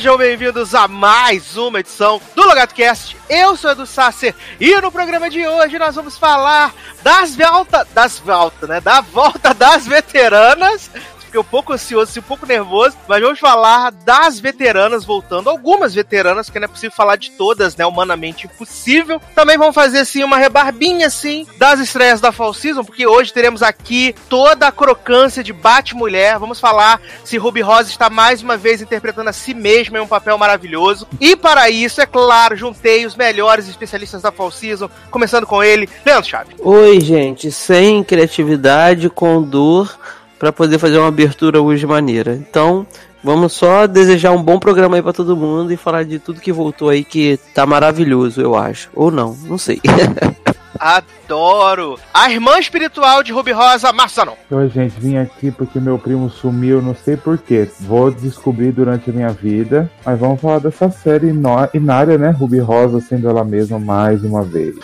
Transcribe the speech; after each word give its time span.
Sejam 0.00 0.16
bem-vindos 0.16 0.74
a 0.74 0.88
mais 0.88 1.58
uma 1.58 1.80
edição 1.80 2.18
do 2.34 2.42
LogadoCast. 2.42 3.18
Eu 3.28 3.54
sou 3.54 3.70
Edu 3.70 3.84
Sasser 3.84 4.34
e 4.58 4.74
no 4.80 4.90
programa 4.90 5.28
de 5.28 5.46
hoje 5.46 5.78
nós 5.78 5.94
vamos 5.94 6.16
falar 6.16 6.74
das 7.02 7.36
volta, 7.36 7.86
das 7.92 8.18
volta, 8.18 8.66
né? 8.66 8.80
Da 8.80 9.02
volta 9.02 9.52
das 9.52 9.86
veteranas. 9.86 10.90
Fiquei 11.30 11.40
um 11.40 11.44
pouco 11.44 11.72
ansioso, 11.72 12.18
um 12.18 12.22
pouco 12.22 12.44
nervoso, 12.44 12.96
mas 13.06 13.22
vamos 13.22 13.38
falar 13.38 13.92
das 13.92 14.40
veteranas 14.40 15.04
voltando, 15.04 15.48
algumas 15.48 15.94
veteranas, 15.94 16.46
porque 16.46 16.58
não 16.58 16.64
é 16.64 16.68
possível 16.68 16.90
falar 16.90 17.14
de 17.14 17.30
todas, 17.30 17.76
né? 17.76 17.86
Humanamente 17.86 18.46
impossível. 18.46 19.22
Também 19.32 19.56
vamos 19.56 19.76
fazer 19.76 20.00
assim 20.00 20.24
uma 20.24 20.38
rebarbinha 20.38 21.06
assim 21.06 21.46
das 21.56 21.78
estreias 21.78 22.20
da 22.20 22.32
Fall 22.32 22.52
Season, 22.52 22.82
porque 22.82 23.06
hoje 23.06 23.32
teremos 23.32 23.62
aqui 23.62 24.12
toda 24.28 24.66
a 24.66 24.72
crocância 24.72 25.44
de 25.44 25.52
Bate-Mulher. 25.52 26.36
Vamos 26.36 26.58
falar 26.58 27.00
se 27.22 27.38
Ruby 27.38 27.60
Rose 27.60 27.90
está 27.90 28.10
mais 28.10 28.42
uma 28.42 28.56
vez 28.56 28.82
interpretando 28.82 29.28
a 29.28 29.32
si 29.32 29.54
mesma 29.54 29.98
em 29.98 30.00
um 30.00 30.08
papel 30.08 30.36
maravilhoso. 30.36 31.06
E 31.20 31.36
para 31.36 31.70
isso, 31.70 32.00
é 32.00 32.06
claro, 32.06 32.56
juntei 32.56 33.06
os 33.06 33.14
melhores 33.14 33.68
especialistas 33.68 34.22
da 34.22 34.32
Fall 34.32 34.50
Season, 34.50 34.90
começando 35.12 35.46
com 35.46 35.62
ele, 35.62 35.88
Leandro 36.04 36.28
Chaves. 36.28 36.56
Oi, 36.58 37.00
gente, 37.00 37.52
sem 37.52 38.02
criatividade, 38.02 39.08
com 39.08 39.40
dor, 39.40 39.96
para 40.40 40.50
poder 40.50 40.78
fazer 40.78 40.98
uma 40.98 41.08
abertura 41.08 41.60
hoje 41.60 41.86
maneira. 41.86 42.32
Então, 42.34 42.86
vamos 43.22 43.52
só 43.52 43.86
desejar 43.86 44.32
um 44.32 44.42
bom 44.42 44.58
programa 44.58 44.96
aí 44.96 45.02
para 45.02 45.12
todo 45.12 45.36
mundo 45.36 45.70
e 45.70 45.76
falar 45.76 46.02
de 46.02 46.18
tudo 46.18 46.40
que 46.40 46.50
voltou 46.50 46.88
aí 46.88 47.04
que 47.04 47.38
tá 47.54 47.66
maravilhoso, 47.66 48.40
eu 48.40 48.56
acho. 48.56 48.88
Ou 48.94 49.10
não, 49.10 49.36
não 49.44 49.58
sei. 49.58 49.78
Adoro! 50.80 51.98
A 52.14 52.30
irmã 52.30 52.58
espiritual 52.58 53.22
de 53.22 53.32
Ruby 53.32 53.52
Rosa, 53.52 53.92
Marçanon. 53.92 54.32
Oi, 54.50 54.70
gente, 54.70 54.98
vim 54.98 55.18
aqui 55.18 55.50
porque 55.50 55.78
meu 55.78 55.98
primo 55.98 56.30
sumiu, 56.30 56.80
não 56.80 56.94
sei 56.94 57.18
porquê. 57.18 57.68
Vou 57.78 58.10
descobrir 58.10 58.72
durante 58.72 59.10
a 59.10 59.12
minha 59.12 59.28
vida. 59.28 59.90
Mas 60.06 60.18
vamos 60.18 60.40
falar 60.40 60.58
dessa 60.58 60.90
série 60.90 61.28
inária, 61.28 62.16
né? 62.16 62.30
Ruby 62.30 62.60
Rosa 62.60 62.98
sendo 62.98 63.28
ela 63.28 63.44
mesma 63.44 63.78
mais 63.78 64.24
uma 64.24 64.42
vez. 64.42 64.74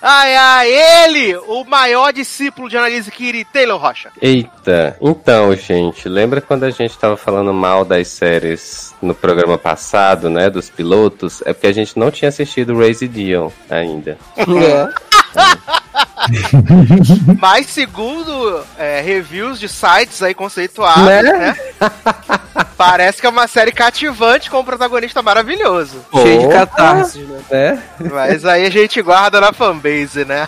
Ai, 0.00 0.36
ai, 0.36 0.70
ele, 0.70 1.36
o 1.36 1.64
maior 1.64 2.12
discípulo 2.12 2.68
de 2.68 2.76
Annalise 2.76 3.10
Kiri, 3.10 3.44
Taylor 3.44 3.80
Rocha. 3.80 4.10
Eita, 4.20 4.96
então, 5.00 5.54
gente, 5.56 6.08
lembra 6.08 6.40
quando 6.40 6.64
a 6.64 6.70
gente 6.70 6.96
tava 6.96 7.16
falando 7.16 7.52
mal 7.52 7.84
das 7.84 8.08
séries 8.08 8.94
no 9.02 9.14
programa 9.14 9.58
passado, 9.58 10.30
né, 10.30 10.48
dos 10.48 10.70
pilotos? 10.70 11.42
É 11.44 11.52
porque 11.52 11.66
a 11.66 11.72
gente 11.72 11.98
não 11.98 12.10
tinha 12.10 12.28
assistido 12.28 12.78
Raise 12.78 13.08
Dion 13.08 13.50
ainda. 13.68 14.16
É. 14.36 15.08
Mas 17.40 17.66
segundo 17.66 18.64
é, 18.78 19.00
reviews 19.00 19.58
de 19.58 19.68
sites 19.68 20.22
aí 20.22 20.34
conceituados, 20.34 21.04
né? 21.04 21.22
Né? 21.22 21.56
Parece 22.78 23.20
que 23.20 23.26
é 23.26 23.30
uma 23.30 23.48
série 23.48 23.72
cativante 23.72 24.48
com 24.48 24.60
um 24.60 24.64
protagonista 24.64 25.20
maravilhoso. 25.20 26.06
Cheio 26.12 26.42
de 26.42 26.48
catarse, 26.48 27.26
né? 27.50 27.82
Mas 28.08 28.44
aí 28.44 28.64
a 28.64 28.70
gente 28.70 29.02
guarda 29.02 29.40
na 29.40 29.52
fanbase, 29.52 30.24
né? 30.24 30.46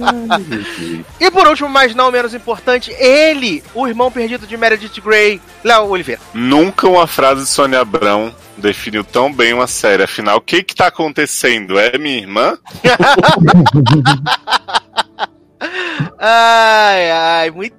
e 1.20 1.30
por 1.30 1.46
último, 1.46 1.68
mas 1.68 1.94
não 1.94 2.10
menos 2.10 2.32
importante, 2.32 2.90
ele, 2.98 3.62
o 3.74 3.86
irmão 3.86 4.10
perdido 4.10 4.46
de 4.46 4.56
Meredith 4.56 5.02
Grey, 5.02 5.38
Léo 5.62 5.90
Oliveira. 5.90 6.22
Nunca 6.32 6.88
uma 6.88 7.06
frase 7.06 7.42
de 7.42 7.50
Sônia 7.50 7.80
Abrão 7.80 8.34
definiu 8.56 9.04
tão 9.04 9.30
bem 9.30 9.52
uma 9.52 9.66
série. 9.66 10.04
Afinal, 10.04 10.38
o 10.38 10.40
que 10.40 10.62
que 10.62 10.74
tá 10.74 10.86
acontecendo? 10.86 11.78
É 11.78 11.98
minha 11.98 12.16
irmã? 12.16 12.56
Ai, 16.18 17.10
ai, 17.10 17.50
muito 17.50 17.76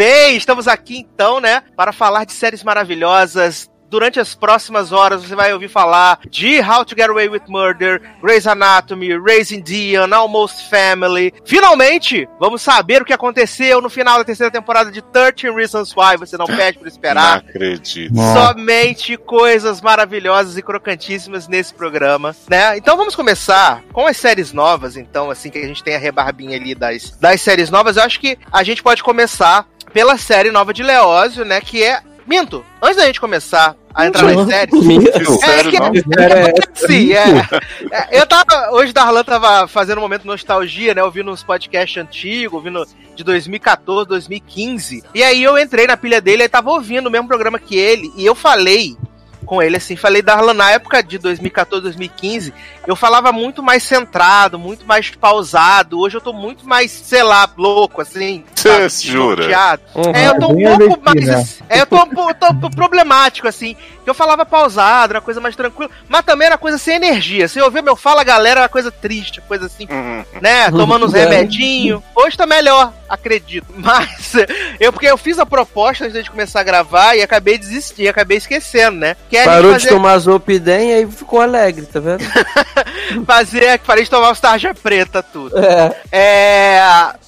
bem! 0.00 0.34
Estamos 0.34 0.66
aqui 0.66 0.96
então, 0.96 1.40
né, 1.40 1.62
para 1.76 1.92
falar 1.92 2.24
de 2.24 2.32
séries 2.32 2.64
maravilhosas. 2.64 3.68
Durante 3.90 4.18
as 4.18 4.34
próximas 4.34 4.92
horas 4.92 5.22
você 5.22 5.34
vai 5.34 5.52
ouvir 5.52 5.68
falar 5.68 6.20
de 6.30 6.58
How 6.60 6.84
to 6.86 6.94
Get 6.96 7.10
Away 7.10 7.28
with 7.28 7.42
Murder, 7.48 8.00
Grey's 8.22 8.46
Anatomy, 8.46 9.18
Raising 9.18 9.60
Dion, 9.60 10.08
Almost 10.14 10.70
Family. 10.70 11.34
Finalmente, 11.44 12.26
vamos 12.38 12.62
saber 12.62 13.02
o 13.02 13.04
que 13.04 13.12
aconteceu 13.12 13.82
no 13.82 13.90
final 13.90 14.16
da 14.16 14.24
terceira 14.24 14.50
temporada 14.50 14.90
de 14.90 15.02
13 15.02 15.50
Reasons 15.54 15.92
Why. 15.94 16.16
Você 16.18 16.38
não 16.38 16.46
pede 16.46 16.78
por 16.78 16.84
Não 16.84 16.88
esperar. 16.92 17.38
acredito. 17.38 18.14
Nossa. 18.14 18.46
Somente 18.54 19.18
coisas 19.18 19.82
maravilhosas 19.82 20.56
e 20.56 20.62
crocantíssimas 20.62 21.46
nesse 21.46 21.74
programa, 21.74 22.34
né? 22.48 22.78
Então 22.78 22.96
vamos 22.96 23.14
começar 23.16 23.82
com 23.92 24.06
as 24.06 24.16
séries 24.16 24.52
novas, 24.52 24.96
então, 24.96 25.30
assim, 25.30 25.50
que 25.50 25.58
a 25.58 25.66
gente 25.66 25.82
tem 25.84 25.96
a 25.96 25.98
rebarbinha 25.98 26.56
ali 26.56 26.74
das, 26.76 27.10
das 27.18 27.42
séries 27.42 27.68
novas. 27.68 27.96
Eu 27.98 28.04
acho 28.04 28.18
que 28.20 28.38
a 28.50 28.62
gente 28.62 28.82
pode 28.82 29.02
começar 29.02 29.66
pela 29.92 30.16
série 30.16 30.50
nova 30.50 30.72
de 30.72 30.82
Leózio, 30.82 31.44
né? 31.44 31.60
Que 31.60 31.82
é. 31.82 32.00
Minto, 32.26 32.64
antes 32.80 32.96
da 32.96 33.06
gente 33.06 33.20
começar 33.20 33.74
a 33.92 34.06
entrar 34.06 34.32
nas 34.32 34.46
séries. 34.46 34.86
Minto. 34.86 35.32
Sério, 35.40 35.70
que-? 35.70 36.22
É, 36.22 36.86
Sim, 36.86 37.12
é. 37.12 37.48
É, 37.90 38.20
Eu 38.20 38.26
tava. 38.26 38.70
Hoje 38.70 38.92
Darlan 38.92 39.24
tava 39.24 39.66
fazendo 39.66 39.98
um 39.98 40.02
momento 40.02 40.22
de 40.22 40.28
nostalgia, 40.28 40.94
né? 40.94 41.02
Ouvindo 41.02 41.30
uns 41.30 41.42
podcasts 41.42 42.00
antigos, 42.00 42.54
ouvindo 42.54 42.86
de 43.16 43.24
2014, 43.24 44.08
2015. 44.08 45.02
E 45.14 45.22
aí 45.22 45.42
eu 45.42 45.58
entrei 45.58 45.86
na 45.86 45.96
pilha 45.96 46.20
dele 46.20 46.44
e 46.44 46.48
tava 46.48 46.70
ouvindo 46.70 47.08
o 47.08 47.10
mesmo 47.10 47.26
programa 47.26 47.58
que 47.58 47.76
ele. 47.76 48.12
E 48.16 48.24
eu 48.24 48.34
falei 48.34 48.96
com 49.44 49.62
ele 49.62 49.76
assim, 49.76 49.96
falei 49.96 50.22
Darlan 50.22 50.54
na 50.54 50.70
época 50.70 51.02
de 51.02 51.18
2014, 51.18 51.82
2015, 51.82 52.52
eu 52.86 52.94
falava 52.96 53.32
muito 53.32 53.62
mais 53.62 53.82
centrado, 53.82 54.58
muito 54.58 54.86
mais 54.86 55.10
pausado. 55.10 55.98
Hoje 55.98 56.16
eu 56.16 56.20
tô 56.20 56.32
muito 56.32 56.66
mais, 56.66 56.90
sei 56.90 57.22
lá, 57.22 57.48
louco, 57.56 58.00
assim. 58.00 58.44
Cê 58.54 58.88
sabe, 58.88 59.12
jura? 59.12 59.78
Uhum. 59.94 60.12
É, 60.14 60.28
eu 60.28 60.38
tô 60.38 60.48
um 60.48 60.78
pouco 60.78 61.02
mais. 61.04 61.62
É, 61.68 61.80
eu 61.80 61.86
tô, 61.86 61.96
um 62.02 62.34
tô 62.60 62.70
problemático, 62.70 63.46
assim. 63.48 63.76
Que 64.02 64.08
eu 64.08 64.14
falava 64.14 64.46
pausado, 64.46 65.12
era 65.12 65.20
coisa 65.20 65.40
mais 65.40 65.54
tranquila, 65.54 65.90
mas 66.08 66.24
também 66.24 66.46
era 66.46 66.56
coisa 66.56 66.78
sem 66.78 66.96
energia. 66.96 67.46
Se 67.48 67.58
eu 67.58 67.66
ouvir 67.66 67.82
meu 67.82 67.94
fala, 67.94 68.24
galera, 68.24 68.60
era 68.60 68.68
coisa 68.68 68.90
triste, 68.90 69.40
coisa 69.42 69.66
assim, 69.66 69.86
Hum, 69.90 70.24
né? 70.40 70.70
Tomando 70.70 71.04
uns 71.06 71.14
É. 71.14 71.24
remedinhos. 71.24 72.02
Hoje 72.14 72.36
tá 72.36 72.46
melhor, 72.46 72.92
acredito. 73.08 73.66
Mas 73.76 74.32
eu, 74.78 74.90
porque 74.92 75.06
eu 75.06 75.18
fiz 75.18 75.38
a 75.38 75.44
proposta 75.44 76.06
antes 76.06 76.24
de 76.24 76.30
começar 76.30 76.60
a 76.60 76.64
gravar 76.64 77.14
e 77.14 77.22
acabei 77.22 77.58
de 77.58 77.66
desistir, 77.66 78.08
acabei 78.08 78.38
esquecendo, 78.38 78.96
né? 78.98 79.16
A 79.38 79.44
Parou 79.44 79.72
de 79.72 79.80
fazer, 79.80 79.88
tomar 79.88 80.18
Zolpidem 80.18 80.90
e 80.90 80.94
aí 80.94 81.06
ficou 81.10 81.40
alegre, 81.40 81.86
tá 81.86 82.00
vendo? 82.00 82.24
fazer, 83.26 83.78
parei 83.80 84.04
de 84.04 84.10
tomar 84.10 84.32
os 84.32 84.40
tarja 84.40 84.74
preta, 84.74 85.22
tudo. 85.22 85.56
É. 85.58 85.96
É. 86.10 86.80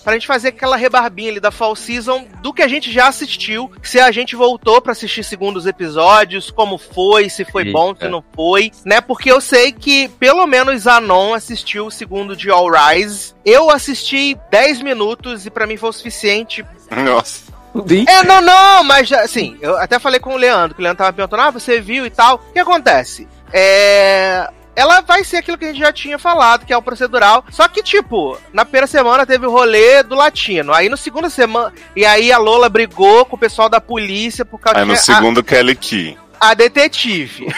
Pra 0.02 0.14
gente 0.14 0.26
fazer 0.26 0.48
aquela 0.48 0.76
rebarbinha 0.76 1.30
ali 1.30 1.40
da 1.40 1.50
Fall 1.50 1.76
Season 1.76 2.26
do 2.42 2.52
que 2.52 2.62
a 2.62 2.68
gente 2.68 2.90
já 2.90 3.06
assistiu. 3.06 3.70
Se 3.82 4.00
a 4.00 4.10
gente 4.10 4.34
voltou 4.34 4.80
pra 4.80 4.92
assistir 4.92 5.22
segundos 5.22 5.66
episódios, 5.66 6.50
como 6.50 6.76
foi, 6.76 7.28
se 7.28 7.44
foi 7.44 7.64
Eita. 7.66 7.72
bom, 7.72 7.94
se 7.94 8.08
não 8.08 8.24
foi, 8.34 8.72
né? 8.84 9.00
Porque 9.00 9.30
eu 9.30 9.40
sei 9.40 9.70
que 9.70 10.08
pelo 10.18 10.46
menos 10.46 10.86
Anon 10.86 11.34
assistiu 11.34 11.86
o 11.86 11.90
segundo 11.90 12.34
de 12.36 12.50
All 12.50 12.68
Rise. 12.68 13.34
Eu 13.44 13.70
assisti 13.70 14.36
10 14.50 14.82
minutos 14.82 15.46
e 15.46 15.50
pra 15.50 15.66
mim 15.66 15.76
foi 15.76 15.90
o 15.90 15.92
suficiente. 15.92 16.64
Nossa. 16.90 17.51
É, 18.08 18.22
não, 18.24 18.40
não, 18.40 18.84
mas 18.84 19.08
já- 19.08 19.22
assim, 19.22 19.56
eu 19.60 19.76
até 19.78 19.98
falei 19.98 20.20
com 20.20 20.34
o 20.34 20.36
Leandro, 20.36 20.74
que 20.74 20.80
o 20.80 20.84
Leandro 20.84 20.98
tava 20.98 21.12
perguntando, 21.12 21.42
ah, 21.42 21.50
você 21.50 21.80
viu 21.80 22.04
e 22.04 22.10
tal. 22.10 22.36
O 22.36 22.52
que 22.52 22.58
acontece? 22.58 23.26
É. 23.52 24.48
Ela 24.74 25.02
vai 25.02 25.22
ser 25.22 25.36
aquilo 25.36 25.58
que 25.58 25.66
a 25.66 25.68
gente 25.68 25.80
já 25.80 25.92
tinha 25.92 26.18
falado, 26.18 26.64
que 26.64 26.72
é 26.72 26.76
o 26.76 26.80
procedural. 26.80 27.44
Só 27.50 27.68
que, 27.68 27.82
tipo, 27.82 28.38
na 28.54 28.64
primeira 28.64 28.86
semana 28.86 29.26
teve 29.26 29.46
o 29.46 29.50
rolê 29.50 30.02
do 30.02 30.14
latino. 30.14 30.72
Aí 30.72 30.88
no 30.88 30.96
segunda 30.96 31.28
semana. 31.28 31.70
E 31.94 32.06
aí 32.06 32.32
a 32.32 32.38
Lola 32.38 32.70
brigou 32.70 33.26
com 33.26 33.36
o 33.36 33.38
pessoal 33.38 33.68
da 33.68 33.82
polícia 33.82 34.46
por 34.46 34.58
causa 34.58 34.80
Aí 34.80 34.86
no 34.86 34.94
a- 34.94 34.96
segundo, 34.96 35.44
Kelly 35.44 35.74
Key. 35.76 36.16
A 36.42 36.54
detetive. 36.54 37.46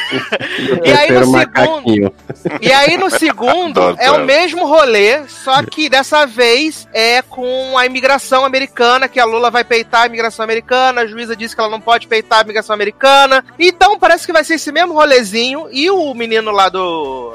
E 0.84 0.92
aí 0.92 1.10
no 1.10 1.31
macaquinho. 1.31 2.12
E 2.60 2.70
aí 2.72 2.96
no 2.96 3.08
segundo 3.10 3.81
é 3.98 4.10
o 4.10 4.25
mesmo 4.25 4.66
rolê, 4.66 5.26
só 5.28 5.62
que 5.62 5.88
dessa 5.88 6.26
vez 6.26 6.86
é 6.92 7.22
com 7.22 7.78
a 7.78 7.86
imigração 7.86 8.44
americana, 8.44 9.08
que 9.08 9.19
a 9.19 9.25
Lula 9.25 9.50
vai 9.50 9.64
peitar 9.64 10.02
a 10.02 10.06
imigração 10.06 10.44
americana, 10.44 11.02
a 11.02 11.06
juíza 11.06 11.34
disse 11.34 11.54
que 11.54 11.60
ela 11.60 11.70
não 11.70 11.81
pode 11.81 12.06
peitar 12.06 12.40
a 12.40 12.42
imigração 12.42 12.75
americana. 12.75 13.44
Então 13.58 13.98
parece 13.98 14.26
que 14.26 14.32
vai 14.32 14.44
ser 14.44 14.54
esse 14.54 14.70
mesmo 14.70 14.92
rolezinho. 14.92 15.69
E 15.70 15.90
o 15.90 16.12
menino 16.14 16.50
lá 16.50 16.69
do. 16.69 17.34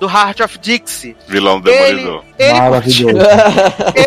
Do 0.00 0.06
Heart 0.06 0.40
of 0.40 0.58
Dixie. 0.58 1.16
Vilão 1.26 1.60
Ele, 1.64 1.72
demolidor. 1.94 2.24
ele, 2.38 2.52
Maravilhoso. 2.60 3.16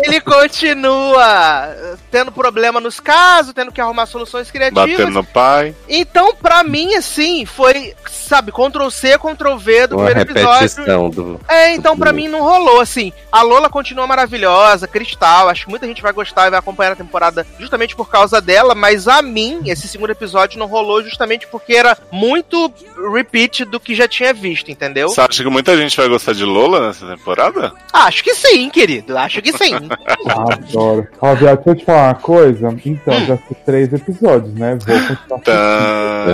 ele 0.04 0.20
continua 0.20 1.76
tendo 2.10 2.32
problema 2.32 2.80
nos 2.80 3.00
casos, 3.00 3.52
tendo 3.52 3.72
que 3.72 3.80
arrumar 3.80 4.06
soluções 4.06 4.50
criativas. 4.50 4.90
Batendo 4.90 5.10
no 5.10 5.24
pai. 5.24 5.74
Então, 5.88 6.34
pra 6.34 6.62
mim, 6.62 6.94
assim, 6.94 7.44
foi, 7.44 7.94
sabe, 8.10 8.52
Ctrl 8.52 8.88
C, 8.90 9.18
Ctrl 9.18 9.56
V 9.56 9.86
do 9.88 9.96
Uma 9.96 10.06
primeiro 10.06 10.30
episódio. 10.30 11.10
do. 11.10 11.40
É, 11.48 11.74
então 11.74 11.96
pra 11.96 12.12
mim 12.12 12.28
não 12.28 12.40
rolou, 12.40 12.80
assim. 12.80 13.12
A 13.30 13.42
Lola 13.42 13.68
continua 13.68 14.06
maravilhosa, 14.06 14.86
Cristal, 14.88 15.48
acho 15.48 15.64
que 15.64 15.70
muita 15.70 15.86
gente 15.86 16.02
vai 16.02 16.12
gostar 16.12 16.46
e 16.46 16.50
vai 16.50 16.58
acompanhar 16.58 16.92
a 16.92 16.96
temporada 16.96 17.46
justamente 17.58 17.94
por 17.96 18.08
causa 18.08 18.40
dela, 18.40 18.74
mas 18.74 19.08
a 19.08 19.20
mim, 19.22 19.60
esse 19.66 19.88
segundo 19.88 20.10
episódio 20.10 20.58
não 20.58 20.66
rolou 20.66 21.02
justamente 21.02 21.46
porque 21.48 21.74
era 21.74 21.96
muito 22.10 22.72
repeat 23.12 23.64
do 23.64 23.80
que 23.80 23.94
já 23.94 24.06
tinha 24.08 24.32
visto, 24.32 24.70
entendeu? 24.70 25.08
Você 25.08 25.20
acha 25.20 25.42
que 25.42 25.50
muita 25.50 25.76
gente 25.76 25.81
vai 25.96 26.08
gostar 26.08 26.32
de 26.32 26.44
Lola 26.44 26.86
nessa 26.86 27.06
temporada? 27.06 27.72
Acho 27.92 28.22
que 28.22 28.34
sim, 28.34 28.70
querido, 28.70 29.16
acho 29.16 29.42
que 29.42 29.52
sim. 29.52 29.74
Adoro. 30.26 31.06
Ó, 31.20 31.34
viado, 31.34 31.56
deixa 31.56 31.70
eu 31.70 31.74
te 31.76 31.84
falar 31.84 32.08
uma 32.08 32.14
coisa. 32.14 32.76
Então, 32.84 33.26
já 33.26 33.34
assisti 33.34 33.54
três 33.66 33.92
episódios, 33.92 34.54
né? 34.54 34.78
Vou 34.86 34.96
continuar 35.08 35.40
Tá. 35.40 36.24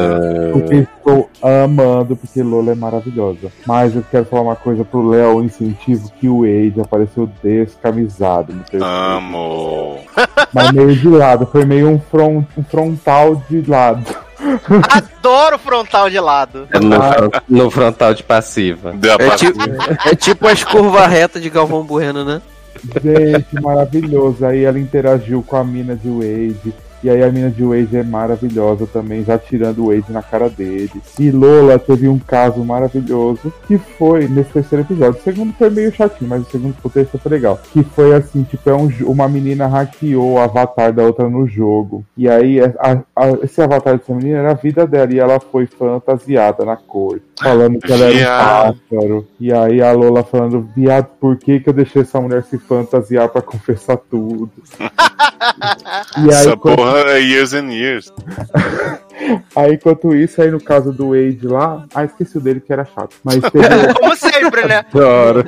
Porque 0.52 0.74
estou 0.74 1.30
amando, 1.42 2.16
porque 2.16 2.42
Lola 2.42 2.72
é 2.72 2.74
maravilhosa. 2.74 3.50
Mas 3.66 3.94
eu 3.94 4.04
quero 4.10 4.24
falar 4.26 4.42
uma 4.42 4.56
coisa 4.56 4.84
pro 4.84 5.08
Léo, 5.08 5.42
incentivo 5.42 6.10
que 6.20 6.28
o 6.28 6.40
Wade 6.40 6.80
apareceu 6.80 7.28
descamisado 7.42 8.52
no 8.52 8.60
terceiro. 8.60 8.84
Amo. 8.84 9.98
Mas 10.52 10.72
meio 10.72 10.94
de 10.94 11.08
lado, 11.08 11.46
foi 11.46 11.64
meio 11.64 11.88
um, 11.88 12.00
front, 12.00 12.44
um 12.56 12.64
frontal 12.64 13.42
de 13.48 13.62
lado. 13.68 14.27
Adoro 14.90 15.58
frontal 15.58 16.08
de 16.10 16.20
lado. 16.20 16.68
No, 16.80 17.02
fron- 17.02 17.30
no 17.48 17.70
frontal 17.70 18.14
de 18.14 18.22
passiva. 18.22 18.92
Deu 18.92 19.12
a 19.12 19.22
É 19.22 19.30
tipo, 19.36 19.58
é 20.08 20.14
tipo 20.14 20.46
as 20.48 20.62
curvas 20.64 21.08
retas 21.08 21.42
de 21.42 21.50
Galvão 21.50 21.82
Bueno, 21.84 22.24
né? 22.24 22.40
Gente, 23.02 23.60
maravilhoso. 23.60 24.44
Aí 24.46 24.64
ela 24.64 24.78
interagiu 24.78 25.42
com 25.42 25.56
a 25.56 25.64
mina 25.64 25.96
de 25.96 26.08
Wade. 26.08 26.74
E 27.02 27.08
aí 27.10 27.22
a 27.22 27.30
mina 27.30 27.50
de 27.50 27.62
Wade 27.64 27.96
é 27.96 28.02
maravilhosa 28.02 28.86
também, 28.86 29.24
já 29.24 29.38
tirando 29.38 29.84
o 29.84 29.86
Wade 29.88 30.10
na 30.12 30.22
cara 30.22 30.48
dele. 30.48 30.90
E 31.18 31.30
Lola 31.30 31.78
teve 31.78 32.08
um 32.08 32.18
caso 32.18 32.64
maravilhoso 32.64 33.52
que 33.66 33.78
foi 33.78 34.26
nesse 34.28 34.50
terceiro 34.50 34.84
episódio. 34.84 35.20
O 35.20 35.22
segundo 35.22 35.52
foi 35.54 35.70
meio 35.70 35.92
chatinho, 35.92 36.28
mas 36.28 36.42
o 36.46 36.50
segundo 36.50 36.74
o 36.82 36.90
terceiro 36.90 37.18
foi 37.22 37.30
legal. 37.32 37.58
Que 37.72 37.82
foi 37.82 38.14
assim, 38.14 38.42
tipo, 38.42 38.68
é 38.68 38.74
um 38.74 38.88
uma 39.02 39.28
menina 39.28 39.66
hackeou 39.66 40.32
o 40.32 40.38
avatar 40.38 40.92
da 40.92 41.02
outra 41.02 41.28
no 41.28 41.46
jogo. 41.46 42.04
E 42.16 42.28
aí 42.28 42.60
a- 42.60 43.02
a- 43.14 43.38
esse 43.42 43.60
avatar 43.62 43.96
dessa 43.96 44.14
menina 44.14 44.38
era 44.38 44.50
a 44.50 44.54
vida 44.54 44.86
dela 44.86 45.12
e 45.12 45.18
ela 45.18 45.38
foi 45.40 45.66
fantasiada 45.66 46.64
na 46.64 46.76
cor. 46.76 47.20
Falando 47.42 47.78
que 47.78 47.92
ela 47.92 48.04
era 48.06 48.72
um 48.72 48.74
pássaro. 48.90 49.28
E 49.38 49.52
aí 49.52 49.80
a 49.82 49.92
Lola 49.92 50.24
falando, 50.24 50.68
viado, 50.74 51.06
por 51.20 51.36
que, 51.36 51.60
que 51.60 51.68
eu 51.68 51.72
deixei 51.72 52.02
essa 52.02 52.20
mulher 52.20 52.42
se 52.44 52.58
fantasiar 52.58 53.28
pra 53.28 53.40
confessar 53.42 53.96
tudo? 53.96 54.50
e 56.18 56.22
aí, 56.22 56.28
Essa 56.30 56.56
quando- 56.56 56.76
porra 56.76 56.98
é 57.10 57.20
years 57.20 57.52
and 57.54 57.70
years. 57.72 58.12
aí, 59.56 59.74
enquanto 59.74 60.14
isso, 60.14 60.40
aí 60.40 60.50
no 60.50 60.60
caso 60.60 60.92
do 60.92 61.08
Wade 61.10 61.46
lá, 61.46 61.84
ah, 61.94 62.04
esqueci 62.04 62.38
o 62.38 62.40
dele 62.40 62.60
que 62.60 62.72
era 62.72 62.84
chato. 62.84 63.16
Mas 63.24 63.40
teve- 63.40 63.58
Como 64.00 64.16
sempre, 64.16 64.66
né? 64.66 64.84
Adoro. 64.92 65.44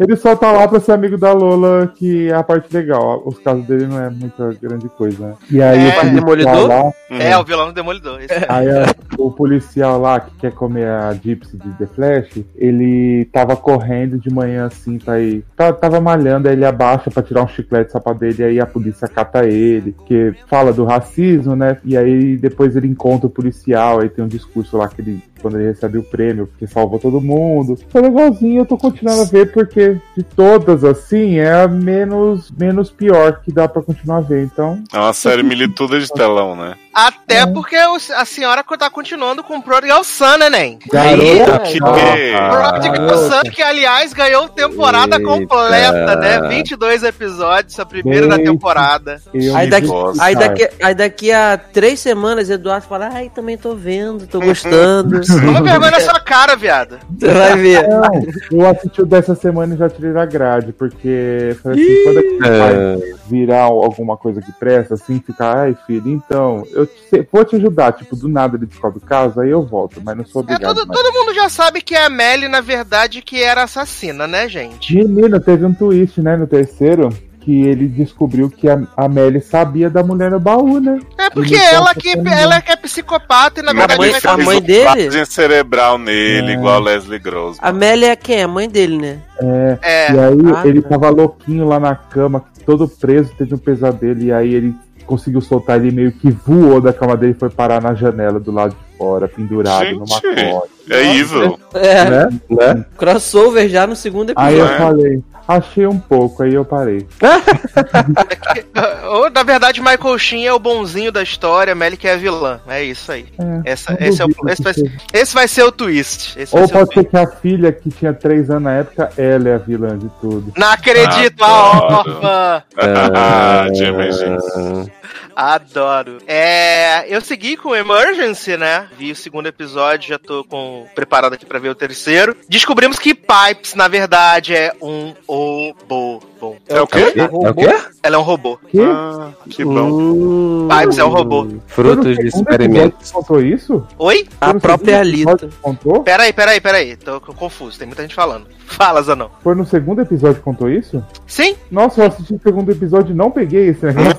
ele 0.00 0.16
só 0.16 0.34
tá 0.36 0.50
lá 0.52 0.66
pra 0.68 0.80
ser 0.80 0.92
amigo 0.92 1.16
da 1.16 1.32
Lola, 1.32 1.92
que 1.96 2.28
é 2.28 2.34
a 2.34 2.42
parte 2.42 2.72
legal. 2.74 3.22
Os 3.24 3.38
casos 3.38 3.66
dele 3.66 3.86
não 3.86 4.00
é 4.02 4.10
muita 4.10 4.50
grande 4.60 4.88
coisa, 4.90 5.28
né? 5.28 5.34
E 5.50 5.62
aí 5.62 5.86
É. 5.86 5.88
o 5.88 6.24
policial 6.24 6.54
Demolidor? 6.54 6.68
lá, 6.68 6.92
É, 7.10 7.36
o 7.38 7.44
vilão 7.44 7.66
do 7.66 7.72
Demolidor. 7.72 8.20
esse. 8.22 8.32
Aí 8.48 8.68
a- 8.70 8.94
o 9.18 9.30
policial 9.30 10.00
lá 10.00 10.20
que 10.20 10.36
quer 10.36 10.52
comer 10.52 10.86
a 10.88 11.12
Gypsy 11.14 11.56
de 11.56 11.70
The 11.78 11.86
Flash, 11.86 12.44
ele 12.56 13.24
tava 13.32 13.56
correndo 13.56 14.18
de 14.18 14.32
manhã 14.32 14.66
assim 14.66 14.98
pra 14.98 15.20
ir. 15.20 15.44
tá- 15.56 15.72
Tava 15.72 16.00
malhando, 16.00 16.48
aí 16.48 16.54
ele 16.54 16.64
abaixa 16.64 17.10
pra 17.10 17.22
tirar 17.22 17.42
um 17.42 17.48
chiclete 17.48 17.92
só 17.92 18.00
pra 18.00 18.12
dele, 18.12 18.42
aí 18.44 18.60
a 18.60 18.66
polícia 18.66 19.06
cata 19.08 19.44
ele, 19.46 19.94
que 20.06 20.32
fala 20.48 20.72
do 20.72 20.84
racismo, 20.84 21.54
né? 21.54 21.76
E 21.84 21.96
aí 21.96 22.36
depois 22.36 22.67
ele 22.76 22.86
encontra 22.86 23.26
o 23.26 23.30
policial, 23.30 24.00
aí 24.00 24.08
tem 24.08 24.24
um 24.24 24.28
discurso 24.28 24.76
lá 24.76 24.88
que 24.88 25.00
ele. 25.00 25.22
Quando 25.40 25.58
ele 25.58 25.68
recebe 25.68 25.98
o 25.98 26.02
prêmio, 26.02 26.46
porque 26.46 26.66
salvou 26.66 26.98
todo 26.98 27.20
mundo. 27.20 27.78
Foi 27.90 28.02
legalzinho, 28.02 28.60
eu 28.62 28.66
tô 28.66 28.76
continuando 28.76 29.22
a 29.22 29.24
ver, 29.24 29.52
porque 29.52 29.96
de 30.16 30.22
todas, 30.22 30.84
assim, 30.84 31.38
é 31.38 31.62
a 31.62 31.68
menos, 31.68 32.50
menos 32.50 32.90
pior 32.90 33.40
que 33.44 33.52
dá 33.52 33.68
pra 33.68 33.82
continuar 33.82 34.18
a 34.18 34.20
ver. 34.20 34.44
Então, 34.44 34.82
É 34.92 34.98
uma 34.98 35.12
série 35.12 35.42
milituda 35.42 35.98
de 35.98 36.08
telão, 36.12 36.54
né? 36.56 36.74
Até 36.92 37.46
porque 37.46 37.76
o- 37.76 37.96
a 38.16 38.24
senhora 38.24 38.64
tá 38.78 38.90
continuando 38.90 39.42
com 39.44 39.56
o 39.58 39.62
Prodigal 39.62 40.02
Son, 40.02 40.36
né, 40.36 40.50
Nen? 40.50 40.78
garota, 40.90 41.58
Que 41.60 41.78
Prodigal 41.78 43.18
Son, 43.18 43.42
que 43.50 43.62
aliás 43.62 44.12
ganhou 44.12 44.48
temporada 44.48 45.16
Eita. 45.16 45.28
completa, 45.28 46.16
né? 46.16 46.48
22 46.48 47.02
episódios, 47.02 47.78
a 47.78 47.86
primeira 47.86 48.26
da 48.26 48.36
Eita. 48.36 48.50
temporada. 48.50 49.20
eu 49.32 49.54
Aí 49.56 49.68
daqui, 49.68 49.86
gosto, 49.86 50.20
aí, 50.20 50.34
daqui, 50.34 50.68
aí 50.82 50.94
daqui 50.94 51.32
a 51.32 51.56
três 51.72 52.00
semanas, 52.00 52.50
Eduardo 52.50 52.86
fala, 52.86 53.10
ai, 53.12 53.30
também 53.34 53.56
tô 53.56 53.74
vendo, 53.74 54.26
tô 54.26 54.40
gostando. 54.40 55.20
Toma 55.28 55.62
vergonha 55.62 55.90
na 55.90 56.00
sua 56.00 56.20
cara, 56.20 56.56
viado. 56.56 56.98
Você 57.18 57.28
vai 57.32 57.56
ver. 57.56 57.86
Não, 57.88 58.26
eu 58.52 58.68
assisti 58.68 59.02
o 59.02 59.06
dessa 59.06 59.34
semana 59.34 59.74
e 59.74 59.78
já 59.78 59.88
tirei 59.88 60.12
da 60.12 60.24
grade, 60.26 60.72
porque 60.72 61.56
falei 61.62 61.82
assim, 61.82 62.02
quando 62.04 62.18
é 62.18 62.22
que 62.22 62.38
vai 62.38 62.74
É, 62.74 63.14
virar 63.28 63.62
alguma 63.64 64.16
coisa 64.16 64.40
que 64.40 64.52
presta, 64.52 64.94
assim, 64.94 65.20
ficar, 65.24 65.56
ai 65.58 65.76
filho, 65.86 66.08
então, 66.10 66.62
eu 66.72 66.86
te- 66.86 67.26
vou 67.30 67.44
te 67.44 67.56
ajudar, 67.56 67.92
tipo, 67.92 68.16
do 68.16 68.28
nada 68.28 68.56
ele 68.56 68.66
descobre 68.66 68.98
o 68.98 69.02
caso, 69.06 69.40
aí 69.40 69.50
eu 69.50 69.62
volto, 69.64 70.00
mas 70.04 70.16
não 70.16 70.24
sou 70.24 70.40
É, 70.42 70.44
obrigado. 70.44 70.74
todo, 70.74 70.86
mais. 70.86 71.00
todo 71.00 71.14
mundo 71.14 71.34
já 71.34 71.48
sabe 71.48 71.80
que 71.80 71.94
é 71.94 72.04
a 72.04 72.10
Melly, 72.10 72.48
na 72.48 72.60
verdade, 72.60 73.22
que 73.22 73.42
era 73.42 73.62
assassina, 73.64 74.26
né, 74.26 74.48
gente? 74.48 74.94
Menina, 74.96 75.38
teve 75.40 75.64
um 75.64 75.74
twist, 75.74 76.20
né, 76.20 76.36
no 76.36 76.46
terceiro, 76.46 77.10
que 77.40 77.62
ele 77.62 77.86
descobriu 77.86 78.50
que 78.50 78.68
a, 78.68 78.80
a 78.96 79.08
Melly 79.08 79.40
sabia 79.40 79.88
da 79.88 80.02
mulher 80.02 80.30
no 80.30 80.38
baú, 80.40 80.80
né? 80.80 80.98
É 81.16 81.30
porque 81.30 81.54
ela 81.54 81.94
que, 81.94 82.10
ela 82.10 82.60
que 82.60 82.72
é 82.72 82.76
psicopata 82.76 83.60
e 83.60 83.62
na 83.62 83.72
verdade 83.72 83.98
mãe- 83.98 84.10
vai 84.10 84.18
a 84.20 84.30
comer- 84.32 84.44
mãe 84.44 84.60
dele? 84.62 85.26
Cerebral 85.26 85.98
nele, 85.98 86.52
É. 86.52 86.54
igual 86.54 86.80
Leslie 86.80 87.18
Gross. 87.18 87.56
A 87.60 87.68
Amélia 87.68 88.12
é 88.12 88.16
quem? 88.16 88.42
A 88.42 88.48
mãe 88.48 88.68
dele, 88.68 88.98
né? 88.98 89.18
É, 89.40 89.78
É, 89.82 90.12
e 90.12 90.18
aí 90.18 90.38
Ah, 90.56 90.66
ele 90.66 90.82
tá. 90.82 90.90
tava 90.90 91.08
louquinho 91.10 91.66
lá 91.66 91.78
na 91.80 91.94
cama, 91.94 92.44
todo 92.66 92.88
preso, 92.88 93.32
teve 93.38 93.54
um 93.54 93.58
pesadelo, 93.58 94.22
e 94.22 94.32
aí 94.32 94.52
ele 94.54 94.74
conseguiu 95.06 95.40
soltar 95.40 95.78
ele 95.78 95.90
meio 95.90 96.12
que 96.12 96.30
voou 96.30 96.80
da 96.82 96.92
cama 96.92 97.16
dele 97.16 97.32
e 97.32 97.38
foi 97.38 97.48
parar 97.48 97.80
na 97.80 97.94
janela 97.94 98.38
do 98.38 98.52
lado 98.52 98.70
de 98.72 98.87
fora, 98.98 99.28
pendurado 99.28 99.84
Gente. 99.86 99.98
numa 99.98 100.20
corda. 100.20 100.68
É 100.90 101.16
evil. 101.16 101.58
É, 101.74 102.04
Né? 102.10 102.28
né? 102.50 102.84
crossover 102.96 103.68
já 103.68 103.86
no 103.86 103.94
segundo 103.94 104.32
Aí 104.36 104.54
episódio. 104.58 104.72
eu 104.74 104.78
falei, 104.78 105.22
achei 105.46 105.86
um 105.86 105.98
pouco, 105.98 106.42
aí 106.42 106.54
eu 106.54 106.64
parei. 106.64 107.06
Ou, 109.10 109.30
na 109.30 109.42
verdade, 109.42 109.80
Michael 109.80 110.18
Sheen 110.18 110.46
é 110.46 110.52
o 110.52 110.58
bonzinho 110.58 111.10
da 111.12 111.22
história, 111.22 111.74
Melly 111.74 111.96
que 111.96 112.06
é 112.08 112.14
a 112.14 112.16
vilã. 112.16 112.60
É 112.68 112.82
isso 112.82 113.10
aí. 113.12 113.26
É, 113.64 113.72
Essa, 113.72 113.96
esse, 114.00 114.22
é 114.22 114.24
o, 114.24 114.28
esse, 114.48 114.62
vai, 114.62 114.74
ser- 114.74 114.92
esse 115.12 115.34
vai 115.34 115.48
ser 115.48 115.62
o 115.64 115.72
twist. 115.72 116.38
Esse 116.38 116.56
Ou 116.56 116.68
pode 116.68 116.92
ser 116.94 117.04
que 117.04 117.16
a 117.16 117.26
filha 117.26 117.72
que 117.72 117.90
tinha 117.90 118.12
3 118.12 118.50
anos 118.50 118.62
na 118.62 118.72
época, 118.74 119.10
ela 119.16 119.48
é 119.48 119.54
a 119.54 119.58
vilã 119.58 119.98
de 119.98 120.08
tudo. 120.20 120.52
Não 120.56 120.70
acredito, 120.70 121.42
a 121.42 121.76
Adoro. 121.76 121.94
órfã! 121.94 122.62
Ah, 123.14 123.66
de 123.72 123.84
emergência. 123.84 124.92
Adoro. 125.38 126.18
É, 126.26 127.04
eu 127.06 127.20
segui 127.20 127.56
com 127.56 127.72
Emergency, 127.72 128.56
né? 128.56 128.88
Vi 128.98 129.12
o 129.12 129.16
segundo 129.16 129.46
episódio, 129.46 130.08
já 130.08 130.18
tô 130.18 130.42
com, 130.42 130.88
preparado 130.96 131.34
aqui 131.34 131.46
pra 131.46 131.60
ver 131.60 131.68
o 131.68 131.76
terceiro. 131.76 132.36
Descobrimos 132.48 132.98
que 132.98 133.14
Pipes, 133.14 133.76
na 133.76 133.86
verdade, 133.86 134.56
é 134.56 134.72
um 134.82 135.14
robô. 135.28 136.20
Bom, 136.40 136.56
É 136.68 136.80
o 136.80 136.86
quê? 136.86 137.14
É 137.16 137.24
o 137.50 137.54
quê? 137.54 137.76
ela 138.02 138.14
é 138.16 138.18
um 138.18 138.22
robô. 138.22 138.58
Que? 138.68 138.80
Ah, 138.80 139.30
que 139.50 139.64
bom. 139.64 139.90
Hum, 139.90 140.68
Pipes 140.70 140.98
é 140.98 141.04
um 141.04 141.08
robô. 141.08 141.48
Frutos 141.66 142.16
de 142.16 142.30
segundo 142.30 142.40
experimentos. 142.50 143.08
que 143.08 143.12
Contou 143.14 143.40
isso? 143.42 143.84
Oi? 143.98 144.28
A 144.40 144.54
própria 144.54 145.00
episódio 145.02 145.30
Alita. 145.30 145.48
que 145.48 145.56
Contou? 145.62 146.02
Peraí, 146.04 146.32
peraí, 146.32 146.60
peraí. 146.60 146.96
Tô 146.96 147.20
confuso, 147.20 147.76
tem 147.78 147.86
muita 147.88 148.02
gente 148.02 148.14
falando. 148.14 148.46
Fala, 148.68 149.02
Zanão. 149.02 149.30
Foi 149.42 149.54
no 149.54 149.66
segundo 149.66 150.00
episódio 150.02 150.36
que 150.36 150.42
contou 150.42 150.68
isso? 150.70 151.02
Sim? 151.26 151.56
Nossa, 151.70 152.02
eu 152.02 152.06
assisti 152.06 152.34
o 152.34 152.40
segundo 152.40 152.70
episódio 152.70 153.12
e 153.12 153.16
não 153.16 153.30
peguei 153.30 153.68
esse 153.70 153.84
negócio. 153.86 154.18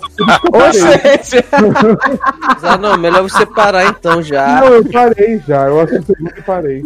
Ah, 2.63 2.77
não, 2.77 2.97
melhor 2.97 3.21
você 3.23 3.45
parar 3.45 3.85
então 3.87 4.21
já. 4.21 4.59
Não, 4.61 4.67
eu 4.73 4.85
parei 4.91 5.39
já. 5.47 5.67
Eu 5.67 5.79
assisti 5.79 6.01
o 6.11 6.15
segundo 6.15 6.33
e 6.37 6.41
parei. 6.41 6.83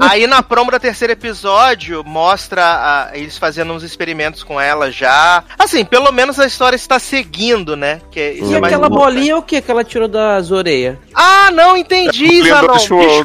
Aí 0.00 0.26
na 0.26 0.42
promo 0.42 0.70
do 0.70 0.78
terceiro 0.78 1.12
episódio 1.12 2.02
mostra 2.04 2.62
a- 2.62 3.10
eles 3.14 3.36
fazendo 3.36 3.72
uns 3.72 3.82
experimentos 3.82 3.97
com 4.46 4.60
ela 4.60 4.90
já. 4.90 5.42
Assim, 5.58 5.84
pelo 5.84 6.12
menos 6.12 6.38
a 6.38 6.46
história 6.46 6.76
está 6.76 6.98
seguindo, 6.98 7.76
né? 7.76 8.00
Que 8.10 8.20
é- 8.20 8.32
isso 8.34 8.52
E 8.52 8.54
é 8.54 8.58
aquela 8.58 8.88
bolinha 8.88 9.32
é 9.32 9.36
o 9.36 9.42
que 9.42 9.60
que 9.60 9.70
ela 9.70 9.82
tirou 9.84 10.06
das 10.08 10.50
orelhas? 10.50 10.96
Ah, 11.14 11.50
não, 11.52 11.76
entendi, 11.76 12.40
É 12.40 12.54
Zanon. 12.54 12.76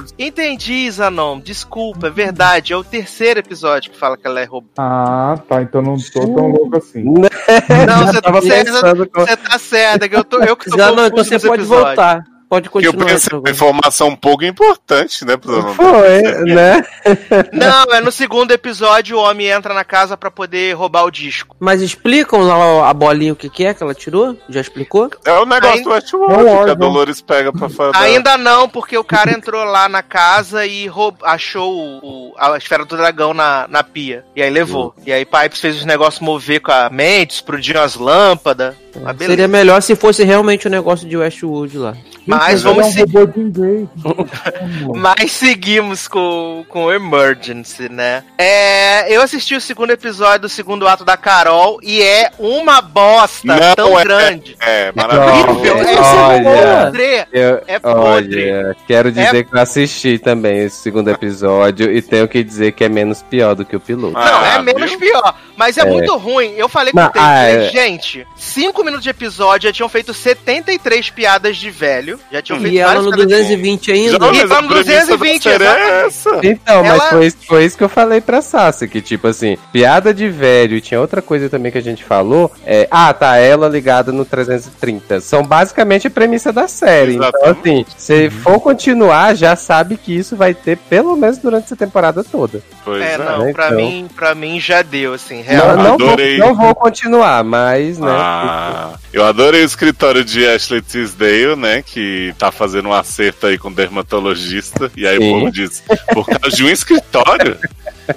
Des- 0.01 0.13
Entendi, 0.17 0.89
Zanon. 0.91 1.39
Desculpa, 1.39 2.07
é 2.07 2.09
verdade. 2.09 2.73
É 2.73 2.77
o 2.77 2.83
terceiro 2.83 3.39
episódio 3.39 3.91
que 3.91 3.97
fala 3.97 4.17
que 4.17 4.25
ela 4.25 4.39
é 4.39 4.45
robô. 4.45 4.67
Ah, 4.77 5.37
tá. 5.47 5.61
Então 5.61 5.81
não 5.81 5.95
tô 5.97 6.19
tão 6.21 6.47
louco 6.47 6.77
assim. 6.77 7.03
Não, 7.03 7.21
você 8.41 8.49
pensando 8.63 9.09
com- 9.09 9.21
você 9.21 9.37
tá 9.37 9.59
certa, 9.59 10.09
que 10.09 10.15
eu, 10.15 10.23
tô, 10.23 10.39
eu 10.41 10.55
que 10.55 10.69
tô 10.69 10.77
Já 10.77 10.91
não, 10.91 11.05
então 11.07 11.23
você 11.23 11.39
pode 11.39 11.61
episódios. 11.63 11.67
voltar. 11.85 12.23
Pode 12.53 12.69
Que 12.69 12.77
eu 12.77 12.93
continuar. 12.93 13.05
pensei, 13.07 13.37
uma 13.39 13.49
informação 13.49 14.07
um 14.09 14.15
pouco 14.15 14.43
importante, 14.45 15.25
né? 15.25 15.33
Foi, 15.75 16.21
né? 16.53 16.83
Não, 17.51 17.95
é 17.95 17.99
no 18.01 18.11
segundo 18.11 18.51
episódio 18.51 19.17
o 19.17 19.21
homem 19.21 19.47
entra 19.47 19.73
na 19.73 19.83
casa 19.83 20.15
pra 20.15 20.29
poder 20.29 20.73
roubar 20.75 21.03
o 21.05 21.11
disco. 21.11 21.55
Mas 21.59 21.81
explicam 21.81 22.41
lá 22.41 22.89
a 22.89 22.93
bolinha 22.93 23.33
o 23.33 23.35
que, 23.35 23.49
que 23.49 23.65
é 23.65 23.73
que 23.73 23.81
ela 23.81 23.93
tirou? 23.95 24.37
Já 24.49 24.61
explicou? 24.61 25.09
É 25.25 25.31
o 25.33 25.45
negócio 25.45 25.77
Ainda- 25.77 25.83
do 25.83 25.89
É 25.89 25.91
um 25.91 25.95
Westworld 25.95 26.65
que 26.65 26.71
a. 26.71 26.73
Dolores 26.75 27.21
pega 27.21 27.51
pra 27.51 27.69
fazer. 27.69 27.97
Ainda 27.97 28.37
não, 28.37 28.69
porque 28.69 28.97
o 28.97 29.03
cara 29.03 29.31
entrou 29.31 29.63
lá 29.63 29.89
na 29.89 30.03
casa 30.03 30.65
e 30.65 30.85
roub- 30.87 31.23
achou 31.23 31.73
o- 31.73 32.29
o- 32.29 32.33
a 32.37 32.55
esfera 32.57 32.85
do 32.85 32.95
dragão 32.95 33.33
na, 33.33 33.65
na 33.67 33.83
pia. 33.83 34.23
E 34.35 34.41
aí 34.43 34.49
levou. 34.49 34.93
E 35.05 35.11
aí 35.11 35.25
Pipes 35.25 35.59
fez 35.59 35.77
os 35.77 35.85
negócios 35.85 36.21
mover 36.21 36.59
com 36.61 36.71
a 36.71 36.89
mente, 36.89 37.31
explodiu 37.31 37.81
as 37.81 37.95
lâmpadas. 37.95 38.75
Beleza. 38.95 39.25
Seria 39.25 39.47
melhor 39.47 39.81
se 39.81 39.95
fosse 39.95 40.23
realmente 40.23 40.67
o 40.67 40.69
negócio 40.69 41.07
de 41.07 41.17
Westwood 41.17 41.77
lá. 41.77 41.95
Mas 42.25 42.63
Ele 42.63 42.73
vamos 42.73 42.85
é 42.85 42.87
um 42.87 42.91
seguir. 42.91 43.27
de 43.27 43.39
inglês. 43.39 43.87
Mas 44.95 45.31
seguimos 45.31 46.07
com, 46.07 46.65
com 46.69 46.85
o 46.85 46.91
Emergency, 46.91 47.89
né? 47.89 48.23
É, 48.37 49.13
eu 49.15 49.21
assisti 49.21 49.55
o 49.55 49.61
segundo 49.61 49.91
episódio 49.91 50.41
do 50.41 50.49
segundo 50.49 50.87
ato 50.87 51.03
da 51.03 51.17
Carol 51.17 51.79
e 51.83 52.01
é 52.01 52.31
uma 52.39 52.81
bosta 52.81 53.47
Não 53.55 53.75
tão 53.75 53.99
é. 53.99 54.03
grande. 54.03 54.55
É, 54.61 54.91
Horrível. 54.95 55.73
maravilhoso. 55.75 55.89
É 55.89 55.99
Olha. 55.99 56.85
podre. 56.85 57.25
Eu, 57.31 57.61
É 57.67 57.79
podre. 57.79 58.51
olha, 58.51 58.75
quero 58.87 59.11
dizer 59.11 59.43
que 59.45 59.55
eu 59.55 59.59
assisti 59.61 60.17
também 60.19 60.59
esse 60.65 60.77
segundo 60.77 61.09
episódio 61.09 61.91
e 61.91 62.01
tenho 62.01 62.27
que 62.27 62.43
dizer 62.43 62.71
que 62.73 62.83
é 62.83 62.89
menos 62.89 63.21
pior 63.23 63.55
do 63.55 63.65
que 63.65 63.75
o 63.75 63.79
piloto. 63.79 64.17
Ah, 64.17 64.31
Não, 64.31 64.45
é 64.45 64.61
menos 64.61 64.89
viu? 64.91 64.99
pior. 64.99 65.35
Mas 65.57 65.77
é, 65.77 65.81
É. 65.81 65.85
muito 65.85 66.15
ruim. 66.17 66.53
Eu 66.55 66.67
falei 66.69 66.91
com 66.93 66.99
o 66.99 67.09
Taylor, 67.09 67.29
ah, 67.29 67.43
é. 67.49 67.69
gente, 67.69 68.25
5 68.35 68.83
minutos 68.83 69.03
de 69.03 69.09
episódio 69.09 69.67
já 69.69 69.73
tinham 69.73 69.89
feito 69.89 70.13
73 70.13 71.09
piadas 71.09 71.57
de 71.57 71.69
velho. 71.69 72.12
Já 72.31 72.41
tinham 72.41 72.59
feito 72.59 72.73
E 72.73 72.79
ela 72.79 72.95
no 73.01 73.09
piadas 73.11 73.19
de- 73.27 73.33
220 73.33 73.91
ainda? 73.91 74.11
Já, 74.11 74.19
tá 74.19 74.25
a 74.25 74.27
no 74.27 74.33
premissa 74.33 74.55
da 74.55 75.01
220, 75.01 75.43
série 75.43 75.63
é 75.63 75.67
exatamente. 75.67 76.05
essa. 76.07 76.39
Então, 76.43 76.85
Ela- 76.85 76.97
mas 76.97 77.09
foi, 77.09 77.31
foi 77.47 77.65
isso 77.65 77.77
que 77.77 77.83
eu 77.83 77.89
falei 77.89 78.21
pra 78.21 78.41
Sassi, 78.41 78.87
que 78.87 79.01
tipo 79.01 79.27
assim, 79.27 79.57
piada 79.71 80.13
de 80.13 80.29
velho, 80.29 80.75
e 80.75 80.81
tinha 80.81 80.99
outra 80.99 81.21
coisa 81.21 81.49
também 81.49 81.71
que 81.71 81.77
a 81.77 81.81
gente 81.81 82.03
falou, 82.03 82.51
é, 82.65 82.87
ah, 82.91 83.13
tá, 83.13 83.37
ela 83.37 83.67
ligada 83.69 84.11
no 84.11 84.25
330. 84.25 85.19
São 85.21 85.43
basicamente 85.43 86.07
a 86.07 86.09
premissa 86.11 86.51
da 86.51 86.67
série. 86.67 87.15
Então, 87.15 87.29
Exatamente. 87.29 87.87
assim, 87.89 87.95
se 87.97 88.29
for 88.29 88.59
continuar, 88.59 89.35
já 89.35 89.55
sabe 89.55 89.97
que 89.97 90.15
isso 90.15 90.35
vai 90.35 90.53
ter 90.53 90.77
pelo 90.77 91.15
menos 91.15 91.37
durante 91.37 91.65
essa 91.65 91.75
temporada 91.75 92.23
toda. 92.23 92.61
Pois 92.83 93.01
É, 93.01 93.13
é. 93.13 93.17
não, 93.17 93.53
pra, 93.53 93.67
então. 93.67 93.77
mim, 93.77 94.09
pra 94.15 94.35
mim 94.35 94.59
já 94.59 94.81
deu, 94.81 95.13
assim, 95.13 95.41
real. 95.41 95.75
Não, 95.77 95.83
não, 95.83 95.97
vou, 95.97 96.17
não 96.37 96.55
vou 96.55 96.75
continuar, 96.75 97.43
mas, 97.43 97.97
né? 97.97 98.11
Ah, 98.11 98.93
eu 99.11 99.23
adorei 99.25 99.61
o 99.61 99.65
escritório 99.65 100.23
de 100.23 100.45
Ashley 100.47 100.81
Tisdale, 100.81 101.55
né? 101.55 101.81
Que 101.85 102.02
tá 102.37 102.51
fazendo 102.51 102.89
um 102.89 102.93
acerto 102.93 103.47
aí 103.47 103.57
com 103.57 103.69
o 103.69 103.73
dermatologista. 103.73 104.91
E 104.95 105.07
aí 105.07 105.17
Sim. 105.17 105.29
o 105.29 105.39
povo 105.39 105.51
diz, 105.51 105.83
por 106.13 106.25
causa 106.25 106.55
de 106.55 106.63
um 106.63 106.69
escritório? 106.69 107.57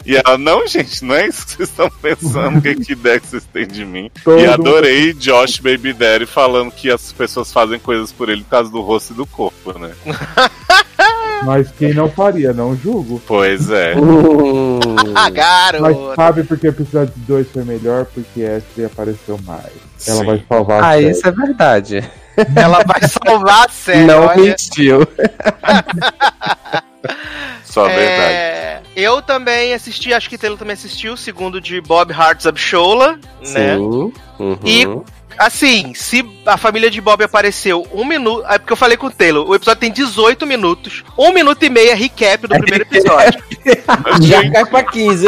E 0.04 0.16
ela, 0.16 0.36
não, 0.36 0.66
gente, 0.66 1.04
não 1.04 1.14
é 1.14 1.26
isso 1.26 1.46
que 1.46 1.52
vocês 1.52 1.68
estão 1.68 1.90
pensando, 1.90 2.60
que, 2.60 2.74
que 2.74 2.92
ideia 2.92 3.20
que 3.20 3.28
vocês 3.28 3.44
têm 3.52 3.66
de 3.66 3.84
mim. 3.84 4.10
Todo 4.24 4.40
e 4.40 4.46
adorei 4.46 5.12
Josh 5.12 5.58
Baby 5.58 5.92
Daddy 5.92 6.26
falando 6.26 6.72
que 6.72 6.90
as 6.90 7.12
pessoas 7.12 7.52
fazem 7.52 7.78
coisas 7.78 8.10
por 8.12 8.28
ele 8.28 8.42
por 8.42 8.50
causa 8.50 8.70
do 8.70 8.80
rosto 8.80 9.12
e 9.12 9.16
do 9.16 9.26
corpo, 9.26 9.78
né? 9.78 9.92
Mas 11.44 11.70
quem 11.72 11.92
não 11.92 12.10
faria, 12.10 12.52
não 12.52 12.74
julgo. 12.74 13.22
Pois 13.26 13.70
é. 13.70 13.94
Hum, 13.96 14.75
Ah, 15.14 15.24
Mas 15.24 15.34
garoto. 15.34 16.14
sabe 16.14 16.44
por 16.44 16.58
que 16.58 16.66
o 16.66 16.70
episódio 16.70 17.12
2 17.16 17.48
foi 17.50 17.64
melhor? 17.64 18.06
Porque 18.06 18.42
Ashley 18.44 18.86
apareceu 18.86 19.38
mais. 19.44 19.72
Ela 20.06 20.20
Sim. 20.20 20.26
vai 20.26 20.44
salvar 20.48 20.82
a 20.82 20.88
ah, 20.88 20.92
série. 20.92 21.10
isso 21.10 21.26
é 21.26 21.30
verdade. 21.30 22.10
Ela 22.54 22.82
vai 22.84 23.08
salvar 23.08 23.66
a 23.66 23.68
série, 23.68 24.04
não 24.04 24.26
olha. 24.26 24.36
mentiu. 24.42 25.00
Só 27.64 27.84
a 27.84 27.88
verdade. 27.88 28.34
É, 28.34 28.82
eu 28.94 29.22
também 29.22 29.72
assisti, 29.74 30.12
acho 30.12 30.28
que 30.28 30.38
Taylor 30.38 30.58
também 30.58 30.74
assistiu, 30.74 31.14
o 31.14 31.16
segundo 31.16 31.60
de 31.60 31.80
Bob 31.80 32.12
Hart's 32.12 32.46
Abshola, 32.46 33.12
né? 33.14 33.76
Sim. 33.76 34.12
Uhum. 34.38 34.58
E- 34.64 34.86
Assim, 35.38 35.92
se 35.94 36.24
a 36.44 36.56
família 36.56 36.90
de 36.90 37.00
Bob 37.00 37.22
apareceu 37.22 37.86
um 37.92 38.04
minuto. 38.04 38.44
É 38.48 38.58
porque 38.58 38.72
eu 38.72 38.76
falei 38.76 38.96
com 38.96 39.06
o 39.06 39.10
Taylor, 39.10 39.48
o 39.48 39.54
episódio 39.54 39.80
tem 39.80 39.90
18 39.92 40.46
minutos. 40.46 41.02
Um 41.18 41.32
minuto 41.32 41.62
e 41.64 41.68
meio 41.70 41.90
é 41.90 41.94
recap 41.94 42.42
do 42.46 42.48
primeiro 42.58 42.84
episódio. 42.90 43.42
Já 44.22 44.50
cai 44.50 44.64
pra 44.66 44.82
15. 44.84 45.26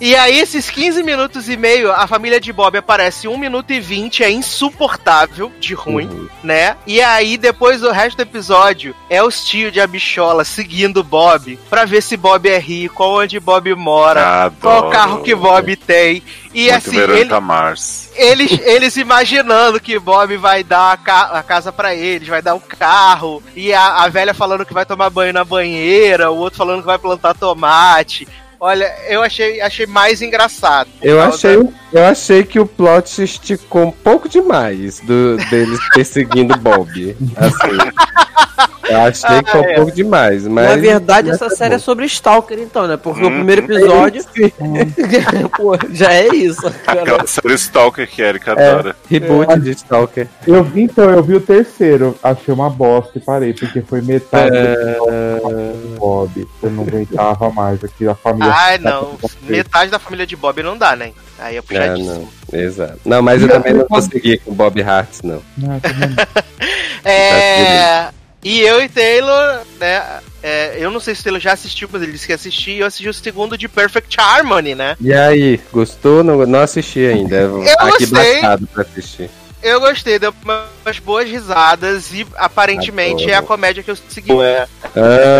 e 0.00 0.14
aí, 0.14 0.38
esses 0.38 0.70
15 0.70 1.02
minutos 1.02 1.48
e 1.48 1.56
meio, 1.56 1.90
a 1.92 2.06
família 2.06 2.40
de 2.40 2.52
Bob 2.52 2.76
aparece 2.76 3.26
1 3.26 3.36
minuto 3.36 3.72
e 3.72 3.80
20, 3.80 4.22
é 4.22 4.30
insuportável 4.30 5.50
de 5.58 5.74
ruim, 5.74 6.06
Uhum. 6.06 6.28
né? 6.42 6.76
E 6.86 7.00
aí, 7.00 7.36
depois 7.36 7.82
o 7.82 7.90
resto 7.90 8.16
do 8.18 8.22
episódio 8.22 8.94
é 9.10 9.22
os 9.22 9.44
tios 9.44 9.72
de 9.72 9.80
Abichola 9.80 10.44
seguindo 10.44 11.02
Bob 11.02 11.58
pra 11.68 11.84
ver 11.84 12.02
se 12.02 12.16
Bob 12.16 12.46
é 12.48 12.58
rico, 12.58 13.02
onde 13.04 13.40
Bob 13.40 13.74
mora, 13.74 14.52
qual 14.60 14.78
adoro. 14.78 14.90
carro 14.92 15.22
que 15.22 15.34
Bob 15.34 15.74
tem. 15.76 16.22
E 16.58 16.70
Muito 16.70 16.88
assim, 16.88 16.96
ele, 16.98 17.40
Mars. 17.40 18.08
eles, 18.16 18.50
eles 18.64 18.96
imaginando 18.96 19.78
que 19.78 19.98
Bob 19.98 20.34
vai 20.38 20.64
dar 20.64 20.92
a, 20.92 20.96
ca- 20.96 21.30
a 21.34 21.42
casa 21.42 21.70
pra 21.70 21.94
eles, 21.94 22.26
vai 22.28 22.40
dar 22.40 22.54
um 22.54 22.58
carro, 22.60 23.42
e 23.54 23.74
a, 23.74 24.02
a 24.04 24.08
velha 24.08 24.32
falando 24.32 24.64
que 24.64 24.72
vai 24.72 24.86
tomar 24.86 25.10
banho 25.10 25.34
na 25.34 25.44
banheira, 25.44 26.30
o 26.30 26.36
outro 26.38 26.56
falando 26.56 26.80
que 26.80 26.86
vai 26.86 26.96
plantar 26.98 27.34
tomate. 27.34 28.26
Olha, 28.58 28.90
eu 29.06 29.22
achei, 29.22 29.60
achei 29.60 29.84
mais 29.86 30.22
engraçado. 30.22 30.88
Eu 31.02 31.18
causa- 31.18 31.36
achei, 31.36 31.68
eu 31.92 32.06
achei 32.06 32.42
que 32.42 32.58
o 32.58 32.64
plot 32.66 33.10
se 33.10 33.24
esticou 33.24 33.82
um 33.88 33.90
pouco 33.92 34.26
demais 34.26 34.98
do, 35.00 35.36
deles 35.50 35.78
perseguindo 35.92 36.56
Bob. 36.56 37.14
Assim. 37.36 38.66
Eu 38.88 39.00
achei 39.00 39.42
que 39.42 39.50
foi 39.50 39.60
um 39.60 39.64
Ah, 39.64 39.70
é. 39.70 39.74
pouco 39.74 39.92
demais. 39.92 40.46
Mas 40.46 40.68
Na 40.70 40.76
verdade, 40.76 41.30
essa 41.30 41.48
tá 41.48 41.54
série 41.56 41.74
é 41.74 41.78
sobre 41.78 42.04
Stalker, 42.06 42.58
então, 42.58 42.86
né? 42.86 42.96
Porque 42.96 43.22
o 43.22 43.28
Hum. 43.28 43.34
primeiro 43.36 43.62
episódio. 43.64 44.24
Pô, 45.56 45.76
já 45.92 46.12
é 46.12 46.28
isso. 46.28 46.62
cara. 46.84 47.02
Aquela 47.02 47.26
série 47.26 47.54
Stalker 47.54 48.08
que 48.08 48.22
a 48.22 48.28
Erika 48.28 48.52
adora. 48.52 48.96
Reboot 49.10 49.60
de 49.60 49.70
Stalker. 49.72 50.28
Eu 50.46 50.62
vi, 50.62 50.82
então, 50.82 51.10
eu 51.10 51.22
vi 51.22 51.34
o 51.34 51.40
terceiro, 51.40 52.16
achei 52.22 52.52
uma 52.54 52.70
bosta 52.70 53.18
e 53.18 53.20
parei, 53.20 53.52
porque 53.52 53.82
foi 53.82 54.00
metade 54.02 54.56
É. 54.56 54.98
do 55.00 55.96
Bob. 55.98 56.46
Eu 56.62 56.70
não 56.70 56.84
aguentava 56.84 57.50
mais 57.50 57.82
aqui, 57.82 58.06
a 58.06 58.14
família. 58.14 58.52
Ai, 58.54 58.78
não. 58.78 59.16
Metade 59.42 59.90
da 59.90 59.98
família 59.98 60.26
de 60.26 60.36
Bob 60.36 60.62
não 60.62 60.76
dá, 60.76 60.94
né? 60.94 61.12
Aí 61.38 61.56
é 61.56 61.58
Ah, 61.58 61.62
puxadíssimo. 61.62 62.28
não. 62.52 62.58
Exato. 62.60 62.98
Não, 63.04 63.20
mas 63.22 63.42
eu 63.42 63.48
também 63.48 63.74
não 63.74 63.84
consegui 63.86 64.38
com 64.38 64.54
Bob 64.54 64.80
Hart, 64.82 65.08
não. 65.22 65.42
Não. 65.56 65.80
É. 67.08 68.08
E 68.48 68.60
eu 68.60 68.80
e 68.80 68.88
Taylor, 68.88 69.62
né? 69.80 70.20
é, 70.40 70.76
eu 70.78 70.88
não 70.88 71.00
sei 71.00 71.16
se 71.16 71.20
o 71.20 71.24
Taylor 71.24 71.40
já 71.40 71.52
assistiu, 71.52 71.88
mas 71.90 72.00
ele 72.00 72.12
disse 72.12 72.28
que 72.28 72.32
assistiu. 72.32 72.74
E 72.74 72.78
eu 72.78 72.86
assisti 72.86 73.08
o 73.08 73.12
segundo 73.12 73.58
de 73.58 73.66
Perfect 73.68 74.20
Harmony, 74.20 74.72
né? 74.76 74.96
E 75.00 75.12
aí, 75.12 75.60
gostou? 75.72 76.22
Não, 76.22 76.46
não 76.46 76.60
assisti 76.60 77.00
ainda. 77.04 77.34
Eu 77.34 77.60
aqui 77.80 78.06
gostei. 78.06 78.40
pra 78.72 78.82
assistir. 78.82 79.28
Eu 79.60 79.80
gostei, 79.80 80.16
deu 80.20 80.32
umas 80.44 80.98
boas 81.00 81.28
risadas 81.28 82.12
e 82.12 82.24
aparentemente 82.36 83.24
Adoro. 83.24 83.30
é 83.32 83.34
a 83.34 83.42
comédia 83.42 83.82
que 83.82 83.90
eu 83.90 83.96
segui. 84.08 84.30
É. 84.40 84.68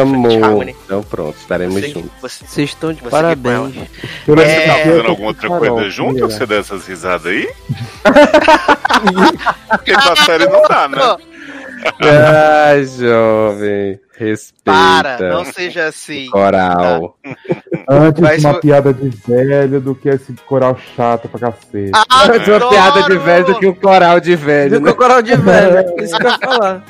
Amo. 0.01 0.65
Então 0.65 1.01
pronto, 1.05 1.37
estaremos 1.39 1.75
Você- 1.81 1.89
juntos. 1.91 2.11
você- 2.21 2.45
Vocês 2.45 2.71
estão 2.71 2.93
de 2.93 3.03
com 3.03 3.09
parabéns. 3.09 3.73
Por 4.25 4.37
É. 4.41 4.43
esse 4.43 4.67
Tá 4.67 4.67
café, 4.67 4.81
eu 4.81 4.87
fazendo 4.95 5.09
alguma 5.11 5.29
outra 5.29 5.49
coisa 5.49 5.75
Carol, 5.77 5.91
junto? 5.91 6.15
filha. 6.15 6.27
Você 6.29 6.45
dá 6.47 6.57
essas 6.57 6.87
risadas 6.89 7.27
aí? 7.27 7.49
Porque 9.71 9.93
na 9.93 10.17
série 10.17 10.47
não 10.47 10.63
dá, 10.63 10.89
né? 10.89 11.17
Ai, 12.01 12.85
jovem. 12.85 14.01
Respeita. 14.19 14.53
Para, 14.65 15.19
não 15.29 15.45
seja 15.45 15.87
assim. 15.89 16.27
Coral. 16.31 17.19
Antes 17.89 18.21
Mas 18.23 18.43
uma 18.45 18.53
foi- 18.55 18.63
piada 18.63 18.93
de 18.95 19.09
velho 19.11 19.79
do 19.81 19.95
que 19.95 20.09
esse 20.09 20.33
coral 20.47 20.79
chato 20.97 21.29
pra 21.29 21.39
cacete. 21.39 21.93
Antes 21.95 22.49
uma 22.49 22.57
Adoro! 22.57 22.69
piada 22.71 23.03
de 23.03 23.19
velho 23.19 23.45
do 23.45 23.59
que 23.59 23.67
um 23.67 23.75
coral 23.75 24.19
de 24.19 24.35
velho, 24.35 24.71
Do 24.71 24.81
né? 24.81 24.87
que 24.87 24.93
o 24.93 24.97
coral 24.97 25.21
de 25.21 25.37
velho, 25.37 25.77
é 25.77 26.03
isso 26.03 26.17
que 26.17 26.23
eu 26.27 26.31
ia 26.31 26.39
falar. 26.41 26.83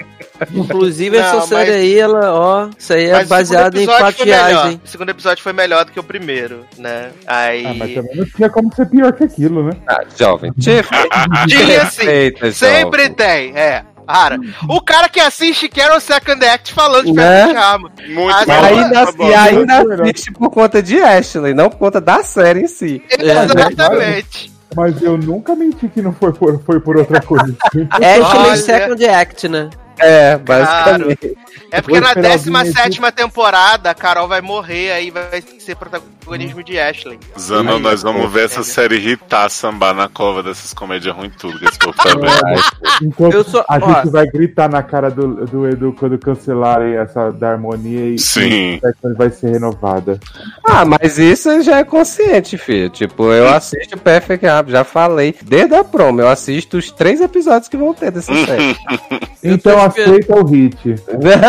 Inclusive, 0.55 1.17
essa 1.17 1.37
Não, 1.37 1.47
série 1.47 1.71
mas- 1.73 1.81
aí, 1.81 1.99
ela, 1.99 2.33
ó, 2.33 2.69
isso 2.79 2.93
aí 2.93 3.07
é 3.07 3.25
baseado 3.25 3.77
em 3.77 3.81
hein? 4.69 4.81
O 4.85 4.89
segundo 4.89 5.09
episódio 5.09 5.43
foi 5.43 5.53
melhor 5.53 5.85
do 5.85 5.91
que 5.93 5.99
o 5.99 6.05
primeiro, 6.05 6.65
né? 6.79 7.11
Aí. 7.27 7.67
Ah, 7.67 7.75
mas 7.75 7.95
também 7.95 8.17
não 8.17 8.25
tinha 8.27 8.49
como 8.51 8.73
ser 8.73 8.87
pior 8.87 9.13
que 9.13 9.25
aquilo, 9.25 9.65
né? 9.65 9.73
Ah, 9.89 10.03
jovem. 10.17 10.53
Tinha 10.61 10.85
Tinha 11.49 11.87
sim. 11.87 12.05
Respeita, 12.05 12.53
Sempre 12.53 13.03
jovem. 13.03 13.15
tem, 13.15 13.57
é. 13.57 13.83
Cara, 14.07 14.39
o 14.69 14.81
cara 14.81 15.09
que 15.09 15.19
assiste 15.21 15.69
Carol 15.69 15.99
Second 16.01 16.45
Act 16.47 16.73
falando 16.73 17.07
de 17.07 17.13
Né? 17.13 17.43
Harmony. 17.57 17.93
Muito 18.09 18.47
bom. 18.47 18.53
Ainda, 18.65 19.07
Tá 19.07 19.13
bom. 19.13 19.29
e 19.29 19.35
ainda 19.35 19.77
Muito 19.79 19.89
melhor. 19.89 20.03
assiste 20.07 20.33
por 20.33 20.51
conta 20.51 20.83
de 20.83 21.01
Ashley, 21.03 21.55
não 21.55 21.69
por 21.69 21.79
conta 21.79 22.01
da 22.01 22.23
série 22.23 22.61
em 22.61 22.69
si. 22.69 23.03
Exatamente. 23.11 24.53
Mas 24.75 25.01
eu 25.01 25.17
nunca 25.17 25.55
menti 25.55 25.89
que 25.89 26.03
não 26.03 26.13
foi 26.13 26.33
por, 26.33 26.61
foi 26.65 26.81
por 26.81 26.97
outra 26.97 27.21
coisa. 27.21 27.55
Ashley 27.91 28.23
Olha. 28.23 28.57
Second 28.57 29.07
Act, 29.07 29.49
né? 29.49 29.71
É, 29.99 30.37
basicamente. 30.37 31.37
É 31.71 31.81
porque 31.81 32.01
na 32.01 32.09
esperar 32.09 32.33
alguém 32.33 32.53
17 32.53 33.01
temporada 33.13 33.91
a 33.91 33.95
Carol 33.95 34.29
vai 34.29 34.41
morrer, 34.41 34.93
aí 34.93 35.11
vai 35.11 35.43
ser 35.59 35.75
protagonismo 35.75 36.63
de 36.63 36.79
Ashley. 36.79 37.19
Zano, 37.39 37.75
Aí, 37.75 37.81
nós 37.83 38.03
vamos 38.03 38.23
pô, 38.23 38.29
ver 38.29 38.45
essa 38.45 38.61
é. 38.61 38.63
série 38.63 38.97
irritar, 38.97 39.49
sambar 39.51 39.95
na 39.95 40.09
cova 40.09 40.43
dessas 40.43 40.73
comédias 40.73 41.15
ruins 41.15 41.33
tudo 41.39 41.59
que 41.59 41.65
esse 41.67 41.79
povo 41.79 41.97
tá 41.97 42.11
vendo. 42.11 42.63
Enquanto 43.03 43.35
Eu 43.35 43.45
sou- 43.45 43.65
a 43.69 43.79
ó. 43.81 43.95
gente 44.03 44.11
vai 44.13 44.27
gritar 44.27 44.69
na 44.69 44.83
cara 44.83 45.11
do, 45.11 45.47
do 45.47 45.69
Edu 45.69 45.95
quando 45.99 46.19
cancelarem 46.19 46.97
essa 46.97 47.31
da 47.31 47.51
harmonia 47.53 48.15
e 48.15 48.19
Sim. 48.19 48.81
e 48.81 48.81
vai 49.17 49.31
ser 49.31 49.51
renovada. 49.51 50.21
Ah, 50.65 50.85
mas 50.85 51.19
isso 51.19 51.63
já 51.63 51.79
é 51.79 51.85
consciente, 51.85 52.57
filho. 52.59 52.91
Tipo, 52.91 53.33
eu 53.33 53.49
assisto 53.49 53.97
Perfect 53.99 54.45
Rap, 54.47 54.71
já 54.71 54.85
falei. 54.85 55.35
Desde 55.43 55.75
a 55.75 55.83
promo, 55.85 56.21
eu 56.21 56.29
assisto 56.29 56.77
os 56.77 56.91
três 56.91 57.21
episódios 57.21 57.69
que 57.69 57.77
vão 57.77 57.93
ter 57.95 58.11
dessa 58.11 58.33
série. 58.33 58.77
Então 59.49 59.81
aceita 59.87 60.37
o 60.37 60.45
hit. 60.45 60.97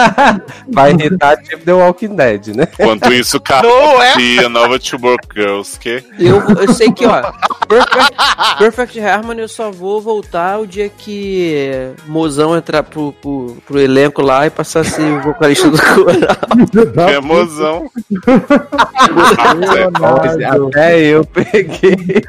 Vai 0.72 0.92
irritar 0.92 1.38
tipo 1.38 1.64
The 1.64 1.74
Walking 1.74 2.16
Dead, 2.16 2.48
né? 2.56 2.68
Enquanto 2.74 3.14
isso, 3.14 3.40
Não 3.64 4.02
é? 4.02 4.46
A 4.46 4.50
nova 4.50 4.80
Broke 5.00 5.28
Girls, 5.36 5.80
que 5.80 6.04
Eu, 6.20 6.42
eu 6.42 6.74
sei 6.74 6.92
que, 6.92 7.06
ó, 7.06 7.32
Perfect, 7.68 8.58
Perfect 8.58 9.00
Harmony 9.00 9.42
eu 9.42 9.48
só 9.48 9.72
vou 9.72 10.02
voltar 10.02 10.60
o 10.60 10.68
dia 10.68 10.90
que 10.90 11.92
Mozão 12.06 12.56
entrar 12.56 12.84
pro, 12.84 13.14
pro, 13.14 13.58
pro 13.66 13.80
elenco 13.80 14.22
lá 14.22 14.46
e 14.46 14.50
passar 14.50 14.82
a 14.82 14.84
ser 14.84 15.12
o 15.12 15.22
vocalista 15.22 15.70
do 15.70 15.78
coral. 15.78 17.10
é 17.10 17.20
mozão. 17.20 17.90
Até 20.68 21.00
eu 21.00 21.26
peguei. 21.26 22.24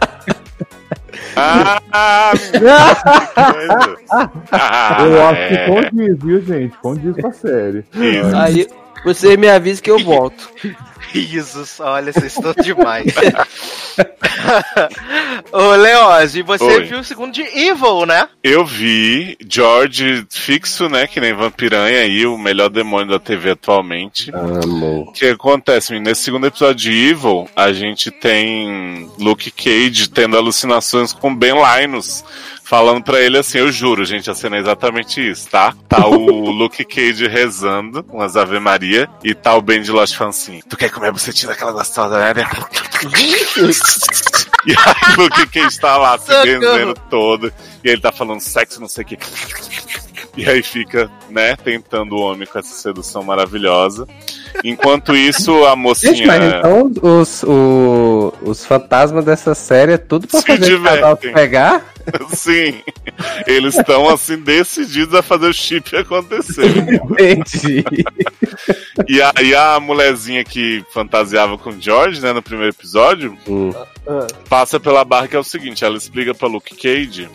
Ah. 1.36 1.80
Ah, 1.92 2.32
Eu 5.00 5.22
acho 5.28 5.48
que 5.48 5.54
é. 5.54 5.66
condiz, 5.66 6.18
viu, 6.22 6.40
gente? 6.44 6.76
Condiz 6.78 7.16
com 7.16 7.26
a 7.26 7.32
série. 7.32 7.84
Aí 8.36 8.66
você 9.04 9.36
me 9.36 9.48
avisa 9.48 9.80
que 9.82 9.90
eu 9.90 9.98
volto. 9.98 10.50
Risos, 11.12 11.80
olha, 11.80 12.12
vocês 12.12 12.36
estão 12.36 12.54
demais. 12.62 13.12
Ô, 15.52 15.74
Leoz, 15.74 16.34
você 16.34 16.64
Oi. 16.64 16.84
viu 16.84 17.00
o 17.00 17.04
segundo 17.04 17.32
de 17.32 17.42
Evil, 17.42 18.06
né? 18.06 18.28
Eu 18.42 18.64
vi 18.64 19.36
George 19.48 20.26
fixo, 20.30 20.88
né? 20.88 21.06
Que 21.06 21.20
nem 21.20 21.34
Vampiranha 21.34 22.00
aí, 22.00 22.26
o 22.26 22.38
melhor 22.38 22.68
demônio 22.68 23.10
da 23.10 23.18
TV 23.18 23.50
atualmente. 23.50 24.30
Amo. 24.32 25.06
O 25.08 25.12
que 25.12 25.26
acontece, 25.26 25.92
menino? 25.92 26.08
Nesse 26.08 26.22
segundo 26.22 26.46
episódio 26.46 26.76
de 26.76 27.10
Evil, 27.10 27.48
a 27.56 27.72
gente 27.72 28.10
tem 28.10 29.10
Luke 29.18 29.50
Cage 29.50 30.08
tendo 30.08 30.36
alucinações 30.36 31.12
com 31.12 31.34
Ben 31.34 31.54
Linus. 31.54 32.24
Falando 32.70 33.02
pra 33.02 33.20
ele 33.20 33.36
assim, 33.36 33.58
eu 33.58 33.72
juro, 33.72 34.04
gente, 34.04 34.30
a 34.30 34.34
cena 34.34 34.54
é 34.54 34.60
exatamente 34.60 35.20
isso, 35.28 35.48
tá? 35.50 35.74
Tá 35.88 36.06
o 36.06 36.16
Luke 36.52 36.84
Cage 36.84 37.26
rezando, 37.26 38.06
umas 38.08 38.36
Ave 38.36 38.60
Maria, 38.60 39.08
e 39.24 39.34
tá 39.34 39.56
o 39.56 39.60
Ben 39.60 39.82
de 39.82 39.90
Lost 39.90 40.14
falando 40.16 40.34
assim, 40.34 40.60
tu 40.68 40.76
quer 40.76 40.88
comer 40.88 41.08
a 41.08 41.12
bucetinha 41.12 41.50
daquela 41.50 41.72
gostosa, 41.72 42.16
né? 42.16 42.32
E 44.66 44.72
aí 44.72 45.14
o 45.18 45.22
Luke 45.22 45.46
Cage 45.48 45.80
tá 45.80 45.96
lá 45.96 46.16
se 46.18 46.30
benzendo 46.44 46.94
todo, 47.10 47.52
e 47.82 47.88
ele 47.88 48.00
tá 48.00 48.12
falando 48.12 48.40
sexo, 48.40 48.80
não 48.80 48.88
sei 48.88 49.02
o 49.02 49.06
que. 49.06 49.18
E 50.36 50.48
aí 50.48 50.62
fica, 50.62 51.10
né, 51.28 51.56
tentando 51.56 52.14
o 52.14 52.20
homem 52.20 52.46
com 52.46 52.58
essa 52.58 52.72
sedução 52.74 53.22
maravilhosa. 53.24 54.06
Enquanto 54.62 55.16
isso, 55.16 55.64
a 55.64 55.74
mocinha. 55.74 56.14
Gente, 56.14 56.26
mas 56.26 56.44
então 56.44 56.92
os, 57.02 57.42
o- 57.42 58.32
os 58.42 58.64
fantasmas 58.64 59.24
dessa 59.24 59.54
série 59.56 59.92
é 59.94 59.98
tudo 59.98 60.28
pra 60.28 60.40
Se 60.40 60.46
fazer 60.46 60.74
o 60.74 60.82
casal 60.82 61.16
pegar? 61.16 61.84
Sim, 62.34 62.82
eles 63.46 63.76
estão 63.76 64.08
assim 64.08 64.38
decididos 64.38 65.14
a 65.14 65.22
fazer 65.22 65.48
o 65.48 65.52
chip 65.52 65.94
acontecer. 65.96 66.66
Entendi. 67.18 67.84
E 69.08 69.20
aí 69.22 69.54
a 69.54 69.78
mulherzinha 69.80 70.44
que 70.44 70.84
fantasiava 70.92 71.56
com 71.58 71.70
o 71.70 71.80
George, 71.80 72.20
né, 72.20 72.32
no 72.32 72.42
primeiro 72.42 72.72
episódio, 72.74 73.36
Hum. 73.48 73.70
passa 74.48 74.78
pela 74.80 75.04
barra 75.04 75.28
que 75.28 75.36
é 75.36 75.38
o 75.38 75.44
seguinte, 75.44 75.84
ela 75.84 75.96
explica 75.96 76.34
pra 76.34 76.48
Luke 76.48 76.74
Cage 76.74 77.28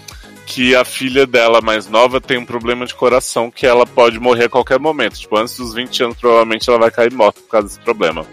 que 0.46 0.76
a 0.76 0.86
filha 0.86 1.26
dela 1.26 1.60
mais 1.62 1.88
nova 1.88 2.22
tem 2.22 2.38
um 2.38 2.46
problema 2.46 2.86
de 2.86 2.94
coração 2.94 3.50
que 3.50 3.66
ela 3.66 3.86
pode 3.86 4.20
morrer 4.20 4.46
a 4.46 4.50
qualquer 4.50 4.80
momento. 4.80 5.18
Tipo, 5.20 5.38
antes 5.38 5.58
dos 5.58 5.74
20 5.74 6.04
anos, 6.04 6.18
provavelmente 6.18 6.70
ela 6.70 6.78
vai 6.78 6.92
cair 6.92 7.12
morta 7.12 7.42
por 7.42 7.50
causa 7.50 7.68
desse 7.68 7.80
problema. 7.80 8.26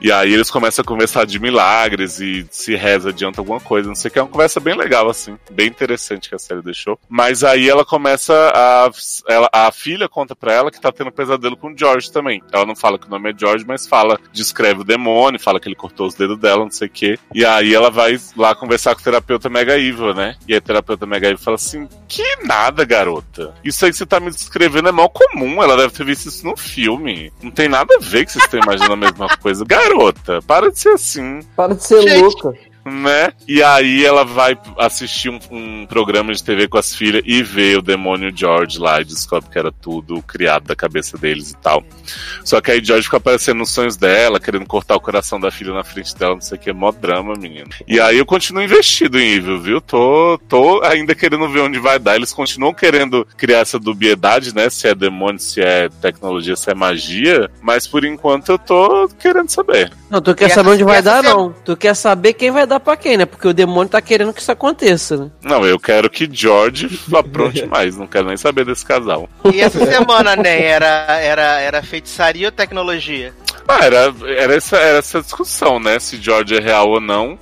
E 0.00 0.12
aí 0.12 0.32
eles 0.32 0.50
começam 0.50 0.82
a 0.82 0.86
conversar 0.86 1.26
de 1.26 1.38
milagres 1.38 2.20
e 2.20 2.46
se 2.50 2.74
reza 2.74 3.08
adianta 3.10 3.40
alguma 3.40 3.60
coisa, 3.60 3.88
não 3.88 3.94
sei 3.94 4.08
o 4.08 4.12
que. 4.12 4.18
É 4.18 4.22
uma 4.22 4.28
conversa 4.28 4.60
bem 4.60 4.76
legal, 4.76 5.08
assim. 5.08 5.36
Bem 5.50 5.66
interessante 5.66 6.28
que 6.28 6.34
a 6.34 6.38
série 6.38 6.62
deixou. 6.62 6.98
Mas 7.08 7.42
aí 7.42 7.68
ela 7.68 7.84
começa 7.84 8.34
a. 8.54 8.90
Ela, 9.28 9.48
a 9.52 9.72
filha 9.72 10.08
conta 10.08 10.36
pra 10.36 10.52
ela 10.52 10.70
que 10.70 10.80
tá 10.80 10.92
tendo 10.92 11.10
pesadelo 11.10 11.56
com 11.56 11.72
o 11.72 11.78
George 11.78 12.12
também. 12.12 12.42
Ela 12.52 12.64
não 12.64 12.76
fala 12.76 12.98
que 12.98 13.06
o 13.06 13.10
nome 13.10 13.30
é 13.30 13.34
George, 13.36 13.64
mas 13.66 13.86
fala, 13.86 14.18
descreve 14.32 14.80
o 14.80 14.84
demônio, 14.84 15.40
fala 15.40 15.58
que 15.58 15.68
ele 15.68 15.74
cortou 15.74 16.06
os 16.06 16.14
dedos 16.14 16.38
dela, 16.38 16.64
não 16.64 16.70
sei 16.70 16.88
o 16.88 16.90
que. 16.90 17.18
E 17.34 17.44
aí 17.44 17.74
ela 17.74 17.90
vai 17.90 18.18
lá 18.36 18.54
conversar 18.54 18.94
com 18.94 19.00
o 19.00 19.04
terapeuta 19.04 19.48
Mega 19.48 19.78
Evil, 19.78 20.14
né? 20.14 20.36
E 20.46 20.56
o 20.56 20.60
terapeuta 20.60 21.06
Mega 21.06 21.28
Evil 21.28 21.38
fala 21.38 21.56
assim: 21.56 21.88
Que 22.06 22.24
nada, 22.44 22.84
garota. 22.84 23.54
Isso 23.64 23.84
aí 23.84 23.90
que 23.90 23.96
você 23.96 24.06
tá 24.06 24.20
me 24.20 24.30
descrevendo 24.30 24.88
é 24.88 24.92
mal 24.92 25.10
comum. 25.10 25.62
Ela 25.62 25.76
deve 25.76 25.92
ter 25.92 26.04
visto 26.04 26.28
isso 26.28 26.46
no 26.46 26.56
filme. 26.56 27.32
Não 27.42 27.50
tem 27.50 27.68
nada 27.68 27.96
a 27.96 27.98
ver 28.00 28.24
que 28.24 28.32
vocês 28.32 28.44
estão 28.44 28.60
imaginando 28.60 28.92
a 28.92 28.96
mesma 28.96 29.28
coisa. 29.38 29.64
para 30.46 30.70
de 30.70 30.78
ser 30.78 30.90
assim 30.90 31.40
Para 31.56 31.74
de 31.74 31.84
ser 31.84 32.02
Gente. 32.02 32.20
louca. 32.22 32.54
Né? 32.84 33.32
E 33.46 33.62
aí 33.62 34.04
ela 34.04 34.24
vai 34.24 34.58
assistir 34.78 35.28
um, 35.30 35.38
um 35.50 35.86
programa 35.86 36.32
de 36.32 36.42
TV 36.42 36.68
com 36.68 36.78
as 36.78 36.94
filhas 36.94 37.22
e 37.24 37.42
vê 37.42 37.76
o 37.76 37.82
demônio 37.82 38.32
George 38.34 38.78
lá 38.78 39.00
e 39.00 39.04
descobre 39.04 39.50
que 39.50 39.58
era 39.58 39.70
tudo 39.72 40.22
criado 40.22 40.64
da 40.64 40.76
cabeça 40.76 41.16
deles 41.18 41.50
e 41.50 41.56
tal. 41.56 41.82
Só 42.44 42.60
que 42.60 42.70
aí 42.70 42.82
George 42.84 43.04
fica 43.04 43.16
aparecendo 43.18 43.58
nos 43.58 43.70
sonhos 43.70 43.96
dela, 43.96 44.40
querendo 44.40 44.66
cortar 44.66 44.96
o 44.96 45.00
coração 45.00 45.38
da 45.40 45.50
filha 45.50 45.72
na 45.72 45.84
frente 45.84 46.14
dela, 46.16 46.34
não 46.34 46.40
sei 46.40 46.56
o 46.56 46.60
que, 46.60 46.72
mó 46.72 46.90
drama, 46.92 47.34
menino. 47.34 47.68
E 47.86 48.00
aí 48.00 48.18
eu 48.18 48.26
continuo 48.26 48.62
investido 48.62 49.18
em 49.18 49.34
Evil, 49.34 49.60
viu? 49.60 49.80
Tô, 49.80 50.38
tô 50.48 50.82
ainda 50.84 51.14
querendo 51.14 51.48
ver 51.48 51.60
onde 51.60 51.78
vai 51.78 51.98
dar. 51.98 52.16
Eles 52.16 52.32
continuam 52.32 52.72
querendo 52.74 53.26
criar 53.36 53.58
essa 53.58 53.78
dubiedade, 53.78 54.54
né? 54.54 54.70
Se 54.70 54.88
é 54.88 54.94
demônio, 54.94 55.38
se 55.40 55.60
é 55.60 55.88
tecnologia, 55.88 56.56
se 56.56 56.70
é 56.70 56.74
magia. 56.74 57.50
Mas 57.60 57.86
por 57.86 58.04
enquanto 58.04 58.50
eu 58.52 58.58
tô 58.58 59.08
querendo 59.18 59.48
saber. 59.50 59.92
Não, 60.10 60.20
tu 60.20 60.34
quer 60.34 60.46
E 60.46 60.50
saber 60.50 60.60
essa- 60.68 60.74
onde 60.74 60.84
vai 60.84 61.02
dar, 61.02 61.22
não. 61.22 61.52
Tu 61.64 61.76
quer 61.76 61.94
saber 61.94 62.32
quem 62.32 62.50
vai 62.50 62.66
dar 62.68 62.80
pra 62.80 62.96
quem, 62.96 63.16
né? 63.16 63.26
Porque 63.26 63.48
o 63.48 63.54
demônio 63.54 63.88
tá 63.88 64.00
querendo 64.00 64.32
que 64.32 64.40
isso 64.40 64.52
aconteça, 64.52 65.16
né? 65.16 65.30
Não, 65.42 65.66
eu 65.66 65.78
quero 65.78 66.08
que 66.08 66.28
George 66.30 66.88
apronte 67.12 67.66
mais. 67.66 67.96
Não 67.96 68.06
quero 68.06 68.28
nem 68.28 68.36
saber 68.36 68.64
desse 68.64 68.84
casal. 68.84 69.28
E 69.52 69.60
essa 69.60 69.84
semana, 69.84 70.36
né? 70.36 70.62
Era, 70.62 70.86
era, 71.20 71.60
era 71.60 71.82
feitiçaria 71.82 72.48
ou 72.48 72.52
tecnologia? 72.52 73.32
Ah, 73.66 73.84
era, 73.84 74.14
era, 74.26 74.54
essa, 74.54 74.76
era 74.76 74.98
essa 74.98 75.20
discussão, 75.20 75.80
né? 75.80 75.98
Se 75.98 76.16
George 76.16 76.56
é 76.56 76.60
real 76.60 76.88
ou 76.88 77.00
não. 77.00 77.38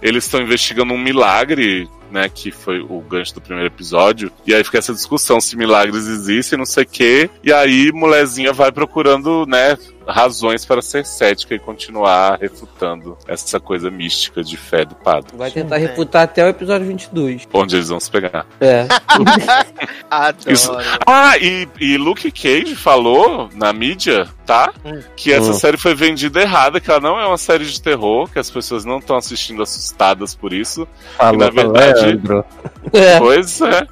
Eles 0.00 0.24
estão 0.24 0.40
investigando 0.40 0.94
um 0.94 0.98
milagre, 0.98 1.88
né? 2.10 2.28
Que 2.28 2.50
foi 2.50 2.80
o 2.80 3.00
gancho 3.00 3.34
do 3.34 3.40
primeiro 3.40 3.68
episódio. 3.68 4.30
E 4.46 4.54
aí 4.54 4.64
fica 4.64 4.78
essa 4.78 4.92
discussão 4.92 5.40
se 5.40 5.56
milagres 5.56 6.06
existem, 6.06 6.58
não 6.58 6.66
sei 6.66 6.84
o 6.84 6.88
quê. 6.88 7.30
E 7.42 7.52
aí 7.52 7.92
molezinha 7.92 8.52
vai 8.52 8.72
procurando, 8.72 9.44
né? 9.46 9.76
Razões 10.08 10.64
para 10.64 10.80
ser 10.80 11.04
cética 11.04 11.54
e 11.54 11.58
continuar 11.58 12.38
refutando 12.40 13.16
essa 13.28 13.60
coisa 13.60 13.90
mística 13.90 14.42
de 14.42 14.56
fé 14.56 14.84
do 14.84 14.94
padre. 14.94 15.36
Vai 15.36 15.50
tentar 15.50 15.76
refutar 15.76 16.22
até 16.22 16.44
o 16.44 16.48
episódio 16.48 16.86
22. 16.86 17.46
Onde 17.52 17.76
eles 17.76 17.88
vão 17.88 18.00
se 18.00 18.10
pegar. 18.10 18.46
É. 18.60 18.86
Adoro. 20.10 20.52
Isso. 20.52 20.70
Ah, 21.06 21.36
e, 21.38 21.68
e 21.80 21.96
Luke 21.98 22.30
Cage 22.30 22.74
falou 22.74 23.48
na 23.54 23.72
mídia, 23.72 24.26
tá? 24.46 24.72
Hum. 24.84 25.00
Que 25.16 25.32
essa 25.32 25.50
Hum. 25.50 25.54
série 25.54 25.76
foi 25.76 25.94
vendida 25.94 26.40
errada, 26.40 26.80
que 26.80 26.90
ela 26.90 27.00
não 27.00 27.18
é 27.20 27.26
uma 27.26 27.38
série 27.38 27.64
de 27.64 27.80
terror, 27.80 28.28
que 28.30 28.38
as 28.38 28.50
pessoas 28.50 28.84
não 28.84 28.98
estão 28.98 29.16
assistindo 29.16 29.62
assustadas 29.62 30.34
por 30.34 30.52
isso. 30.52 30.86
Falou 31.16 31.38
na 31.38 31.52
pra 31.52 31.62
verdade- 31.62 32.00
Leandro. 32.06 32.44
É. 32.92 33.18
Pois 33.18 33.60
é. 33.60 33.86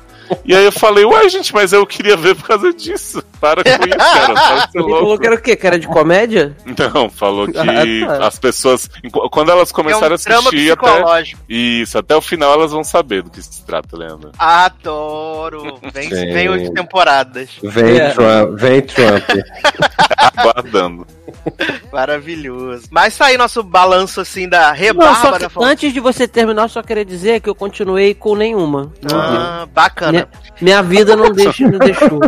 E 0.44 0.54
aí 0.54 0.64
eu 0.64 0.72
falei, 0.72 1.04
uai, 1.04 1.28
gente, 1.28 1.52
mas 1.54 1.72
eu 1.72 1.86
queria 1.86 2.16
ver 2.16 2.34
por 2.36 2.46
causa 2.46 2.72
disso. 2.72 3.22
Para 3.40 3.62
com 3.62 3.70
isso, 3.70 3.96
cara. 3.98 4.34
Para 4.34 4.68
Ele 4.74 4.88
falou 4.90 5.18
que 5.18 5.26
era 5.26 5.36
o 5.36 5.40
quê? 5.40 5.56
Que 5.56 5.66
era 5.66 5.78
de 5.78 5.86
comédia? 5.86 6.56
Não, 6.94 7.08
falou 7.10 7.46
que 7.50 7.58
Ah, 7.58 8.18
tá. 8.18 8.26
as 8.26 8.38
pessoas. 8.38 8.88
Quando 9.30 9.50
elas 9.50 9.70
É 9.70 9.72
um 9.72 9.74
começarem 9.74 10.14
a 10.14 10.16
drama 10.16 10.48
assistir 10.48 10.72
até. 10.72 11.22
Isso, 11.48 11.98
até 11.98 12.16
o 12.16 12.20
final 12.20 12.52
elas 12.52 12.72
vão 12.72 12.82
saber 12.84 13.22
do 13.22 13.30
que 13.30 13.42
se 13.42 13.64
trata, 13.64 13.96
Leandro. 13.96 14.32
Adoro. 14.38 15.78
Vem, 15.92 16.08
vem 16.08 16.48
oito 16.48 16.72
temporadas. 16.72 17.50
Vem, 17.62 17.98
É. 17.98 18.10
Trump, 18.10 18.58
vem 18.58 18.80
Trump. 18.82 19.24
Aguardando. 20.16 21.06
Maravilhoso. 21.92 22.84
Mas 22.90 23.16
tá 23.16 23.26
aí 23.26 23.36
nosso 23.38 23.62
balanço 23.62 24.20
assim 24.20 24.48
da 24.48 24.68
Não, 24.68 24.74
rebarba 24.74 25.14
só 25.20 25.30
da 25.32 25.38
que 25.48 25.48
Fox. 25.48 25.66
antes 25.66 25.92
de 25.92 26.00
você 26.00 26.26
terminar, 26.28 26.62
eu 26.62 26.68
só 26.68 26.82
queria 26.82 27.04
dizer 27.04 27.40
que 27.40 27.48
eu 27.48 27.54
continuei 27.54 28.14
com 28.14 28.34
nenhuma. 28.34 28.92
Não. 29.02 29.18
Ah, 29.18 29.66
bacana, 29.72 30.12
Minha, 30.12 30.28
minha 30.60 30.82
vida 30.82 31.16
não, 31.16 31.32
deixa, 31.32 31.64
não 31.68 31.78
deixou. 31.78 32.20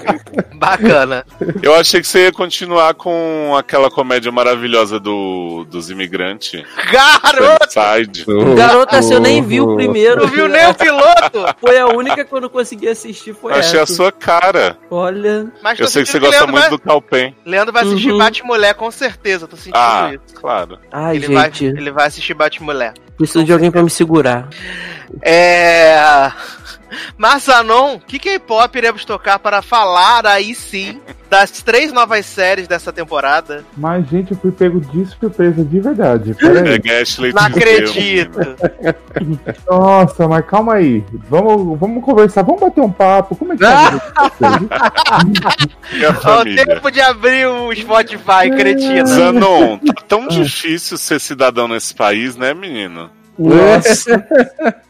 bacana. 0.54 1.24
Eu 1.62 1.74
achei 1.74 2.00
que 2.00 2.06
você 2.06 2.24
ia 2.24 2.32
continuar 2.32 2.94
com 2.94 3.54
aquela 3.56 3.90
comédia 3.90 4.30
maravilhosa 4.30 4.98
do, 5.00 5.64
dos 5.70 5.90
imigrantes. 5.90 6.62
Garoto! 6.90 7.66
Side. 7.70 8.24
Garota, 8.56 9.02
se 9.02 9.12
eu 9.12 9.20
nem 9.20 9.42
vi 9.42 9.60
o 9.60 9.74
primeiro. 9.74 10.22
Não 10.22 10.28
viu 10.28 10.48
nem 10.48 10.66
o 10.68 10.74
piloto? 10.74 11.54
Foi 11.60 11.78
a 11.78 11.86
única 11.88 12.24
que 12.24 12.32
eu 12.32 12.40
não 12.40 12.48
consegui 12.48 12.88
assistir, 12.88 13.34
foi 13.34 13.52
Achei 13.52 13.78
a 13.78 13.82
essa. 13.82 13.94
sua 13.94 14.12
cara. 14.12 14.76
Olha. 14.90 15.46
Mas 15.62 15.78
Eu 15.78 15.86
sei 15.86 16.02
que 16.02 16.08
você 16.10 16.18
gosta 16.18 16.36
Leandro 16.36 16.52
muito 16.52 16.62
vai, 16.62 16.70
do 16.70 16.78
Calpen. 16.78 17.34
Leandro 17.44 17.72
vai 17.72 17.82
assistir 17.84 18.10
Uhum. 18.10 18.18
Bate-Mulher 18.40 18.74
com 18.74 18.90
certeza, 18.90 19.46
tô 19.46 19.56
sentindo 19.56 19.76
Ah, 19.76 20.12
isso. 20.14 20.34
claro. 20.34 20.78
Ai, 20.90 21.16
Ele 21.16 21.34
vai, 21.34 21.52
gente. 21.52 21.64
ele 21.78 21.90
vai 21.90 22.06
assistir 22.06 22.34
Bate-Mulher. 22.34 22.94
Preciso 23.16 23.44
de 23.44 23.52
alguém 23.52 23.70
pra 23.70 23.82
me 23.82 23.90
segurar. 23.90 24.48
É. 25.22 25.96
Marzanon, 27.16 27.98
que 27.98 28.18
K-pop 28.18 28.76
iremos 28.76 29.04
tocar 29.04 29.38
para 29.38 29.62
falar 29.62 30.26
aí 30.26 30.54
sim 30.54 31.00
das 31.30 31.62
três 31.62 31.92
novas 31.92 32.26
séries 32.26 32.66
dessa 32.66 32.92
temporada? 32.92 33.64
Mas, 33.76 34.06
gente, 34.08 34.32
eu 34.32 34.36
fui 34.36 34.50
pego 34.50 34.80
de 34.80 35.06
surpresa 35.06 35.64
de 35.64 35.80
verdade. 35.80 36.32
É 36.32 36.34
Peraí. 36.34 36.78
Gasly 36.80 37.32
Não 37.32 37.42
acredito. 37.42 38.38
Nossa, 39.68 40.26
mas 40.26 40.44
calma 40.46 40.74
aí. 40.74 41.04
Vamos, 41.28 41.78
vamos 41.78 42.04
conversar, 42.04 42.42
vamos 42.42 42.60
bater 42.60 42.80
um 42.80 42.90
papo. 42.90 43.36
Como 43.36 43.52
é 43.52 43.56
que 43.56 43.62
tá? 43.62 44.00
o 46.40 46.44
tempo 46.44 46.90
de 46.90 47.00
abrir 47.00 47.46
o 47.46 47.72
Spotify, 47.74 48.50
cretina. 48.56 49.06
Zanon, 49.06 49.78
tá 49.78 49.94
tão 50.08 50.26
difícil 50.26 50.98
ser 50.98 51.20
cidadão 51.20 51.68
nesse 51.68 51.94
país, 51.94 52.36
né, 52.36 52.52
menino? 52.52 53.08
Nossa. 53.40 54.26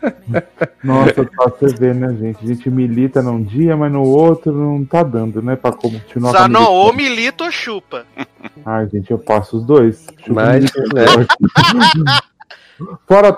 Nossa, 0.82 1.24
pra 1.24 1.46
você 1.46 1.66
ver, 1.68 1.94
né, 1.94 2.14
gente? 2.18 2.44
A 2.44 2.46
gente 2.48 2.68
milita 2.68 3.22
num 3.22 3.42
dia, 3.42 3.76
mas 3.76 3.92
no 3.92 4.02
outro 4.02 4.52
não 4.52 4.84
tá 4.84 5.02
dando, 5.04 5.40
né? 5.40 5.54
Pra 5.54 5.72
continuar 5.72 6.30
a 6.30 6.42
Zanon, 6.42 6.64
ou 6.64 6.92
milita 6.92 7.44
ou 7.44 7.50
chupa. 7.52 8.04
Ai, 8.64 8.88
gente, 8.88 9.10
eu 9.10 9.18
passo 9.18 9.58
os 9.58 9.64
dois. 9.64 10.06
Chupa 10.18 10.32
Mas, 10.32 10.64
né? 10.64 11.04
Fora! 13.06 13.36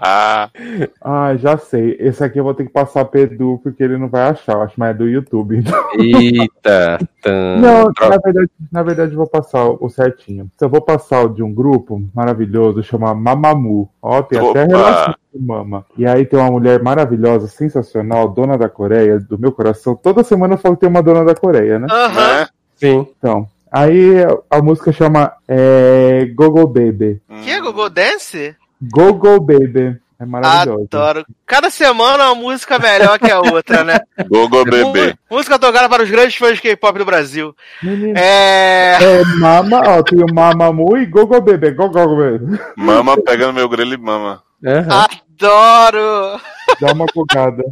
Ah, 0.00 0.50
Ah, 1.00 1.36
já 1.36 1.56
sei. 1.56 1.96
Esse 1.98 2.22
aqui 2.22 2.38
eu 2.38 2.44
vou 2.44 2.54
ter 2.54 2.64
que 2.64 2.72
passar 2.72 3.04
pro 3.04 3.20
Edu, 3.20 3.60
porque 3.62 3.82
ele 3.82 3.96
não 3.98 4.08
vai 4.08 4.28
achar. 4.28 4.54
Eu 4.54 4.62
acho 4.62 4.78
mais 4.78 4.94
é 4.94 4.98
do 4.98 5.08
YouTube. 5.08 5.62
Eita. 5.98 6.98
Tan. 7.22 7.56
Não, 7.58 7.90
na 8.00 8.16
verdade, 8.22 8.50
na 8.70 8.82
verdade 8.82 9.12
eu 9.12 9.16
vou 9.16 9.26
passar 9.28 9.64
o 9.68 9.88
certinho. 9.88 10.50
Eu 10.60 10.68
vou 10.68 10.80
passar 10.80 11.24
o 11.24 11.28
de 11.28 11.42
um 11.42 11.52
grupo 11.52 12.02
maravilhoso, 12.14 12.82
chama 12.82 13.14
Mamamoo. 13.14 13.88
Ó, 14.00 14.22
tem 14.22 14.38
até 14.38 14.64
relação 14.64 15.14
com 15.32 15.38
Mama. 15.38 15.84
E 15.96 16.06
aí 16.06 16.24
tem 16.24 16.38
uma 16.38 16.50
mulher 16.50 16.82
maravilhosa, 16.82 17.48
sensacional, 17.48 18.28
dona 18.28 18.56
da 18.56 18.68
Coreia, 18.68 19.18
do 19.18 19.38
meu 19.38 19.52
coração. 19.52 19.94
Toda 19.94 20.22
semana 20.24 20.54
eu 20.54 20.58
falo 20.58 20.74
que 20.74 20.80
tem 20.82 20.88
uma 20.88 21.02
dona 21.02 21.24
da 21.24 21.34
Coreia, 21.34 21.78
né? 21.78 21.86
Aham. 21.90 22.40
né? 22.40 22.48
Sim. 22.76 23.06
Então, 23.18 23.48
aí 23.72 24.14
a 24.50 24.62
música 24.62 24.92
chama 24.92 25.32
é, 25.46 26.26
Gogo 26.34 26.66
Baby. 26.66 27.20
Que 27.44 27.50
é 27.50 27.60
Google 27.60 27.90
Dance? 27.90 28.56
Gogo 28.80 29.40
Baby. 29.40 29.96
É 30.20 30.24
maravilhoso. 30.26 30.88
Adoro. 30.90 31.24
Cada 31.46 31.70
semana 31.70 32.32
uma 32.32 32.34
música 32.34 32.76
melhor 32.76 33.20
que 33.20 33.30
a 33.30 33.38
outra, 33.40 33.84
né? 33.84 34.00
Gogo 34.28 34.64
bebê. 34.64 35.14
Mu- 35.30 35.36
Música 35.36 35.60
tocada 35.60 35.88
para 35.88 36.02
os 36.02 36.10
grandes 36.10 36.34
fãs 36.34 36.56
de 36.56 36.62
K-pop 36.62 36.98
do 36.98 37.04
Brasil. 37.04 37.54
Menina, 37.80 38.18
É. 38.18 38.98
é 39.00 39.24
Mama, 39.38 39.80
ó, 39.86 40.02
tem 40.02 40.18
o 40.20 40.34
Mamamoo 40.34 40.96
e 40.98 41.06
Gogo 41.06 41.40
Baby. 41.40 41.70
Gogo 41.70 41.94
Baby. 42.16 42.58
Mama 42.76 43.16
pega 43.22 43.46
no 43.46 43.52
meu 43.52 43.68
grelho 43.68 43.94
e 43.94 43.96
mama. 43.96 44.42
Aham. 44.66 45.06
Adoro! 45.40 46.40
Dá 46.79 46.91
uma 46.93 47.05
bugada. 47.13 47.63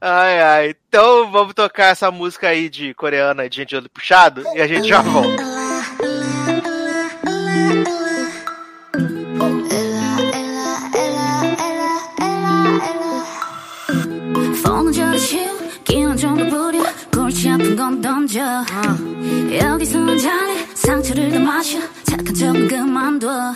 Ai, 0.00 0.40
ai. 0.40 0.74
Então 0.88 1.30
vamos 1.30 1.54
tocar 1.54 1.92
essa 1.92 2.10
música 2.10 2.48
aí 2.48 2.68
de 2.68 2.94
coreana 2.94 3.48
de 3.48 3.56
gente 3.56 3.68
de 3.70 3.76
olho 3.76 3.90
puxado 3.90 4.42
e 4.54 4.60
a 4.60 4.66
gente 4.66 4.88
já 4.88 5.02
volta. 5.02 5.52
폰은 14.64 14.92
저리쉬 14.92 15.48
기운 15.84 16.16
좀더 16.16 16.48
부려 16.48 16.82
골치 17.12 17.48
아픈 17.48 17.76
건 17.76 18.00
던져 18.00 18.40
여기서는 19.52 20.18
잘해 20.18 20.66
상처를 20.74 21.30
더 21.30 21.38
마셔 21.38 21.78
착한 22.04 22.34
척은 22.34 22.68
그만둬 22.68 23.54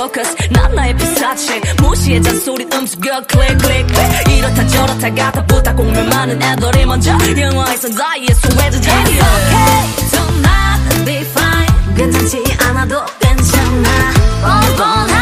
Focus. 0.07 0.35
난 0.51 0.73
나의 0.73 0.95
피사체. 0.95 1.61
무시해 1.81 2.21
잔소리 2.21 2.65
음수겨 2.71 3.21
클릭 3.27 3.57
클릭 3.57 3.87
이렇다 4.37 4.67
저렇다 4.67 5.13
가다 5.13 5.45
보다 5.45 5.73
공면 5.75 6.07
많은 6.09 6.41
애들이 6.41 6.85
먼저 6.85 7.11
영화에선 7.11 7.91
나의 7.91 8.27
소외주자 8.35 9.03
It's 9.03 9.19
okay 9.19 9.83
do 10.11 10.21
not 10.39 11.05
be 11.05 11.15
fine. 11.17 11.95
괜찮지 11.97 12.41
않아도 12.59 13.03
괜찮아. 13.19 14.13
뻔뻔하 14.41 15.16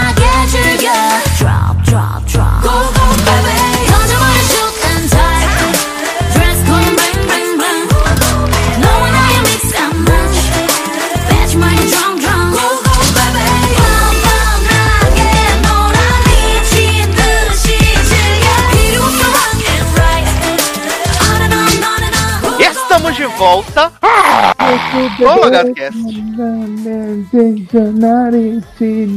volta. 23.38 23.92
Ô, 25.22 25.36
LogadoCast. 25.44 25.98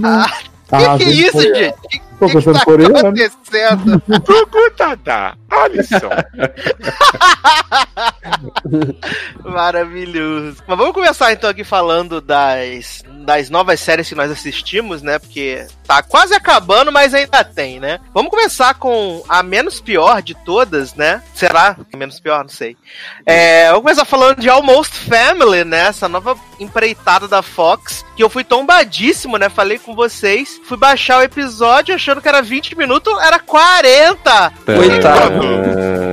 Ah, 0.04 0.26
que 0.68 0.98
que 0.98 1.04
é 1.04 1.10
isso, 1.10 1.40
gente? 1.40 2.02
Que, 2.18 2.26
Tô 2.26 2.26
que, 2.26 2.32
que 2.32 2.44
cantando 2.44 2.58
tá 2.58 2.64
coreano. 2.64 2.98
acontecendo? 2.98 4.02
Gugutada, 4.26 5.34
Alisson. 5.50 6.10
Maravilhoso. 9.44 10.56
Mas 10.66 10.78
vamos 10.78 10.94
começar 10.94 11.32
então 11.32 11.48
aqui 11.48 11.64
falando 11.64 12.20
das, 12.20 13.02
das 13.24 13.48
novas 13.50 13.78
séries 13.80 14.08
que 14.08 14.14
nós 14.14 14.30
assistimos, 14.30 15.02
né? 15.02 15.18
Porque 15.18 15.66
tá 15.86 16.02
quase 16.02 16.34
acabando, 16.34 16.90
mas 16.92 17.14
ainda 17.14 17.44
tem, 17.44 17.78
né? 17.78 18.00
Vamos 18.12 18.30
começar 18.30 18.74
com 18.74 19.22
a 19.28 19.42
menos 19.42 19.80
pior 19.80 20.20
de 20.20 20.34
todas, 20.34 20.94
né? 20.94 21.22
Será? 21.34 21.76
A 21.92 21.96
menos 21.96 22.18
pior? 22.20 22.42
Não 22.42 22.48
sei. 22.48 22.76
É, 23.24 23.68
vamos 23.68 23.82
começar 23.82 24.04
falando 24.04 24.40
de 24.40 24.48
Almost 24.48 24.94
Family, 24.94 25.64
né? 25.64 25.86
Essa 25.86 26.08
nova 26.08 26.36
empreitada 26.58 27.28
da 27.28 27.42
Fox, 27.42 28.04
que 28.16 28.22
eu 28.22 28.28
fui 28.28 28.42
tombadíssimo, 28.44 29.36
né? 29.36 29.48
Falei 29.48 29.78
com 29.78 29.94
vocês. 29.94 30.60
Fui 30.64 30.76
baixar 30.76 31.18
o 31.18 31.22
episódio 31.22 31.94
achando 32.08 32.22
que 32.22 32.28
era 32.28 32.40
20 32.40 32.76
minutos, 32.76 33.12
era 33.22 33.38
40! 33.38 34.52
Coitado. 34.64 35.42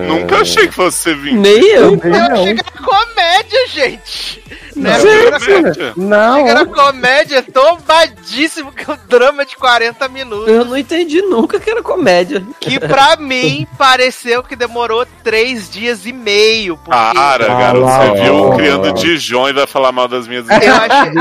Nunca 0.08 0.42
achei 0.42 0.68
que 0.68 0.74
fosse 0.74 0.98
ser 0.98 1.16
20. 1.16 1.36
Nem 1.36 1.64
eu. 1.70 1.94
Eu 2.04 2.10
não. 2.12 2.34
achei 2.34 2.56
que 2.56 2.62
era 2.62 2.86
comédia, 2.86 3.68
gente. 3.70 4.44
Né? 4.76 4.92
Não, 4.98 5.00
que 5.02 5.08
era- 5.08 5.40
comédia. 5.40 5.70
achei 5.72 5.94
que 5.94 6.00
Não, 6.00 6.48
era 6.48 6.66
comédia 6.66 7.42
tombadíssimo 7.44 8.72
que 8.74 8.90
é 8.90 8.94
um 8.94 8.98
drama 9.08 9.46
de 9.46 9.56
40 9.56 10.08
minutos. 10.10 10.48
eu 10.50 10.66
não 10.66 10.78
entendi 10.78 11.22
nunca 11.22 11.60
que 11.60 11.70
era 11.70 11.82
comédia. 11.82 12.44
Que 12.60 12.78
pra 12.80 13.16
mim 13.16 13.66
pareceu 13.78 14.44
que 14.44 14.56
demorou 14.56 15.06
três 15.24 15.70
dias 15.70 16.06
e 16.06 16.12
meio. 16.12 16.76
Porque 16.78 16.92
Para, 16.92 17.46
Ah, 17.46 17.60
garoto. 17.60 17.86
lá, 17.86 18.06
Você 18.08 18.22
viu 18.22 18.36
ó. 18.36 18.56
criando 18.56 18.94
Dijon 18.94 19.48
e 19.50 19.54
vai 19.54 19.66
falar 19.68 19.92
mal 19.94 20.08
das 20.10 20.28
minhas 20.28 20.46
eu 20.50 20.56
achei... 20.56 21.14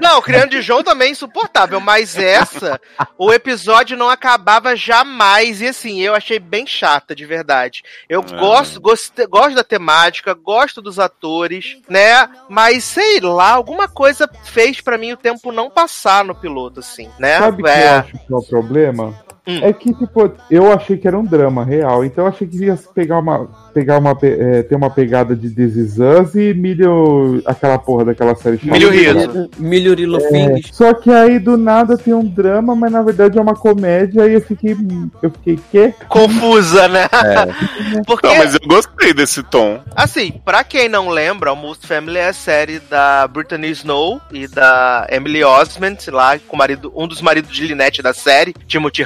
Não, 0.00 0.18
o 0.18 0.22
Criando 0.22 0.50
de 0.50 0.62
João 0.62 0.82
também 0.82 1.08
é 1.08 1.10
insuportável, 1.12 1.80
mas 1.80 2.16
essa, 2.16 2.80
o 3.18 3.30
episódio 3.32 3.96
não 3.96 4.08
acabava 4.22 4.76
jamais. 4.76 5.60
E 5.60 5.66
assim, 5.66 6.00
eu 6.00 6.14
achei 6.14 6.38
bem 6.38 6.64
chata, 6.64 7.14
de 7.14 7.26
verdade. 7.26 7.82
Eu 8.08 8.20
É. 8.20 8.38
gosto, 8.38 8.80
gosto, 8.80 9.28
gosto 9.28 9.56
da 9.56 9.64
temática, 9.64 10.32
gosto 10.32 10.80
dos 10.80 10.98
atores, 11.00 11.78
né? 11.88 12.28
Mas 12.48 12.84
sei 12.84 13.18
lá, 13.20 13.50
alguma 13.50 13.88
coisa 13.88 14.30
fez 14.44 14.80
pra 14.80 14.96
mim 14.96 15.12
o 15.12 15.16
tempo 15.16 15.50
não 15.50 15.68
passar 15.68 16.24
no 16.24 16.34
piloto, 16.34 16.80
assim, 16.80 17.10
né? 17.18 17.38
Sabe 17.38 17.62
o 17.62 17.64
que 17.64 17.70
eu 17.70 17.90
acho 17.98 18.12
que 18.12 18.32
é 18.32 18.36
o 18.36 18.42
problema? 18.42 19.31
Hum. 19.46 19.58
É 19.62 19.72
que, 19.72 19.92
tipo, 19.92 20.32
eu 20.50 20.72
achei 20.72 20.96
que 20.96 21.08
era 21.08 21.18
um 21.18 21.24
drama 21.24 21.64
real. 21.64 22.04
Então 22.04 22.24
eu 22.24 22.28
achei 22.30 22.46
que 22.46 22.64
ia 22.64 22.78
pegar 22.94 23.18
uma. 23.18 23.48
Pegar 23.74 23.98
uma. 23.98 24.16
é, 24.22 24.62
ter 24.62 24.76
uma 24.76 24.88
pegada 24.90 25.34
de 25.34 25.50
This 25.50 25.76
Is 25.76 25.98
Us 25.98 26.34
e 26.34 26.54
milho. 26.54 27.42
aquela 27.44 27.78
porra 27.78 28.04
daquela 28.04 28.34
série 28.36 28.58
chamada- 28.58 28.78
Milho 28.78 28.90
Rio. 28.90 29.50
Milho 29.58 29.94
Rilo 29.94 30.20
Fings. 30.20 30.68
Só 30.72 30.94
que 30.94 31.10
aí 31.10 31.38
do 31.38 31.56
nada 31.56 31.96
tem 31.98 32.14
um 32.14 32.24
drama, 32.24 32.76
mas 32.76 32.92
na 32.92 33.02
verdade 33.02 33.36
é 33.38 33.40
uma 33.42 33.54
comédia 33.56 34.26
e 34.28 34.34
eu 34.34 34.40
fiquei. 34.40 34.76
Eu 35.22 35.30
fiquei, 35.30 35.58
quê? 35.70 35.94
Confusa, 36.08 36.86
né? 36.88 37.08
Porque, 38.06 38.26
Não, 38.26 38.36
mas 38.36 38.54
eu 38.54 38.60
gostei 38.66 39.12
desse 39.12 39.42
tom. 39.42 39.80
assim, 39.96 40.32
pra 40.44 40.62
quem 40.64 40.88
não 40.88 41.08
lembra, 41.08 41.50
Almost 41.50 41.86
Family 41.86 42.18
é 42.18 42.28
a 42.28 42.32
série 42.32 42.78
da 42.78 43.26
Brittany 43.28 43.70
Snow 43.70 44.20
e 44.32 44.46
da 44.46 45.06
Emily 45.10 45.42
Osment, 45.44 45.98
lá, 46.10 46.38
com 46.38 46.54
o 46.54 46.58
marido, 46.58 46.92
um 46.94 47.06
dos 47.08 47.20
maridos 47.20 47.54
de 47.54 47.66
Lynette 47.66 48.02
da 48.02 48.12
série, 48.14 48.54
Timothy 48.66 49.02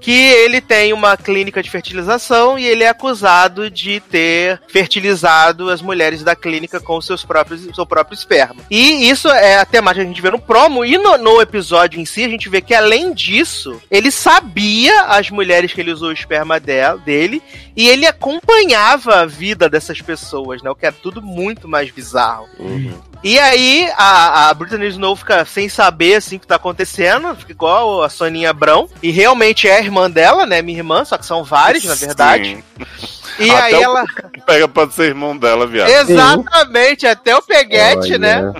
Que 0.00 0.12
ele 0.12 0.60
tem 0.60 0.92
uma 0.92 1.16
clínica 1.16 1.62
de 1.62 1.70
fertilização 1.70 2.58
e 2.58 2.66
ele 2.66 2.84
é 2.84 2.88
acusado 2.88 3.70
de 3.70 4.00
ter 4.00 4.60
fertilizado 4.68 5.70
as 5.70 5.80
mulheres 5.82 6.22
da 6.22 6.36
clínica 6.36 6.80
com 6.80 7.00
seus 7.00 7.24
próprios, 7.24 7.62
seu 7.74 7.86
próprio 7.86 8.14
esperma. 8.14 8.62
E 8.70 9.08
isso 9.08 9.28
é 9.28 9.58
a 9.58 9.64
temática 9.64 10.04
que 10.04 10.10
a 10.10 10.12
gente 10.12 10.22
vê 10.22 10.30
no 10.30 10.38
promo, 10.38 10.84
e 10.84 10.98
no, 10.98 11.16
no 11.18 11.40
episódio 11.40 12.00
em 12.00 12.04
si 12.04 12.24
a 12.24 12.28
gente 12.28 12.48
vê 12.48 12.60
que 12.60 12.74
além 12.74 13.12
disso, 13.12 13.80
ele 13.90 14.10
sabia 14.10 15.02
as 15.04 15.30
mulheres 15.30 15.72
que 15.72 15.80
ele 15.80 15.92
usou 15.92 16.08
o 16.08 16.12
esperma 16.12 16.60
dela, 16.60 16.98
dele, 16.98 17.42
e 17.76 17.88
ele 17.88 18.06
acompanhava 18.06 19.16
a 19.16 19.26
vida 19.26 19.68
dessas 19.68 20.00
pessoas, 20.00 20.62
né? 20.62 20.70
O 20.70 20.74
que 20.74 20.86
é 20.86 20.92
tudo 20.92 21.22
muito 21.22 21.68
mais 21.68 21.90
bizarro. 21.90 22.48
E 23.22 23.38
aí, 23.38 23.88
a, 23.96 24.50
a 24.50 24.54
Brittany 24.54 24.88
Snow 24.88 25.14
fica 25.14 25.44
sem 25.44 25.68
saber, 25.68 26.16
assim, 26.16 26.36
o 26.36 26.40
que 26.40 26.46
tá 26.46 26.56
acontecendo, 26.56 27.34
fica 27.36 27.52
igual 27.52 28.02
a 28.02 28.08
Soninha 28.08 28.50
Abrão, 28.50 28.88
e 29.02 29.10
realmente 29.10 29.68
é 29.68 29.76
a 29.76 29.80
irmã 29.80 30.10
dela, 30.10 30.44
né? 30.44 30.60
Minha 30.60 30.78
irmã, 30.78 31.04
só 31.04 31.16
que 31.16 31.24
são 31.24 31.44
vários, 31.44 31.84
na 31.84 31.94
verdade. 31.94 32.64
Sim. 32.78 33.12
E 33.38 33.50
Até 33.50 33.62
aí 33.62 33.74
o 33.74 33.82
ela... 33.82 34.04
Pega 34.44 34.68
pode 34.68 34.94
ser 34.94 35.04
irmão 35.04 35.36
dela, 35.36 35.66
viado. 35.66 35.88
Exatamente, 35.88 37.06
até 37.06 37.34
o 37.36 37.42
peguete, 37.42 38.14
Olha. 38.14 38.18
né? 38.18 38.52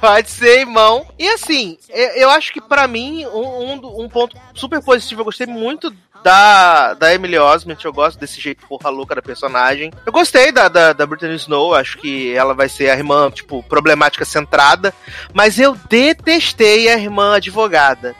Pode 0.00 0.30
ser 0.30 0.60
irmão. 0.60 1.06
E 1.18 1.26
assim, 1.28 1.78
eu, 1.88 2.30
acho 2.30 2.52
que 2.52 2.60
pra 2.60 2.86
mim, 2.86 3.24
um, 3.26 3.72
um, 3.72 4.04
um 4.04 4.08
ponto 4.08 4.36
super 4.54 4.82
positivo, 4.82 5.22
eu 5.22 5.24
gostei 5.24 5.46
muito 5.46 5.92
da, 6.24 6.94
da 6.94 7.12
Emily 7.12 7.38
Osment, 7.38 7.84
eu 7.84 7.92
gosto 7.92 8.18
desse 8.18 8.40
jeito 8.40 8.66
porra 8.66 8.88
louca 8.88 9.14
da 9.14 9.20
personagem. 9.20 9.92
Eu 10.06 10.10
gostei 10.10 10.50
da, 10.50 10.68
da, 10.68 10.94
da 10.94 11.06
Brittany 11.06 11.34
Snow, 11.34 11.74
acho 11.74 11.98
que 11.98 12.34
ela 12.34 12.54
vai 12.54 12.66
ser 12.66 12.88
a 12.88 12.96
irmã, 12.96 13.30
tipo, 13.30 13.62
problemática 13.64 14.24
centrada. 14.24 14.94
Mas 15.34 15.58
eu 15.58 15.76
detestei 15.86 16.88
a 16.88 16.98
irmã 16.98 17.36
advogada. 17.36 18.16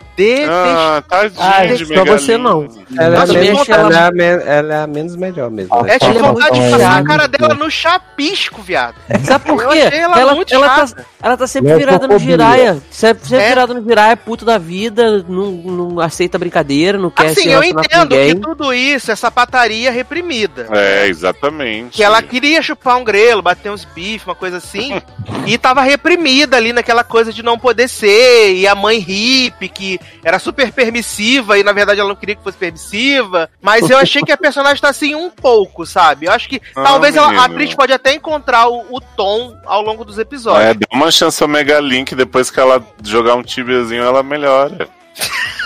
Ah, 0.48 1.02
tadinho 1.08 1.40
Ah, 1.42 1.66
de 1.66 1.86
pra 1.86 2.04
você 2.04 2.38
não. 2.38 2.68
Ela, 2.98 3.18
Nossa, 3.20 3.32
é, 3.36 3.40
menos, 3.40 3.58
vontade- 3.58 3.80
ela, 3.80 3.94
é 3.98 4.06
a 4.06 4.10
men- 4.12 4.42
ela 4.46 4.74
é 4.74 4.82
a 4.82 4.86
menos 4.86 5.16
melhor 5.16 5.50
mesmo. 5.50 5.82
né? 5.82 5.94
é 5.94 5.98
tipo 5.98 6.10
ela 6.16 6.18
é 6.28 6.32
vontade 6.32 6.60
de 6.60 6.70
passar 6.70 6.98
a 6.98 7.04
cara 7.04 7.26
dela 7.26 7.54
no 7.54 7.70
chapisco, 7.70 8.62
viado. 8.62 8.94
Sabe 9.24 9.44
por 9.44 9.60
Eu 9.62 9.70
quê? 9.70 9.78
achei 9.82 9.98
ela 9.98 10.20
Ela, 10.20 10.34
muito 10.34 10.54
ela, 10.54 10.68
tá, 10.86 11.04
ela 11.22 11.36
tá 11.36 11.46
sempre 11.46 11.72
é 11.72 11.76
virada 11.76 12.06
no 12.06 12.18
giraia. 12.18 12.78
Sempre, 12.90 13.24
sempre 13.28 13.44
É. 13.44 13.48
virada 13.48 13.74
no 13.74 13.82
giraia, 13.82 14.16
puto 14.16 14.44
da 14.44 14.58
vida, 14.58 15.24
não, 15.28 15.50
não 15.50 16.00
aceita 16.00 16.38
brincadeira, 16.38 16.96
não 16.98 17.10
quer 17.10 17.34
se 17.34 17.40
Assim, 17.40 17.50
eu 17.50 17.62
entendo 17.64 18.10
que 18.14 18.34
tudo 18.36 18.72
isso 18.72 19.10
é 19.10 19.16
sapataria 19.16 19.90
reprimida. 19.90 20.68
É, 20.70 21.06
exatamente. 21.08 21.96
Que 21.96 22.04
ela 22.04 22.22
queria 22.22 22.62
chupar 22.62 22.96
um 22.96 23.04
grelo, 23.04 23.42
bater 23.42 23.70
uns 23.70 23.84
bifes, 23.84 24.26
uma 24.26 24.34
coisa 24.34 24.58
assim, 24.58 25.00
e 25.46 25.58
tava 25.58 25.82
reprimida 25.82 26.56
ali 26.56 26.72
naquela 26.72 27.02
coisa 27.02 27.32
de 27.32 27.42
não 27.42 27.58
poder 27.58 27.88
ser, 27.88 28.54
e 28.54 28.66
a 28.68 28.74
mãe 28.74 28.98
hippie, 28.98 29.68
que 29.68 30.00
era 30.24 30.38
super 30.38 30.72
permissiva, 30.72 31.58
e 31.58 31.62
na 31.62 31.72
verdade 31.72 32.00
ela 32.00 32.08
não 32.08 32.16
queria 32.16 32.34
que 32.36 32.42
fosse 32.42 32.56
permissiva, 32.58 33.48
mas 33.60 33.88
eu 33.88 33.98
achei 33.98 34.22
que 34.22 34.32
a 34.32 34.36
personagem 34.36 34.80
tá 34.80 34.88
assim 34.88 35.14
um 35.14 35.30
pouco, 35.30 35.84
sabe? 35.86 36.26
Eu 36.26 36.32
acho 36.32 36.48
que 36.48 36.60
Ah, 36.76 36.82
talvez 36.82 37.16
ela- 37.16 37.32
a 37.32 37.44
atriz 37.44 37.74
pode 37.74 37.92
até 37.92 38.14
encontrar 38.14 38.68
o, 38.68 38.84
o 38.96 39.00
tom 39.00 39.56
ao 39.64 39.82
longo 39.82 40.04
dos 40.04 40.18
É, 40.18 40.22
episódios. 40.22 40.76
dá 40.78 40.86
uma 40.96 41.10
chance 41.10 41.42
ao 41.42 41.48
Megalink, 41.48 42.14
depois 42.14 42.50
que 42.50 42.60
ela 42.60 42.84
jogar 43.02 43.34
um 43.34 43.42
tibiazinho, 43.42 44.02
ela 44.02 44.22
melhora. 44.22 44.88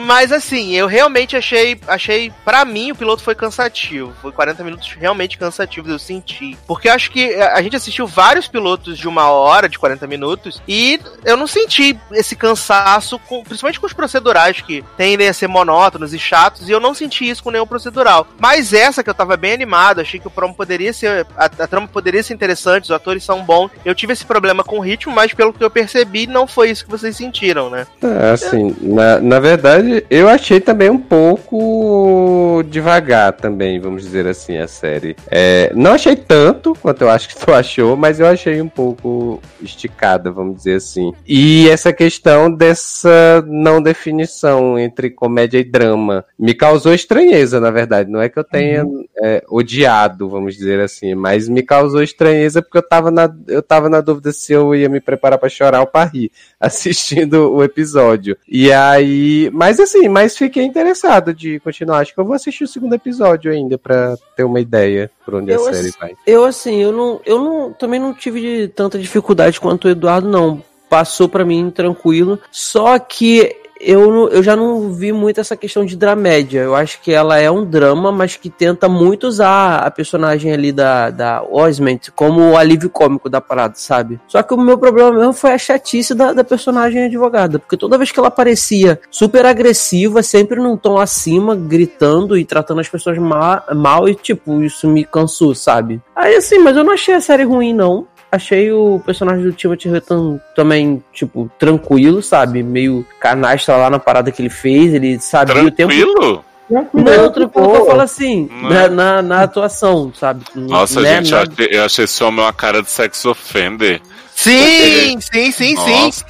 Mas 0.00 0.32
assim, 0.32 0.72
eu 0.74 0.86
realmente 0.86 1.36
achei, 1.36 1.78
achei, 1.86 2.32
para 2.44 2.64
mim 2.64 2.90
o 2.92 2.96
piloto 2.96 3.22
foi 3.22 3.34
cansativo. 3.34 4.12
Foi 4.20 4.32
40 4.32 4.62
minutos 4.64 4.92
realmente 4.98 5.38
cansativos, 5.38 5.90
eu 5.90 5.98
senti. 5.98 6.56
Porque 6.66 6.88
eu 6.88 6.92
acho 6.92 7.10
que 7.10 7.34
a 7.34 7.60
gente 7.62 7.76
assistiu 7.76 8.06
vários 8.06 8.48
pilotos 8.48 8.98
de 8.98 9.08
uma 9.08 9.30
hora, 9.30 9.68
de 9.68 9.78
40 9.78 10.06
minutos, 10.06 10.60
e 10.66 11.00
eu 11.24 11.36
não 11.36 11.46
senti 11.46 11.98
esse 12.12 12.34
cansaço, 12.36 13.18
com- 13.20 13.42
principalmente 13.42 13.80
com 13.80 13.86
os 13.86 13.92
procedurais 13.92 14.60
que 14.60 14.84
tendem 14.96 15.28
a 15.28 15.32
ser 15.32 15.46
monótonos 15.48 16.12
e 16.14 16.18
chatos, 16.18 16.68
e 16.68 16.72
eu 16.72 16.80
não 16.80 16.94
senti 16.94 17.28
isso 17.28 17.42
com 17.42 17.50
nenhum 17.50 17.66
procedural. 17.66 18.26
Mas 18.38 18.72
essa 18.72 19.02
que 19.02 19.10
eu 19.10 19.14
tava 19.14 19.36
bem 19.36 19.52
animado, 19.52 20.00
achei 20.00 20.18
que 20.20 20.26
o 20.26 20.30
promo 20.30 20.54
poderia 20.54 20.92
ser, 20.92 21.26
a, 21.36 21.44
a 21.44 21.66
trama 21.66 21.88
poderia 21.88 22.22
ser 22.22 22.34
interessante, 22.34 22.84
os 22.84 22.90
atores 22.90 23.24
são 23.24 23.42
bons. 23.42 23.70
Eu 23.84 23.94
tive 23.94 24.12
esse 24.12 24.24
problema 24.24 24.64
com 24.64 24.78
o 24.78 24.82
ritmo, 24.82 25.12
mas 25.14 25.32
pelo 25.32 25.52
que 25.52 25.62
eu 25.62 25.70
percebi, 25.70 26.26
não 26.26 26.46
foi 26.46 26.70
isso 26.70 26.84
que 26.84 26.90
vocês 26.90 27.16
sentiram, 27.16 27.70
né? 27.70 27.86
É, 28.02 28.30
assim, 28.30 28.74
na, 28.80 29.20
na 29.20 29.40
verdade, 29.40 29.87
eu 30.10 30.28
achei 30.28 30.60
também 30.60 30.90
um 30.90 30.98
pouco 30.98 32.62
devagar 32.68 33.32
também, 33.32 33.80
vamos 33.80 34.02
dizer 34.02 34.26
assim, 34.26 34.56
a 34.56 34.68
série. 34.68 35.16
É, 35.30 35.72
não 35.74 35.92
achei 35.92 36.16
tanto 36.16 36.74
quanto 36.80 37.02
eu 37.02 37.10
acho 37.10 37.28
que 37.28 37.36
tu 37.44 37.52
achou, 37.52 37.96
mas 37.96 38.20
eu 38.20 38.26
achei 38.26 38.60
um 38.60 38.68
pouco 38.68 39.40
esticada, 39.60 40.30
vamos 40.30 40.56
dizer 40.56 40.76
assim. 40.76 41.12
E 41.26 41.68
essa 41.68 41.92
questão 41.92 42.50
dessa 42.50 43.44
não 43.46 43.82
definição 43.82 44.78
entre 44.78 45.10
comédia 45.10 45.58
e 45.58 45.64
drama 45.64 46.24
me 46.38 46.54
causou 46.54 46.94
estranheza, 46.94 47.60
na 47.60 47.70
verdade. 47.70 48.10
Não 48.10 48.20
é 48.20 48.28
que 48.28 48.38
eu 48.38 48.44
tenha 48.44 48.84
é, 49.22 49.42
odiado, 49.48 50.28
vamos 50.28 50.56
dizer 50.56 50.80
assim, 50.80 51.14
mas 51.14 51.48
me 51.48 51.62
causou 51.62 52.02
estranheza 52.02 52.62
porque 52.62 52.78
eu 52.78 52.88
tava 52.88 53.10
na, 53.10 53.32
eu 53.46 53.62
tava 53.62 53.88
na 53.88 54.00
dúvida 54.00 54.32
se 54.32 54.52
eu 54.52 54.74
ia 54.74 54.88
me 54.88 55.00
preparar 55.00 55.38
pra 55.38 55.48
chorar 55.48 55.80
ou 55.80 55.86
pra 55.86 56.04
rir 56.04 56.30
assistindo 56.60 57.52
o 57.52 57.62
episódio. 57.62 58.36
E 58.48 58.72
aí, 58.72 59.50
mas 59.52 59.77
assim, 59.82 60.08
mas 60.08 60.36
fiquei 60.36 60.64
interessado 60.64 61.32
de 61.34 61.60
continuar. 61.60 61.98
Acho 61.98 62.14
que 62.14 62.20
eu 62.20 62.24
vou 62.24 62.34
assistir 62.34 62.64
o 62.64 62.68
segundo 62.68 62.94
episódio 62.94 63.50
ainda 63.50 63.78
pra 63.78 64.16
ter 64.36 64.44
uma 64.44 64.60
ideia 64.60 65.10
por 65.24 65.36
onde 65.36 65.52
Eu 65.52 65.66
a 65.66 65.72
série 65.72 65.90
vai. 65.98 66.16
Eu, 66.26 66.44
assim, 66.44 66.82
eu 66.82 66.92
não, 66.92 67.20
eu 67.24 67.38
não, 67.38 67.72
também 67.72 68.00
não 68.00 68.14
tive 68.14 68.68
tanta 68.68 68.98
dificuldade 68.98 69.60
quanto 69.60 69.86
o 69.86 69.90
Eduardo, 69.90 70.28
não. 70.28 70.62
Passou 70.88 71.28
pra 71.28 71.44
mim 71.44 71.70
tranquilo. 71.70 72.40
Só 72.50 72.98
que 72.98 73.54
eu, 73.80 74.28
eu 74.28 74.42
já 74.42 74.56
não 74.56 74.92
vi 74.92 75.12
muito 75.12 75.40
essa 75.40 75.56
questão 75.56 75.84
de 75.84 75.96
dramédia. 75.96 76.60
Eu 76.60 76.74
acho 76.74 77.00
que 77.00 77.12
ela 77.12 77.38
é 77.38 77.50
um 77.50 77.64
drama, 77.64 78.10
mas 78.10 78.36
que 78.36 78.50
tenta 78.50 78.88
muito 78.88 79.26
usar 79.26 79.78
a 79.78 79.90
personagem 79.90 80.52
ali 80.52 80.72
da, 80.72 81.10
da 81.10 81.42
Osment 81.42 82.10
como 82.14 82.50
o 82.50 82.56
alívio 82.56 82.90
cômico 82.90 83.28
da 83.28 83.40
parada, 83.40 83.74
sabe? 83.76 84.20
Só 84.26 84.42
que 84.42 84.54
o 84.54 84.60
meu 84.60 84.78
problema 84.78 85.12
mesmo 85.12 85.32
foi 85.32 85.52
a 85.52 85.58
chatice 85.58 86.14
da, 86.14 86.32
da 86.32 86.44
personagem 86.44 87.04
advogada. 87.04 87.58
Porque 87.58 87.76
toda 87.76 87.98
vez 87.98 88.10
que 88.10 88.18
ela 88.18 88.28
aparecia 88.28 89.00
super 89.10 89.46
agressiva, 89.46 90.22
sempre 90.22 90.60
num 90.60 90.76
tom 90.76 90.98
acima, 90.98 91.54
gritando 91.54 92.36
e 92.36 92.44
tratando 92.44 92.80
as 92.80 92.88
pessoas 92.88 93.18
ma 93.18 93.62
mal, 93.74 94.08
e 94.08 94.14
tipo, 94.14 94.62
isso 94.62 94.88
me 94.88 95.04
cansou, 95.04 95.54
sabe? 95.54 96.00
Aí 96.14 96.34
assim, 96.34 96.58
mas 96.58 96.76
eu 96.76 96.84
não 96.84 96.92
achei 96.92 97.14
a 97.14 97.20
série 97.20 97.44
ruim, 97.44 97.72
não. 97.72 98.06
Achei 98.30 98.70
o 98.70 99.00
personagem 99.04 99.42
do 99.42 99.52
Timothy 99.52 99.88
Hutton 99.88 100.38
também, 100.54 101.02
tipo, 101.14 101.50
tranquilo, 101.58 102.22
sabe? 102.22 102.62
Meio 102.62 103.04
canastra 103.18 103.76
lá 103.76 103.88
na 103.88 103.98
parada 103.98 104.30
que 104.30 104.42
ele 104.42 104.50
fez. 104.50 104.92
Ele 104.92 105.18
sabia 105.18 105.64
o 105.64 105.70
tempo. 105.70 105.90
Tranquilo? 105.92 106.44
Não, 106.70 107.32
tranquilo 107.32 107.70
que 107.70 107.76
eu 107.78 107.86
falo 107.86 108.00
assim, 108.02 108.46
Não. 108.52 108.68
na, 108.68 108.88
na, 108.88 109.22
na 109.22 109.42
atuação, 109.44 110.12
sabe? 110.14 110.44
Nossa, 110.54 111.00
Né? 111.00 111.16
gente, 111.16 111.30
Na- 111.30 111.38
eu 111.38 111.42
achei, 111.50 111.68
eu 111.70 111.84
achei 111.84 112.04
esse 112.04 112.22
homem 112.22 112.44
uma 112.44 112.52
cara 112.52 112.82
de 112.82 112.90
sex 112.90 113.24
offender. 113.24 114.02
Sim, 114.40 115.20
sim, 115.20 115.50
sim, 115.50 115.76
sim. 115.76 116.02
Nossa. 116.04 116.24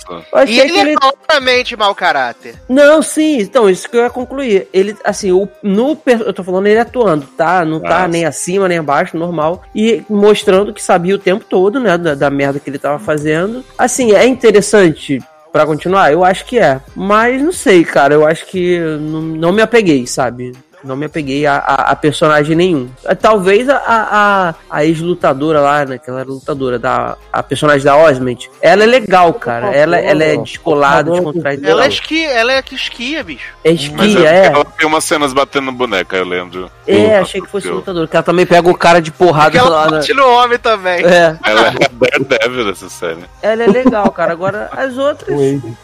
E 0.46 0.58
ele 0.58 0.78
ele 0.78 0.92
é 0.92 0.94
claramente 0.96 1.76
mau 1.76 1.94
caráter. 1.94 2.54
Não, 2.66 3.02
sim, 3.02 3.38
então, 3.40 3.68
isso 3.68 3.88
que 3.88 3.96
eu 3.98 4.02
ia 4.02 4.10
concluir. 4.10 4.66
Ele, 4.72 4.96
assim, 5.04 5.30
o, 5.30 5.46
no, 5.62 6.00
eu 6.06 6.32
tô 6.32 6.42
falando 6.42 6.66
ele 6.66 6.78
atuando, 6.78 7.26
tá? 7.36 7.66
Não 7.66 7.80
tá 7.80 8.04
Ah, 8.04 8.08
nem 8.08 8.24
acima, 8.24 8.66
nem 8.66 8.78
abaixo, 8.78 9.16
normal. 9.16 9.62
E 9.74 10.02
mostrando 10.08 10.72
que 10.72 10.82
sabia 10.82 11.14
o 11.14 11.18
tempo 11.18 11.44
todo, 11.44 11.78
né, 11.78 11.98
da, 11.98 12.14
da 12.14 12.30
merda 12.30 12.58
que 12.58 12.70
ele 12.70 12.78
tava 12.78 12.98
fazendo. 12.98 13.62
Assim, 13.76 14.12
é 14.12 14.26
interessante 14.26 15.20
pra 15.52 15.66
continuar? 15.66 16.10
Eu 16.10 16.24
acho 16.24 16.46
que 16.46 16.58
é. 16.58 16.80
Mas 16.96 17.42
não 17.42 17.52
sei, 17.52 17.84
cara, 17.84 18.14
eu 18.14 18.26
acho 18.26 18.46
que 18.46 18.78
não, 18.78 19.20
não 19.20 19.52
me 19.52 19.60
apeguei, 19.60 20.06
sabe? 20.06 20.52
Não 20.84 20.96
me 20.96 21.06
apeguei 21.06 21.44
a, 21.46 21.56
a, 21.56 21.74
a 21.92 21.96
personagem 21.96 22.54
nenhum. 22.54 22.88
Eh, 23.04 23.14
Talvez 23.14 23.68
a, 23.68 23.76
a, 23.86 24.54
a 24.70 24.84
ex-lutadora 24.84 25.60
lá, 25.60 25.84
né? 25.84 25.98
Que 25.98 26.08
ela 26.08 26.20
era 26.20 26.28
lutadora, 26.28 26.78
da, 26.78 27.16
a 27.32 27.42
personagem 27.42 27.84
da 27.84 27.96
Osment. 27.96 28.48
Ela 28.62 28.84
é 28.84 28.86
legal, 28.86 29.34
cara. 29.34 29.74
Ela, 29.74 29.98
ela 29.98 30.22
é 30.24 30.36
descolada, 30.36 31.10
descontraída. 31.10 31.68
Ela 31.68 31.84
é, 31.84 31.88
esqui, 31.88 32.24
ela 32.24 32.52
é 32.52 32.62
que 32.62 32.74
esquia, 32.74 33.24
bicho. 33.24 33.48
É 33.64 33.72
esquia, 33.72 34.28
é, 34.28 34.38
é. 34.38 34.46
ela 34.46 34.64
tem 34.64 34.86
umas 34.86 35.02
cenas 35.04 35.32
batendo 35.32 35.72
boneca, 35.72 36.16
eu 36.16 36.24
lembro. 36.24 36.70
É, 36.86 37.18
achei 37.18 37.40
que 37.40 37.48
fosse 37.48 37.66
Eu- 37.68 37.74
lutador, 37.76 38.06
que 38.08 38.16
ela 38.16 38.22
também 38.22 38.46
pega 38.46 38.68
o 38.70 38.74
cara 38.76 39.00
de 39.02 39.10
porrada 39.10 39.50
Porque 39.50 39.58
ela 39.58 39.68
lá, 39.68 39.84
né? 39.90 39.96
bate 39.98 40.14
no 40.14 40.26
homem 40.28 40.58
também. 40.58 41.04
É, 41.04 41.36
Ela 41.44 41.68
é 41.68 41.88
Daredevil 42.18 42.64
dessa 42.66 42.88
série. 42.88 43.20
ela 43.42 43.62
é 43.64 43.66
legal, 43.66 44.10
cara. 44.10 44.32
Agora, 44.32 44.68
as 44.76 44.96
outras, 44.96 45.36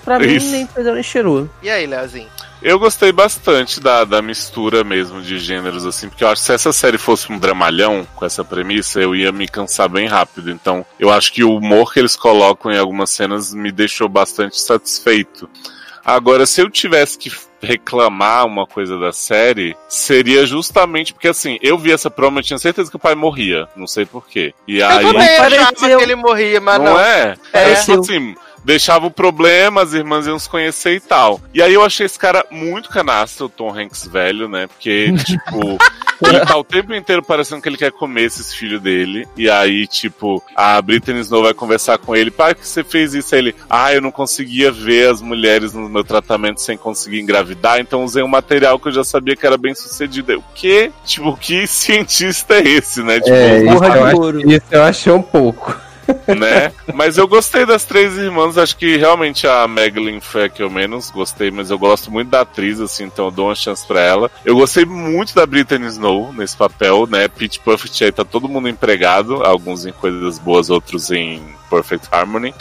pra 0.05 0.19
mim, 0.19 0.27
Isso. 0.35 0.51
nem 0.53 0.69
nem 0.77 1.03
cheirou. 1.03 1.49
E 1.63 1.69
aí, 1.69 1.87
Leozinho? 1.87 2.29
Eu 2.65 2.79
gostei 2.79 3.13
bastante 3.13 3.79
da, 3.79 4.05
da 4.05 4.23
mistura 4.23 4.83
mesmo 4.83 5.21
de 5.21 5.39
gêneros, 5.39 5.85
assim, 5.85 6.09
porque 6.09 6.25
eu 6.25 6.29
acho 6.29 6.41
que 6.41 6.47
se 6.47 6.55
essa 6.55 6.73
série 6.73 6.97
fosse 6.97 7.31
um 7.31 7.39
dramalhão 7.39 8.09
com 8.17 8.25
essa 8.25 8.43
premissa, 8.43 9.03
eu 9.03 9.15
ia 9.15 9.31
me 9.31 9.47
cansar 9.47 9.87
bem 9.87 10.07
rápido. 10.07 10.51
Então, 10.51 10.85
eu 10.99 11.11
acho 11.11 11.31
que 11.31 11.45
o 11.45 11.55
humor 11.55 11.93
que 11.93 12.01
eles 12.01 12.17
colocam 12.17 12.73
em 12.73 12.79
algumas 12.79 13.11
cenas 13.11 13.53
me 13.53 13.71
deixou 13.71 14.09
bastante 14.09 14.59
satisfeito. 14.59 15.47
Agora, 16.03 16.47
se 16.47 16.63
eu 16.63 16.71
tivesse 16.71 17.19
que 17.19 17.31
reclamar 17.61 18.47
uma 18.47 18.67
coisa 18.67 18.99
da 18.99 19.13
série, 19.13 19.77
seria 19.87 20.47
justamente 20.47 21.13
porque, 21.13 21.29
assim, 21.29 21.59
eu 21.61 21.77
vi 21.77 21.93
essa 21.93 22.11
promo, 22.11 22.39
eu 22.39 22.43
tinha 22.43 22.59
certeza 22.59 22.89
que 22.89 22.97
o 22.97 23.01
pai 23.01 23.15
morria. 23.15 23.69
Não 23.77 23.87
sei 23.87 24.07
porquê. 24.07 24.55
E 24.67 24.79
Eu 24.79 24.89
aí. 24.89 25.05
também 25.05 25.29
achava 25.39 25.73
que 25.75 26.03
ele 26.03 26.15
morria, 26.15 26.63
mas 26.63 26.79
não, 26.79 26.95
não. 26.95 27.01
é? 27.01 27.35
É. 27.53 27.73
É, 27.73 27.75
tipo 27.75 28.01
assim, 28.01 28.35
deixava 28.65 29.07
o 29.07 29.11
problema, 29.11 29.83
as 29.83 29.93
irmãs 29.93 30.27
iam 30.27 30.39
se 30.39 30.49
conhecer 30.49 30.95
e 30.95 31.01
tal. 31.01 31.41
E 31.53 31.63
aí 31.63 31.75
eu 31.75 31.85
achei 31.85 32.07
esse 32.07 32.19
cara 32.19 32.45
muito 32.51 32.89
canastro, 32.89 33.47
o 33.47 33.49
Tom 33.49 33.77
Hanks 33.77 34.07
velho, 34.07 34.49
né? 34.49 34.67
Porque, 34.67 35.13
tipo, 35.25 35.79
ele 36.23 36.41
tá 36.41 36.57
o 36.57 36.65
tempo 36.65 36.95
inteiro 36.95 37.23
parecendo 37.23 37.61
que 37.61 37.69
ele 37.69 37.77
quer 37.77 37.93
comer 37.93 38.23
esses 38.23 38.55
filhos 38.55 38.81
dele. 38.81 39.29
E 39.37 39.51
aí, 39.51 39.87
tipo, 39.87 40.43
a 40.57 40.81
Britney 40.81 41.21
Snow 41.21 41.43
vai 41.43 41.55
conversar 41.55 41.99
com 41.99 42.17
ele. 42.17 42.31
Pai, 42.31 42.55
que 42.55 42.67
você 42.67 42.83
fez 42.83 43.15
isso? 43.15 43.35
Aí 43.35 43.41
ele, 43.41 43.55
ah, 43.69 43.93
eu 43.93 44.01
não 44.01 44.11
conseguia 44.11 44.73
ver 44.73 45.11
as 45.11 45.21
mulheres 45.21 45.73
no 45.73 45.89
meu 45.89 46.05
tratamento 46.05 46.61
sem 46.61 46.77
conseguir 46.77 47.21
engravidar, 47.21 47.81
então 47.81 48.05
usei 48.05 48.23
um 48.23 48.29
material 48.29 48.79
que 48.79 48.89
eu 48.89 48.93
já 48.93 49.05
sabia 49.05 49.37
que 49.37 49.47
era 49.47 49.59
bem 49.59 49.75
sucedido. 49.75 50.33
Eu, 50.33 50.39
O 50.39 50.45
quê? 50.55 50.91
Tipo, 51.05 51.37
que 51.37 51.67
cientista 51.69 52.55
é 52.55 52.63
esse, 52.63 53.03
né? 53.03 53.21
Tipo, 53.21 53.35
É, 53.35 53.65
isso 53.65 53.85
eu, 53.85 54.05
acho, 54.05 54.51
isso 54.51 54.67
eu 54.71 54.83
achei 54.83 55.13
um 55.13 55.23
pouco. 55.23 55.77
né? 56.39 56.73
Mas 56.95 57.19
eu 57.19 57.27
gostei 57.27 57.67
das 57.67 57.85
três 57.85 58.17
irmãs, 58.17 58.59
acho 58.59 58.77
que 58.77 58.97
realmente 58.97 59.47
a 59.47 59.67
Megalyn 59.67 60.21
foi 60.21 60.45
a 60.45 60.49
que 60.49 60.63
eu 60.63 60.71
menos 60.71 61.11
gostei, 61.11 61.51
mas 61.51 61.71
eu 61.71 61.79
gosto 61.79 62.11
muito 62.11 62.29
da 62.29 62.43
atriz, 62.43 62.81
assim, 62.81 63.05
então 63.05 63.27
eu 63.27 63.31
dou 63.31 63.47
uma 63.47 63.55
chance 63.55 63.87
pra 63.87 64.01
ela. 64.01 64.31
Eu 64.45 64.57
gostei 64.57 64.85
muito 64.85 65.35
da 65.35 65.47
Britney 65.47 65.89
Snow 65.89 66.33
nesse 66.33 66.57
papel, 66.57 67.07
né? 67.07 67.29
Pete 67.29 67.61
Buffett 67.65 68.05
aí 68.05 68.13
tá 68.13 68.25
todo 68.25 68.49
mundo 68.49 68.69
empregado, 68.69 69.45
alguns 69.45 69.87
em 69.87 69.93
coisas 69.93 70.39
boas, 70.39 70.71
outros 70.71 71.11
em 71.11 71.43
Perfect 71.71 72.09
Harmony. 72.11 72.55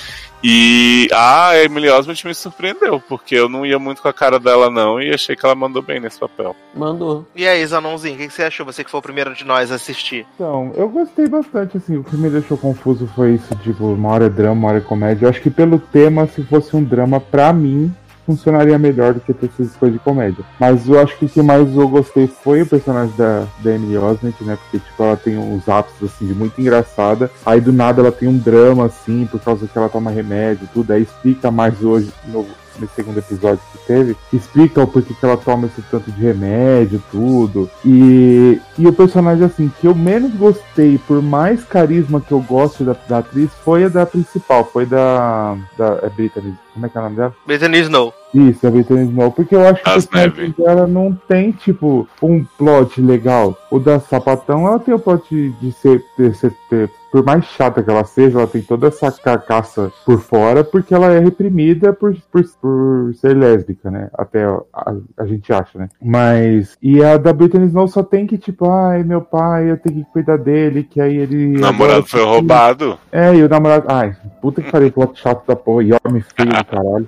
E 0.43 1.07
a 1.13 1.57
Emily 1.63 1.89
Osment 1.89 2.25
me 2.25 2.35
surpreendeu, 2.35 2.99
porque 3.07 3.33
eu 3.33 3.47
não 3.47 3.65
ia 3.65 3.79
muito 3.79 4.01
com 4.01 4.09
a 4.09 4.13
cara 4.13 4.37
dela, 4.39 4.69
não, 4.69 5.01
e 5.01 5.13
achei 5.13 5.35
que 5.35 5.45
ela 5.45 5.55
mandou 5.55 5.81
bem 5.81 6.01
nesse 6.01 6.19
papel. 6.19 6.53
Mandou. 6.75 7.25
E 7.33 7.47
aí, 7.47 7.65
Zanonzinho, 7.65 8.15
o 8.15 8.17
que 8.17 8.27
que 8.27 8.33
você 8.33 8.43
achou? 8.43 8.65
Você 8.65 8.83
que 8.83 8.91
foi 8.91 8.99
o 8.99 9.03
primeiro 9.03 9.33
de 9.33 9.45
nós 9.45 9.71
a 9.71 9.75
assistir. 9.75 10.25
Então, 10.35 10.73
eu 10.75 10.89
gostei 10.89 11.27
bastante, 11.27 11.77
assim, 11.77 11.95
o 11.95 12.03
que 12.03 12.17
me 12.17 12.29
deixou 12.29 12.57
confuso 12.57 13.07
foi 13.15 13.35
isso, 13.35 13.55
tipo, 13.63 13.85
uma 13.85 14.09
hora 14.09 14.25
é 14.25 14.29
drama, 14.29 14.53
uma 14.53 14.67
hora 14.67 14.77
é 14.79 14.81
comédia. 14.81 15.25
Eu 15.25 15.29
acho 15.29 15.41
que 15.41 15.49
pelo 15.49 15.79
tema, 15.79 16.27
se 16.27 16.43
fosse 16.43 16.75
um 16.75 16.83
drama, 16.83 17.21
pra 17.21 17.53
mim, 17.53 17.93
funcionaria 18.25 18.77
melhor 18.77 19.13
do 19.13 19.19
que 19.19 19.33
ter 19.33 19.47
essas 19.47 19.75
coisas 19.75 19.97
de 19.97 20.03
comédia. 20.03 20.43
Mas 20.59 20.87
eu 20.87 20.99
acho 20.99 21.17
que 21.17 21.25
o 21.25 21.29
que 21.29 21.41
mais 21.41 21.75
eu 21.75 21.87
gostei 21.87 22.27
foi 22.27 22.61
o 22.61 22.65
personagem 22.65 23.15
da, 23.15 23.45
da 23.59 23.71
Emily 23.71 23.97
Osment, 23.97 24.33
né, 24.41 24.57
porque, 24.61 24.79
tipo, 24.79 25.03
ela 25.03 25.17
tem 25.17 25.37
uns 25.37 25.67
ápices, 25.67 26.03
assim, 26.03 26.27
de 26.27 26.33
muito 26.33 26.59
engraçada. 26.59 27.29
Aí, 27.45 27.59
do 27.59 27.71
nada, 27.71 28.01
ela 28.01 28.11
tem 28.11 28.27
um 28.27 28.37
drama, 28.37 28.85
assim, 28.85 29.25
por 29.25 29.39
causa 29.39 29.67
que 29.67 29.77
ela 29.77 29.89
toma 29.89 30.11
remédio 30.11 30.67
tudo. 30.73 30.91
Aí 30.91 31.03
explica 31.03 31.51
mais 31.51 31.83
hoje, 31.83 32.11
no, 32.27 32.45
nesse 32.79 32.93
segundo 32.95 33.17
episódio 33.17 33.59
que 33.71 33.77
teve, 33.85 34.15
explica 34.31 34.81
o 34.83 34.87
porquê 34.87 35.13
que 35.13 35.25
ela 35.25 35.37
toma 35.37 35.67
esse 35.67 35.81
tanto 35.83 36.11
de 36.11 36.21
remédio, 36.21 37.01
tudo. 37.11 37.69
E, 37.85 38.59
e 38.77 38.87
o 38.87 38.93
personagem, 38.93 39.45
assim, 39.45 39.71
que 39.79 39.87
eu 39.87 39.95
menos 39.95 40.33
gostei, 40.35 40.97
por 41.07 41.21
mais 41.21 41.63
carisma 41.63 42.21
que 42.21 42.31
eu 42.31 42.39
gosto 42.41 42.83
da, 42.83 42.95
da 43.07 43.17
atriz, 43.19 43.49
foi 43.63 43.85
a 43.85 43.89
da 43.89 44.05
principal, 44.05 44.65
foi 44.65 44.85
da. 44.85 45.55
da 45.77 45.99
é 46.03 46.09
Brittany. 46.09 46.53
Como 46.73 46.85
é 46.85 46.89
que 46.89 46.97
é 46.97 47.01
o 47.01 47.03
nome 47.03 47.15
dela? 47.15 47.35
Britney 47.45 47.81
Snow. 47.81 48.13
Isso, 48.33 48.65
a 48.65 48.71
Britney 48.71 49.03
Snow, 49.05 49.31
porque 49.31 49.55
eu 49.55 49.67
acho 49.67 49.83
que 49.83 49.89
As 49.89 50.05
personagem 50.07 50.49
Neve. 50.49 50.63
dela 50.63 50.87
não 50.87 51.17
tem, 51.27 51.51
tipo, 51.51 52.07
um 52.21 52.43
plot 52.57 52.99
legal. 52.99 53.55
O 53.69 53.77
da 53.79 53.99
Sapatão, 53.99 54.65
ela 54.67 54.79
tem 54.79 54.93
o 54.93 54.99
plot 54.99 55.53
de 55.61 55.71
ser, 55.73 56.03
de 56.17 56.33
ser 56.33 56.51
ter- 56.69 56.89
por 57.13 57.23
mais 57.23 57.45
chata 57.45 57.83
que 57.83 57.91
ela 57.91 58.03
seja, 58.05 58.39
ela 58.39 58.47
tem 58.47 58.63
toda 58.63 58.87
essa 58.87 59.11
carcaça 59.11 59.91
por 60.03 60.19
fora, 60.19 60.63
porque 60.63 60.95
ela 60.95 61.13
é 61.13 61.19
reprimida 61.19 61.93
por, 61.93 62.15
por, 62.31 62.43
por 62.59 63.13
ser 63.13 63.37
lésbica, 63.37 63.91
né? 63.91 64.09
Até 64.17 64.43
a, 64.43 64.59
a- 64.73 64.95
a 65.19 65.25
gente 65.27 65.53
acha, 65.53 65.77
né? 65.77 65.89
Mas, 66.01 66.75
e 66.81 67.03
a 67.03 67.17
da 67.17 67.31
Britney 67.31 67.67
Snow 67.67 67.87
só 67.87 68.01
tem 68.01 68.25
que, 68.25 68.35
tipo, 68.35 68.67
ai, 68.67 69.03
meu 69.03 69.21
pai, 69.21 69.69
eu 69.69 69.77
tenho 69.77 70.03
que 70.03 70.11
cuidar 70.11 70.37
dele, 70.39 70.81
que 70.83 70.99
aí 70.99 71.15
ele... 71.15 71.55
O 71.57 71.59
namorado 71.59 71.83
agora- 71.99 72.03
foi 72.07 72.23
roubado. 72.23 72.97
É, 73.11 73.35
e 73.35 73.43
o 73.43 73.47
namorado, 73.47 73.85
ai, 73.89 74.15
puta 74.41 74.63
que 74.63 74.71
pariu, 74.71 74.91
plot 74.91 75.19
chato 75.21 75.45
da 75.45 75.55
porra, 75.55 75.83
e 75.83 75.91
homem 76.03 76.23
feio 76.35 76.49
do 76.49 76.65
caralho. 76.65 77.07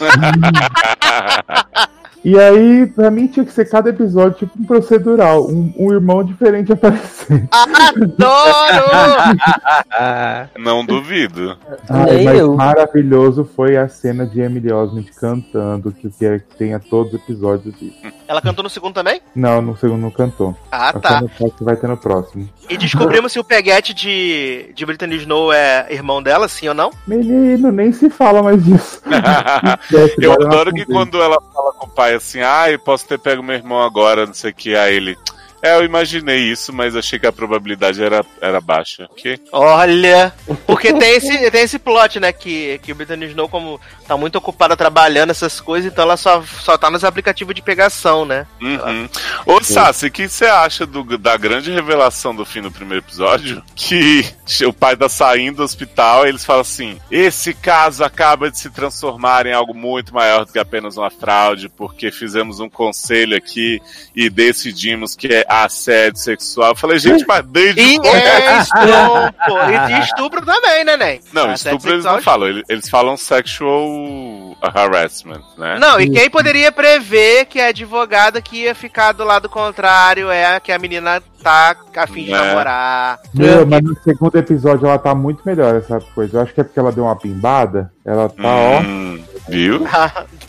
E 2.24 2.38
aí, 2.38 2.86
pra 2.86 3.10
mim, 3.10 3.26
tinha 3.26 3.44
que 3.44 3.52
ser 3.52 3.68
cada 3.68 3.90
episódio 3.90 4.38
tipo 4.38 4.58
um 4.58 4.64
procedural, 4.64 5.46
um, 5.46 5.74
um 5.78 5.92
irmão 5.92 6.24
diferente 6.24 6.72
aparecendo. 6.74 7.46
Adoro! 7.50 8.18
Não 10.58 10.86
duvido. 10.86 11.58
Ai, 11.88 12.24
mas 12.24 12.38
eu. 12.38 12.54
maravilhoso 12.54 13.44
foi 13.44 13.76
a 13.76 13.88
cena 13.88 14.24
de 14.24 14.40
Emily 14.40 14.72
Osment 14.72 15.06
cantando, 15.20 15.92
que 15.92 16.06
eu 16.06 16.12
quero 16.18 16.40
que 16.40 16.56
tenha 16.56 16.80
todos 16.80 17.12
os 17.12 17.20
episódios 17.20 17.74
disso. 17.78 17.98
Ela 18.26 18.40
cantou 18.40 18.62
no 18.62 18.70
segundo 18.70 18.94
também? 18.94 19.20
Não, 19.34 19.60
no 19.60 19.76
segundo 19.76 20.00
não 20.00 20.10
cantou. 20.10 20.56
Ah, 20.72 20.88
A 20.88 20.98
tá. 20.98 21.22
que 21.22 21.62
vai 21.62 21.76
ter 21.76 21.88
no 21.88 21.96
próximo. 21.96 22.48
E 22.70 22.78
descobrimos 22.78 23.32
se 23.32 23.38
o 23.38 23.44
peguete 23.44 23.92
de, 23.92 24.72
de 24.74 24.86
Britney 24.86 25.18
Snow 25.18 25.52
é 25.52 25.86
irmão 25.90 26.22
dela, 26.22 26.48
sim 26.48 26.68
ou 26.68 26.74
não? 26.74 26.90
Menino, 27.06 27.70
nem 27.70 27.92
se 27.92 28.08
fala 28.08 28.42
mais 28.42 28.64
disso. 28.64 29.02
Eu 30.18 30.32
adoro 30.32 30.72
que 30.72 30.86
quando 30.86 31.20
ela 31.20 31.36
fala 31.52 31.72
com 31.74 31.86
o 31.86 31.90
pai 31.90 32.13
assim, 32.14 32.40
ah, 32.40 32.70
eu 32.70 32.78
posso 32.78 33.06
ter 33.06 33.18
pego 33.18 33.42
meu 33.42 33.56
irmão 33.56 33.82
agora, 33.82 34.26
não 34.26 34.34
sei 34.34 34.50
o 34.50 34.54
que, 34.54 34.76
aí 34.76 34.96
ele. 34.96 35.16
É, 35.64 35.76
eu 35.76 35.82
imaginei 35.84 36.40
isso, 36.40 36.72
mas 36.72 36.94
achei 36.94 37.18
que 37.18 37.26
a 37.26 37.32
probabilidade 37.32 38.02
era, 38.02 38.22
era 38.40 38.60
baixa. 38.60 39.08
Que? 39.16 39.40
Olha! 39.50 40.32
Porque 40.66 40.92
tem 40.92 41.16
esse, 41.16 41.50
tem 41.50 41.62
esse 41.62 41.78
plot, 41.78 42.20
né? 42.20 42.32
Que, 42.32 42.78
que 42.82 42.92
o 42.92 42.94
Britney 42.94 43.28
Snow, 43.28 43.48
como 43.48 43.80
tá 44.06 44.14
muito 44.16 44.36
ocupada 44.36 44.76
trabalhando 44.76 45.30
essas 45.30 45.60
coisas, 45.60 45.90
então 45.90 46.04
ela 46.04 46.18
só, 46.18 46.42
só 46.60 46.76
tá 46.76 46.90
nos 46.90 47.02
aplicativos 47.02 47.54
de 47.54 47.62
pegação, 47.62 48.26
né? 48.26 48.46
Uhum. 48.60 49.08
Ô, 49.46 49.62
Sassi, 49.64 50.06
o 50.08 50.10
que 50.10 50.28
você 50.28 50.44
acha 50.44 50.84
do- 50.84 51.16
da 51.16 51.36
grande 51.38 51.70
revelação 51.72 52.34
do 52.36 52.44
fim 52.44 52.60
do 52.60 52.70
primeiro 52.70 53.02
episódio? 53.02 53.62
Que 53.74 54.22
o 54.66 54.72
pai 54.72 54.96
tá 54.96 55.08
saindo 55.08 55.56
do 55.56 55.62
hospital 55.62 56.26
e 56.26 56.28
eles 56.28 56.44
falam 56.44 56.60
assim: 56.60 56.98
esse 57.10 57.54
caso 57.54 58.04
acaba 58.04 58.50
de 58.50 58.58
se 58.58 58.68
transformar 58.68 59.46
em 59.46 59.52
algo 59.54 59.72
muito 59.72 60.12
maior 60.12 60.44
do 60.44 60.52
que 60.52 60.58
apenas 60.58 60.98
uma 60.98 61.10
fraude, 61.10 61.70
porque 61.70 62.10
fizemos 62.10 62.60
um 62.60 62.68
conselho 62.68 63.34
aqui 63.36 63.80
e 64.14 64.28
decidimos 64.28 65.14
que 65.14 65.28
é 65.28 65.46
assédio 65.62 66.18
sexual. 66.18 66.70
Eu 66.70 66.76
falei, 66.76 66.98
gente, 66.98 67.24
mas 67.26 67.44
desde 67.46 67.80
E 67.80 67.98
quando? 67.98 68.14
é 68.14 68.58
estupro! 68.62 69.72
E 69.72 69.86
de 69.86 70.00
estupro 70.00 70.44
também, 70.44 70.84
né, 70.84 70.96
Nen? 70.96 71.20
Não, 71.32 71.50
Assédio 71.50 71.76
estupro 71.76 71.92
eles 71.92 72.04
não 72.04 72.20
falam, 72.20 72.48
eles, 72.48 72.62
eles 72.68 72.88
falam 72.88 73.16
sexual 73.16 74.56
harassment, 74.60 75.42
né? 75.56 75.78
Não, 75.78 76.00
e 76.00 76.10
quem 76.10 76.28
poderia 76.28 76.72
prever 76.72 77.46
que 77.46 77.60
a 77.60 77.68
advogada 77.68 78.40
que 78.42 78.62
ia 78.62 78.74
ficar 78.74 79.12
do 79.12 79.24
lado 79.24 79.48
contrário 79.48 80.30
é 80.30 80.56
a 80.56 80.60
que 80.60 80.72
a 80.72 80.78
menina 80.78 81.22
tá 81.44 81.76
a 82.02 82.06
fim 82.06 82.24
de 82.24 82.32
É. 82.32 82.36
namorar. 82.38 83.20
Meu, 83.32 83.66
mas 83.66 83.82
no 83.82 83.96
segundo 84.02 84.36
episódio 84.36 84.86
ela 84.86 84.98
tá 84.98 85.14
muito 85.14 85.42
melhor, 85.44 85.74
essa 85.76 86.00
coisa. 86.14 86.38
Eu 86.38 86.42
acho 86.42 86.52
que 86.54 86.60
é 86.60 86.64
porque 86.64 86.78
ela 86.78 86.90
deu 86.92 87.04
uma 87.04 87.16
pimbada. 87.16 87.92
Ela 88.04 88.28
tá, 88.28 88.42
ó. 88.44 88.80
Hum, 88.80 89.22
viu? 89.48 89.86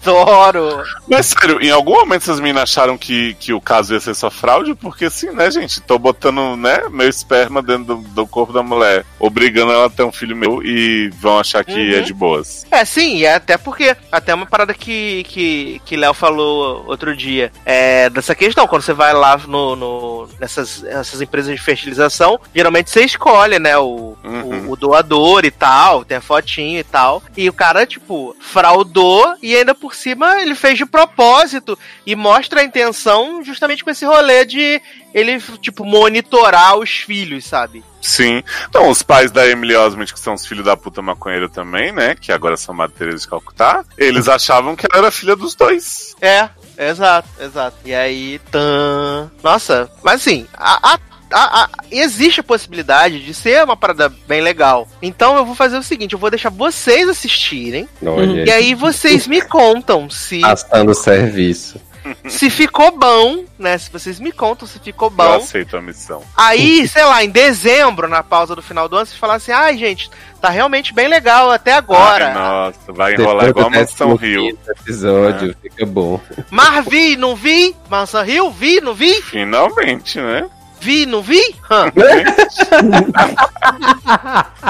Adoro! 0.02 0.84
Mas 1.08 1.28
sério, 1.28 1.62
em 1.62 1.70
algum 1.72 1.94
momento 1.94 2.24
essas 2.24 2.40
meninas 2.40 2.64
acharam 2.64 2.98
que, 2.98 3.34
que 3.36 3.54
o 3.54 3.62
caso 3.62 3.94
ia 3.94 4.00
ser 4.00 4.14
só 4.14 4.30
fraude? 4.30 4.76
Porque 4.76 5.06
assim, 5.06 5.32
né, 5.32 5.50
gente? 5.50 5.82
Tô 5.82 5.98
botando, 5.98 6.56
né, 6.56 6.84
meu 6.92 7.08
esperma 7.08 7.62
dentro 7.62 7.96
do, 7.96 7.98
do 7.98 8.28
corpo 8.28 8.54
da 8.54 8.62
mulher, 8.64 9.06
obrigando 9.20 9.72
ela 9.72 9.86
a 9.86 9.90
ter 9.90 10.04
um 10.04 10.12
filho 10.12 10.36
meu 10.36 10.62
e 10.64 11.10
vão 11.20 11.40
achar 11.40 11.64
que 11.64 11.76
Uhum. 11.76 11.98
é 11.98 12.02
de 12.02 12.14
boas. 12.14 12.66
É, 12.72 12.86
sim, 12.86 13.18
e 13.18 13.26
é 13.26 13.36
até 13.36 13.58
porque, 13.58 13.96
até 14.12 14.34
uma 14.34 14.46
parada 14.46 14.74
que, 14.74 15.24
que, 15.26 15.82
que 15.86 15.98
Léo 15.98 16.14
falou 16.14 16.86
outro 16.88 17.16
dia, 17.16 17.52
é 17.66 18.10
dessa 18.10 18.34
questão, 18.36 18.68
quando 18.68 18.82
você 18.84 18.94
vai 18.94 19.14
lá 19.14 19.38
no, 19.48 19.76
no- 19.76 20.28
nessas, 20.40 20.84
nessas 20.86 21.22
empresas 21.22 21.54
de 21.56 21.62
fertilização, 21.62 22.40
geralmente 22.54 22.90
você 22.90 23.04
escolhe, 23.04 23.60
né, 23.60 23.78
o, 23.78 24.16
Uhum. 24.24 24.68
o, 24.68 24.72
o 24.72 24.76
doador 24.76 25.46
e 25.46 25.52
tal, 25.52 26.04
tem 26.04 26.18
a 26.18 26.22
fotinho 26.22 26.80
e 26.80 26.84
tal, 26.84 27.22
e 27.38 27.48
o 27.48 27.54
cara, 27.54 27.86
tipo, 27.86 28.36
fraudou 28.40 29.36
e 29.42 29.56
ainda 29.56 29.76
por 29.76 29.94
cima 29.94 30.42
ele 30.42 30.56
fez 30.56 30.78
de 30.78 30.86
propósito 30.86 31.78
e 32.06 32.16
mostra 32.16 32.62
a 32.62 32.64
intenção 32.64 33.44
justamente 33.44 33.84
com 33.84 33.90
esse 33.90 34.06
rolê 34.06 34.46
de 34.46 34.82
ele, 35.14 35.40
tipo, 35.62 35.86
monitorar 35.86 36.78
os 36.78 36.90
filhos, 36.90 37.46
sabe? 37.46 37.84
Sim. 38.02 38.44
Então, 38.70 38.90
os 38.90 39.02
pais 39.02 39.32
da 39.32 39.48
Emily 39.48 39.76
Osment, 39.76 40.08
que 40.08 40.20
são 40.20 40.34
os 40.34 40.46
filhos 40.46 40.66
da 40.66 40.76
puta 40.76 41.02
maconheira 41.02 41.48
também, 41.50 41.92
né? 41.92 42.16
Que 42.16 42.32
agora 42.32 42.58
são 42.58 42.76
Madre 42.76 42.96
Teresa 42.98 43.20
de 43.20 43.28
Calcutá, 43.28 43.84
eles 43.98 44.28
achavam 44.28 44.76
que 44.76 44.86
ela 44.86 45.04
era 45.04 45.12
filha 45.12 45.36
dos 45.36 45.56
dois. 45.56 46.16
É, 46.22 46.50
exato, 46.78 47.28
exato. 47.40 47.78
E 47.86 47.94
aí, 47.94 48.40
tan. 48.52 49.30
Nossa, 49.44 49.90
mas 50.04 50.16
assim, 50.22 50.46
a, 50.54 50.94
a- 50.94 51.00
a- 51.32 51.64
a- 51.64 51.70
existe 51.92 52.40
a 52.40 52.44
possibilidade 52.44 53.20
de 53.26 53.34
ser 53.34 53.64
uma 53.64 53.76
parada 53.76 54.10
bem 54.28 54.42
legal. 54.42 54.88
Então 55.02 55.36
eu 55.36 55.46
vou 55.46 55.56
fazer 55.56 55.78
o 55.78 55.84
seguinte: 55.84 56.14
eu 56.14 56.20
vou 56.20 56.30
deixar 56.30 56.50
vocês 56.50 57.10
assistirem. 57.10 57.90
Olha, 58.06 58.46
E 58.46 58.52
aí 58.52 58.74
vocês 58.76 59.28
me 59.28 59.42
contam 59.42 60.10
se, 60.10 60.40
gastando 60.40 60.94
serviço. 60.94 61.82
Se 62.28 62.50
ficou 62.50 62.92
bom, 62.98 63.44
né? 63.58 63.78
Se 63.78 63.90
vocês 63.92 64.20
me 64.20 64.32
contam 64.32 64.68
se 64.68 64.80
ficou 64.80 65.08
Eu 65.08 65.12
bom. 65.16 65.36
aceito 65.36 65.78
a 65.78 65.82
missão. 65.82 66.24
Aí, 66.36 66.88
sei 66.88 67.04
lá, 67.04 67.24
em 67.24 67.30
dezembro, 67.30 68.08
na 68.08 68.24
pausa 68.24 68.56
do 68.56 68.62
final 68.62 68.90
do 68.90 68.96
ano, 68.96 69.06
vocês 69.06 69.20
falam 69.20 69.36
assim: 69.36 69.52
ai, 69.52 69.78
gente, 69.78 70.10
tá 70.42 70.50
realmente 70.50 70.94
bem 70.94 71.08
legal 71.08 71.52
até 71.52 71.74
agora. 71.74 72.28
Ai, 72.28 72.34
nossa, 72.34 72.94
vai 72.94 73.14
enrolar 73.16 73.50
igual 73.50 73.68
a 73.68 73.70
Mansão 73.70 74.16
Rio. 74.16 74.58
episódio, 74.80 75.56
fica 75.62 75.86
bom. 75.86 76.20
Mas 76.50 76.86
vi, 76.86 77.16
não 77.16 77.36
vi? 77.36 77.76
Mansão 77.90 78.24
Rio, 78.24 78.52
vi, 78.52 78.82
não 78.82 78.94
vi? 78.94 79.22
Finalmente, 79.22 80.20
né? 80.20 80.50
Vi, 80.80 81.06
não 81.06 81.22
vi? 81.22 81.42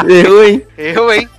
Eu, 0.08 0.44
hein? 0.44 0.66
eu, 0.78 1.14
hein? 1.14 1.30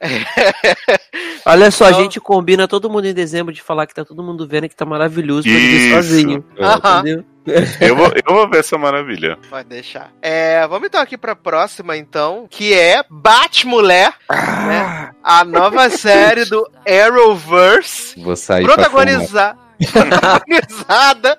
Olha 1.44 1.70
só, 1.70 1.86
a 1.86 1.88
Então- 1.90 2.02
gente 2.02 2.20
combina 2.20 2.68
todo 2.68 2.90
mundo 2.90 3.06
em 3.06 3.14
dezembro 3.14 3.52
de 3.52 3.62
falar 3.62 3.86
que 3.86 3.94
tá 3.94 4.04
todo 4.04 4.22
mundo 4.22 4.46
vendo 4.46 4.68
que 4.68 4.76
tá 4.76 4.84
maravilhoso 4.84 5.48
pra 5.48 5.96
sozinho. 6.02 6.44
Aham. 6.60 7.00
Entendeu? 7.00 7.24
Eu 7.80 7.96
vou, 7.96 8.06
eu 8.08 8.34
vou 8.34 8.48
ver 8.50 8.58
essa 8.58 8.76
maravilha. 8.76 9.38
Pode 9.48 9.68
deixar. 9.70 10.12
É, 10.20 10.66
vamos 10.68 10.86
então 10.88 11.00
aqui 11.00 11.16
pra 11.16 11.34
próxima, 11.34 11.96
então, 11.96 12.46
que 12.50 12.74
é 12.74 13.02
Batmulher, 13.08 14.12
né? 14.30 15.10
A 15.24 15.44
nova 15.44 15.88
série 15.88 16.44
do 16.44 16.68
Arrowverse, 16.86 18.20
Vou 18.20 18.36
sair 18.36 18.64
pra 18.66 18.74
fumar. 18.74 18.90
protagoniza... 18.90 19.56
protagonizada 19.86 21.38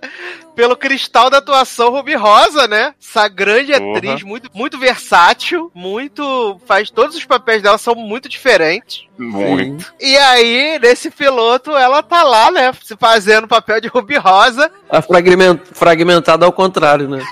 pelo 0.55 0.75
cristal 0.75 1.29
da 1.29 1.37
atuação 1.37 1.89
Ruby 1.89 2.15
Rosa, 2.15 2.67
né? 2.67 2.93
Essa 3.01 3.27
grande 3.27 3.71
Porra. 3.71 3.97
atriz, 3.97 4.23
muito, 4.23 4.49
muito 4.53 4.77
versátil, 4.77 5.71
muito. 5.73 6.59
faz 6.65 6.89
todos 6.89 7.15
os 7.15 7.25
papéis 7.25 7.61
dela 7.61 7.77
são 7.77 7.95
muito 7.95 8.27
diferentes. 8.27 9.07
Muito. 9.17 9.93
E 9.99 10.17
aí, 10.17 10.77
nesse 10.79 11.09
piloto, 11.11 11.71
ela 11.71 12.03
tá 12.03 12.23
lá, 12.23 12.51
né? 12.51 12.73
Se 12.83 12.95
fazendo 12.97 13.45
o 13.45 13.49
papel 13.49 13.79
de 13.79 13.87
Ruby 13.87 14.17
Rosa. 14.17 14.71
A 14.89 15.01
fragment... 15.01 15.59
fragmentada 15.73 16.45
ao 16.45 16.51
contrário, 16.51 17.07
né? 17.07 17.23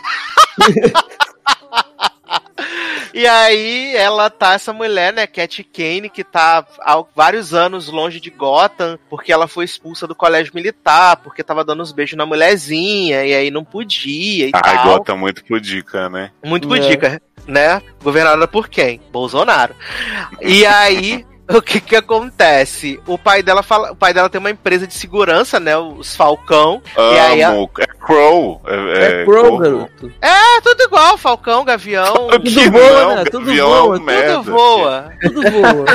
E 3.14 3.26
aí 3.26 3.96
ela 3.96 4.30
tá, 4.30 4.54
essa 4.54 4.74
mulher, 4.74 5.14
né, 5.14 5.26
Cat 5.28 5.64
Kane, 5.64 6.10
que 6.10 6.24
tá 6.24 6.66
há 6.82 7.04
vários 7.16 7.54
anos 7.54 7.88
longe 7.88 8.20
de 8.20 8.30
Gotham, 8.30 8.98
porque 9.10 9.32
ela 9.32 9.48
foi 9.48 9.66
expulsa 9.66 10.06
do 10.08 10.16
colégio 10.16 10.52
militar, 10.54 11.18
porque 11.18 11.44
tava 11.44 11.64
dando 11.64 11.82
uns 11.84 11.92
beijos 11.92 12.18
na 12.18 12.26
mulherzinha, 12.26 13.26
e 13.26 13.34
aí 13.34 13.52
não 13.52 13.64
podia 13.64 14.48
e 14.48 14.52
Ai, 14.54 14.76
tal. 14.76 14.86
gota 14.86 15.16
muito 15.16 15.44
pudica, 15.46 16.10
né? 16.10 16.32
Muito 16.44 16.74
É. 16.74 16.80
pudica, 16.80 17.22
né? 17.48 17.82
Governada 18.04 18.48
por 18.48 18.68
quem? 18.68 19.00
Bolsonaro. 19.12 19.76
E 20.42 20.66
aí. 20.66 21.26
O 21.50 21.62
que 21.62 21.80
que 21.80 21.96
acontece? 21.96 23.00
O 23.08 23.18
pai 23.18 23.42
dela 23.42 23.64
fala, 23.64 23.92
o 23.92 23.96
pai 23.96 24.14
dela 24.14 24.30
tem 24.30 24.38
uma 24.40 24.50
empresa 24.52 24.86
de 24.86 24.94
segurança, 24.94 25.60
né? 25.60 25.78
Os 25.78 26.16
Falcão. 26.16 26.82
E 26.98 27.20
aí 27.20 27.42
a- 27.44 27.50
Amo. 27.50 27.70
É 27.80 27.86
Crow. 27.86 28.62
É, 28.66 28.76
É, 28.76 29.22
é 29.22 29.26
corvo. 29.26 29.58
garoto. 29.58 30.12
É 30.22 30.62
tudo 30.62 30.84
igual, 30.84 31.18
Falcão, 31.18 31.64
Gavião, 31.66 32.14
Claro 32.14 32.42
que 32.42 32.54
Tudo 32.54 32.72
voa, 32.72 33.02
não, 33.04 33.16
né? 33.16 33.24
Tudo 33.26 33.46
Gavião 33.46 33.68
voa, 33.70 33.80
é 33.96 33.98
tudo 33.98 34.06
merda. 34.06 34.34
tudo 34.36 34.52
voa. 34.52 35.12
Tudo 35.22 35.42
voa. 35.52 35.86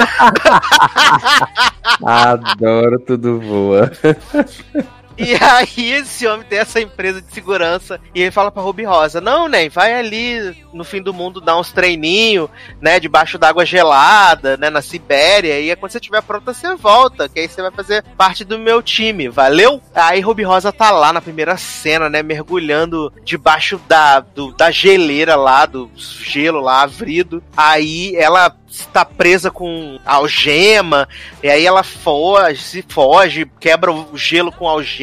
Adoro 2.05 2.99
tudo 3.01 3.41
voa. 3.41 3.91
E 5.23 5.35
aí 5.43 5.93
esse 5.93 6.27
homem 6.27 6.47
tem 6.47 6.59
essa 6.59 6.81
empresa 6.81 7.21
de 7.23 7.33
segurança 7.33 8.01
e 8.15 8.21
ele 8.23 8.31
fala 8.31 8.51
pra 8.51 8.63
Ruby 8.63 8.85
Rosa, 8.85 9.21
não, 9.21 9.49
Nen, 9.49 9.69
vai 9.69 9.95
ali 9.95 10.57
no 10.73 10.85
fim 10.85 11.01
do 11.03 11.13
mundo 11.15 11.41
dar 11.41 11.59
uns 11.59 11.71
treininhos, 11.73 12.49
né, 12.81 12.99
debaixo 12.99 13.39
d'água 13.39 13.65
gelada, 13.65 14.57
né, 14.57 14.71
na 14.71 14.81
Sibéria, 14.83 15.61
e 15.61 15.75
quando 15.77 15.93
você 15.93 15.99
estiver 15.99 16.23
pronta 16.23 16.53
você 16.53 16.75
volta, 16.75 17.29
que 17.29 17.41
aí 17.41 17.49
você 17.49 17.61
vai 17.63 17.71
fazer 17.71 18.03
parte 18.17 18.45
do 18.45 18.59
meu 18.59 18.83
time, 18.83 19.29
valeu? 19.29 19.81
Aí 19.95 20.21
Ruby 20.21 20.43
Rosa 20.43 20.73
tá 20.73 20.91
lá 20.91 21.13
na 21.13 21.21
primeira 21.21 21.57
cena, 21.57 22.09
né, 22.09 22.23
mergulhando 22.23 23.13
debaixo 23.23 23.79
da, 23.87 24.21
do- 24.21 24.53
da 24.53 24.71
geleira 24.71 25.37
lá, 25.37 25.67
do 25.67 25.91
gelo 25.97 26.61
lá, 26.61 26.83
avrido, 26.83 27.43
aí 27.57 28.17
ela 28.17 28.57
está 28.67 29.05
presa 29.05 29.51
com 29.51 29.99
algema, 30.07 31.07
e 31.43 31.51
aí 31.51 31.67
ela 31.67 31.83
foge, 31.83 32.63
se 32.63 32.85
foge, 32.89 33.47
quebra 33.61 33.93
o 33.93 34.17
gelo 34.17 34.51
com 34.51 34.67
algema, 34.67 35.03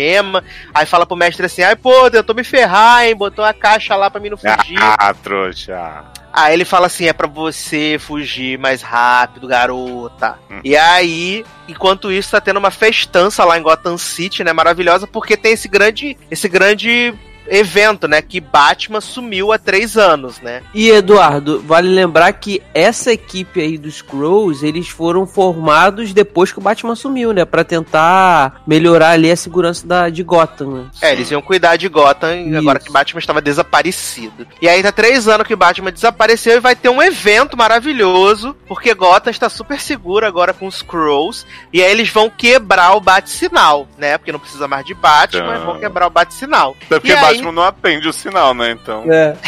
aí 0.74 0.86
fala 0.86 1.06
pro 1.06 1.16
mestre 1.16 1.46
assim, 1.46 1.64
ai 1.64 1.76
pô, 1.76 2.10
tentou 2.10 2.36
me 2.36 2.44
ferrar, 2.44 3.06
hein, 3.06 3.16
botou 3.16 3.44
a 3.44 3.54
caixa 3.54 3.96
lá 3.96 4.10
pra 4.10 4.22
mim 4.22 4.30
não 4.30 4.38
fugir. 4.38 4.78
Ah, 4.80 5.14
trouxa. 5.14 6.06
Aí 6.32 6.54
ele 6.54 6.66
fala 6.66 6.88
assim: 6.88 7.08
é 7.08 7.14
pra 7.14 7.28
você 7.28 7.98
fugir 8.00 8.58
mais 8.60 8.82
rápido, 8.82 9.48
garota. 9.48 10.38
Hum. 10.50 10.62
E 10.64 10.78
aí, 10.78 11.44
enquanto 11.68 12.12
isso, 12.12 12.32
tá 12.32 12.40
tendo 12.40 12.58
uma 12.58 12.72
festança 12.72 13.44
lá 13.44 13.58
em 13.58 13.64
Gotham 13.64 13.98
City, 13.98 14.44
né? 14.44 14.54
Maravilhosa, 14.54 15.08
porque 15.08 15.36
tem 15.36 15.54
esse 15.54 15.68
grande, 15.68 16.18
esse 16.30 16.48
grande 16.48 17.14
evento, 17.50 18.08
né? 18.08 18.22
Que 18.22 18.40
Batman 18.40 19.02
sumiu 19.02 19.52
há 19.52 19.58
três 19.58 19.98
anos, 19.98 20.40
né? 20.42 20.62
E 20.74 20.90
Eduardo, 20.90 21.62
vale 21.66 21.90
lembrar 21.90 22.32
que 22.34 22.62
essa 22.74 23.12
equipe 23.12 23.60
aí 23.62 23.78
dos 23.78 24.02
Crows, 24.02 24.64
eles 24.64 24.88
foram 24.90 25.26
formados 25.26 26.14
depois 26.14 26.52
que 26.52 26.60
o 26.60 26.62
Batman 26.62 26.96
sumiu, 26.96 27.34
né? 27.34 27.46
Pra 27.46 27.64
tentar 27.64 28.62
melhorar 28.68 29.12
ali 29.12 29.32
a 29.32 29.36
segurança 29.36 29.86
da, 29.86 30.10
de 30.10 30.24
Gotham, 30.24 30.68
né? 30.72 30.86
É, 31.02 31.12
eles 31.14 31.30
iam 31.32 31.42
cuidar 31.42 31.76
de 31.76 31.88
Gotham 31.90 32.36
Isso. 32.36 32.58
agora 32.58 32.80
que 32.80 32.92
Batman 32.92 33.20
estava 33.20 33.42
desaparecido. 33.42 34.48
E 34.62 34.68
aí 34.68 34.82
tá 34.84 34.92
três 34.92 35.28
anos 35.28 35.48
que 35.48 35.56
Batman 35.56 35.92
desapareceu 35.92 36.58
e 36.58 36.60
vai 36.60 36.76
ter 36.76 36.90
um 36.90 37.02
evento 37.02 37.58
maravilhoso, 37.58 38.56
porque 38.68 38.94
Gotham 38.94 39.30
está 39.32 39.50
super 39.50 39.80
seguro 39.80 40.26
agora 40.26 40.54
com 40.54 40.68
os 40.68 40.82
Crows. 40.82 41.46
E 41.74 41.82
aí 41.84 41.92
eles 41.92 42.10
vão 42.10 42.30
quebrar 42.30 42.96
o 42.96 43.00
bate-sinal, 43.02 43.88
né? 43.98 44.18
Porque 44.18 44.32
não 44.32 44.40
precisa 44.40 44.68
mais 44.68 44.86
de 44.86 44.94
Batman, 44.94 45.46
mas 45.48 45.64
vão 45.64 45.80
quebrar 45.80 46.08
o 46.08 46.10
bate-sinal. 46.10 46.76
Até 46.86 47.00
porque 47.00 47.12
E 47.12 47.16
aí- 47.16 47.39
Batman 47.40 47.52
não 47.52 47.64
atende 47.64 48.08
o 48.08 48.14
sinal, 48.14 48.54
né? 48.54 48.72
Então. 48.72 49.04
É. 49.12 49.36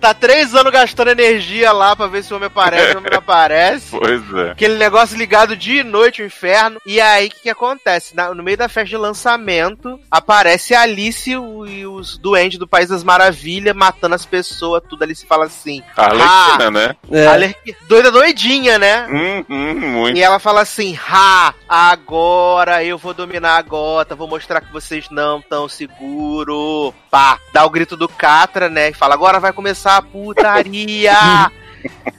Tá 0.00 0.14
três 0.14 0.54
anos 0.54 0.72
gastando 0.72 1.08
energia 1.10 1.72
lá 1.72 1.94
pra 1.96 2.06
ver 2.06 2.22
se 2.22 2.32
o 2.32 2.36
homem 2.36 2.46
aparece, 2.46 2.94
o 2.94 2.98
homem 2.98 3.10
não 3.10 3.18
aparece. 3.18 3.90
Pois 3.98 4.22
é. 4.34 4.50
Aquele 4.52 4.76
negócio 4.76 5.16
ligado 5.16 5.56
dia 5.56 5.80
e 5.80 5.84
noite, 5.84 6.22
o 6.22 6.26
inferno. 6.26 6.78
E 6.86 7.00
aí, 7.00 7.26
o 7.26 7.30
que, 7.30 7.42
que 7.42 7.50
acontece? 7.50 8.14
Na- 8.14 8.32
no 8.34 8.42
meio 8.42 8.56
da 8.56 8.68
festa 8.68 8.90
de 8.90 8.96
lançamento, 8.96 9.98
aparece 10.10 10.74
a 10.74 10.82
Alice 10.82 11.30
e 11.30 11.36
o- 11.36 11.66
e 11.66 11.86
os 11.86 12.16
duendes 12.18 12.58
do 12.58 12.66
País 12.66 12.88
das 12.88 13.02
Maravilhas 13.04 13.74
matando 13.74 14.14
as 14.14 14.24
pessoas, 14.26 14.82
tudo 14.88 15.02
ali 15.02 15.14
se 15.14 15.26
fala 15.26 15.46
assim. 15.46 15.82
A 15.96 16.04
Arlequina, 16.06 16.70
né? 16.70 16.96
É. 17.10 17.26
Alerqui- 17.26 17.76
Doida 17.88 18.10
doidinha, 18.10 18.78
né? 18.78 19.06
Hum, 19.10 19.44
hum, 19.48 19.74
muito. 19.80 20.16
E 20.18 20.22
ela 20.22 20.38
fala 20.38 20.60
assim: 20.62 20.98
Ha, 21.10 21.54
agora 21.68 22.84
eu 22.84 22.98
vou 22.98 23.14
dominar 23.14 23.56
a 23.56 23.62
gota, 23.62 24.14
vou 24.14 24.28
mostrar 24.28 24.60
que 24.60 24.72
vocês 24.72 25.06
não 25.10 25.40
tão 25.62 25.68
seguro. 25.68 26.92
Pá, 27.10 27.38
dá 27.52 27.64
o 27.64 27.70
grito 27.70 27.96
do 27.96 28.08
Catra, 28.08 28.68
né? 28.68 28.90
E 28.90 28.94
fala: 28.94 29.14
agora 29.14 29.38
vai 29.38 29.52
começar 29.52 29.96
a 29.96 30.02
putaria. 30.02 31.12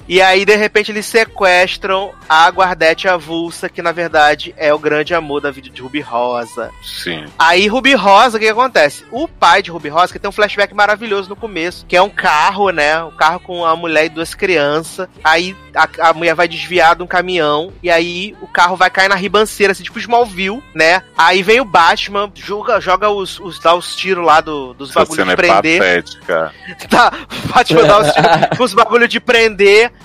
E 0.07 0.22
aí, 0.22 0.43
de 0.43 0.55
repente, 0.55 0.91
eles 0.91 1.05
sequestram 1.05 2.14
a 2.28 2.49
guardete 2.49 3.07
avulsa, 3.07 3.70
que 3.70 3.82
na 3.82 3.91
verdade 3.91 4.53
é 4.57 4.74
o 4.74 4.80
grande 4.80 5.14
amor 5.14 5.39
da 5.39 5.49
vida 5.49 5.70
de 5.70 5.82
Ruby 5.82 6.01
Rosa. 6.01 6.72
Sim. 6.84 7.26
Aí, 7.39 7.68
Ruby 7.68 7.93
Rosa, 7.93 8.38
o 8.38 8.39
que, 8.39 8.45
que 8.45 8.51
acontece? 8.51 9.05
O 9.11 9.28
pai 9.28 9.61
de 9.61 9.72
Ruby 9.72 9.89
Rosa, 9.89 10.11
que 10.11 10.20
tem 10.20 10.28
um 10.28 10.34
flashback 10.34 10.74
maravilhoso 10.74 11.30
no 11.30 11.36
começo, 11.36 11.86
que 11.88 11.95
é 11.95 12.01
um 12.01 12.09
carro, 12.09 12.70
né? 12.70 13.01
Um 13.03 13.11
carro 13.11 13.39
com 13.39 13.66
a 13.66 13.76
mulher 13.76 14.05
e 14.05 14.09
duas 14.09 14.36
crianças. 14.36 15.07
Aí 15.24 15.55
a, 15.76 16.09
a 16.09 16.14
mulher 16.14 16.36
vai 16.36 16.47
desviar 16.47 16.95
de 16.95 17.03
um 17.03 17.07
caminhão, 17.07 17.72
e 17.82 17.89
aí 17.89 18.36
o 18.41 18.47
carro 18.47 18.76
vai 18.76 18.89
cair 18.89 19.07
na 19.07 19.16
ribanceira, 19.16 19.72
assim, 19.72 19.84
tipo 19.84 19.99
Smallville, 19.99 20.61
né? 20.76 21.01
Aí 21.18 21.41
vem 21.41 21.61
o 21.61 21.66
Batman, 21.66 22.32
joga, 22.36 22.80
joga 22.80 23.09
os, 23.09 23.39
os, 23.39 23.59
dá 23.59 23.74
os 23.74 23.95
tiros 23.95 24.26
lá 24.26 24.41
do, 24.41 24.74
dos 24.74 24.91
bagulhos 24.91 25.26
de 25.26 25.32
é 25.32 25.36
prender. 25.36 25.80
patética. 25.80 26.53
Tá, 26.89 27.11
o 27.45 27.47
Batman 27.53 27.84
dá 27.84 27.99
os 27.99 28.11
tiros 28.14 28.57
com 28.57 28.64
os 28.64 28.74
bagulhos 28.74 29.09
de 29.09 29.20
prender, 29.20 29.53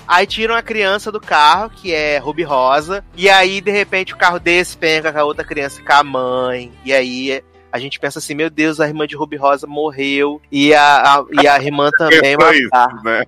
aí 0.07 0.25
tiram 0.27 0.55
a 0.55 0.61
criança 0.61 1.11
do 1.11 1.19
carro, 1.19 1.69
que 1.69 1.93
é 1.93 2.17
Ruby 2.17 2.43
Rosa, 2.43 3.03
e 3.15 3.29
aí, 3.29 3.61
de 3.61 3.71
repente, 3.71 4.13
o 4.13 4.17
carro 4.17 4.39
despenca 4.39 5.11
com 5.11 5.19
a 5.19 5.23
outra 5.23 5.43
criança 5.43 5.79
e 5.81 5.83
com 5.83 5.93
a 5.93 6.03
mãe, 6.03 6.71
e 6.85 6.93
aí 6.93 7.43
a 7.71 7.77
gente 7.77 7.99
pensa 7.99 8.17
assim, 8.19 8.33
meu 8.33 8.49
Deus, 8.49 8.79
a 8.79 8.87
irmã 8.87 9.05
de 9.05 9.15
Ruby 9.15 9.35
Rosa 9.37 9.67
morreu, 9.67 10.41
e 10.51 10.73
a, 10.73 11.17
a- 11.17 11.25
e 11.41 11.47
a 11.47 11.61
irmã 11.61 11.89
também 11.97 12.35
matar. 12.35 13.03
né? 13.03 13.23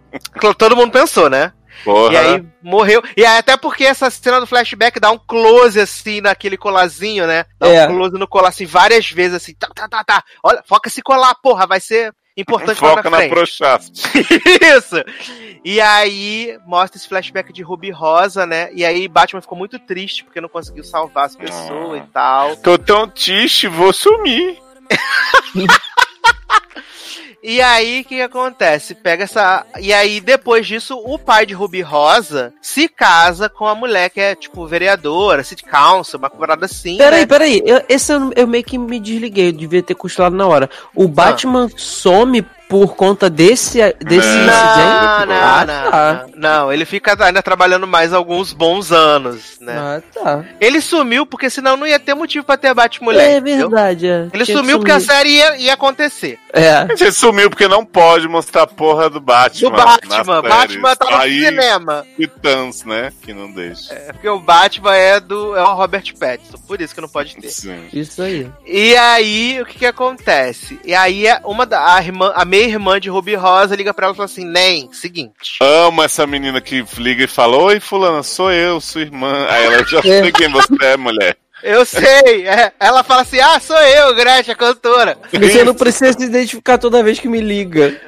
Todo 0.58 0.76
mundo 0.76 0.92
pensou, 0.92 1.30
né? 1.30 1.54
Porra. 1.86 2.14
E 2.14 2.18
aí 2.18 2.46
morreu. 2.62 3.02
E 3.18 3.26
aí, 3.26 3.38
até 3.40 3.56
porque 3.58 3.84
essa 3.86 4.10
cena 4.12 4.40
do 4.40 4.46
flashback 4.46 5.00
dá 5.00 5.10
um 5.10 5.18
close 5.18 5.80
assim 5.80 6.22
naquele 6.22 6.56
colarzinho, 6.58 7.26
né? 7.26 7.46
Dá 7.60 7.68
É. 7.68 7.88
um 7.88 7.96
close 7.96 8.18
no 8.20 8.28
colar 8.28 8.50
assim 8.50 8.66
várias 8.66 9.10
vezes 9.10 9.36
assim. 9.36 9.54
Tá, 9.56 9.68
tá, 9.74 9.88
tá, 9.88 10.04
tá. 10.04 10.24
Olha, 10.44 10.62
foca 10.68 10.90
esse 10.90 11.02
colar, 11.02 11.34
porra, 11.36 11.66
vai 11.66 11.80
ser 11.80 12.14
importante 12.38 12.82
lá 12.84 12.90
Foca 12.96 13.10
na 13.10 13.18
na. 13.28 13.92
Isso. 14.78 14.96
E 15.64 15.80
aí 15.82 16.58
mostra 16.66 16.98
esse 16.98 17.08
flashback 17.08 17.52
de 17.54 17.62
Ruby 17.62 17.92
Rosa, 17.92 18.46
né? 18.46 18.70
E 18.74 18.84
aí 18.86 19.08
Batman 19.08 19.42
ficou 19.42 19.58
muito 19.58 19.78
triste 19.78 20.24
porque 20.24 20.42
não 20.42 20.50
conseguiu 20.50 20.84
salvar 20.84 21.26
as 21.26 21.36
pessoas 21.36 22.02
Ah. 22.02 22.04
e 22.04 22.08
tal. 22.12 22.56
Tô 22.58 22.78
tão 22.78 23.08
triste, 23.08 23.68
vou 23.68 23.92
sumir. 23.94 24.58
E 27.44 27.60
aí, 27.60 28.02
o 28.02 28.06
que, 28.06 28.22
acontece? 28.22 28.94
Pega 28.94 29.24
essa. 29.24 29.66
E 29.80 29.92
aí, 29.92 30.22
depois 30.22 30.68
disso, 30.68 30.96
o 31.04 31.18
pai 31.18 31.46
de 31.46 31.56
Ruby 31.56 31.82
Rosa 31.82 32.54
se 32.62 32.88
casa 32.88 33.50
com 33.50 33.66
a 33.66 33.74
mulher 33.74 34.12
que 34.12 34.22
é, 34.22 34.36
tipo, 34.36 34.68
vereadora, 34.68 35.44
city 35.44 35.64
council, 35.64 36.20
uma 36.20 36.30
parada 36.30 36.66
assim. 36.66 36.98
Peraí, 36.98 37.22
né? 37.22 37.26
peraí. 37.26 37.62
Eu, 37.66 37.84
esse 37.89 38.14
eu, 38.14 38.32
eu 38.36 38.48
meio 38.48 38.64
que 38.64 38.78
me 38.78 39.00
desliguei, 39.00 39.48
eu 39.48 39.54
devia 39.54 39.82
ter 39.82 39.96
costurado 39.96 40.36
na 40.36 40.46
hora. 40.46 40.70
O 40.94 41.08
Batman 41.08 41.68
some 41.76 42.46
por 42.72 42.96
conta 42.96 43.30
desse, 43.30 43.80
desse 44.00 44.28
Não, 44.30 44.46
incidente? 44.46 44.48
Não, 44.48 45.26
não, 45.26 45.36
ah, 45.36 45.66
não, 45.66 45.92
tá. 45.92 46.26
não. 46.36 46.42
Não, 46.42 46.74
ele 46.74 46.86
fica 46.86 47.22
ainda 47.22 47.44
trabalhando 47.44 47.86
mais 47.86 48.14
alguns 48.14 48.54
bons 48.54 48.94
anos, 48.94 49.60
né? 49.60 49.76
Ah, 49.78 50.02
tá. 50.14 50.46
Ele 50.60 50.80
sumiu 50.80 51.26
porque 51.26 51.50
senão 51.50 51.76
não 51.76 51.86
ia 51.86 52.00
ter 52.00 52.14
motivo 52.14 52.46
pra 52.46 52.56
ter 52.56 52.74
Batmulher. 52.74 53.30
é 53.30 53.42
verdade, 53.42 54.08
é. 54.08 54.30
Ele 54.32 54.46
Tinha 54.46 54.58
sumiu 54.58 54.80
porque 54.80 54.92
a 54.94 55.02
série 55.02 55.32
ia, 55.32 55.58
ia 55.58 55.74
acontecer. 55.74 56.40
É. 56.54 56.88
Ele 56.90 57.12
sumiu 57.12 57.50
porque 57.50 57.68
não 57.68 57.86
pode 57.86 58.26
mostrar 58.30 58.64
a 58.64 58.68
porra 58.68 59.10
do 59.10 59.20
Batman. 59.20 59.70
Do 59.70 59.76
Batman. 59.76 60.42
Batman 60.42 60.96
tá 60.96 61.12
no 61.12 61.18
Aí, 61.18 61.44
cinema. 61.44 62.06
Titãs, 62.16 62.86
né? 62.86 63.12
Que 63.22 63.34
não 63.34 63.52
deixa. 63.52 63.94
É 63.94 64.14
porque 64.14 64.30
o 64.30 64.40
Batman 64.40 64.96
é 64.96 65.20
do 65.20 65.58
é 65.58 65.62
o 65.62 65.76
Robert 65.76 66.06
Pattinson, 66.18 66.58
por 66.66 66.80
isso 66.80 66.96
que 66.96 67.02
não 67.02 67.10
pode 67.10 67.36
ter. 67.36 67.50
Sim. 67.50 67.90
Isso 67.92 68.22
aí. 68.22 68.50
E 68.66 68.96
aí, 68.96 69.60
o 69.62 69.66
que 69.66 69.80
que 69.80 69.86
acontece? 69.86 70.80
E 70.86 70.96
aí, 70.96 71.26
uma 71.44 71.66
da, 71.66 71.96
a, 71.96 72.02
irmã, 72.02 72.32
a 72.34 72.46
meia 72.46 72.61
irmã 72.68 72.99
de 72.99 73.09
Ruby 73.09 73.36
Rosa 73.36 73.76
liga 73.76 73.93
pra 73.93 74.07
ela 74.07 74.14
e 74.14 74.18
fala 74.18 74.26
assim: 74.26 74.45
Nem, 74.45 74.91
seguinte. 74.91 75.57
Amo 75.62 76.03
essa 76.03 76.26
menina 76.28 76.62
que 76.62 76.84
liga 76.97 77.24
e 77.24 77.28
fala: 77.28 77.57
Oi, 77.57 77.80
Fulana, 77.80 78.24
sou 78.24 78.51
eu, 78.51 78.80
sua 78.82 79.01
irmã. 79.01 79.47
Aí 79.49 79.66
ela 79.66 79.86
já 79.86 80.01
sei 80.03 80.32
quem 80.32 80.49
você 80.49 80.74
é, 80.82 80.97
mulher. 80.97 81.38
Eu 81.64 81.86
sei. 81.86 82.47
é. 82.47 82.72
Ela 82.80 83.03
fala 83.03 83.22
assim: 83.22 83.39
Ah, 83.39 83.59
sou 83.59 83.78
eu, 83.78 84.16
Gretchen, 84.16 84.53
a 84.53 84.55
cantora. 84.55 85.18
Você 85.32 85.64
não 85.64 85.76
precisa 85.76 86.14
se 86.14 86.24
identificar 86.26 86.78
toda 86.78 87.03
vez 87.03 87.20
que 87.20 87.28
me 87.28 87.41
liga. 87.41 87.99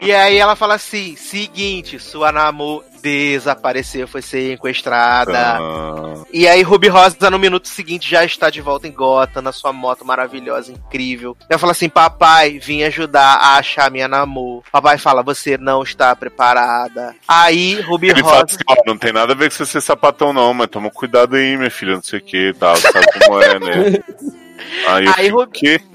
E 0.00 0.12
aí 0.12 0.36
ela 0.36 0.56
fala 0.56 0.74
assim: 0.74 1.16
Seguinte, 1.16 1.98
sua 1.98 2.32
namor 2.32 2.84
desapareceu, 3.04 4.08
foi 4.08 4.22
sequestrada. 4.22 5.58
Ah, 5.60 6.24
E 6.32 6.48
aí, 6.48 6.62
Ruby 6.62 6.88
Rosa, 6.88 7.30
no 7.30 7.38
minuto 7.38 7.68
seguinte, 7.68 8.08
já 8.10 8.24
está 8.24 8.48
de 8.48 8.62
volta 8.62 8.88
em 8.88 8.92
Gotham, 8.92 9.42
na 9.42 9.52
sua 9.52 9.72
moto 9.74 10.04
maravilhosa, 10.06 10.72
incrível. 10.72 11.36
Ela 11.50 11.58
fala 11.58 11.72
assim: 11.72 11.88
Papai, 11.88 12.58
vim 12.58 12.82
ajudar 12.82 13.34
a 13.34 13.58
achar 13.58 13.90
minha 13.90 14.08
namor. 14.08 14.62
Papai 14.72 14.96
fala: 14.96 15.22
Você 15.22 15.58
não 15.58 15.82
está 15.82 16.16
preparada. 16.16 17.14
Aí, 17.28 17.78
Ruby 17.82 18.08
Ele 18.08 18.22
fala 18.22 18.40
Rosa. 18.40 18.46
assim: 18.46 18.58
ó, 18.66 18.74
não 18.86 18.96
tem 18.96 19.12
nada 19.12 19.34
a 19.34 19.36
ver 19.36 19.50
com 19.50 19.56
você 19.56 19.66
ser 19.66 19.82
sapatão, 19.82 20.32
não, 20.32 20.54
mas 20.54 20.68
toma 20.68 20.90
cuidado 20.90 21.36
aí, 21.36 21.56
minha 21.58 21.70
filha, 21.70 21.96
não 21.96 22.02
sei 22.02 22.18
o 22.20 22.22
que 22.22 22.54
tal, 22.58 22.74
sabe 22.76 23.06
como 23.20 23.42
é, 23.42 23.58
né? 23.58 23.98
Aí, 24.88 25.04
Aí? 25.16 25.30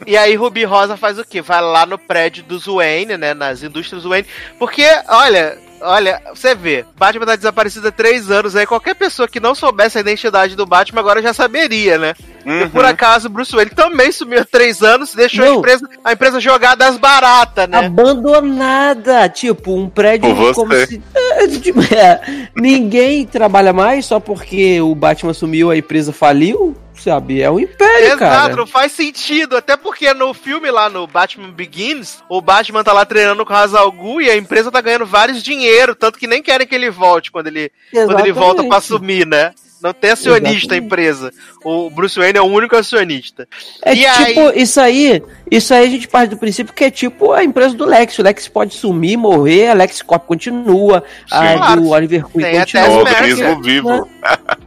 E 0.06 0.18
aí, 0.18 0.36
Ruby 0.36 0.64
Rosa 0.64 0.96
faz 0.96 1.18
o 1.18 1.26
quê? 1.26 1.42
Vai 1.42 1.62
lá 1.62 1.86
no 1.86 1.98
prédio 1.98 2.44
dos 2.44 2.66
Wayne, 2.66 3.18
né? 3.18 3.34
Nas 3.34 3.64
indústrias 3.64 4.04
Wayne. 4.04 4.28
Porque, 4.60 4.86
olha. 5.08 5.58
Olha, 5.82 6.22
você 6.34 6.54
vê, 6.56 6.86
Batman 6.98 7.26
tá 7.26 7.36
desaparecido 7.36 7.88
há 7.88 7.92
três 7.92 8.30
anos 8.30 8.56
aí. 8.56 8.66
Qualquer 8.66 8.96
pessoa 8.96 9.28
que 9.28 9.40
não 9.40 9.56
soubesse 9.56 9.98
a 9.98 10.02
identidade 10.02 10.56
do 10.56 10.66
Batman 10.66 11.00
agora 11.02 11.22
já 11.22 11.34
saberia, 11.34 11.98
né? 11.98 12.14
E 12.46 12.50
Uhum. 12.50 12.70
por 12.70 12.86
acaso, 12.86 13.30
Bruce 13.30 13.56
Wayne 13.56 13.72
também 13.72 14.12
sumiu 14.12 14.40
há 14.42 14.46
três 14.46 14.82
anos, 14.82 15.14
deixou 15.14 15.46
a 15.46 15.50
empresa, 15.56 15.88
a 16.04 16.14
empresa 16.14 16.40
jogada 16.40 16.88
às 16.88 16.98
baratas, 16.98 17.68
né? 17.68 17.86
Abandonada. 17.86 19.30
Tipo, 19.30 19.76
um 19.76 19.90
prédio 19.90 20.34
Por 20.36 20.54
como 20.56 20.72
você. 20.72 20.88
se. 20.88 21.02
É, 21.32 21.48
tipo, 21.48 21.80
é, 21.94 22.48
ninguém 22.56 23.26
trabalha 23.26 23.72
mais 23.72 24.06
só 24.06 24.20
porque 24.20 24.82
o 24.82 24.94
Batman 24.96 25.34
sumiu, 25.34 25.70
a 25.72 25.78
empresa 25.78 26.12
faliu. 26.12 26.76
Sabe? 27.00 27.42
É 27.42 27.50
um 27.50 27.60
império, 27.60 28.08
Exato, 28.08 28.20
cara. 28.20 28.56
não 28.56 28.68
faz 28.68 28.92
sentido. 28.92 29.56
Até 29.58 29.78
porque 29.78 30.14
no 30.14 30.34
filme 30.34 30.70
lá 30.70 30.90
no 30.90 31.08
Batman 31.08 31.50
Begins, 31.52 32.20
o 32.30 32.42
Batman 32.42 32.84
tá 32.84 32.92
lá 32.94 33.06
treinando 33.06 33.46
com 33.46 33.54
o 33.54 33.56
Ra's 33.56 33.74
al 33.74 33.92
Ghul 33.92 34.22
e 34.22 34.30
a 34.30 34.36
empresa 34.38 34.72
tá 34.72 34.82
ganhando 34.82 35.06
vários 35.06 35.42
dinheiro, 35.42 35.96
tanto 35.96 36.20
que 36.20 36.28
nem 36.28 36.42
querem 36.42 36.68
que 36.68 36.76
ele 36.76 36.90
volte 36.90 37.32
quando 37.32 37.48
ele, 37.48 37.72
quando 37.92 38.20
ele 38.20 38.32
volta 38.34 38.64
pra 38.64 38.78
assumir, 38.78 39.26
né? 39.26 39.54
Não 39.82 39.94
tem 39.94 40.12
acionista 40.12 40.74
a 40.74 40.78
empresa. 40.78 41.32
O 41.64 41.90
Bruce 41.90 42.20
Wayne 42.20 42.38
é 42.38 42.42
o 42.42 42.46
único 42.46 42.76
acionista. 42.76 43.48
É 43.82 43.94
E 43.94 44.06
tipo, 44.26 44.50
isso 44.54 44.82
aí, 44.82 45.24
isso 45.50 45.74
aí 45.74 45.86
a 45.86 45.90
gente 45.90 46.06
parte 46.06 46.32
do 46.32 46.38
princípio 46.38 46.74
que 46.74 46.84
é 46.84 46.92
tipo 46.92 47.32
a 47.32 47.46
empresa 47.46 47.76
do 47.76 47.86
Lex. 47.86 48.20
O 48.20 48.22
Lex 48.22 48.48
pode 48.50 48.74
sumir, 48.74 49.16
morrer, 49.16 49.70
a 49.70 49.74
Lex 49.74 50.02
Corp 50.02 50.26
continua, 50.26 51.02
a 51.32 51.54
Claro. 51.54 51.82
do 51.82 51.90
Oliver 51.90 52.26
Queen 52.28 52.46
Tem 52.46 52.60
até 52.60 52.86
continua. 52.88 53.02
O 53.02 53.04
Mercer. 53.06 54.04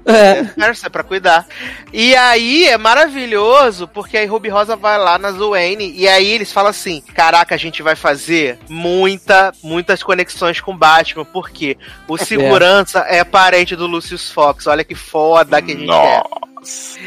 É. 0.05 0.45
Mercer 0.57 0.91
pra 0.91 1.03
cuidar. 1.03 1.47
E 1.93 2.15
aí 2.17 2.67
é 2.67 2.77
maravilhoso, 2.77 3.87
porque 3.87 4.17
aí 4.17 4.27
Ruby 4.27 4.49
Rosa 4.49 4.75
vai 4.75 4.99
lá 4.99 5.19
na 5.19 5.31
Wayne 5.31 5.93
e 5.97 6.09
aí 6.09 6.29
eles 6.29 6.53
falam 6.53 6.71
assim: 6.71 7.01
caraca, 7.15 7.55
a 7.55 7.59
gente 7.59 7.83
vai 7.83 7.95
fazer 7.95 8.59
muita, 8.69 9.53
muitas 9.63 10.03
conexões 10.03 10.61
com 10.61 10.77
Batman, 10.77 11.25
porque 11.25 11.77
o 12.09 12.19
segurança 12.19 13.01
é, 13.09 13.23
parente 13.25 13.77
do 13.77 13.87
Lucius 13.87 14.31
Fox. 14.31 14.67
Olha 14.67 14.85
que 14.85 14.95
foda 14.95 15.63
que 15.63 15.73
a 15.73 15.75
gente 15.75 15.85
é. 15.85 15.87
Nossa. 15.87 16.53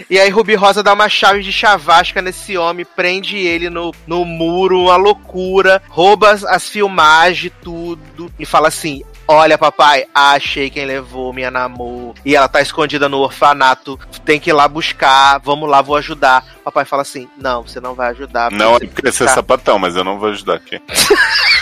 E 0.10 0.20
aí 0.20 0.30
Ruby 0.30 0.56
Rosa 0.56 0.84
dá 0.84 0.94
uma 0.94 1.08
chave 1.08 1.42
de 1.42 1.52
chavasca 1.52 2.22
nesse 2.22 2.58
homem, 2.58 2.86
prende 2.96 3.38
ele 3.38 3.70
no, 3.70 3.94
no 4.06 4.26
muro, 4.26 4.84
uma 4.84 4.98
loucura, 4.98 5.82
rouba 5.88 6.32
as, 6.32 6.44
as 6.44 6.68
filmagens, 6.68 7.54
tudo, 7.62 8.32
e 8.38 8.46
fala 8.46 8.68
assim. 8.68 9.04
Olha, 9.28 9.58
papai, 9.58 10.06
achei 10.14 10.70
quem 10.70 10.86
levou 10.86 11.34
minha 11.34 11.50
namor. 11.50 12.14
E 12.24 12.36
ela 12.36 12.48
tá 12.48 12.62
escondida 12.62 13.10
no 13.10 13.18
orfanato. 13.18 14.00
Tem 14.24 14.40
que 14.40 14.52
ir 14.52 14.54
lá 14.54 14.68
buscar. 14.68 15.40
Vamos 15.40 15.68
lá, 15.68 15.82
vou 15.82 15.96
ajudar. 15.96 16.46
Papai 16.64 16.86
fala 16.86 17.02
assim: 17.02 17.28
Não, 17.38 17.64
você 17.64 17.80
não 17.80 17.96
vai 17.96 18.10
ajudar. 18.10 18.52
Não, 18.52 18.76
é 18.76 18.80
porque 18.80 19.12
você 19.12 19.24
é 19.24 19.28
tá- 19.28 19.34
sapatão, 19.34 19.80
mas 19.80 19.96
eu 19.96 20.04
não 20.04 20.20
vou 20.20 20.30
ajudar 20.30 20.56
aqui. 20.56 20.80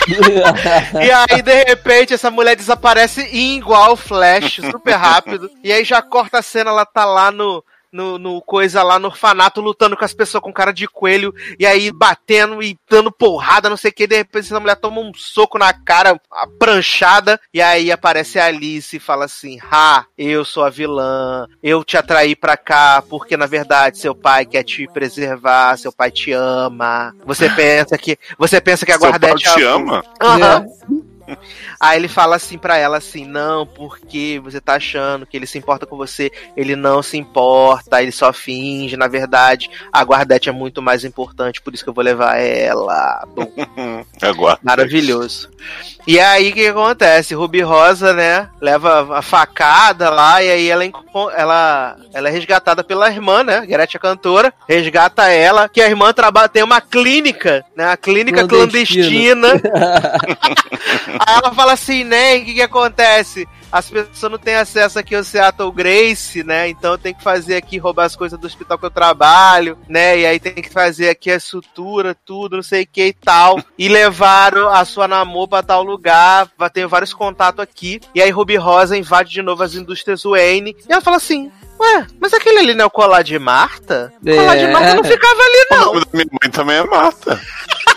E 0.06 1.10
aí, 1.10 1.40
de 1.40 1.64
repente, 1.64 2.12
essa 2.12 2.30
mulher 2.30 2.54
desaparece 2.56 3.22
em 3.22 3.56
igual 3.56 3.96
flash, 3.96 4.60
super 4.70 4.94
rápido. 4.96 5.50
E 5.62 5.72
aí 5.72 5.82
já 5.82 6.02
corta 6.02 6.38
a 6.40 6.42
cena, 6.42 6.70
ela 6.70 6.84
tá 6.84 7.04
lá 7.06 7.30
no. 7.30 7.64
No, 7.94 8.18
no 8.18 8.42
coisa 8.42 8.82
lá 8.82 8.98
no 8.98 9.06
orfanato, 9.06 9.60
lutando 9.60 9.96
com 9.96 10.04
as 10.04 10.12
pessoas 10.12 10.42
com 10.42 10.52
cara 10.52 10.72
de 10.72 10.88
coelho, 10.88 11.32
e 11.56 11.64
aí 11.64 11.92
batendo 11.92 12.60
e 12.60 12.76
dando 12.90 13.12
porrada, 13.12 13.70
não 13.70 13.76
sei 13.76 13.92
o 13.92 13.94
que, 13.94 14.04
de 14.04 14.16
repente 14.16 14.46
essa 14.46 14.58
mulher 14.58 14.74
toma 14.74 15.00
um 15.00 15.12
soco 15.14 15.56
na 15.58 15.72
cara, 15.72 16.20
a 16.32 16.46
pranchada, 16.58 17.40
e 17.54 17.62
aí 17.62 17.92
aparece 17.92 18.36
a 18.40 18.46
Alice 18.46 18.96
e 18.96 18.98
fala 18.98 19.26
assim: 19.26 19.60
Ha, 19.70 20.06
eu 20.18 20.44
sou 20.44 20.64
a 20.64 20.70
vilã, 20.70 21.46
eu 21.62 21.84
te 21.84 21.96
atraí 21.96 22.34
pra 22.34 22.56
cá, 22.56 23.00
porque 23.08 23.36
na 23.36 23.46
verdade 23.46 23.96
seu 23.98 24.12
pai 24.12 24.44
quer 24.44 24.64
te 24.64 24.88
preservar, 24.88 25.78
seu 25.78 25.92
pai 25.92 26.10
te 26.10 26.32
ama. 26.32 27.14
Você 27.24 27.48
pensa 27.48 27.96
que. 27.96 28.18
Você 28.36 28.60
pensa 28.60 28.84
que 28.84 28.90
a 28.90 28.98
Seu 28.98 29.08
pai 29.08 29.20
guardete 29.20 29.54
te 29.54 29.62
é 29.62 29.68
a- 29.68 29.70
ama? 29.72 30.04
Aham. 30.20 30.66
Aí 31.80 31.98
ele 31.98 32.08
fala 32.08 32.36
assim 32.36 32.58
pra 32.58 32.76
ela 32.76 32.98
assim, 32.98 33.24
não, 33.24 33.66
porque 33.66 34.40
você 34.42 34.60
tá 34.60 34.74
achando 34.74 35.26
que 35.26 35.36
ele 35.36 35.46
se 35.46 35.58
importa 35.58 35.86
com 35.86 35.96
você, 35.96 36.30
ele 36.56 36.76
não 36.76 37.02
se 37.02 37.16
importa, 37.16 38.02
ele 38.02 38.12
só 38.12 38.32
finge, 38.32 38.96
na 38.96 39.08
verdade, 39.08 39.70
a 39.92 40.02
guardete 40.02 40.48
é 40.48 40.52
muito 40.52 40.82
mais 40.82 41.04
importante, 41.04 41.60
por 41.60 41.74
isso 41.74 41.82
que 41.84 41.90
eu 41.90 41.94
vou 41.94 42.04
levar 42.04 42.38
ela. 42.38 43.24
Bom, 43.34 43.50
Aguarda. 44.22 44.60
maravilhoso. 44.62 45.48
E 46.06 46.20
aí 46.20 46.50
o 46.50 46.54
que 46.54 46.66
acontece? 46.66 47.34
Ruby 47.34 47.62
Rosa, 47.62 48.12
né, 48.12 48.48
leva 48.60 49.18
a 49.18 49.22
facada 49.22 50.10
lá 50.10 50.42
e 50.42 50.50
aí 50.50 50.68
ela, 50.68 50.84
ela, 51.34 51.96
ela 52.12 52.28
é 52.28 52.30
resgatada 52.30 52.84
pela 52.84 53.10
irmã, 53.10 53.42
né, 53.42 53.64
Gretchen 53.66 53.98
a 53.98 54.00
cantora, 54.00 54.52
resgata 54.68 55.28
ela, 55.28 55.68
que 55.68 55.80
a 55.80 55.88
irmã 55.88 56.12
trabalha, 56.12 56.48
tem 56.48 56.62
uma 56.62 56.80
clínica, 56.80 57.64
né, 57.74 57.86
a 57.86 57.96
clínica 57.96 58.46
Clandestina. 58.46 59.48
Aí 61.20 61.34
ela 61.36 61.52
fala 61.54 61.72
assim, 61.72 62.04
né? 62.04 62.36
O 62.36 62.44
que, 62.44 62.54
que 62.54 62.62
acontece? 62.62 63.46
As 63.70 63.90
pessoas 63.90 64.30
não 64.30 64.38
têm 64.38 64.54
acesso 64.54 64.98
aqui 65.00 65.16
ao 65.16 65.24
Seattle 65.24 65.72
Grace, 65.72 66.44
né? 66.44 66.68
Então 66.68 66.96
tem 66.96 67.12
que 67.12 67.22
fazer 67.22 67.56
aqui, 67.56 67.76
roubar 67.76 68.04
as 68.04 68.14
coisas 68.14 68.38
do 68.38 68.46
hospital 68.46 68.78
que 68.78 68.86
eu 68.86 68.90
trabalho, 68.90 69.76
né? 69.88 70.18
E 70.20 70.26
aí 70.26 70.38
tem 70.38 70.54
que 70.54 70.70
fazer 70.70 71.08
aqui 71.08 71.30
a 71.30 71.40
sutura, 71.40 72.14
tudo, 72.24 72.56
não 72.56 72.62
sei 72.62 72.82
o 72.84 72.86
que 72.86 73.06
e 73.06 73.12
tal. 73.12 73.60
E 73.76 73.88
levaram 73.88 74.68
a 74.68 74.84
sua 74.84 75.08
namor 75.08 75.48
pra 75.48 75.62
tal 75.62 75.82
lugar. 75.82 76.48
vai- 76.56 76.70
Tenho 76.70 76.88
vários 76.88 77.12
contatos 77.12 77.60
aqui. 77.60 78.00
E 78.14 78.22
aí 78.22 78.30
Ruby 78.30 78.56
Rosa 78.56 78.96
invade 78.96 79.30
de 79.30 79.42
novo 79.42 79.62
as 79.62 79.74
indústrias 79.74 80.22
Wayne. 80.22 80.76
E 80.88 80.92
ela 80.92 81.00
fala 81.02 81.16
assim. 81.16 81.50
Ué, 81.80 82.06
mas 82.20 82.32
aquele 82.32 82.60
ali 82.60 82.74
não 82.74 82.84
é 82.84 82.86
o 82.86 82.90
colar 82.90 83.22
de 83.22 83.36
Marta? 83.36 84.12
O 84.22 84.24
colar 84.36 84.56
de 84.56 84.62
É. 84.64 84.70
Marta 84.72 84.94
não 84.94 85.02
ficava 85.02 85.40
ali, 85.42 85.66
O 85.70 85.74
não. 85.74 85.84
nome 85.86 86.00
da 86.00 86.06
minha 86.12 86.26
mãe 86.40 86.50
também 86.52 86.76
é 86.76 86.84
Marta. 86.84 87.40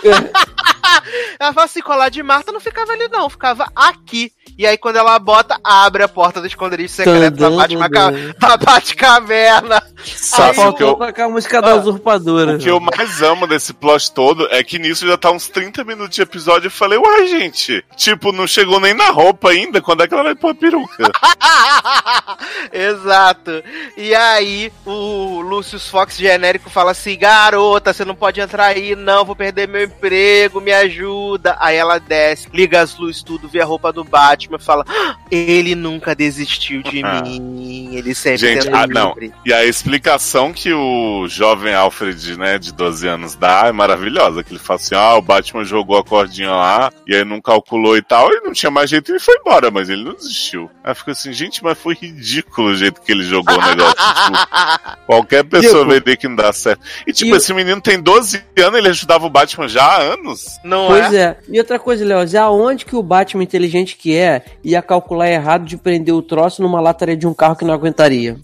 Ela 1.38 1.52
fala 1.52 1.66
assim, 1.66 1.80
colar 1.80 2.08
de 2.08 2.22
Marta 2.22 2.52
não 2.52 2.60
ficava 2.60 2.92
ali 2.92 3.08
não, 3.08 3.28
ficava 3.30 3.70
aqui. 3.74 4.32
E 4.58 4.66
aí 4.66 4.76
quando 4.76 4.96
ela 4.96 5.16
bota, 5.20 5.56
abre 5.62 6.02
a 6.02 6.08
porta 6.08 6.40
do 6.40 6.46
esconderijo 6.48 6.92
secreto 6.92 7.36
da 7.36 7.48
Batcaverna. 8.58 9.80
Só 10.04 10.42
Aí 10.48 10.54
faltou 10.54 10.92
o- 10.92 10.96
tocar 10.96 11.26
a 11.26 11.28
música 11.28 11.62
da 11.62 11.70
Ah. 11.70 11.74
usurpadora. 11.76 12.56
O 12.56 12.58
que 12.58 12.68
eu 12.68 12.80
mais 12.80 13.22
amo 13.22 13.46
desse 13.46 13.72
plot 13.72 14.10
todo 14.12 14.48
é 14.50 14.62
que 14.64 14.78
nisso 14.78 15.06
já 15.06 15.16
tá 15.16 15.30
uns 15.30 15.48
30 15.48 15.84
minutos 15.84 16.16
de 16.16 16.22
episódio. 16.22 16.66
Eu 16.66 16.70
falei, 16.72 16.98
uai, 16.98 17.26
gente, 17.28 17.84
tipo, 17.96 18.32
não 18.32 18.46
chegou 18.48 18.80
nem 18.80 18.94
na 18.94 19.10
roupa 19.10 19.50
ainda. 19.50 19.80
Quando 19.80 20.02
é 20.02 20.08
que 20.08 20.14
ela 20.14 20.24
vai 20.24 20.34
pôr 20.34 20.50
a 20.50 20.54
peruca? 20.54 21.10
Exato. 22.72 23.62
E 23.96 24.14
aí 24.14 24.72
o 24.84 25.40
Lucius 25.40 25.88
Fox 25.88 26.16
genérico 26.16 26.70
fala 26.70 26.92
assim: 26.92 27.16
garota, 27.18 27.92
você 27.92 28.04
não 28.04 28.14
pode 28.14 28.40
entrar 28.40 28.66
aí, 28.66 28.94
não, 28.96 29.24
vou 29.24 29.36
perder 29.36 29.68
meu 29.68 29.84
emprego, 29.84 30.60
me 30.60 30.72
ajuda. 30.72 31.56
Aí 31.60 31.76
ela 31.76 31.98
desce, 31.98 32.48
liga 32.52 32.80
as 32.80 32.96
luzes, 32.96 33.22
tudo, 33.22 33.48
vê 33.48 33.60
a 33.60 33.64
roupa 33.64 33.92
do 33.92 34.04
Batman, 34.04 34.47
fala: 34.58 34.84
"Ah, 34.88 35.16
ele 35.30 35.74
nunca 35.74 36.14
desistiu 36.14 36.82
de 36.82 37.02
mim, 37.22 37.90
ele 37.94 38.14
sempre 38.14 38.38
Gente, 38.38 38.68
ah, 38.72 38.86
não. 38.86 39.08
livre." 39.14 39.34
E 39.44 39.52
a 39.52 39.64
explicação 39.64 40.52
que 40.52 40.72
o 40.72 41.26
jovem 41.28 41.74
Alfred, 41.74 42.38
né, 42.38 42.58
de 42.58 42.72
12 42.72 43.06
anos 43.08 43.34
dá 43.34 43.64
é 43.66 43.72
maravilhosa. 43.72 44.42
Que 44.44 44.52
ele 44.52 44.58
fala 44.60 44.78
assim: 44.80 44.94
ah, 44.94 45.16
o 45.16 45.22
Batman 45.22 45.64
jogou 45.64 45.98
a 45.98 46.04
cordinha 46.04 46.50
lá 46.50 46.90
e 47.06 47.14
aí 47.14 47.24
não 47.24 47.40
calculou 47.40 47.96
e 47.96 48.02
tal, 48.02 48.32
e 48.32 48.40
não 48.40 48.52
tinha 48.52 48.70
mais 48.70 48.88
jeito 48.88 49.10
e 49.10 49.12
ele 49.12 49.20
foi 49.20 49.36
embora, 49.36 49.70
mas 49.70 49.88
ele 49.88 50.04
não 50.04 50.14
desistiu. 50.14 50.70
Aí 50.84 50.94
fica 50.94 51.12
assim, 51.12 51.32
gente, 51.32 51.62
mas 51.64 51.76
foi 51.78 51.94
ridículo 51.94 52.68
o 52.68 52.76
jeito 52.76 53.00
que 53.02 53.10
ele 53.12 53.22
jogou 53.24 53.54
o 53.56 53.60
negócio. 53.62 53.94
tipo, 53.94 54.38
qualquer 55.06 55.44
pessoa 55.44 55.84
vai 55.84 56.00
ver 56.00 56.16
que 56.16 56.28
não 56.28 56.36
dá 56.36 56.52
certo. 56.52 56.80
E 57.06 57.12
tipo, 57.12 57.34
e- 57.34 57.36
esse 57.38 57.52
menino 57.52 57.80
tem 57.80 58.00
12 58.00 58.42
anos, 58.58 58.78
ele 58.78 58.88
ajudava 58.88 59.26
o 59.26 59.30
Batman 59.30 59.66
já 59.68 59.82
há 59.82 59.96
anos. 59.98 60.58
Não 60.62 60.86
Pois 60.88 61.12
é? 61.12 61.18
é. 61.22 61.36
E 61.48 61.58
outra 61.58 61.78
coisa, 61.78 62.04
Léo, 62.04 62.18
é 62.20 62.38
aonde 62.38 62.84
que 62.84 62.94
o 62.94 63.02
Batman 63.02 63.42
inteligente 63.42 63.96
que 63.96 64.14
é 64.16 64.37
ia 64.62 64.82
calcular 64.82 65.30
errado 65.30 65.64
de 65.64 65.76
prender 65.76 66.14
o 66.14 66.22
troço 66.22 66.62
numa 66.62 66.80
lataria 66.80 67.16
de 67.16 67.26
um 67.26 67.34
carro 67.34 67.56
que 67.56 67.64
não 67.64 67.74
aguentaria? 67.74 68.36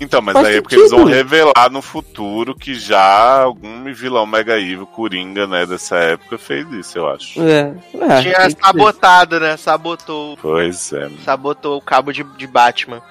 Então, 0.00 0.22
mas 0.22 0.34
Faz 0.34 0.46
aí 0.46 0.56
é 0.56 0.60
porque 0.60 0.76
eles 0.76 0.90
vão 0.90 1.04
revelar 1.04 1.70
no 1.70 1.82
futuro 1.82 2.54
que 2.54 2.74
já 2.74 3.42
algum 3.42 3.92
vilão 3.92 4.24
mega 4.26 4.58
evil, 4.58 4.86
Coringa, 4.86 5.46
né, 5.46 5.66
dessa 5.66 5.96
época 5.96 6.38
fez 6.38 6.70
isso, 6.72 6.98
eu 6.98 7.08
acho. 7.08 7.42
É. 7.42 7.72
é 7.94 8.22
Tinha 8.22 8.50
sabotado, 8.50 9.40
né? 9.40 9.56
Sabotou 9.56 10.36
Pois 10.40 10.92
é. 10.92 11.08
sabotou 11.24 11.76
o 11.76 11.82
cabo 11.82 12.12
de, 12.12 12.22
de 12.22 12.46
Batman. 12.46 13.02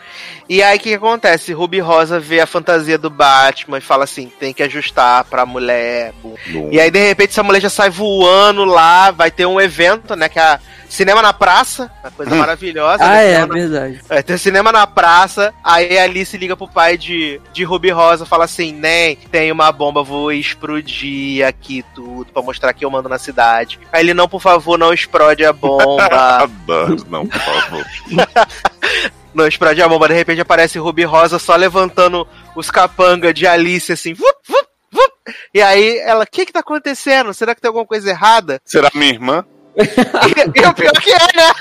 E 0.48 0.64
aí 0.64 0.78
o 0.78 0.80
que, 0.80 0.90
que 0.90 0.96
acontece? 0.96 1.52
Ruby 1.52 1.80
Rosa 1.80 2.20
vê 2.20 2.40
a 2.40 2.48
fantasia 2.48 2.98
do 2.98 3.10
Batman 3.10 3.80
e 3.80 3.82
fala 3.82 4.06
assim: 4.06 4.32
tem 4.40 4.54
que 4.54 4.64
ajustar 4.64 5.26
pra 5.26 5.46
mulher. 5.46 6.14
Bom. 6.22 6.70
E 6.72 6.80
aí, 6.80 6.90
de 6.90 7.06
repente, 7.06 7.32
essa 7.32 7.44
mulher 7.44 7.60
já 7.60 7.70
sai 7.70 7.90
voando 7.90 8.64
lá, 8.64 9.12
vai 9.12 9.30
ter 9.30 9.46
um 9.46 9.60
evento, 9.60 10.16
né? 10.16 10.30
Que 10.30 10.40
é 10.40 10.44
a 10.44 10.60
Cinema 10.90 11.22
na 11.22 11.34
Praça, 11.34 11.92
uma 12.02 12.12
coisa 12.12 12.34
Hum. 12.34 12.38
maravilhosa. 12.40 13.04
Ah, 13.04 13.08
né? 13.10 13.26
é, 13.26 13.34
Cinema 13.34 13.48
na- 13.48 13.54
verdade. 13.54 14.02
é, 14.10 14.22
tem 14.22 14.38
cinema 14.38 14.72
na 14.72 14.88
praça, 14.88 15.54
aí 15.64 15.98
a 16.00 16.04
Alice 16.04 16.38
liga 16.38 16.56
pro 16.56 16.68
pai 16.68 16.98
de, 16.98 17.42
de 17.54 17.64
Ruby 17.64 17.90
Rosa 17.92 18.26
fala 18.26 18.46
assim, 18.46 18.72
nem 18.72 19.16
tem 19.16 19.52
uma 19.52 19.72
bomba, 19.72 20.02
vou 20.04 20.32
explodir 20.32 21.46
aqui 21.46 21.84
tudo, 21.94 22.32
pra 22.32 22.42
mostrar 22.42 22.74
que 22.74 22.86
eu 22.86 22.90
mando 22.90 23.10
na 23.10 23.18
cidade. 23.20 23.80
Aí 23.92 24.02
ele, 24.02 24.14
não, 24.14 24.28
por 24.30 24.42
favor, 24.42 24.78
não 24.78 24.94
explode 24.94 25.44
a 25.46 25.52
bomba. 25.54 26.08
Adoro, 26.44 27.06
não, 27.10 27.28
por 27.28 27.40
favor. 27.40 27.86
não 29.34 29.46
explode 29.48 29.82
a 29.82 29.88
bomba, 29.88 30.08
de 30.08 30.14
repente 30.14 30.42
aparece 30.42 30.80
Ruby 30.80 31.04
Rosa 31.04 31.38
só 31.38 31.56
levantando 31.56 32.28
os 32.56 32.72
capanga 32.72 33.34
de 33.34 33.46
Alice, 33.46 33.92
assim, 33.92 34.14
vup, 34.14 34.36
vup, 34.48 34.68
vup. 34.92 35.14
E 35.54 35.62
aí 35.62 35.98
ela, 36.00 36.24
o 36.24 36.28
que 36.28 36.46
que 36.46 36.54
tá 36.54 36.62
acontecendo? 36.62 37.34
Será 37.34 37.54
que 37.54 37.62
tem 37.62 37.68
alguma 37.68 37.86
coisa 37.86 38.10
errada? 38.10 38.60
Será 38.66 38.90
minha 38.96 39.12
irmã? 39.12 39.46
E, 39.78 40.62
e 40.62 40.66
o 40.66 40.74
pior 40.74 40.94
que 40.94 41.12
é, 41.12 41.28
né? 41.36 41.52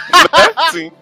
Sim. 0.71 0.93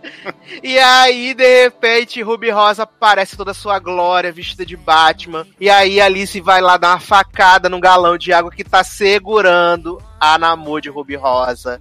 E 0.62 0.78
aí, 0.78 1.34
de 1.34 1.64
repente, 1.64 2.22
Ruby 2.22 2.50
Rosa 2.50 2.82
aparece 2.82 3.36
toda 3.36 3.52
a 3.52 3.54
sua 3.54 3.78
glória, 3.78 4.32
vestida 4.32 4.66
de 4.66 4.76
Batman. 4.76 5.46
E 5.60 5.70
aí, 5.70 6.00
Alice 6.00 6.40
vai 6.40 6.60
lá 6.60 6.76
dar 6.76 6.90
uma 6.90 7.00
facada 7.00 7.68
num 7.68 7.80
galão 7.80 8.18
de 8.18 8.32
água 8.32 8.50
que 8.50 8.64
tá 8.64 8.82
segurando 8.82 10.02
a 10.20 10.38
namor 10.38 10.80
de 10.80 10.88
Ruby 10.88 11.16
Rosa. 11.16 11.80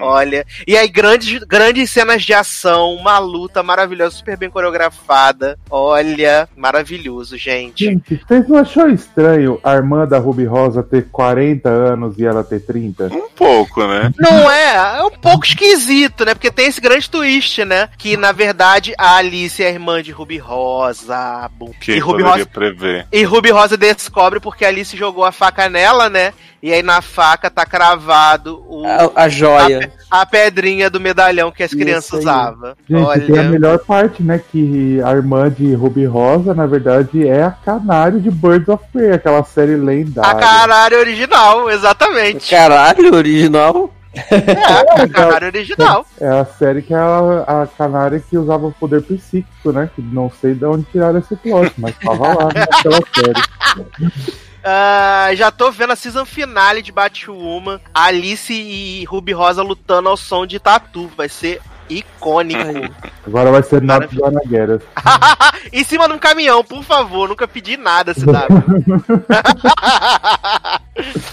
Olha. 0.00 0.46
E 0.66 0.76
aí, 0.76 0.88
grandes, 0.88 1.42
grandes 1.44 1.90
cenas 1.90 2.22
de 2.22 2.32
ação, 2.32 2.94
uma 2.94 3.18
luta 3.18 3.62
maravilhosa, 3.62 4.16
super 4.16 4.36
bem 4.36 4.50
coreografada. 4.50 5.58
Olha, 5.70 6.48
maravilhoso, 6.56 7.36
gente. 7.36 7.84
Gente, 7.84 8.16
vocês 8.16 8.48
não 8.48 8.58
achou 8.58 8.88
estranho 8.88 9.60
a 9.62 9.74
irmã 9.74 10.06
da 10.06 10.18
Ruby 10.18 10.44
Rosa 10.44 10.82
ter 10.82 11.08
40 11.10 11.68
anos 11.68 12.18
e 12.18 12.24
ela 12.24 12.42
ter 12.42 12.60
30? 12.60 13.06
Um 13.06 13.28
pouco, 13.30 13.86
né? 13.86 14.12
Não 14.18 14.50
é? 14.50 14.98
É 14.98 15.02
um 15.04 15.10
pouco 15.10 15.44
esquisito, 15.44 16.24
né? 16.24 16.34
Porque 16.34 16.50
tem 16.50 16.66
esse 16.66 16.80
grande 16.80 17.10
twist, 17.10 17.64
né? 17.64 17.88
Que 17.98 18.16
na 18.16 18.32
verdade 18.32 18.94
a 18.96 19.16
Alice 19.16 19.62
é 19.62 19.66
a 19.66 19.70
irmã 19.70 20.02
de 20.02 20.10
Ruby 20.12 20.38
Rosa. 20.38 21.50
Bum. 21.58 21.72
Que 21.80 21.92
E 21.92 21.98
Ruby 21.98 22.22
Rosa 22.22 22.46
prever. 22.46 23.06
E 23.12 23.22
Ruby 23.24 23.50
Rosa 23.50 23.76
descobre 23.76 24.40
porque 24.40 24.64
a 24.64 24.68
Alice 24.68 24.96
jogou 24.96 25.24
a 25.24 25.32
faca 25.32 25.68
nela, 25.68 26.08
né? 26.08 26.32
E 26.62 26.72
aí 26.74 26.82
na 26.82 27.00
faca 27.00 27.48
tá 27.50 27.64
cravado 27.64 28.62
o, 28.68 28.84
A, 28.86 29.22
a 29.24 29.28
joia. 29.30 29.90
a 30.10 30.26
pedrinha 30.26 30.90
do 30.90 31.00
medalhão 31.00 31.50
que 31.50 31.62
as 31.62 31.70
crianças 31.72 32.20
usavam. 32.20 32.74
Gente, 32.88 33.26
tem 33.26 33.38
a 33.38 33.40
Olha. 33.40 33.48
melhor 33.50 33.78
parte, 33.78 34.22
né? 34.22 34.38
Que 34.52 35.00
a 35.02 35.12
irmã 35.12 35.50
de 35.50 35.72
Ruby 35.72 36.04
Rosa, 36.04 36.52
na 36.52 36.66
verdade, 36.66 37.26
é 37.26 37.44
a 37.44 37.50
canário 37.50 38.20
de 38.20 38.30
Birds 38.30 38.68
of 38.68 38.84
Prey, 38.92 39.12
aquela 39.12 39.42
série 39.42 39.74
A 39.74 39.78
lendária. 39.78 40.34
caralho 40.38 40.98
original, 40.98 41.70
exatamente. 41.70 42.50
Caralho, 42.50 43.14
original. 43.14 43.90
É, 44.12 45.02
a 45.02 45.08
caralho 45.08 45.46
original. 45.46 46.04
É 46.20 46.28
a 46.28 46.44
série 46.44 46.82
que 46.82 46.92
é 46.92 46.96
a, 46.98 47.62
a 47.62 47.66
canária 47.78 48.20
que 48.20 48.36
usava 48.36 48.66
o 48.66 48.72
poder 48.72 49.00
psíquico, 49.02 49.72
né? 49.72 49.88
Que 49.94 50.02
não 50.02 50.30
sei 50.40 50.52
de 50.54 50.64
onde 50.66 50.84
tiraram 50.92 51.20
esse 51.20 51.34
plot, 51.36 51.72
mas 51.78 51.96
tava 51.96 52.26
lá 52.34 52.48
naquela 52.52 53.00
série. 53.14 54.34
Ah, 54.62 55.30
já 55.34 55.50
tô 55.50 55.70
vendo 55.70 55.92
a 55.92 55.96
season 55.96 56.24
finale 56.24 56.82
de 56.82 56.92
Batwoman. 56.92 57.80
Alice 57.94 58.52
e 58.52 59.04
Ruby 59.04 59.32
Rosa 59.32 59.62
lutando 59.62 60.08
ao 60.08 60.16
som 60.16 60.46
de 60.46 60.58
tatu. 60.58 61.10
Vai 61.16 61.28
ser 61.28 61.60
icônico. 61.88 62.94
Agora 63.26 63.50
vai 63.50 63.62
ser 63.62 63.82
Get 63.82 64.70
Us. 64.70 64.82
em 65.72 65.84
cima 65.84 66.06
de 66.06 66.14
um 66.14 66.18
caminhão, 66.18 66.62
por 66.64 66.84
favor. 66.84 67.28
Nunca 67.28 67.48
pedi 67.48 67.76
nada, 67.76 68.14
CW. 68.14 68.20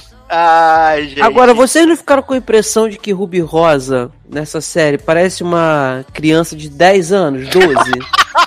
Ai, 0.30 1.08
gente. 1.08 1.22
Agora, 1.22 1.54
vocês 1.54 1.88
não 1.88 1.96
ficaram 1.96 2.22
com 2.22 2.34
a 2.34 2.38
impressão 2.38 2.90
de 2.90 2.98
que 2.98 3.12
Ruby 3.12 3.40
Rosa, 3.40 4.12
nessa 4.30 4.60
série, 4.60 4.98
parece 4.98 5.44
uma 5.44 6.06
criança 6.14 6.56
de 6.56 6.70
10 6.70 7.12
anos, 7.12 7.50
12? 7.50 7.68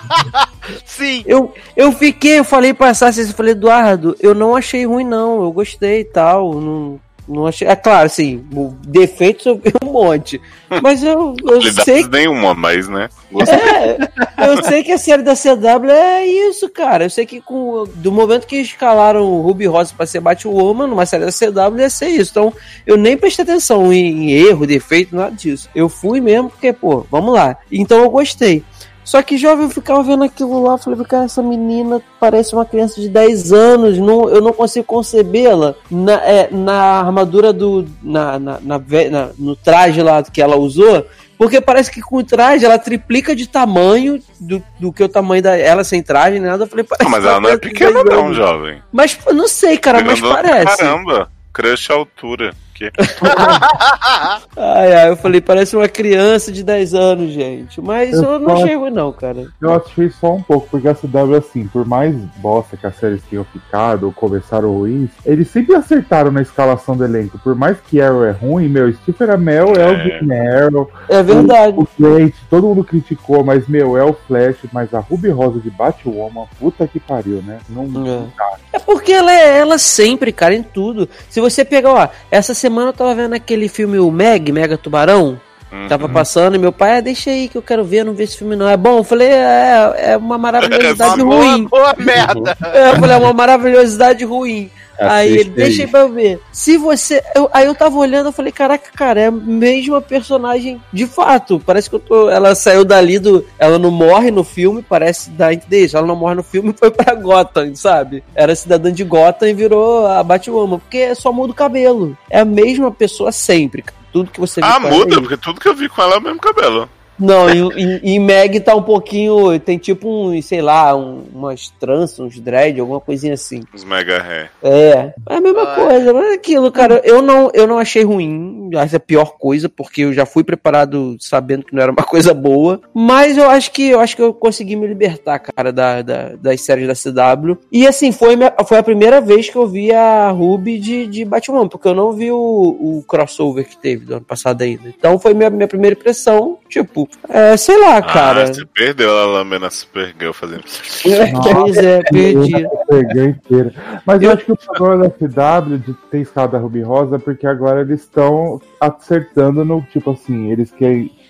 Sim. 0.85 1.25
eu, 1.27 1.55
eu 1.77 1.91
fiquei, 1.93 2.39
eu 2.39 2.45
falei 2.45 2.75
pra 2.75 2.95
Sassi, 2.95 3.23
eu 3.23 3.29
falei, 3.29 3.53
Eduardo, 3.53 4.15
eu 4.21 4.35
não 4.35 4.55
achei 4.55 4.87
ruim 4.87 5.05
não, 5.05 5.43
eu 5.43 5.51
gostei 5.51 6.01
e 6.01 6.05
tal, 6.05 6.55
não, 6.61 7.01
não 7.31 7.47
achei... 7.47 7.67
É 7.67 7.77
claro, 7.77 8.07
assim, 8.07 8.45
o 8.53 8.75
defeito 8.87 9.49
eu 9.49 9.61
um 9.89 9.93
monte. 9.93 10.41
Mas 10.83 11.03
eu, 11.03 11.35
eu 11.45 11.63
sei 11.73 12.07
nenhuma, 12.07 12.55
mas, 12.55 12.89
né? 12.89 13.09
É, 13.49 14.49
eu 14.49 14.63
sei 14.65 14.83
que 14.83 14.93
a 14.93 14.99
série 14.99 15.23
da 15.23 15.35
CW 15.35 15.91
é 15.91 16.27
isso, 16.27 16.69
cara. 16.69 17.05
Eu 17.05 17.11
sei 17.11 17.27
que 17.27 17.41
com, 17.41 17.85
do 17.95 18.13
momento 18.13 18.47
que 18.47 18.57
escalaram 18.57 19.23
o 19.23 19.43
Ruby 19.43 19.67
Rosa 19.67 19.95
pra 19.97 20.07
ser 20.07 20.21
Batwoman, 20.21 20.87
numa 20.87 21.07
série 21.07 21.25
da 21.25 21.33
CW 21.33 21.81
ia 21.81 21.91
ser 21.91 22.09
isso. 22.09 22.31
Então, 22.31 22.53
eu 22.87 22.97
nem 22.97 23.17
prestei 23.17 23.43
atenção 23.43 23.93
em, 23.93 24.31
em 24.31 24.33
erro, 24.33 24.67
defeito, 24.67 25.15
nada 25.15 25.35
disso. 25.35 25.69
Eu 25.75 25.89
fui 25.89 26.21
mesmo 26.21 26.51
porque, 26.51 26.73
pô, 26.73 27.07
vamos 27.11 27.35
lá. 27.35 27.57
Então 27.71 28.03
eu 28.03 28.11
gostei. 28.11 28.65
Só 29.05 29.23
que 29.23 29.37
jovem, 29.39 29.65
eu 29.65 29.71
ficava 29.71 30.03
vendo 30.03 30.23
aquilo 30.25 30.63
lá, 30.63 30.77
falei, 30.79 31.03
cara, 31.05 31.25
essa 31.25 31.43
menina 31.43 32.01
parece 32.21 32.55
uma 32.55 32.65
criança 32.65 33.01
de 33.01 33.09
10 33.09 33.53
anos, 33.53 33.99
não, 33.99 34.29
eu 34.29 34.41
não 34.41 34.53
consigo 34.53 34.85
concebê-la 34.87 35.75
na, 35.91 36.13
é, 36.25 36.49
na 36.51 36.75
armadura 37.01 37.53
do. 37.53 37.87
Na, 38.03 38.39
na, 38.39 38.61
na 38.61 38.79
na- 39.11 39.31
no 39.39 39.57
traje 39.57 40.03
lá 40.03 40.23
que 40.23 40.41
ela 40.41 40.57
usou. 40.57 41.07
Porque 41.39 41.59
parece 41.59 41.91
que 41.91 42.03
com 42.03 42.17
o 42.19 42.23
traje 42.23 42.67
ela 42.67 42.79
triplica 42.79 43.35
de 43.35 43.49
tamanho 43.49 44.23
do, 44.39 44.63
do 44.79 44.93
que 44.93 45.03
o 45.03 45.09
tamanho 45.09 45.43
da 45.43 45.57
ela 45.57 45.83
sem 45.83 46.03
traje, 46.03 46.39
nem 46.39 46.51
nada. 46.51 46.65
Eu 46.65 46.69
falei, 46.69 46.85
parece 46.85 47.07
Ah, 47.07 47.09
mas 47.11 47.25
uma 47.25 47.31
ela 47.31 47.41
não 47.41 47.49
é 47.49 47.57
pequena, 47.57 48.05
10 48.05 48.17
não, 48.17 48.35
jovem. 48.35 48.83
Mas 48.93 49.19
não 49.33 49.49
sei, 49.49 49.79
cara, 49.79 50.03
mas 50.05 50.21
Grandona 50.21 50.43
pra 50.43 50.51
parece. 50.53 50.77
Caramba, 50.77 51.31
crush 51.51 51.91
à 51.91 51.95
altura. 51.95 52.55
Que... 52.81 52.91
Ai, 54.57 54.93
ai, 54.95 55.09
eu 55.11 55.17
falei, 55.17 55.41
parece 55.41 55.77
uma 55.77 55.89
criança 55.89 56.51
de 56.51 56.63
10 56.65 56.95
anos, 56.95 57.33
gente. 57.33 57.81
Mas 57.81 58.13
eu, 58.15 58.23
Eu 58.25 58.39
não 58.39 58.57
só- 58.57 58.63
achei 58.65 58.77
ruim, 58.77 58.91
não, 58.91 59.13
cara. 59.13 59.47
Eu 59.61 59.75
achei 59.75 60.11
só 60.11 60.35
um 60.35 60.43
pouco, 60.43 60.67
porque 60.71 60.89
a 60.89 60.95
CW, 60.95 61.37
assim, 61.37 61.67
por 61.67 61.85
mais 61.87 62.15
bosta 62.37 62.77
que 62.77 62.87
as 62.87 62.97
séries 62.97 63.23
tenham 63.29 63.45
ficado 63.45 64.05
ou 64.07 64.13
começaram 64.13 64.73
ruins, 64.73 65.11
eles 65.25 65.49
sempre 65.49 65.75
acertaram 65.75 66.31
na 66.31 66.43
escalação 66.43 66.97
do 66.97 67.05
elenco. 67.05 67.39
Por 67.39 67.55
mais 67.55 67.79
que 67.81 68.01
Arrow 68.01 68.25
é 68.25 68.31
ruim, 68.31 68.69
meu, 68.69 68.93
Stephen 68.95 69.31
Amell 69.31 69.75
é, 69.77 69.91
o 69.91 69.97
Green 70.27 70.39
Arrow, 70.39 70.91
É 71.09 71.23
verdade. 71.23 71.75
o 71.77 71.85
Flint, 71.85 72.35
todo 72.49 72.67
mundo 72.67 72.85
criticou, 72.85 73.45
mas, 73.45 73.67
meu, 73.69 73.97
é 73.97 74.05
o 74.05 74.13
Flash, 74.27 74.57
mas 74.73 74.93
a 74.95 75.01
Ruby 75.01 75.29
Rosa 75.31 75.61
de 75.61 75.71
Batwoman, 75.71 76.47
puta 76.59 76.87
que 76.87 76.99
pariu, 76.99 77.43
né? 77.43 77.59
Não, 77.69 78.31
É 78.73 78.79
porque 78.79 79.13
ela 79.13 79.33
é 79.33 79.59
ela 79.59 79.79
sempre, 79.79 80.33
cara, 80.33 80.55
em 80.55 80.63
tudo. 80.63 81.09
Se 81.29 81.41
você 81.41 81.65
pegar, 81.65 81.93
ó, 81.93 82.09
essa 82.31 82.55
semana 82.55 82.70
eu 82.79 82.93
tava 82.93 83.15
vendo 83.15 83.35
aquele 83.35 83.69
filme 83.69 83.99
o 83.99 84.11
Meg, 84.11 84.53
Mega 84.53 84.77
Tubarão. 84.77 85.41
Uhum. 85.73 85.87
Tava 85.87 86.09
passando 86.09 86.57
e 86.57 86.59
meu 86.59 86.73
pai, 86.73 86.99
ah, 86.99 87.01
deixa 87.01 87.31
aí 87.31 87.49
que 87.49 87.57
eu 87.57 87.63
quero 87.63 87.85
ver, 87.85 88.05
não 88.05 88.13
vi 88.13 88.25
esse 88.25 88.37
filme 88.37 88.57
não. 88.57 88.69
É 88.69 88.77
bom? 88.77 88.99
Eu 88.99 89.05
falei, 89.05 89.29
é, 89.29 89.95
é 89.97 90.17
uma 90.17 90.37
maravilhosidade 90.39 91.23
Boa, 91.23 91.45
ruim. 91.45 91.65
boa 91.67 91.95
merda. 91.97 92.57
É, 92.73 92.91
eu 92.91 92.97
falei, 92.97 93.17
é 93.17 93.19
uma 93.19 93.33
maravilhosidade 93.33 94.25
ruim. 94.25 94.71
Aí 95.01 95.33
ele, 95.37 95.51
deixa 95.51 95.83
aí 95.83 95.89
pra 95.89 96.01
eu 96.01 96.09
ver. 96.13 96.41
Se 96.53 96.77
você. 96.77 97.23
eu- 97.35 97.49
aí 97.53 97.67
eu 97.67 97.75
tava 97.75 97.97
olhando, 97.99 98.27
eu 98.27 98.33
falei, 98.33 98.53
caraca, 98.53 98.91
cara, 98.95 99.21
é 99.21 99.27
a 99.27 99.31
mesma 99.31 100.01
personagem 100.01 100.81
de 100.93 101.07
fato. 101.07 101.61
Parece 101.65 101.89
que 101.89 101.97
eu 101.97 102.01
tô. 102.01 102.29
Ela 102.31 102.55
saiu 102.55 102.85
dali 102.85 103.19
do. 103.19 103.45
Ela 103.59 103.79
não 103.79 103.91
morre 103.91 104.31
no 104.31 104.45
filme, 104.45 104.85
parece 104.87 105.31
dar 105.31 105.49
a 105.49 105.55
entender. 105.55 105.91
Ela 105.95 106.07
não 106.07 106.17
morre 106.17 106.35
no 106.35 106.43
filme 106.43 106.71
e 106.71 106.75
foi 106.79 106.91
pra 106.91 107.15
Gotham, 107.15 107.75
sabe? 107.75 108.23
Era 108.35 108.55
cidadã 108.55 108.93
de 108.93 109.05
Gotham 109.05 109.49
e 109.49 109.55
virou 109.55 110.07
a 110.07 110.23
Batwoman. 110.23 110.79
Porque 110.79 111.15
só 111.15 111.33
muda 111.33 111.53
o 111.53 111.57
cabelo. 111.57 112.17
É 112.29 112.41
a 112.41 112.45
mesma 112.45 112.91
pessoa 112.91 113.33
sempre. 113.33 113.85
Tudo 114.13 114.31
que 114.31 114.41
você 114.41 114.61
vê 114.61 114.67
Ah, 114.67 114.81
com 114.81 114.87
ela 114.89 114.97
é 114.97 114.99
muda, 114.99 115.21
porque 115.21 115.37
tudo 115.37 115.61
que 115.61 115.69
eu 115.69 115.75
vi 115.75 115.89
com 115.89 116.03
ela 116.03 116.15
é 116.15 116.19
o 116.19 116.23
mesmo 116.23 116.41
cabelo. 116.41 116.89
Não, 117.21 117.51
em, 117.51 118.01
em, 118.03 118.19
Meg 118.19 118.59
tá 118.61 118.75
um 118.75 118.83
pouquinho. 118.83 119.59
Tem 119.61 119.77
tipo 119.79 120.09
um, 120.09 120.41
sei 120.43 120.63
lá, 120.63 120.97
um, 120.97 121.23
umas 121.35 121.69
tranças, 121.79 122.19
uns 122.19 122.39
dread, 122.41 122.81
alguma 122.81 123.01
coisinha 123.01 123.35
assim. 123.35 123.63
Os 123.75 123.85
mega 123.85 124.23
hair. 124.23 124.51
É, 124.63 125.13
é 125.29 125.35
a 125.37 125.41
mesma 125.41 125.63
Ah. 125.63 125.75
coisa, 125.75 126.13
mas 126.13 126.25
é 126.31 126.35
aquilo, 126.35 126.73
cara, 126.73 127.01
eu 127.05 127.21
não, 127.21 127.51
eu 127.53 127.67
não 127.67 127.79
achei 127.79 128.03
ruim, 128.03 128.71
acho 128.77 128.97
a 128.97 129.01
pior 129.01 129.37
coisa, 129.39 129.69
porque 129.69 130.03
eu 130.03 130.13
já 130.13 130.25
fui 130.25 130.43
preparado 130.43 131.17
sabendo 131.21 131.65
que 131.65 131.75
não 131.75 131.83
era 131.83 131.93
uma 131.93 132.03
coisa 132.05 132.33
boa, 132.33 132.81
mas 132.95 133.37
eu 133.37 133.49
acho 133.51 133.71
que 133.73 133.89
eu 133.91 134.01
acho 134.01 134.17
que 134.17 134.23
eu 134.23 134.33
consegui 134.33 134.75
me 134.77 134.87
libertar, 134.87 135.39
cara, 135.39 135.73
da, 135.73 136.01
da- 136.03 136.37
das 136.37 136.61
séries 136.63 136.87
da 136.89 136.95
CW. 136.95 137.57
E 137.71 137.87
assim, 137.87 138.13
foi, 138.13 138.37
minha- 138.37 138.55
foi 138.67 138.79
a 138.79 138.83
primeira 138.83 139.21
vez 139.21 139.49
que 139.51 139.57
eu 139.57 139.67
vi 139.67 139.93
a 139.93 140.31
Ruby 140.31 140.79
de, 140.79 141.07
de 141.07 141.25
Batman, 141.25 141.69
porque 141.69 141.89
eu 141.89 141.95
não 141.95 142.13
vi 142.13 142.31
o, 142.33 142.37
o 142.39 143.05
crossover 143.07 143.69
que 143.69 143.77
teve 143.77 144.05
do 144.07 144.15
ano 144.17 144.25
passado 144.25 144.63
ainda. 144.63 144.89
Então 144.97 145.19
foi 145.19 145.35
minha, 145.35 145.51
minha 145.51 145.69
primeira 145.69 145.95
impressão, 145.99 146.59
tipo, 146.69 147.09
é, 147.29 147.57
sei 147.57 147.79
lá, 147.79 148.03
cara. 148.03 148.43
Ah, 148.43 148.47
você 148.47 148.65
perdeu 148.65 149.11
a 149.11 149.71
Supergirl 149.71 150.33
fazendo. 150.33 150.65
Pois 151.53 151.77
é, 151.77 152.03
perdi. 152.03 152.67
Pegou 152.89 153.25
inteira. 153.25 153.75
Mas 154.05 154.23
eu 154.23 154.33
acho 154.33 154.45
que 154.45 154.53
o 154.53 154.57
problema 154.57 155.09
da 155.09 155.11
CW 155.11 155.79
de 155.79 155.95
ter 156.11 156.21
escalado 156.21 156.57
a 156.57 156.61
Ruby 156.61 156.83
Rosa 156.83 157.17
é 157.17 157.19
porque 157.19 157.47
agora 157.47 157.83
eles 157.83 158.01
estão 158.01 158.61
acertando 158.81 159.65
no 159.65 159.83
tipo 159.83 160.11
assim, 160.11 160.51
eles 160.51 160.71
que 160.71 160.85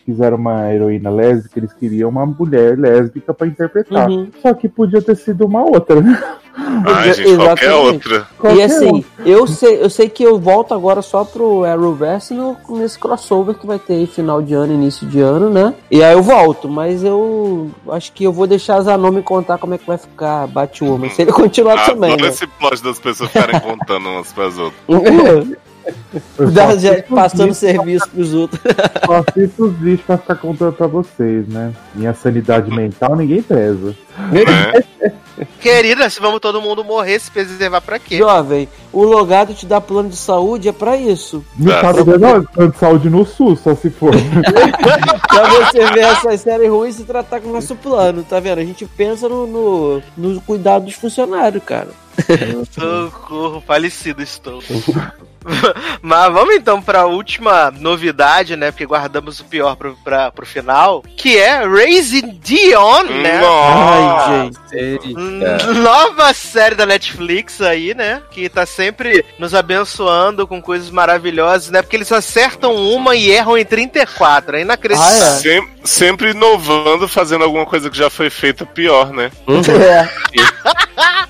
fizeram 0.04 0.36
uma 0.36 0.72
heroína 0.72 1.10
lésbica, 1.10 1.58
eles 1.58 1.72
queriam 1.72 2.10
uma 2.10 2.26
mulher 2.26 2.78
lésbica 2.78 3.32
pra 3.32 3.46
interpretar. 3.46 4.08
Uhum. 4.08 4.28
Só 4.40 4.54
que 4.54 4.68
podia 4.68 5.00
ter 5.00 5.16
sido 5.16 5.46
uma 5.46 5.62
outra, 5.62 6.00
né? 6.02 6.20
Ai, 6.84 7.12
gente, 7.12 7.36
qualquer 7.36 7.66
Exatamente. 7.66 7.94
outra. 7.94 8.16
E 8.16 8.40
Qualquer 8.40 8.64
assim, 8.64 8.90
um. 8.90 9.04
eu 9.24 9.46
sei, 9.46 9.82
eu 9.82 9.90
sei 9.90 10.08
que 10.08 10.22
eu 10.22 10.38
volto 10.38 10.74
agora 10.74 11.00
só 11.00 11.24
pro 11.24 11.64
Arrowverse 11.64 12.34
no, 12.34 12.56
nesse 12.70 12.98
crossover 12.98 13.54
que 13.54 13.66
vai 13.66 13.78
ter 13.78 13.94
aí 13.94 14.06
final 14.06 14.42
de 14.42 14.54
ano, 14.54 14.72
início 14.72 15.06
de 15.06 15.20
ano, 15.20 15.48
né? 15.48 15.74
E 15.90 16.02
aí 16.02 16.12
eu 16.12 16.22
volto, 16.22 16.68
mas 16.68 17.04
eu 17.04 17.70
acho 17.90 18.12
que 18.12 18.24
eu 18.24 18.32
vou 18.32 18.46
deixar 18.46 18.76
a 18.76 18.82
Zanon 18.82 19.12
me 19.12 19.22
contar 19.22 19.58
como 19.58 19.74
é 19.74 19.78
que 19.78 19.86
vai 19.86 19.98
ficar 19.98 20.46
Batwoman, 20.48 21.08
se 21.08 21.22
ele 21.22 21.32
continuar 21.32 21.86
também, 21.86 22.12
Adoro 22.12 22.28
né? 22.28 22.32
esse 22.34 22.46
plot 22.46 22.82
das 22.82 22.98
pessoas 22.98 23.30
ficarem 23.30 23.60
contando 23.60 24.08
umas 24.08 24.32
pras 24.32 24.58
outras. 24.58 24.76
Dá- 26.52 26.76
já 26.76 27.02
passando 27.02 27.54
serviço 27.54 28.08
pros 28.10 28.34
outros. 28.34 28.60
Só 29.06 29.22
assisto 29.26 29.64
os 29.66 29.76
vídeos 29.78 30.00
pra 30.02 30.18
ficar 30.18 30.34
contando 30.36 30.72
pra 30.72 30.86
vocês, 30.86 31.46
né? 31.48 31.72
Minha 31.94 32.14
sanidade 32.14 32.70
mental 32.70 33.16
ninguém 33.16 33.42
preza. 33.42 33.94
Né? 34.30 34.82
Querida, 35.60 36.10
se 36.10 36.20
vamos 36.20 36.40
todo 36.40 36.60
mundo 36.60 36.84
morrer, 36.84 37.18
se 37.18 37.30
preservar 37.30 37.80
pra 37.80 37.98
quê? 37.98 38.18
Jovem, 38.18 38.68
o 38.92 39.02
logado 39.04 39.54
te 39.54 39.64
dá 39.64 39.80
plano 39.80 40.10
de 40.10 40.16
saúde, 40.16 40.68
é 40.68 40.72
pra 40.72 40.96
isso. 40.98 41.42
Me 41.56 41.70
Tá. 41.70 41.80
sabe 41.80 42.04
dando 42.04 42.48
plano 42.50 42.72
de 42.72 42.78
saúde 42.78 43.08
no 43.08 43.24
SUS, 43.24 43.60
só 43.60 43.74
se 43.74 43.88
for. 43.88 44.10
Pra 45.30 45.48
você 45.48 45.86
ver 45.92 46.00
essas 46.00 46.40
séries 46.42 46.68
ruins 46.68 46.96
e 46.96 46.98
se 46.98 47.04
tratar 47.04 47.40
com 47.40 47.48
o 47.48 47.52
nosso 47.52 47.74
plano, 47.76 48.22
tá 48.22 48.38
vendo? 48.40 48.58
A 48.58 48.64
gente 48.64 48.84
pensa 48.84 49.28
no, 49.28 49.46
no, 49.46 50.02
no 50.16 50.40
cuidado 50.42 50.84
dos 50.84 50.94
funcionários, 50.94 51.62
cara. 51.64 51.88
Socorro, 52.70 53.62
falecido 53.66 54.20
estou. 54.22 54.60
Mas 56.02 56.32
vamos 56.32 56.54
então 56.54 56.80
pra 56.80 57.06
última 57.06 57.70
novidade, 57.70 58.56
né? 58.56 58.70
Porque 58.70 58.86
guardamos 58.86 59.40
o 59.40 59.44
pior 59.44 59.76
pro, 59.76 59.96
pra, 60.04 60.30
pro 60.30 60.46
final. 60.46 61.02
Que 61.16 61.38
é 61.38 61.64
Raising 61.66 62.38
Dion, 62.42 63.04
né? 63.04 63.40
Ai, 63.44 64.50
gente. 64.72 65.14
Nova 65.80 66.32
série 66.34 66.74
da 66.74 66.86
Netflix 66.86 67.60
aí, 67.60 67.94
né? 67.94 68.22
Que 68.30 68.48
tá 68.48 68.66
sempre 68.66 69.24
nos 69.38 69.54
abençoando 69.54 70.46
com 70.46 70.60
coisas 70.60 70.90
maravilhosas, 70.90 71.70
né? 71.70 71.82
Porque 71.82 71.96
eles 71.96 72.12
acertam 72.12 72.74
uma 72.74 73.14
e 73.14 73.30
erram 73.30 73.56
em 73.56 73.64
34. 73.64 74.56
É 74.56 74.60
inacreditável. 74.62 75.22
Ah, 75.22 75.26
é? 75.26 75.36
Sem- 75.38 75.68
sempre 75.84 76.30
inovando, 76.30 77.08
fazendo 77.08 77.44
alguma 77.44 77.66
coisa 77.66 77.88
que 77.90 77.96
já 77.96 78.10
foi 78.10 78.30
feita 78.30 78.66
pior, 78.66 79.12
né? 79.12 79.30
É. 79.70 81.29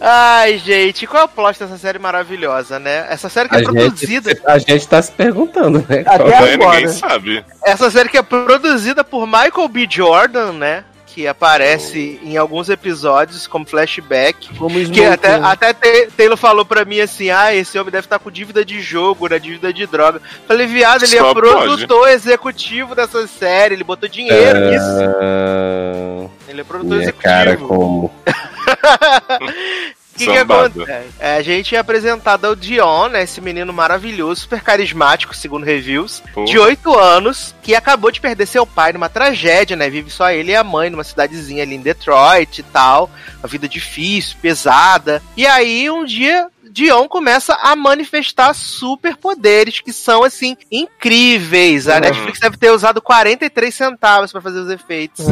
Ai, 0.00 0.58
gente, 0.58 1.06
qual 1.06 1.22
é 1.22 1.24
o 1.26 1.28
plot 1.28 1.58
dessa 1.58 1.78
série 1.78 1.98
maravilhosa, 1.98 2.78
né? 2.78 3.06
Essa 3.08 3.28
série 3.28 3.48
que 3.48 3.54
é 3.54 3.58
A 3.58 3.62
gente, 3.62 3.72
produzida. 3.72 4.40
a 4.46 4.58
gente 4.58 4.88
tá 4.88 5.00
se 5.00 5.12
perguntando, 5.12 5.84
né? 5.88 6.02
Até 6.06 6.24
Né? 6.24 6.54
agora. 6.54 6.76
Ninguém 6.80 6.88
sabe. 6.88 7.44
Essa 7.64 7.90
série 7.90 8.08
que 8.08 8.18
é 8.18 8.22
produzida 8.22 9.04
por 9.04 9.26
Michael 9.26 9.68
B. 9.68 9.86
Jordan, 9.88 10.52
né? 10.52 10.84
Que 11.14 11.26
aparece 11.26 12.18
em 12.22 12.38
alguns 12.38 12.70
episódios 12.70 13.46
como 13.46 13.66
flashback. 13.66 14.48
Como 14.56 14.78
Que 14.90 15.04
até, 15.04 15.38
né? 15.38 15.46
até 15.46 15.74
Taylor 16.16 16.38
falou 16.38 16.64
pra 16.64 16.86
mim 16.86 17.00
assim: 17.00 17.28
ah, 17.30 17.54
esse 17.54 17.78
homem 17.78 17.92
deve 17.92 18.06
estar 18.06 18.18
com 18.18 18.30
dívida 18.30 18.64
de 18.64 18.80
jogo, 18.80 19.28
né? 19.28 19.38
Dívida 19.38 19.72
de 19.72 19.86
droga. 19.86 20.22
Falei, 20.48 20.66
viado, 20.66 21.02
ele 21.04 21.18
Só 21.18 21.30
é 21.30 21.34
produtor 21.34 22.08
executivo 22.08 22.94
dessa 22.94 23.26
série, 23.26 23.74
ele 23.74 23.84
botou 23.84 24.08
dinheiro 24.08 24.70
nisso. 24.70 24.86
Ah, 25.20 26.26
Ele 26.48 26.60
é 26.62 26.64
produtor 26.64 26.96
minha 26.96 27.02
executivo. 27.02 27.22
cara, 27.34 27.56
como. 27.58 28.10
O 30.14 30.18
que, 30.18 30.26
que 30.26 30.36
acontece? 30.36 31.08
É, 31.18 31.36
a 31.36 31.42
gente 31.42 31.74
é 31.74 31.78
apresentado 31.78 32.44
ao 32.44 32.54
Dion, 32.54 33.08
né? 33.08 33.22
Esse 33.22 33.40
menino 33.40 33.72
maravilhoso, 33.72 34.42
super 34.42 34.60
carismático, 34.60 35.34
segundo 35.34 35.64
reviews, 35.64 36.22
Pô. 36.34 36.44
de 36.44 36.58
8 36.58 36.98
anos, 36.98 37.54
que 37.62 37.74
acabou 37.74 38.10
de 38.10 38.20
perder 38.20 38.46
seu 38.46 38.66
pai 38.66 38.92
numa 38.92 39.08
tragédia, 39.08 39.76
né? 39.76 39.88
Vive 39.88 40.10
só 40.10 40.30
ele 40.30 40.52
e 40.52 40.56
a 40.56 40.62
mãe 40.62 40.90
numa 40.90 41.04
cidadezinha 41.04 41.62
ali 41.62 41.74
em 41.74 41.80
Detroit 41.80 42.58
e 42.58 42.62
tal. 42.62 43.10
Uma 43.38 43.48
vida 43.48 43.68
difícil, 43.68 44.36
pesada. 44.40 45.22
E 45.36 45.46
aí, 45.46 45.88
um 45.90 46.04
dia, 46.04 46.48
Dion 46.72 47.06
começa 47.06 47.54
a 47.62 47.76
manifestar 47.76 48.54
superpoderes 48.54 49.80
que 49.80 49.92
são, 49.92 50.24
assim, 50.24 50.56
incríveis. 50.70 51.86
A 51.86 52.00
Netflix 52.00 52.40
deve 52.40 52.56
ter 52.56 52.70
usado 52.70 53.02
43 53.02 53.74
centavos 53.74 54.32
pra 54.32 54.40
fazer 54.40 54.60
os 54.60 54.70
efeitos. 54.70 55.26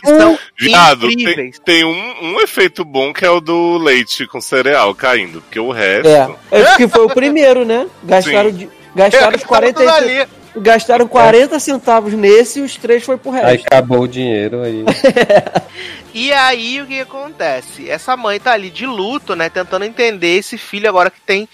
Que 0.00 0.06
são 0.08 0.38
Viado, 0.58 1.02
tem, 1.06 1.12
incríveis. 1.12 1.58
tem 1.64 1.84
um, 1.84 2.14
um 2.34 2.40
efeito 2.40 2.84
bom 2.84 3.12
que 3.12 3.24
é 3.24 3.30
o 3.30 3.40
do 3.40 3.78
leite 3.78 4.26
com 4.26 4.40
cereal 4.40 4.94
caindo, 4.94 5.40
porque 5.42 5.60
o 5.60 5.70
resto. 5.70 6.08
É. 6.08 6.28
É 6.50 6.76
que 6.76 6.88
foi 6.88 7.04
o 7.04 7.10
primeiro, 7.10 7.64
né? 7.64 7.86
Gastaram, 8.02 8.50
Sim. 8.50 8.56
de- 8.56 8.70
gastaram 8.94 9.26
os 9.28 9.32
Tá 9.34 9.38
tudo 9.38 9.48
43, 9.48 9.90
ali. 10.20 10.28
Gastaram 10.56 11.06
40 11.08 11.58
centavos 11.60 12.12
nesse 12.14 12.58
e 12.60 12.62
os 12.62 12.76
três 12.76 13.02
foi 13.04 13.16
pro 13.16 13.32
Aí 13.32 13.40
resto. 13.42 13.66
acabou 13.66 14.00
o 14.02 14.08
dinheiro 14.08 14.62
aí. 14.62 14.84
E 16.12 16.32
aí 16.32 16.82
o 16.82 16.86
que 16.88 16.98
acontece? 16.98 17.88
Essa 17.88 18.16
mãe 18.16 18.40
tá 18.40 18.50
ali 18.50 18.68
de 18.68 18.84
luto, 18.84 19.36
né? 19.36 19.48
Tentando 19.48 19.84
entender 19.84 20.38
esse 20.38 20.58
filho 20.58 20.88
agora 20.88 21.08
que 21.08 21.20
tem 21.20 21.48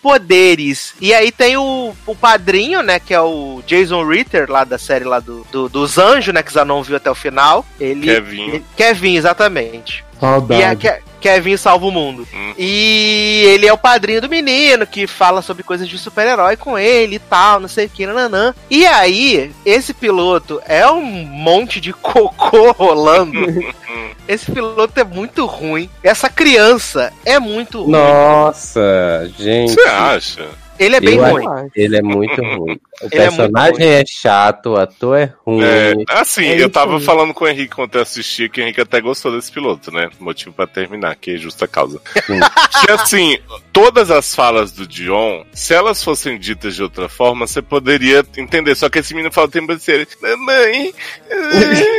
superpoderes. 0.00 0.94
E 1.02 1.12
aí 1.12 1.30
tem 1.30 1.58
o, 1.58 1.92
o 2.06 2.14
padrinho, 2.16 2.82
né? 2.82 2.98
Que 2.98 3.12
é 3.12 3.20
o 3.20 3.62
Jason 3.66 4.02
Ritter, 4.08 4.50
lá 4.50 4.64
da 4.64 4.78
série 4.78 5.04
lá 5.04 5.20
do, 5.20 5.46
do- 5.52 5.68
dos 5.68 5.98
anjos, 5.98 6.32
né? 6.32 6.42
Que 6.42 6.50
Zanon 6.50 6.82
viu 6.82 6.96
até 6.96 7.10
o 7.10 7.14
final. 7.14 7.64
Ele, 7.78 8.06
Kevin. 8.06 8.48
ele- 8.48 8.64
Kevin, 8.74 9.16
exatamente. 9.16 10.02
E 10.22 10.26
a 10.26 10.30
Saudade. 10.30 10.76
Ke- 10.76 11.02
Kevin 11.20 11.56
salva 11.58 11.84
o 11.86 11.90
mundo. 11.90 12.26
Hum. 12.32 12.54
E 12.56 13.42
ele 13.48 13.66
é 13.66 13.72
o 13.72 13.76
padrinho 13.78 14.22
do 14.22 14.28
menino 14.28 14.86
que 14.86 15.06
fala 15.06 15.42
sobre 15.42 15.62
coisas 15.62 15.86
de 15.86 15.98
super-herói 15.98 16.56
com 16.56 16.78
ele 16.78 17.16
e 17.16 17.18
tal, 17.18 17.60
não 17.60 17.68
sei 17.68 17.86
o 17.86 17.90
que, 17.90 18.06
nananã. 18.06 18.54
E 18.70 18.86
aí, 18.86 19.52
esse 19.66 19.92
piloto 19.92 20.62
é 20.66 20.90
um 20.90 21.02
monte 21.02 21.78
de 21.80 21.92
cocô 21.92 22.72
rolando. 22.72 23.38
esse 24.26 24.50
piloto 24.50 24.98
é 24.98 25.04
muito 25.04 25.44
ruim. 25.44 25.90
Essa 26.02 26.30
criança 26.30 27.12
é 27.24 27.38
muito 27.38 27.82
ruim. 27.82 27.92
Nossa, 27.92 29.30
gente. 29.38 29.74
Você 29.74 29.80
acha? 29.88 30.48
Ele 30.80 30.96
é 30.96 31.00
bem 31.00 31.16
Eu 31.16 31.24
ruim. 31.30 31.70
Ele 31.76 31.96
é 31.98 32.02
muito 32.02 32.42
ruim. 32.42 32.80
O 33.02 33.06
Ele 33.06 33.10
é 33.12 33.18
personagem 33.18 33.86
é, 33.86 34.04
chato, 34.06 34.70
o 34.70 34.76
ator 34.76 35.18
é 35.18 35.32
ruim. 35.46 35.62
É, 35.62 35.92
assim, 36.08 36.46
É 36.46 36.62
eu 36.62 36.70
tava 36.70 36.96
aí. 36.96 37.04
falando 37.04 37.34
com 37.34 37.44
o 37.44 37.48
Henrique 37.48 37.74
quando 37.74 37.94
eu 37.96 38.00
assisti, 38.02 38.48
que 38.48 38.60
o 38.60 38.62
Henrique 38.62 38.80
até 38.80 38.98
gostou 38.98 39.30
desse 39.30 39.52
piloto, 39.52 39.92
né? 39.92 40.08
Motivo 40.18 40.52
pra 40.54 40.66
terminar, 40.66 41.14
que 41.16 41.32
é 41.32 41.36
justa 41.36 41.68
causa. 41.68 42.00
Que 42.24 42.90
assim, 42.90 43.38
todas 43.74 44.10
as 44.10 44.34
falas 44.34 44.72
do 44.72 44.86
Dion, 44.86 45.44
se 45.52 45.74
elas 45.74 46.02
fossem 46.02 46.38
ditas 46.38 46.74
de 46.74 46.82
outra 46.82 47.10
forma, 47.10 47.46
você 47.46 47.60
poderia 47.60 48.24
entender. 48.38 48.74
Só 48.74 48.88
que 48.88 49.00
esse 49.00 49.12
menino 49.12 49.32
fala 49.32 49.48
o 49.48 49.50
tempo 49.50 49.72
inteiro, 49.72 50.06
mamãe. 50.22 50.94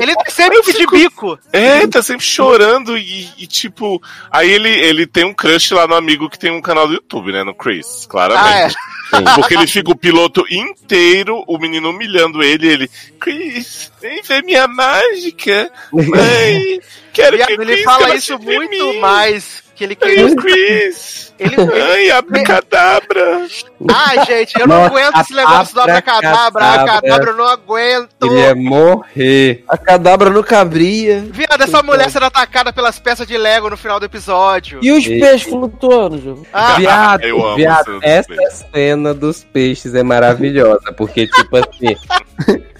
Ele 0.00 0.14
tá 0.14 0.30
sempre 0.30 0.60
de 0.72 0.86
bico. 0.86 1.38
É, 1.52 1.86
tá 1.86 2.02
sempre 2.02 2.24
chorando 2.24 2.96
e, 2.96 3.28
e, 3.38 3.46
tipo. 3.46 4.00
Aí 4.30 4.50
ele, 4.50 4.68
ele 4.68 5.06
tem 5.06 5.24
um 5.24 5.34
crush 5.34 5.72
lá 5.72 5.86
no 5.86 5.94
amigo 5.94 6.28
que 6.28 6.38
tem 6.38 6.50
um 6.50 6.60
canal 6.60 6.86
do 6.86 6.94
YouTube, 6.94 7.32
né? 7.32 7.42
No 7.42 7.53
Chris, 7.54 8.06
claramente. 8.06 8.74
Ah, 9.12 9.18
é. 9.20 9.34
Porque 9.34 9.54
ele 9.54 9.66
fica 9.66 9.90
o 9.90 9.96
piloto 9.96 10.44
inteiro, 10.50 11.44
o 11.46 11.58
menino 11.58 11.90
humilhando 11.90 12.42
ele, 12.42 12.66
ele. 12.66 12.90
Chris, 13.20 13.90
vem 14.00 14.22
ver 14.22 14.42
minha 14.42 14.66
mágica. 14.66 15.70
Mãe, 15.92 16.80
quero 17.12 17.38
que 17.38 17.46
Viado, 17.46 17.62
ele 17.62 17.72
Chris 17.72 17.84
fala 17.84 18.14
isso 18.14 18.38
muito 18.38 19.00
mais 19.00 19.63
que 19.74 19.84
ele 19.84 19.98
Ai, 20.00 20.14
quer. 20.14 20.24
o 20.24 20.36
Chris. 20.36 21.34
Ele, 21.38 21.56
Ai, 21.92 22.10
abracadabra. 22.12 23.46
Ai, 23.92 24.24
gente, 24.24 24.58
eu 24.58 24.66
não 24.66 24.76
Nossa, 24.76 24.86
aguento 24.90 25.20
esse 25.20 25.34
negócio 25.34 25.74
do 25.74 25.80
abracadabra, 25.80 26.64
abracadabra. 26.64 27.30
eu 27.30 27.36
não 27.36 27.44
aguento. 27.46 28.08
Ele 28.22 28.40
ia 28.40 28.54
morrer. 28.54 29.64
A 29.68 29.76
cadabra 29.76 30.30
não 30.30 30.42
cabria. 30.42 31.24
Viado, 31.30 31.60
essa 31.62 31.82
mulher 31.82 32.08
sendo 32.10 32.26
atacada 32.26 32.72
pelas 32.72 32.98
peças 32.98 33.26
de 33.26 33.36
Lego 33.36 33.68
no 33.68 33.76
final 33.76 33.98
do 33.98 34.06
episódio. 34.06 34.78
E 34.82 34.92
os 34.92 35.04
E- 35.04 35.18
peixes 35.20 35.48
flutuando, 35.48 36.18
Ju? 36.18 36.46
Ah, 36.52 36.74
viado, 36.76 37.24
eu 37.24 37.44
amo 37.44 37.56
viado, 37.56 37.98
essa 38.02 38.28
dos 38.34 38.44
essa 38.44 38.66
cena 38.72 39.12
dos 39.12 39.42
peixes 39.44 39.94
é 39.94 40.02
maravilhosa, 40.02 40.92
porque, 40.96 41.26
tipo 41.26 41.56
assim, 41.56 41.96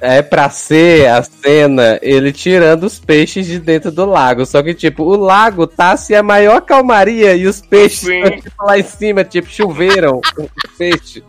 é 0.00 0.22
pra 0.22 0.50
ser 0.50 1.08
a 1.08 1.22
cena 1.22 1.98
ele 2.02 2.32
tirando 2.32 2.84
os 2.84 2.98
peixes 2.98 3.46
de 3.46 3.58
dentro 3.58 3.90
do 3.90 4.04
lago. 4.04 4.44
Só 4.46 4.62
que, 4.62 4.74
tipo, 4.74 5.04
o 5.04 5.16
lago 5.16 5.66
tá 5.66 5.92
assim 5.92 6.14
a 6.14 6.22
maior 6.22 6.60
calmaria 6.60 7.34
e 7.34 7.46
os 7.46 7.60
peixes 7.60 8.08
estão, 8.08 8.40
tipo, 8.40 8.64
lá 8.64 8.78
em 8.78 8.82
cima, 8.82 9.24
tipo, 9.24 9.48
choveram 9.48 10.20
os 10.38 10.76
peixes. 10.76 11.22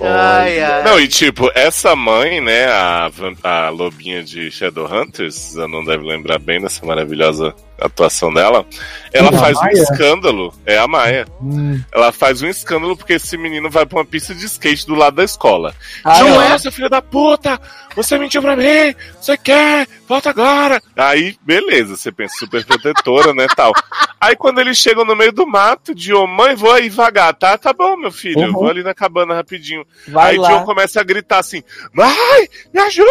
ai, 0.00 0.60
ai. 0.60 0.84
Não, 0.84 1.00
e 1.00 1.08
tipo, 1.08 1.50
essa 1.54 1.94
mãe, 1.96 2.40
né, 2.40 2.66
a, 2.66 3.10
a 3.42 3.68
lobinha 3.70 4.22
de 4.22 4.50
Shadowhunters, 4.50 5.56
eu 5.56 5.68
não 5.68 5.84
deve 5.84 6.04
lembrar 6.04 6.38
bem 6.38 6.60
dessa 6.60 6.84
maravilhosa 6.84 7.54
atuação 7.80 8.32
dela, 8.32 8.66
ela 9.12 9.32
faz 9.32 9.56
um 9.58 9.68
escândalo, 9.68 10.52
é 10.66 10.76
a 10.78 10.86
Maia. 10.88 11.26
Hum, 11.40 11.80
Ela 11.92 12.12
faz 12.12 12.42
um 12.42 12.48
escândalo 12.48 12.96
porque 12.96 13.14
esse 13.14 13.36
menino 13.36 13.70
vai 13.70 13.86
pra 13.86 13.98
uma 13.98 14.04
pista 14.04 14.34
de 14.34 14.44
skate 14.46 14.86
do 14.86 14.94
lado 14.94 15.16
da 15.16 15.24
escola. 15.24 15.74
Ah, 16.04 16.20
não 16.20 16.42
é? 16.42 16.52
é, 16.54 16.58
seu 16.58 16.72
filho 16.72 16.88
da 16.90 17.00
puta! 17.02 17.60
Você 17.96 18.16
mentiu 18.18 18.40
pra 18.42 18.54
mim! 18.56 18.94
Você 19.20 19.36
quer? 19.36 19.86
Volta 20.08 20.30
agora! 20.30 20.80
Aí, 20.96 21.36
beleza, 21.42 21.96
você 21.96 22.12
pensa 22.12 22.34
super 22.38 22.64
protetora, 22.64 23.32
né, 23.34 23.46
tal. 23.56 23.72
Aí 24.20 24.34
quando 24.36 24.60
eles 24.60 24.76
chegam 24.76 25.04
no 25.04 25.14
meio 25.16 25.32
do 25.32 25.46
mato, 25.46 25.94
Dion, 25.94 26.26
mãe, 26.26 26.54
vou 26.54 26.72
aí 26.72 26.88
vagar, 26.88 27.32
tá? 27.34 27.56
Tá 27.58 27.72
bom, 27.72 27.96
meu 27.96 28.10
filho, 28.12 28.40
Uhum. 28.40 28.52
vou 28.52 28.68
ali 28.68 28.82
na 28.82 28.94
cabana 28.94 29.34
rapidinho. 29.34 29.84
Vai 30.08 30.32
aí 30.32 30.38
lá. 30.38 30.48
Dion 30.48 30.64
começa 30.64 31.00
a 31.00 31.04
gritar 31.04 31.38
assim, 31.38 31.62
mãe, 31.92 32.48
me 32.72 32.80
ajuda! 32.80 33.08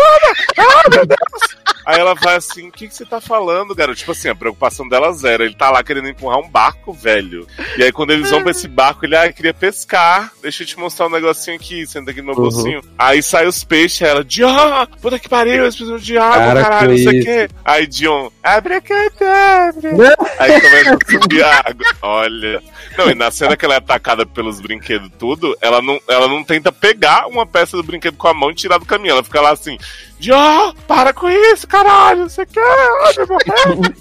Ah, 0.57 0.89
meu 0.89 1.05
Deus! 1.05 1.57
Aí 1.87 1.97
ela 1.99 2.13
vai 2.15 2.35
assim, 2.35 2.67
o 2.67 2.71
que, 2.71 2.85
que 2.89 2.93
você 2.93 3.05
tá 3.05 3.21
falando, 3.21 3.73
garoto? 3.73 3.97
Tipo 3.97 4.11
assim, 4.11 4.27
a 4.27 4.35
preocupação 4.35 4.85
dela 4.89 5.13
zero. 5.13 5.43
Ele 5.45 5.55
tá 5.55 5.71
lá 5.71 5.81
querendo 5.81 6.09
empurrar 6.09 6.37
um 6.37 6.49
barco, 6.49 6.91
velho. 6.91 7.47
E 7.77 7.83
aí 7.83 7.93
quando 7.93 8.11
eles 8.11 8.29
vão 8.29 8.41
pra 8.41 8.51
esse 8.51 8.67
barco, 8.67 9.05
ele, 9.05 9.15
ah, 9.15 9.31
queria 9.31 9.53
pescar. 9.53 10.31
Deixa 10.41 10.63
eu 10.63 10.67
te 10.67 10.77
mostrar 10.77 11.07
um 11.07 11.11
negocinho 11.11 11.55
aqui, 11.55 11.87
senta 11.87 12.11
aqui 12.11 12.19
no 12.21 12.27
meu 12.27 12.35
Uhum. 12.35 12.41
bolsinho. 12.41 12.81
Aí 12.97 13.23
sai 13.23 13.47
os 13.47 13.63
peixes, 13.63 14.01
ela, 14.01 14.21
Dion, 14.21 14.85
puta 15.01 15.17
que 15.17 15.29
pariu, 15.29 15.63
eles 15.63 15.75
precisam 15.75 15.97
de 15.97 16.17
água, 16.17 16.51
Para 16.51 16.61
caralho, 16.63 16.89
não 16.91 16.97
sei 16.97 17.21
o 17.21 17.23
quê. 17.23 17.49
Aí 17.63 17.87
Dion, 17.87 18.29
abracadabra. 18.43 20.15
Aí 20.39 20.61
começa 20.61 20.93
a 20.93 21.11
subir 21.21 21.43
a 21.43 21.57
água. 21.59 21.85
Olha. 22.01 22.61
Não, 22.97 23.09
e 23.09 23.15
na 23.15 23.29
cena 23.31 23.55
que 23.55 23.63
ela 23.63 23.75
é 23.75 23.77
atacada 23.77 24.25
pelos 24.25 24.59
brinquedos 24.59 25.09
tudo, 25.19 25.55
ela 25.61 25.81
não, 25.81 25.99
ela 26.07 26.27
não 26.27 26.43
tenta 26.43 26.71
pegar 26.71 27.27
uma 27.27 27.45
peça 27.45 27.77
do 27.77 27.83
brinquedo 27.83 28.17
com 28.17 28.27
a 28.27 28.33
mão 28.33 28.51
e 28.51 28.55
tirar 28.55 28.77
do 28.77 28.85
caminho. 28.85 29.11
Ela 29.11 29.23
fica 29.23 29.39
lá 29.41 29.51
assim, 29.51 29.77
Dion, 30.19 30.73
para 30.87 31.13
com 31.13 31.29
isso, 31.29 31.67
caralho, 31.67 32.27
você 32.29 32.45
quer? 32.45 32.61
Olha, 32.61 33.25
morrer. 33.27 33.93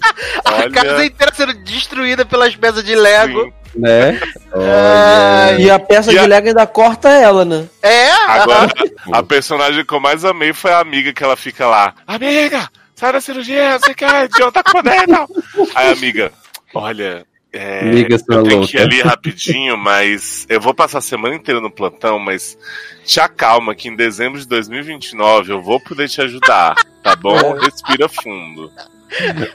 A 0.45 0.71
casa 0.71 1.05
inteira 1.05 1.33
sendo 1.35 1.55
destruída 1.55 2.25
pelas 2.25 2.57
peças 2.57 2.83
de 2.83 2.95
Lego. 2.95 3.45
Sim. 3.45 3.53
Né? 3.81 4.19
Ai. 4.55 5.61
E 5.61 5.71
a 5.71 5.79
peça 5.79 6.11
E 6.11 6.19
a- 6.19 6.23
de 6.23 6.29
Lego 6.29 6.49
ainda 6.49 6.67
corta 6.67 7.11
ela, 7.11 7.45
né? 7.45 7.67
É? 7.83 8.11
Agora, 8.27 8.73
a 9.13 9.23
personagem 9.23 9.85
que 9.85 9.93
eu 9.93 10.01
mais 10.01 10.25
amei 10.25 10.55
foi 10.55 10.73
a 10.73 10.79
amiga 10.81 11.13
que 11.13 11.23
ela 11.23 11.37
fica 11.37 11.67
lá. 11.67 11.95
Amiga, 12.07 12.71
sai 12.95 13.13
da 13.13 13.21
cirurgia, 13.21 13.79
você 13.79 13.93
quer? 13.95 14.29
Dion 14.29 14.51
tá 14.51 14.63
com 14.63 14.73
poder 14.73 15.03
e 15.03 15.07
tal. 15.07 15.29
Aí 15.75 15.89
a 15.89 15.93
amiga, 15.93 16.33
olha. 16.75 17.27
É, 17.57 18.19
sua 18.19 18.37
eu 18.37 18.43
tenho 18.45 18.67
que 18.67 18.77
ir 18.77 18.81
louca. 18.81 18.83
ali 18.83 19.01
rapidinho, 19.03 19.77
mas 19.77 20.47
eu 20.49 20.61
vou 20.61 20.75
passar 20.75 20.99
a 20.99 21.03
semana 21.03 21.35
inteira 21.35 21.61
no 21.61 21.71
plantão, 21.71 22.19
mas 22.19 22.57
te 23.05 23.21
acalma 23.21 23.75
que 23.75 23.89
em 23.89 23.97
dezembro 23.97 24.39
de 24.39 24.47
2029 24.47 25.53
eu 25.53 25.63
vou 25.63 25.81
poder 25.81 26.09
te 26.09 26.21
ajudar, 26.21 26.75
tá 27.03 27.15
bom? 27.17 27.53
Respira 27.59 28.09
fundo. 28.09 28.71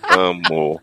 Amo. 0.10 0.82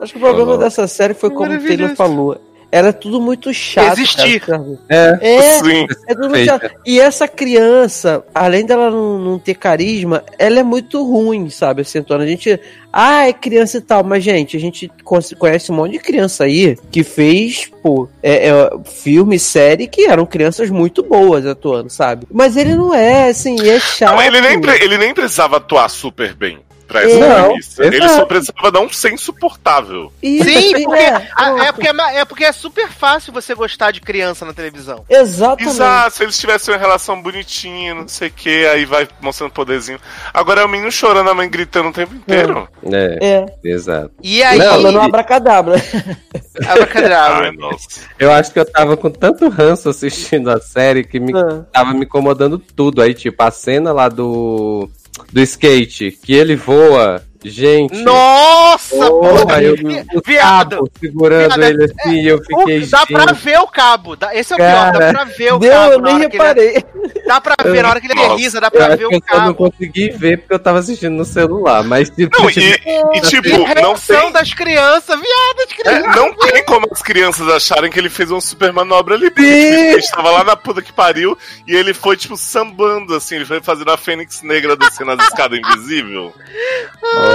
Acho 0.00 0.12
que 0.12 0.18
o 0.18 0.20
problema 0.22 0.52
Uhum. 0.52 0.58
dessa 0.58 0.86
série 0.86 1.14
foi 1.14 1.30
como 1.30 1.52
o. 1.52 1.58
Taylor 1.66 1.96
falou. 1.96 2.40
Era 2.76 2.92
tudo 2.92 3.20
muito 3.20 3.52
chato. 3.54 3.98
Existir. 3.98 4.40
cara. 4.40 4.62
É. 4.88 5.18
É, 5.22 5.42
Sim. 5.62 5.86
é 6.06 6.14
tudo 6.14 6.28
muito 6.28 6.44
chato. 6.44 6.70
E 6.84 7.00
essa 7.00 7.26
criança, 7.26 8.22
além 8.34 8.66
dela 8.66 8.90
não, 8.90 9.18
não 9.18 9.38
ter 9.38 9.54
carisma, 9.54 10.22
ela 10.38 10.60
é 10.60 10.62
muito 10.62 11.02
ruim, 11.02 11.48
sabe? 11.48 11.82
Assim, 11.82 12.00
Antônio? 12.00 12.24
A 12.24 12.28
gente. 12.28 12.60
Ah, 12.92 13.26
é 13.26 13.32
criança 13.32 13.76
e 13.78 13.80
tal, 13.80 14.02
mas, 14.04 14.24
gente, 14.24 14.56
a 14.56 14.60
gente 14.60 14.90
con- 15.04 15.18
conhece 15.38 15.70
um 15.70 15.74
monte 15.74 15.92
de 15.92 15.98
criança 15.98 16.44
aí 16.44 16.78
que 16.90 17.02
fez, 17.04 17.70
pô, 17.82 18.08
é, 18.22 18.48
é, 18.48 18.70
filme, 18.84 19.38
série 19.38 19.86
que 19.86 20.06
eram 20.06 20.24
crianças 20.24 20.70
muito 20.70 21.02
boas 21.02 21.44
atuando, 21.46 21.90
sabe? 21.90 22.26
Mas 22.32 22.56
ele 22.56 22.74
não 22.74 22.94
é, 22.94 23.28
assim, 23.28 23.56
é 23.68 23.78
chato. 23.80 24.14
Não, 24.14 24.22
ele, 24.22 24.40
nem, 24.40 24.58
ele 24.82 24.96
nem 24.96 25.12
precisava 25.12 25.58
atuar 25.58 25.88
super 25.90 26.34
bem 26.34 26.58
pra 26.86 27.02
essa 27.02 27.18
Não, 27.18 27.44
premissa. 27.48 27.84
Ele 27.84 27.96
exato. 27.96 28.14
só 28.14 28.24
precisava 28.26 28.70
dar 28.72 28.80
um 28.80 28.88
ser 28.90 29.12
insuportável. 29.12 30.12
Isso, 30.22 30.44
Sim, 30.48 30.84
porque, 30.84 30.98
é, 31.00 31.28
a- 31.36 31.64
é, 31.66 31.72
porque, 31.72 31.88
é 31.88 32.16
é 32.20 32.24
porque 32.24 32.44
é 32.44 32.52
super 32.52 32.88
fácil 32.88 33.32
você 33.32 33.54
gostar 33.54 33.90
de 33.90 34.00
criança 34.00 34.44
na 34.44 34.52
televisão. 34.52 35.04
Exatamente. 35.08 35.68
Exato, 35.68 36.16
se 36.16 36.22
eles 36.22 36.38
tivessem 36.38 36.72
uma 36.74 36.80
relação 36.80 37.20
bonitinha, 37.20 37.94
não 37.94 38.06
sei 38.08 38.28
o 38.28 38.32
que, 38.32 38.66
aí 38.66 38.84
vai 38.84 39.08
mostrando 39.20 39.50
poderzinho. 39.52 39.98
Agora 40.32 40.60
é 40.60 40.64
o 40.64 40.68
menino 40.68 40.90
chorando, 40.92 41.30
a 41.30 41.34
mãe 41.34 41.48
gritando 41.48 41.88
o 41.88 41.92
tempo 41.92 42.14
inteiro. 42.14 42.68
É, 42.92 43.18
É, 43.20 43.46
exato. 43.64 44.10
E 44.22 44.42
aí. 44.42 44.58
Não, 44.58 44.66
falando 44.72 44.98
um 45.00 45.02
e- 45.02 45.06
abracadabra. 45.06 45.76
Abracadabra. 46.66 47.46
Ai, 47.48 47.52
nossa. 47.52 48.00
Eu 48.18 48.32
acho 48.32 48.52
que 48.52 48.58
eu 48.58 48.64
tava 48.70 48.96
com 48.96 49.10
tanto 49.10 49.48
ranço 49.48 49.88
assistindo 49.88 50.50
a 50.50 50.60
série 50.60 51.04
que 51.04 51.20
me 51.20 51.32
Ah. 51.36 51.64
tava 51.72 51.92
me 51.92 52.04
incomodando 52.04 52.58
tudo. 52.58 53.02
Aí, 53.02 53.14
tipo, 53.14 53.42
a 53.42 53.50
cena 53.50 53.92
lá 53.92 54.08
do, 54.08 54.88
do 55.32 55.40
skate, 55.42 56.18
que 56.22 56.32
ele 56.32 56.56
voa 56.56 57.22
Gente. 57.50 58.02
Nossa, 58.02 58.96
Porra, 58.96 59.62
eu, 59.62 59.74
o 60.14 60.20
viado, 60.26 60.70
cabo 60.76 60.90
segurando 61.00 61.54
viado, 61.54 61.62
ele 61.62 61.84
assim, 61.84 62.14
e 62.22 62.26
eu 62.28 62.36
o- 62.38 62.44
fiquei. 62.44 62.86
dá 62.86 63.06
pra 63.06 63.20
gente, 63.28 63.34
ver 63.44 63.58
o 63.60 63.66
cabo. 63.68 64.16
dá- 64.16 64.34
Esse 64.34 64.52
é 64.52 64.56
o 64.56 64.58
pior, 64.58 64.70
dá 64.92 64.92
Cara, 64.98 65.12
pra 65.12 65.24
ver 65.24 65.52
o 65.54 65.58
Deu, 65.58 65.70
cabo. 65.70 65.92
eu 65.92 66.00
nem 66.00 66.16
que 66.18 66.24
ele- 66.24 66.32
reparei. 66.32 66.84
dá 67.26 67.40
pra 67.40 67.54
ver 67.62 67.82
na 67.82 67.90
hora 67.90 68.00
que 68.00 68.06
ele 68.10 68.34
risa, 68.36 68.60
dá 68.60 68.66
Eu 68.66 68.70
pra 68.70 68.86
acho 68.88 68.96
ver 68.98 69.06
o 69.06 69.12
eu 69.12 69.20
só 69.28 69.36
não 69.38 69.54
cabo. 69.54 69.54
consegui 69.70 70.10
ver 70.10 70.38
porque 70.38 70.54
eu 70.54 70.58
tava 70.58 70.78
assistindo 70.78 71.14
no 71.14 71.24
celular, 71.24 71.82
mas 71.84 72.10
tipo, 72.10 72.40
Não, 72.42 72.50
e, 72.50 72.54
e, 73.14 73.20
tipo, 73.22 73.48
E 73.48 73.52
não 73.52 73.64
reação 73.64 74.22
tem, 74.22 74.32
das 74.32 74.52
crianças, 74.54 75.20
viado, 75.20 75.56
as 75.58 75.72
é, 75.72 75.74
crianças. 76.00 76.16
não 76.16 76.34
tem 76.34 76.64
como 76.64 76.86
as 76.90 77.02
crianças 77.02 77.48
acharem 77.48 77.90
que 77.90 77.98
ele 77.98 78.10
fez 78.10 78.30
uma 78.30 78.40
super 78.40 78.72
manobra 78.72 79.14
ali. 79.14 79.26
Tipo, 79.28 79.40
ele 79.42 79.98
estava 79.98 80.30
lá 80.30 80.44
na 80.44 80.56
puta 80.56 80.82
que 80.82 80.92
pariu 80.92 81.36
e 81.66 81.74
ele 81.74 81.92
foi, 81.94 82.16
tipo, 82.16 82.36
sambando, 82.36 83.14
assim. 83.14 83.36
Ele 83.36 83.44
foi 83.44 83.60
fazendo 83.60 83.90
a 83.90 83.96
Fênix 83.96 84.42
Negra 84.42 84.76
descendo 84.76 85.12
as 85.12 85.22
escadas 85.24 85.58
invisível. 85.58 86.32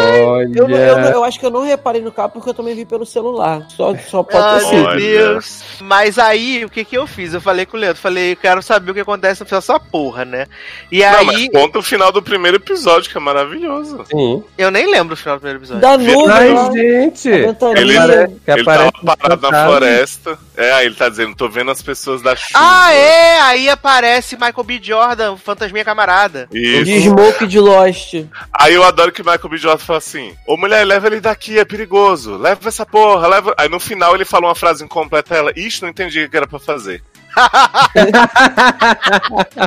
Olha. 0.01 0.51
Eu, 0.55 0.69
eu, 0.69 0.97
eu 0.97 1.23
acho 1.23 1.39
que 1.39 1.45
eu 1.45 1.49
não 1.51 1.63
reparei 1.63 2.01
no 2.01 2.11
cabo 2.11 2.33
porque 2.33 2.49
eu 2.49 2.53
também 2.53 2.75
vi 2.75 2.85
pelo 2.85 3.05
celular. 3.05 3.65
Só, 3.69 3.95
só 4.09 4.23
pode 4.23 4.37
Ai, 4.43 4.59
ter 4.59 4.65
meu 4.65 4.69
sido. 4.69 4.85
Olha. 4.87 4.99
Deus. 4.99 5.63
Mas 5.81 6.17
aí, 6.19 6.65
o 6.65 6.69
que 6.69 6.83
que 6.85 6.97
eu 6.97 7.07
fiz? 7.07 7.33
Eu 7.33 7.41
falei 7.41 7.65
com 7.65 7.77
o 7.77 7.79
Leandro, 7.79 8.01
falei, 8.01 8.33
eu 8.33 8.35
quero 8.37 8.61
saber 8.61 8.91
o 8.91 8.93
que 8.93 8.99
acontece 9.01 9.41
no 9.41 9.45
final 9.45 9.59
dessa 9.61 9.79
porra, 9.79 10.25
né? 10.25 10.45
E 10.91 10.99
Não, 10.99 11.25
mas 11.25 11.35
aí, 11.37 11.49
conta 11.49 11.79
o 11.79 11.83
final 11.83 12.11
do 12.11 12.21
primeiro 12.21 12.57
episódio, 12.57 13.09
que 13.09 13.17
é 13.17 13.21
maravilhoso. 13.21 14.03
Sim. 14.09 14.43
eu 14.57 14.71
nem 14.71 14.89
lembro 14.89 15.13
o 15.13 15.17
final 15.17 15.35
do 15.37 15.39
primeiro 15.41 15.59
episódio. 15.59 15.81
Da 15.81 15.97
nuvem, 15.97 16.29
Ai, 16.29 16.71
gente. 16.73 17.29
Ele- 17.29 17.97
Apare- 17.97 18.27
que 18.43 18.51
ele 18.51 18.61
aparece 18.61 18.91
tava 18.91 19.17
parado 19.17 19.49
na 19.51 19.65
floresta. 19.65 20.39
É, 20.57 20.71
aí 20.73 20.85
ele 20.85 20.95
tá 20.95 21.09
dizendo, 21.09 21.35
tô 21.35 21.49
vendo 21.49 21.71
as 21.71 21.81
pessoas 21.81 22.21
da 22.21 22.35
chuva. 22.35 22.59
Ah, 22.59 22.93
é! 22.93 23.39
Aí 23.41 23.69
aparece 23.69 24.35
Michael 24.35 24.63
B. 24.63 24.79
Jordan, 24.81 25.35
fantasminha 25.37 25.83
camarada. 25.85 26.47
é 26.53 26.55
De 26.55 26.81
Isso. 26.97 27.09
Smoke 27.09 27.47
de 27.47 27.59
Lost. 27.59 28.13
Aí 28.53 28.73
eu 28.73 28.83
adoro 28.83 29.11
que 29.11 29.21
o 29.21 29.25
Michael 29.25 29.49
B. 29.49 29.57
Jordan 29.57 29.83
fala 29.91 29.97
assim: 29.97 30.35
Ô 30.47 30.55
mulher, 30.55 30.85
leva 30.85 31.07
ele 31.07 31.19
daqui, 31.19 31.59
é 31.59 31.65
perigoso. 31.65 32.37
Leva 32.37 32.67
essa 32.69 32.85
porra, 32.85 33.27
leva. 33.27 33.53
Aí 33.57 33.67
no 33.67 33.79
final 33.79 34.15
ele 34.15 34.25
fala 34.25 34.47
uma 34.47 34.55
frase 34.55 34.83
incompleta. 34.83 35.35
Ela, 35.35 35.51
ixi, 35.55 35.81
não 35.81 35.89
entendi 35.89 36.23
o 36.23 36.29
que 36.29 36.37
era 36.37 36.47
pra 36.47 36.59
fazer. 36.59 37.03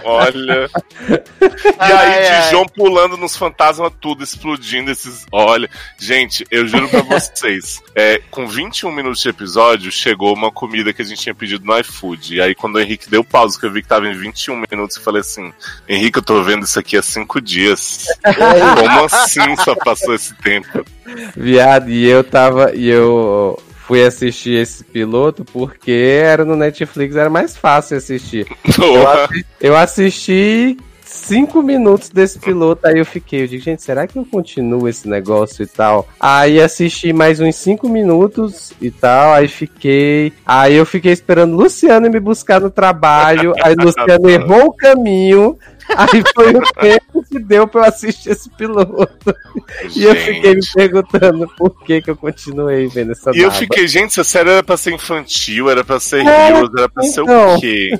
Olha. 0.05 0.69
E 1.01 1.13
aí, 1.79 1.93
Ai, 1.93 2.29
ai. 2.29 2.43
Dijon 2.43 2.67
pulando 2.67 3.17
nos 3.17 3.37
fantasmas, 3.37 3.93
tudo 4.01 4.23
explodindo. 4.23 4.91
Esses. 4.91 5.27
Olha. 5.33 5.69
Gente, 5.99 6.47
eu 6.51 6.67
juro 6.67 6.89
pra 6.89 7.03
vocês: 7.03 7.83
é, 7.95 8.21
com 8.31 8.47
21 8.47 8.93
minutos 8.93 9.23
de 9.23 9.29
episódio, 9.29 9.91
chegou 9.91 10.35
uma 10.35 10.51
comida 10.51 10.93
que 10.93 11.03
a 11.03 11.05
gente 11.05 11.21
tinha 11.21 11.35
pedido 11.35 11.65
no 11.65 11.79
iFood. 11.79 12.37
E 12.37 12.41
aí, 12.41 12.55
quando 12.55 12.77
o 12.77 12.81
Henrique 12.81 13.09
deu 13.09 13.25
pausa, 13.25 13.59
que 13.59 13.67
eu 13.67 13.73
vi 13.73 13.83
que 13.83 13.89
tava 13.89 14.07
em 14.07 14.15
21 14.15 14.63
minutos, 14.71 14.97
eu 14.97 15.03
falei 15.03 15.21
assim: 15.21 15.53
Henrique, 15.89 16.19
eu 16.19 16.23
tô 16.23 16.43
vendo 16.43 16.65
isso 16.65 16.79
aqui 16.79 16.97
há 16.97 17.03
cinco 17.03 17.41
dias. 17.41 18.07
Como 18.23 19.05
assim 19.05 19.57
só 19.57 19.75
passou 19.75 20.15
esse 20.15 20.35
tempo? 20.35 20.85
Viado, 21.37 21.91
e 21.91 22.05
eu 22.07 22.25
tava. 22.25 22.75
E 22.75 22.89
eu 22.89 23.59
fui 23.87 24.05
assistir 24.05 24.55
esse 24.61 24.83
piloto 24.85 25.45
porque 25.45 26.21
era 26.25 26.45
no 26.45 26.57
Netflix, 26.57 27.17
era 27.17 27.31
mais 27.31 27.57
fácil 27.57 27.97
assistir. 27.97 28.47
Eu, 28.67 28.75
Porra. 28.75 29.25
assi- 29.25 29.47
eu 29.61 29.77
assisti 29.77 30.77
cinco 31.03 31.63
minutos 31.63 32.09
desse 32.09 32.39
piloto, 32.41 32.87
aí 32.87 32.99
eu 32.99 33.07
fiquei, 33.07 33.43
eu 33.43 33.47
digo, 33.47 33.63
gente, 33.63 33.83
será 33.83 34.07
que 34.07 34.19
eu 34.19 34.25
continuo 34.25 34.89
esse 34.89 35.09
negócio 35.09 35.63
e 35.63 35.67
tal? 35.67 36.09
Aí 36.19 36.61
assisti 36.61 37.13
mais 37.13 37.39
uns 37.41 37.55
cinco 37.57 37.89
minutos 37.89 38.73
e 38.81 38.91
tal, 38.91 39.33
aí 39.33 39.47
fiquei. 39.47 40.33
Aí 40.45 40.75
eu 40.75 40.85
fiquei 40.85 41.13
esperando 41.13 41.57
Luciano 41.57 42.11
me 42.11 42.19
buscar 42.19 42.61
no 42.61 42.71
trabalho, 42.71 43.55
aí 43.63 43.75
Luciano 43.77 44.29
errou 44.31 44.67
o 44.69 44.73
caminho. 44.73 45.57
Aí 45.97 46.23
foi 46.35 46.55
o 46.55 46.63
tempo 46.81 47.25
que 47.31 47.39
deu 47.39 47.67
pra 47.69 47.83
eu 47.83 47.85
assistir 47.89 48.31
esse 48.31 48.49
piloto. 48.51 49.35
E 49.95 50.05
eu 50.05 50.15
fiquei 50.17 50.55
me 50.55 50.63
Gente. 50.63 50.73
perguntando 50.75 51.49
por 51.57 51.71
que 51.85 52.01
que 52.03 52.11
eu 52.11 52.17
continuei 52.17 52.87
vendo 52.89 53.13
essa 53.13 53.31
E 53.35 53.39
eu 53.41 53.49
naba. 53.49 53.59
fiquei, 53.59 53.87
gente, 53.87 54.11
essa 54.13 54.25
série 54.25 54.51
era 54.51 54.63
pra 54.63 54.77
ser 54.77 54.93
infantil, 54.95 55.71
era 55.71 55.85
pra 55.85 56.01
ser 56.01 56.25
É, 56.27 56.49
Heroes, 56.51 56.71
era 56.77 56.89
pra 56.89 57.03
ser 57.03 57.21
então. 57.23 57.55
o 57.57 57.61
quê? 57.61 57.99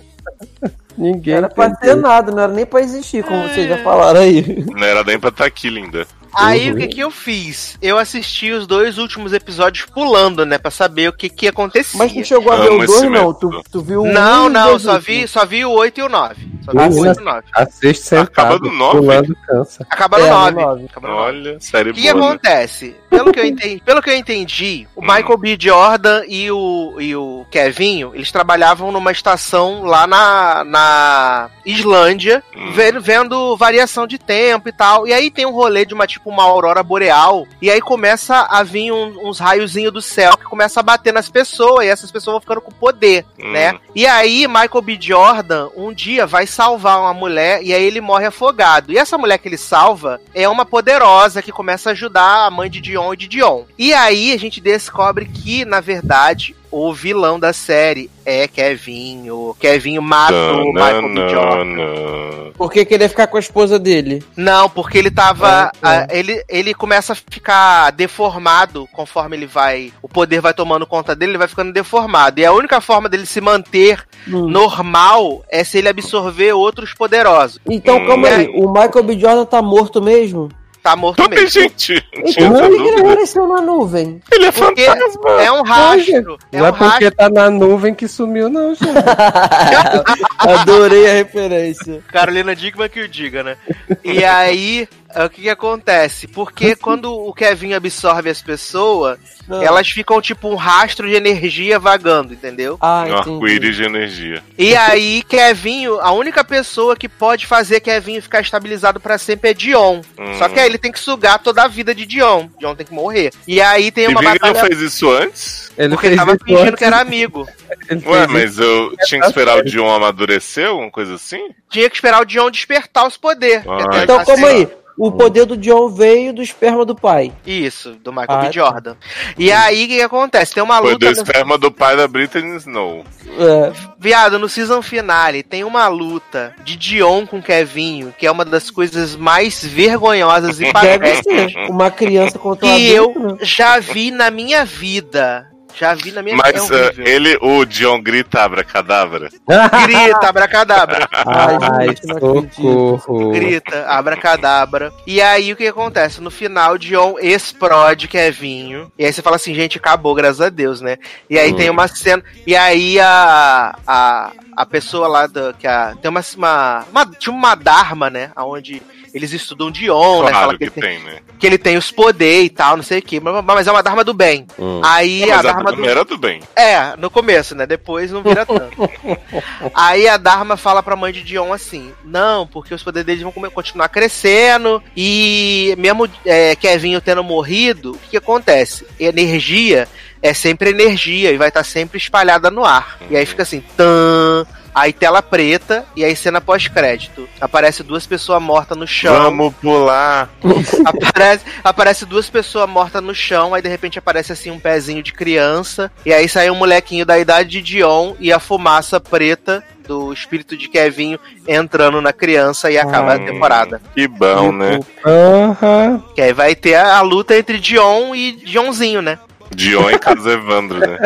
Ninguém 0.97 1.35
Era 1.35 1.49
pra 1.49 1.67
entendeu. 1.67 1.97
ter 1.97 2.01
nada, 2.03 2.31
não 2.33 2.43
era 2.43 2.53
nem 2.53 2.65
pra 2.65 2.81
existir, 2.81 3.25
como 3.25 3.43
vocês 3.49 3.69
já 3.69 3.79
falaram 3.83 4.21
aí. 4.21 4.65
Não 4.65 4.85
era 4.85 5.03
nem 5.05 5.19
pra 5.19 5.29
estar 5.31 5.45
aqui, 5.45 5.69
linda. 5.69 6.07
Aí 6.37 6.69
Uhum. 6.71 6.75
o 6.75 6.79
que 6.79 6.89
que 6.89 7.01
eu 7.01 7.11
fiz? 7.11 7.79
Eu 7.81 7.99
assisti 7.99 8.51
os 8.51 8.67
dois 8.67 8.99
últimos 8.99 9.33
episódios 9.33 9.87
pulando, 9.87 10.45
né? 10.45 10.59
Pra 10.59 10.71
saber 10.71 11.09
o 11.09 11.13
que 11.13 11.29
que 11.29 11.49
acontecia. 11.49 11.99
Mas 11.99 12.13
tu 12.13 12.25
chegou 12.25 12.53
a 12.53 12.57
ver 12.57 12.73
o 12.73 12.87
2, 12.87 13.03
não? 13.11 13.33
Tu, 13.35 13.63
tu 13.71 13.81
viu 13.83 14.03
o 14.03 14.07
Não, 14.07 14.47
um 14.47 14.49
não, 14.49 14.71
dois 14.71 14.83
só 14.83 14.95
últimos. 14.95 15.21
vi, 15.21 15.29
só 15.29 15.45
vi 15.47 15.65
o 15.65 15.71
8 15.71 16.01
e 16.01 16.03
o 16.03 16.09
9. 16.09 16.55
Só 16.65 16.73
vi 16.73 16.79
o 16.79 17.01
8 17.03 17.19
e 17.19 17.23
o 17.23 17.25
9. 17.25 17.43
Assiste 17.55 18.03
sentado, 18.05 18.55
Acaba 18.55 18.59
no 18.59 18.73
nove? 18.73 18.99
pulando 18.99 19.37
cansa. 19.47 19.87
Acaba 19.91 20.19
no 20.19 20.25
É, 20.27 20.31
no 20.31 20.35
9. 20.37 20.61
nove. 20.63 20.85
Acaba 20.87 21.09
no 21.09 21.15
9. 21.15 21.27
Olha, 21.27 21.61
série 21.61 21.91
O 21.91 21.95
que 21.95 22.03
boa. 22.03 22.15
né? 22.15 22.27
acontece? 22.29 22.97
Pelo 23.11 23.33
que 23.33 23.41
eu 23.41 23.45
entendi, 23.45 23.83
pelo 23.87 24.03
que 24.03 24.11
eu 24.11 24.17
entendi 24.17 24.89
o 24.97 25.01
Hum. 25.01 25.07
Michael 25.07 25.39
B. 25.39 25.57
Jordan 25.61 26.23
e 26.27 26.51
o, 26.51 26.97
e 26.99 27.15
o 27.15 27.47
Kevinho, 27.51 28.13
eles 28.15 28.33
trabalhavam 28.33 28.91
numa 28.91 29.13
estação 29.13 29.85
lá 29.85 30.07
na, 30.07 30.65
na 30.65 31.51
Islândia, 31.65 32.43
Hum. 32.57 32.73
vendo, 32.73 33.01
vendo 33.01 33.57
variação 33.57 34.07
de 34.07 34.19
tempo 34.19 34.69
e 34.69 34.73
tal. 34.73 35.07
E 35.07 35.13
aí 35.13 35.31
tem 35.31 35.47
um 35.47 35.53
rolê 35.53 35.85
de 35.85 35.95
uma 35.95 36.07
tipo 36.07 36.24
uma 36.31 36.43
aurora 36.45 36.83
boreal. 36.83 37.47
E 37.61 37.71
aí 37.71 37.81
começa 37.81 38.43
a 38.51 38.63
vir 38.63 38.93
um- 38.93 39.29
uns 39.29 39.39
raiozinhos 39.39 39.93
do 39.93 40.03
céu 40.03 40.37
que 40.37 40.45
começa 40.45 40.81
a 40.81 40.83
bater 40.83 41.13
nas 41.13 41.29
pessoas. 41.29 41.87
E 41.87 41.89
essas 41.89 42.11
pessoas 42.11 42.35
vão 42.35 42.41
ficando 42.41 42.61
com 42.61 42.71
poder, 42.73 43.25
Hum. 43.43 43.53
né? 43.53 43.79
E 43.95 44.07
aí 44.07 44.47
Michael 44.49 44.83
B. 44.83 44.99
Jordan 45.01 45.69
um 45.77 45.93
dia 45.93 46.27
vai 46.27 46.47
salvar 46.47 47.01
uma 47.01 47.15
mulher 47.15 47.63
e 47.63 47.73
aí 47.73 47.83
ele 47.85 48.01
morre 48.01 48.27
afogado. 48.27 48.93
E 48.93 48.99
essa 48.99 49.17
mulher 49.19 49.39
que 49.39 49.49
ele 49.49 49.59
salva 49.59 50.21
é 50.35 50.49
uma 50.49 50.65
poderosa 50.65 51.43
que 51.43 51.53
começa 51.53 51.91
a 51.91 51.93
ajudar 51.93 52.47
a 52.47 52.51
mãe 52.51 52.69
de 52.71 52.81
Dion 52.81 53.13
e 53.13 53.17
de 53.17 53.29
Dion. 53.29 53.65
E 53.79 53.93
aí 53.95 54.33
a 54.33 54.39
gente 54.39 54.61
descobre 54.61 55.27
que, 55.27 55.65
na 55.65 55.81
verdade, 55.81 56.55
o 56.77 56.93
vilão 56.93 57.39
da 57.39 57.53
série 57.53 58.11
é 58.27 58.49
Kevin. 58.49 59.31
O 59.31 59.55
Kevin 59.61 59.99
matou 60.01 60.63
o 60.65 60.73
Michael 60.73 61.15
B. 61.15 61.29
Jordan. 61.29 62.53
Por 62.57 62.71
que 62.73 62.85
queria 62.85 63.09
ficar 63.09 63.27
com 63.27 63.37
a 63.37 63.41
esposa 63.41 63.79
dele? 63.79 64.23
Não, 64.37 64.69
porque 64.69 64.99
ele 64.99 65.11
tava. 65.11 65.71
Ah, 65.83 66.03
ah, 66.03 66.07
ele, 66.11 66.43
ele 66.49 66.75
começa 66.75 67.13
a 67.13 67.17
ficar 67.17 67.91
deformado 67.93 68.89
conforme 68.93 69.37
ele 69.37 69.47
vai. 69.47 69.93
O 70.03 70.09
poder 70.09 70.41
vai 70.41 70.55
tomando 70.55 70.87
conta 70.87 71.15
dele, 71.15 71.33
ele 71.33 71.39
vai 71.39 71.49
ficando 71.49 71.73
deformado. 71.73 72.41
E 72.41 72.45
a 72.47 72.53
única 72.53 72.81
forma 72.81 73.09
dele 73.09 73.27
se 73.27 73.41
manter 73.41 74.05
Hum. 74.27 74.49
normal 74.49 75.45
é 75.51 75.63
se 75.65 75.79
ele 75.79 75.89
absorver 75.89 76.53
outros 76.55 76.95
poderosos. 76.95 77.59
Então, 77.69 77.99
Hum. 77.99 78.07
calma 78.07 78.29
aí. 78.29 78.47
É. 78.47 78.49
O 78.59 78.73
Michael 78.73 79.03
B. 79.05 79.19
Jordan 79.19 79.45
tá 79.45 79.61
morto 79.61 80.01
mesmo? 80.03 80.49
Tá 80.85 80.95
morto 80.95 81.31
mesmo. 81.31 81.49
gente. 81.49 81.95
Então, 82.13 82.63
ele 82.67 82.77
dúvida. 82.77 83.01
apareceu 83.01 83.49
na 83.49 83.59
nuvem? 83.63 84.21
Ele 84.31 84.45
é 84.45 84.53
Porque 84.53 84.85
fantasma. 84.85 85.43
é 85.43 85.51
um 85.51 85.63
rastro. 85.63 86.39
É 86.53 86.59
não 86.59 86.65
um 86.65 86.69
é 86.69 86.73
porque 86.73 86.85
rastro. 86.85 87.11
tá 87.13 87.31
na 87.31 87.49
nuvem 87.49 87.95
que 87.95 88.07
sumiu, 88.07 88.51
não, 88.51 88.75
gente. 88.75 88.93
Adorei 90.37 91.11
a 91.11 91.15
referência. 91.15 92.03
Carolina 92.13 92.55
Digman 92.55 92.91
que 92.91 93.01
o 93.01 93.09
diga, 93.09 93.43
né? 93.43 93.57
E 94.05 94.23
aí, 94.27 94.83
é, 94.83 94.87
o 95.25 95.31
que 95.31 95.43
que 95.43 95.49
acontece? 95.51 96.27
Porque 96.27 96.75
quando 96.75 97.13
o 97.13 97.33
Kevin 97.33 97.75
absorve 97.75 98.29
as 98.31 98.43
pessoas, 98.43 99.19
Ah. 99.49 99.63
elas 99.63 99.89
ficam 99.91 100.21
tipo 100.23 100.49
um 100.49 100.55
rastro 100.57 101.07
de 101.09 101.15
energia 101.15 101.79
vagando, 101.79 102.33
entendeu? 102.33 102.79
Ah, 102.81 103.05
Um 103.07 103.17
arco-íris 103.19 103.77
de 103.77 103.85
energia. 103.85 104.43
E 104.59 104.75
aí, 104.75 105.23
Kevinho, 105.23 106.01
a 106.01 106.11
única 106.13 106.43
pessoa 106.43 106.97
que 106.97 107.09
pode 107.09 107.47
fazer 107.47 107.81
Kevinho 107.81 108.23
ficar 108.23 108.41
estabilizado 108.41 108.99
pra 108.99 109.19
sempre 109.19 109.51
é 109.51 109.55
Dion. 109.55 110.01
Hum. 110.19 110.35
Só 110.39 110.49
que 110.49 110.59
aí 110.59 110.67
ele 110.67 110.79
tem 110.79 110.91
que 110.91 110.99
sugar 110.99 111.39
toda 111.39 111.63
a 111.63 111.69
vida 111.69 111.95
de 111.95 112.07
Dion. 112.07 112.49
Dion 112.59 112.75
tem 112.75 112.87
que 112.87 112.95
morrer. 112.95 113.31
E 113.47 113.61
aí 113.61 113.93
tem 113.93 114.05
E 114.05 114.09
uma 114.09 114.21
Vini 114.21 114.33
não 114.41 114.53
batalha. 114.53 114.67
fez 114.69 114.81
isso 114.81 115.11
antes? 115.11 115.71
Ele 115.77 115.91
Porque 115.91 116.07
ele 116.07 116.17
tava 116.17 116.37
fingindo 116.43 116.63
antes, 116.69 116.79
que 116.79 116.85
era 116.85 117.01
amigo. 117.01 117.47
ele 117.91 118.03
Ué, 118.09 118.27
mas 118.27 118.59
eu 118.59 118.95
tinha 119.07 119.21
que 119.21 119.27
esperar 119.27 119.59
o 119.59 119.63
Dion 119.63 119.91
amadurecer, 119.93 120.69
alguma 120.69 120.91
coisa 120.91 121.15
assim? 121.17 121.49
Tinha 121.69 121.91
que 121.91 121.97
esperar 121.97 122.23
o 122.23 122.25
Dion 122.25 122.51
despertar 122.51 123.07
os 123.07 123.17
poderes. 123.17 123.65
Ah, 123.67 124.03
Então, 124.03 124.17
assim- 124.21 124.27
calma 124.33 124.49
aí. 124.49 124.69
O 124.97 125.11
poder 125.11 125.45
do 125.45 125.57
John 125.57 125.89
veio 125.89 126.33
do 126.33 126.41
esperma 126.41 126.85
do 126.85 126.95
pai. 126.95 127.33
Isso, 127.45 127.95
do 128.03 128.13
Michael 128.13 128.29
Ah, 128.31 128.37
B. 128.43 128.47
tá. 128.47 128.53
Jordan. 128.53 128.97
E 129.37 129.51
aí, 129.51 129.85
o 129.85 129.89
que, 129.89 129.97
que 129.97 130.03
acontece? 130.03 130.55
Tem 130.55 130.63
uma 130.63 130.79
Foi 130.79 130.93
luta. 130.93 131.07
do 131.07 131.13
esperma 131.13 131.59
do 131.59 131.71
pai 131.73 131.97
da 131.97 132.07
Britney 132.07 132.57
Snow. 132.59 133.05
É, 133.27 133.73
Viado, 133.99 134.39
no 134.39 134.49
season 134.49 134.81
finale 134.83 135.43
tem 135.43 135.65
uma 135.65 135.89
luta 135.89 136.55
de 136.65 136.77
Dion 136.77 137.27
com 137.27 137.43
Kevinho, 137.43 138.15
que 138.17 138.27
é 138.27 138.31
uma 138.31 138.45
das 138.45 138.71
coisas 138.71 139.17
mais 139.17 139.65
vergonhosas 139.65 140.59
e 140.61 140.63
deve 140.63 140.73
patéticas 140.73 141.53
ser. 141.53 141.71
Uma 141.71 141.91
criança 141.91 142.39
contra 142.39 142.67
um 142.69 142.77
que 142.77 142.89
eu 142.91 143.39
já 143.43 143.81
vi 143.81 144.11
na 144.13 144.31
minha 144.31 144.65
vida. 144.65 145.49
Já 145.77 145.95
vi 145.95 146.13
na 146.13 146.23
minha 146.23 146.37
Mas 146.37 146.63
vida. 146.63 146.77
É 146.77 146.87
horrível. 146.87 147.07
ele, 147.07 147.39
o 147.43 147.65
Dion 147.65 148.01
grita 148.01 148.43
abracadabra. 148.43 149.29
Grita, 149.87 150.29
abracadabra. 150.29 151.09
Ai, 151.27 151.89
Ai, 151.89 151.97
socorro. 151.97 153.31
Grita, 153.33 153.87
abracadabra. 153.89 154.93
E 155.07 155.21
aí 155.21 155.53
o 155.53 155.57
que 155.57 155.67
acontece? 155.67 156.21
No 156.21 156.31
final, 156.31 156.79
Dion 156.79 157.15
explode 157.21 158.07
Kevinho. 158.09 158.91
E 158.99 159.05
aí 159.05 159.13
você 159.13 159.21
fala 159.23 159.37
assim, 159.37 159.55
gente, 159.55 159.79
acabou, 159.79 160.15
graças 160.15 160.41
a 160.41 160.49
Deus, 160.49 160.81
né? 160.81 160.97
E 161.29 161.39
aí 161.39 161.53
Hum. 161.53 161.57
tem 161.57 161.71
uma 161.71 161.89
cena. 161.89 162.23
E 162.47 162.55
aí 162.57 162.99
a, 163.01 163.75
a, 163.87 164.33
a 164.57 164.67
pessoa 164.67 165.09
lá 165.09 165.27
do, 165.27 165.53
que 165.55 165.67
a, 165.67 165.95
tem 166.01 166.09
uma, 166.11 166.23
uma, 166.37 166.85
uma 166.91 167.07
tinha 167.07 167.35
uma 167.35 167.55
Dharma, 167.55 168.09
né, 168.11 168.31
aonde 168.37 168.83
eles 169.15 169.33
estudam 169.33 169.71
Dion, 169.71 170.25
né, 170.25 170.31
Claro 170.31 170.35
fala 170.35 170.53
que, 170.53 170.59
que 170.59 170.65
ele 170.65 170.71
tem, 170.73 170.83
tem, 170.83 171.05
né? 171.05 171.21
que 171.39 171.47
ele 171.47 171.57
tem 171.57 171.77
os 171.77 171.93
poderes 171.93 172.47
e 172.47 172.51
tal, 172.51 172.77
não 172.77 172.83
sei 172.83 172.99
o 172.99 173.03
que, 173.03 173.21
mas, 173.21 173.45
mas 173.45 173.67
é 173.69 173.71
uma 173.71 173.83
Dharma 173.83 174.03
do 174.03 174.13
bem. 174.13 174.45
Hum. 174.59 174.81
Aí 174.83 175.23
a 175.23 175.37
Mas 175.37 175.39
a 175.39 175.53
Dharma 175.53 175.71
do 175.71 175.77
primeira 175.77 176.05
do 176.05 176.19
bem. 176.19 176.43
é, 176.57 176.97
no 176.97 177.09
começo, 177.09 177.55
né? 177.55 177.65
Depois 177.65 178.11
não 178.11 178.23
vira 178.23 178.45
tanto. 178.45 178.91
Aí 179.73 180.09
a 180.09 180.17
Dharma 180.17 180.57
fala 180.57 180.83
pra 180.83 180.97
mãe 180.97 181.13
de 181.13 181.23
Dion 181.23 181.53
assim: 181.53 181.93
Não, 182.05 182.47
porque 182.47 182.75
os 182.75 182.83
poderes 182.83 183.07
deles 183.07 183.23
vão 183.23 183.33
continuar 183.51 183.89
crescendo. 183.89 184.83
E 184.97 185.75
mesmo 185.79 186.09
é, 186.25 186.57
Kevinho 186.57 187.01
tendo 187.01 187.23
morrido, 187.23 187.93
o 187.93 187.99
que, 187.99 188.11
que 188.11 188.17
acontece? 188.17 188.87
Energia 188.99 189.87
é 190.21 190.33
sempre 190.33 190.71
energia 190.71 191.31
e 191.31 191.37
vai 191.37 191.49
estar 191.49 191.63
sempre 191.63 191.99
espalhada 191.99 192.51
no 192.51 192.65
ar. 192.65 192.99
E 193.11 193.17
aí 193.17 193.27
fica 193.27 193.43
assim: 193.43 193.63
tan. 193.77 194.47
Aí 194.75 194.93
tela 194.93 195.23
preta 195.23 195.85
e 195.95 196.05
aí 196.05 196.17
cena 196.17 196.41
pós-crédito. 196.41 197.29
Aparece 197.41 197.83
duas 197.83 198.07
pessoas 198.07 198.43
mortas 198.43 198.77
no 198.77 198.87
chão. 198.87 199.15
Vamos 199.15 199.55
pular. 199.55 200.29
Aparece, 200.85 201.45
aparece 201.63 202.05
duas 202.07 202.29
pessoas 202.29 202.69
mortas 202.69 203.03
no 203.03 203.15
chão, 203.15 203.55
aí 203.55 203.63
de 203.63 203.69
repente 203.69 203.99
aparece 203.99 204.33
assim 204.33 204.51
um 204.51 204.59
pezinho 204.59 205.03
de 205.03 205.13
criança, 205.13 205.91
e 206.05 206.13
aí 206.13 206.29
sai 206.29 206.51
um 206.51 206.55
molequinho 206.55 207.07
da 207.07 207.19
idade 207.19 207.49
de 207.51 207.63
Dion 207.63 208.15
e 208.19 208.33
a 208.33 208.39
fumaça 208.39 208.99
preta 209.01 209.63
do 209.87 210.13
espírito 210.15 210.57
de 210.57 210.67
Kevinho 210.69 211.19
entrando 211.47 212.01
na 212.01 212.11
criança 212.13 212.71
e 212.71 212.79
acaba 212.79 213.13
a 213.13 213.17
Hum, 213.17 213.25
temporada. 213.27 213.83
Que 213.95 214.09
bom, 214.09 214.51
né? 214.51 214.81
Aham. 215.05 216.03
Que 216.15 216.23
aí 216.23 216.33
vai 216.33 216.55
ter 216.55 216.75
a, 216.75 216.97
a 216.97 217.01
luta 217.03 217.37
entre 217.37 217.59
Dion 217.59 218.15
e 218.15 218.33
Dionzinho, 218.33 219.03
né? 219.03 219.19
Dion 219.55 219.91
e 219.91 219.99
Carlos 219.99 220.27
Evandro, 220.27 220.79
né? 220.79 220.99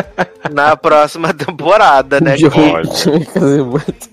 Na 0.52 0.76
próxima 0.76 1.32
temporada, 1.32 2.20
né? 2.20 2.36
De 2.36 2.46
ruim, 2.46 2.72
Olha. 2.72 2.86
fazer 3.32 3.62
muito. 3.64 4.10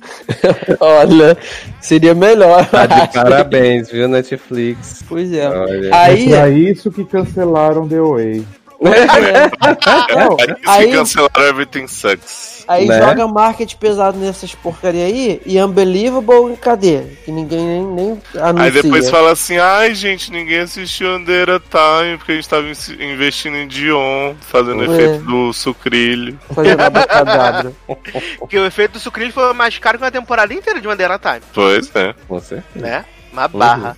Olha, 0.79 1.37
seria 1.81 2.13
melhor. 2.15 2.65
Tá 2.67 2.85
de 2.85 3.13
parabéns, 3.13 3.89
viu, 3.91 4.07
Netflix? 4.07 5.03
Pois 5.07 5.31
é. 5.33 5.49
Olha. 5.49 5.89
Aí, 5.93 6.33
É 6.33 6.49
isso 6.49 6.91
que 6.91 7.03
cancelaram 7.03 7.87
The 7.87 7.99
Way. 7.99 8.45
não, 8.81 10.37
Aí, 10.39 10.55
aí, 10.65 10.85
se 10.87 10.97
cancelaram 10.97 11.47
Everything 11.47 11.87
Sucks. 11.87 12.60
Aí 12.71 12.87
né? 12.87 12.99
joga 12.99 13.27
marketing 13.27 13.77
pesado 13.77 14.17
nessas 14.17 14.53
porcaria 14.55 15.05
aí 15.05 15.41
e 15.45 15.61
Unbelievable, 15.61 16.55
cadê? 16.57 17.01
Que 17.25 17.31
ninguém 17.31 17.59
nem, 17.65 17.83
nem 17.85 18.21
anuncia. 18.41 18.63
Aí 18.65 18.71
depois 18.71 19.09
fala 19.09 19.31
assim, 19.31 19.57
ai 19.57 19.93
gente, 19.95 20.31
ninguém 20.31 20.59
assistiu 20.59 21.15
Under 21.15 21.49
a 21.49 21.59
Time, 21.59 22.17
porque 22.17 22.31
a 22.31 22.35
gente 22.35 22.49
tava 22.49 22.67
in- 22.67 23.11
investindo 23.13 23.55
em 23.57 23.67
Dion, 23.67 24.33
fazendo 24.41 24.83
É. 24.83 24.85
efeito 24.87 25.23
do 25.25 25.53
sucrilho. 25.53 26.39
Fazendo 26.53 26.81
abacadabra. 26.81 27.71
Porque 28.39 28.57
o 28.57 28.65
efeito 28.65 28.93
do 28.93 28.99
sucrilho 28.99 29.31
foi 29.31 29.53
mais 29.53 29.77
caro 29.77 29.97
que 29.97 30.03
uma 30.03 30.11
temporada 30.11 30.53
inteira 30.53 30.79
de 30.81 30.87
Mandela 30.87 31.19
Time, 31.19 31.41
Pois 31.53 31.89
é. 31.95 32.13
Com 32.27 32.39
certeza. 32.39 32.63
né? 32.85 33.05
Uma 33.31 33.47
barra. 33.47 33.95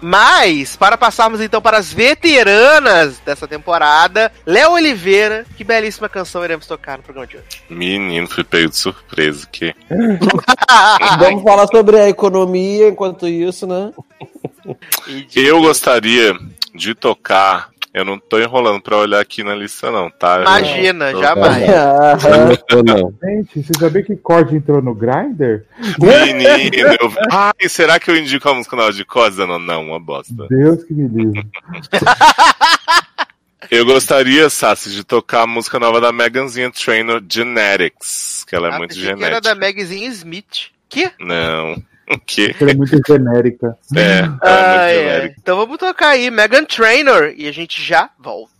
Mas, 0.00 0.76
para 0.76 0.96
passarmos 0.96 1.40
então 1.40 1.60
para 1.60 1.78
as 1.78 1.92
veteranas 1.92 3.18
dessa 3.18 3.46
temporada, 3.46 4.32
Léo 4.46 4.72
Oliveira, 4.72 5.44
que 5.56 5.64
belíssima 5.64 6.08
canção 6.08 6.44
iremos 6.44 6.66
tocar 6.66 6.98
no 6.98 7.04
programa 7.04 7.26
de 7.26 7.36
hoje. 7.36 7.46
Menino, 7.68 8.28
fui 8.28 8.44
pego 8.44 8.70
de 8.70 8.76
surpresa. 8.76 9.46
Que... 9.50 9.74
Vamos 11.18 11.42
falar 11.42 11.66
sobre 11.66 11.98
a 11.98 12.08
economia 12.08 12.88
enquanto 12.88 13.26
isso, 13.28 13.66
né? 13.66 13.92
Eu 15.34 15.60
gostaria 15.60 16.34
de 16.74 16.94
tocar. 16.94 17.70
Eu 17.92 18.04
não 18.04 18.18
tô 18.20 18.38
enrolando 18.38 18.80
pra 18.80 18.96
olhar 18.98 19.18
aqui 19.20 19.42
na 19.42 19.52
lista, 19.54 19.90
não, 19.90 20.08
tá? 20.08 20.42
Imagina, 20.42 21.10
jamais. 21.12 21.66
Não 22.70 22.82
não. 22.86 23.14
Gente, 23.22 23.62
você 23.64 23.72
sabia 23.78 24.02
que 24.02 24.14
Cord 24.16 24.54
entrou 24.54 24.80
no 24.80 24.94
Grindr? 24.94 25.64
Menino, 25.98 26.86
eu... 27.00 27.12
Ai, 27.32 27.68
será 27.68 27.98
que 27.98 28.08
eu 28.08 28.16
indico 28.16 28.48
a 28.48 28.54
música 28.54 28.76
nova 28.76 28.92
de 28.92 29.04
Cosa? 29.04 29.44
Não, 29.44 29.58
não, 29.58 29.86
uma 29.86 29.98
bosta. 29.98 30.46
Deus 30.48 30.84
que 30.84 30.94
me 30.94 31.08
livre. 31.08 31.44
Eu 33.70 33.84
gostaria, 33.84 34.48
Sassi, 34.50 34.90
de 34.90 35.04
tocar 35.04 35.42
a 35.42 35.46
música 35.46 35.78
nova 35.78 36.00
da 36.00 36.10
Meganzinha 36.10 36.70
Trainor, 36.72 37.22
Genetics, 37.30 38.44
que 38.48 38.56
ela 38.56 38.68
é 38.68 38.74
Ah, 38.74 38.78
muito 38.78 38.94
que 38.94 39.06
era 39.06 39.16
genética. 39.16 39.40
da 39.40 39.54
Magazine 39.54 40.06
Smith. 40.06 40.70
Que? 40.88 41.10
Não. 41.20 41.80
O 42.10 42.18
quê? 42.26 42.54
Ela 42.60 42.72
é 42.72 42.74
muito 42.74 43.00
genérica. 43.06 43.78
É, 43.96 44.00
ela 44.00 44.18
é 44.18 44.28
muito 44.28 44.44
Ai, 44.44 44.78
ai. 44.78 44.94
genérica. 44.94 45.34
Então 45.38 45.56
vamos 45.56 45.78
tocar 45.78 46.08
aí, 46.10 46.30
Megan 46.30 46.64
Trainor, 46.64 47.32
e 47.36 47.46
a 47.46 47.52
gente 47.52 47.80
já 47.82 48.10
volta. 48.18 48.50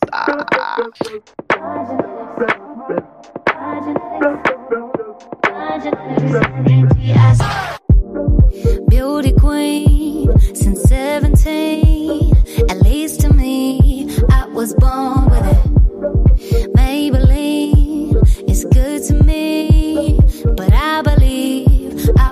Beauty 8.88 9.32
queen 9.32 10.28
since 10.54 10.82
17. 10.88 12.32
At 12.70 12.78
least 12.82 13.20
to 13.22 13.32
me, 13.32 14.08
I 14.30 14.46
was 14.46 14.74
born 14.74 15.26
with 15.26 15.46
it. 15.46 16.72
Maybelline 16.74 18.16
is 18.48 18.64
good 18.64 19.02
to 19.08 19.14
me, 19.24 20.18
but 20.56 20.72
I 20.72 21.02
believe 21.02 21.69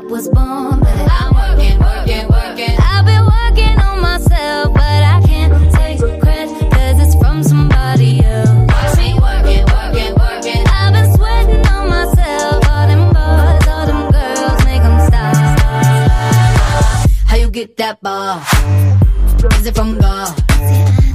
was 0.08 0.28
born 0.28 0.80
it. 0.82 1.08
I'm 1.20 1.34
working, 1.34 1.78
working, 1.78 2.28
working. 2.28 2.74
I've 2.80 3.04
been 3.04 3.24
working 3.26 3.78
on 3.78 4.00
myself, 4.00 4.72
but 4.72 4.82
I 4.82 5.20
can't 5.26 5.52
take 5.74 5.98
credit 6.20 6.72
cause 6.72 6.98
it's 6.98 7.14
from 7.16 7.42
somebody 7.42 8.24
else. 8.24 8.48
Watch 8.48 8.96
me 8.96 9.14
working, 9.20 9.64
working, 9.66 10.14
working. 10.14 10.64
I've 10.66 10.92
been 10.94 11.14
sweating 11.14 11.66
on 11.66 11.88
myself. 11.88 12.68
All 12.70 12.86
them 12.86 13.12
boys, 13.12 13.68
all 13.68 13.86
them 13.86 14.10
girls, 14.10 14.64
make 14.64 14.82
them 14.82 14.98
stop. 15.08 15.36
How 17.26 17.36
you 17.36 17.50
get 17.50 17.76
that 17.76 18.00
ball? 18.02 18.40
Is 19.60 19.66
it 19.66 19.74
from 19.74 19.98
God? 19.98 20.34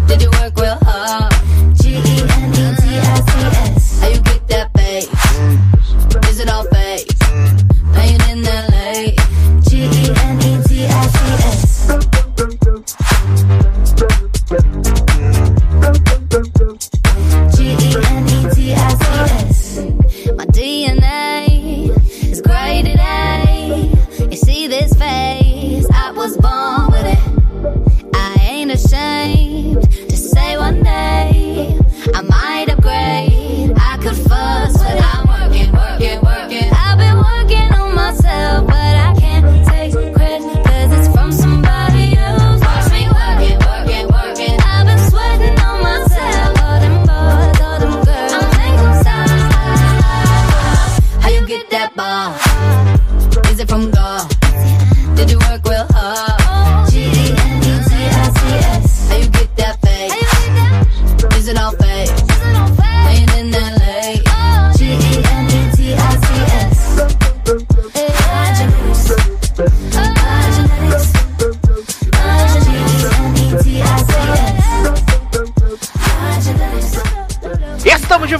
Did 0.07 0.21
you 0.21 0.29
work 0.39 0.55
real 0.57 0.77
hard? 0.81 1.42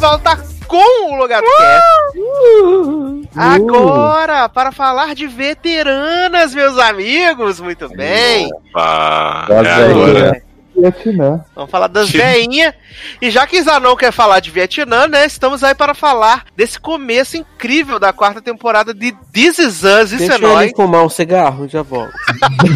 Estamos 0.04 0.20
de 0.20 0.28
volta 0.28 0.38
com 0.68 1.14
o 1.14 1.16
Logado 1.16 1.46
Cast. 1.46 2.18
Agora, 3.36 4.50
para 4.50 4.72
falar 4.74 5.16
de 5.16 5.28
veteranas, 5.28 6.54
meus 6.54 6.78
amigos. 6.78 7.62
Muito 7.62 7.88
bem. 7.88 8.50
Opa, 8.54 9.48
é 9.50 9.60
aí, 9.60 9.92
agora. 9.92 10.44
Vietnã. 10.76 11.44
Vamos 11.56 11.72
falar 11.72 11.88
das 11.88 12.10
veinhas. 12.10 12.74
E 13.22 13.30
já 13.30 13.46
que 13.46 13.62
Zanon 13.62 13.96
quer 13.96 14.12
falar 14.12 14.40
de 14.40 14.52
Vietnã, 14.52 15.08
né? 15.08 15.26
Estamos 15.26 15.64
aí 15.64 15.76
para 15.76 15.94
falar 15.94 16.46
desse 16.56 16.80
começo 16.80 17.38
incrível 17.38 18.00
da 18.00 18.12
quarta 18.12 18.42
temporada 18.42 18.94
de 18.94 19.12
This 19.32 19.60
Is 19.60 19.84
Us, 19.84 20.12
Isso 20.12 20.18
Deixa 20.18 20.34
é 20.34 20.64
ele 20.64 20.76
fumar 20.76 21.04
um 21.04 21.10
cigarro, 21.10 21.68
já 21.68 21.82
volto. 21.82 22.14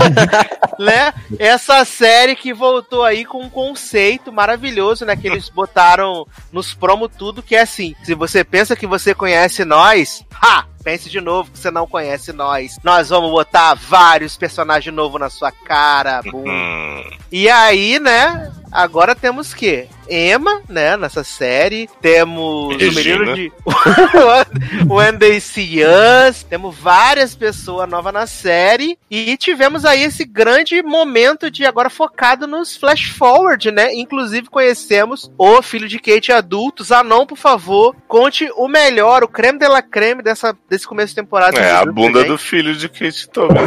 né? 0.79 1.13
Essa 1.39 1.83
série 1.85 2.35
que 2.35 2.53
voltou 2.53 3.03
aí 3.03 3.25
com 3.25 3.41
um 3.43 3.49
conceito 3.49 4.31
maravilhoso, 4.31 5.05
né? 5.05 5.15
Que 5.15 5.27
eles 5.27 5.49
botaram 5.49 6.25
nos 6.51 6.73
promo 6.73 7.09
tudo, 7.09 7.43
que 7.43 7.55
é 7.55 7.61
assim: 7.61 7.95
se 8.03 8.13
você 8.13 8.43
pensa 8.43 8.75
que 8.75 8.87
você 8.87 9.13
conhece 9.13 9.65
nós, 9.65 10.23
ha! 10.41 10.65
Pense 10.87 11.09
de 11.09 11.19
novo 11.19 11.51
que 11.51 11.59
você 11.59 11.69
não 11.69 11.85
conhece 11.85 12.31
nós. 12.31 12.79
Nós 12.81 13.09
vamos 13.09 13.29
botar 13.29 13.73
vários 13.73 14.37
personagens 14.37 14.95
novos 14.95 15.19
na 15.19 15.29
sua 15.29 15.51
cara. 15.51 16.21
bum. 16.21 16.45
Hum, 16.49 17.03
E 17.29 17.49
aí, 17.49 17.99
né? 17.99 18.49
Agora 18.71 19.15
temos 19.15 19.53
que 19.53 19.87
Emma, 20.09 20.61
né, 20.69 20.95
nessa 20.97 21.23
série. 21.23 21.89
Temos 22.01 22.75
o 22.75 22.77
Regina. 22.77 23.19
menino 23.19 23.35
de 23.35 23.51
When 24.87 25.17
They 25.17 25.39
See 25.39 25.79
Us. 25.83 26.43
Temos 26.43 26.75
várias 26.77 27.35
pessoas 27.35 27.89
novas 27.89 28.13
na 28.13 28.25
série. 28.27 28.97
E 29.09 29.35
tivemos 29.37 29.85
aí 29.85 30.03
esse 30.03 30.23
grande 30.25 30.81
momento 30.81 31.51
de 31.51 31.65
agora 31.65 31.89
focado 31.89 32.47
nos 32.47 32.75
flash 32.75 33.09
forward, 33.09 33.71
né? 33.71 33.93
Inclusive 33.93 34.47
conhecemos 34.49 35.31
o 35.37 35.61
filho 35.61 35.87
de 35.87 35.99
Kate 35.99 36.31
adulto. 36.31 36.83
Zanon, 36.83 37.25
por 37.25 37.37
favor, 37.37 37.95
conte 38.07 38.49
o 38.55 38.67
melhor, 38.67 39.23
o 39.23 39.27
creme 39.27 39.59
de 39.59 39.67
la 39.67 39.81
creme 39.81 40.21
dessa, 40.21 40.55
desse 40.69 40.87
começo 40.87 41.09
de 41.09 41.15
temporada. 41.15 41.59
é 41.59 41.71
a 41.71 41.85
bunda 41.85 42.19
Disney. 42.19 42.27
do 42.29 42.37
filho 42.37 42.75
de 42.75 42.87
Kate 42.87 43.29
Tobin. 43.29 43.57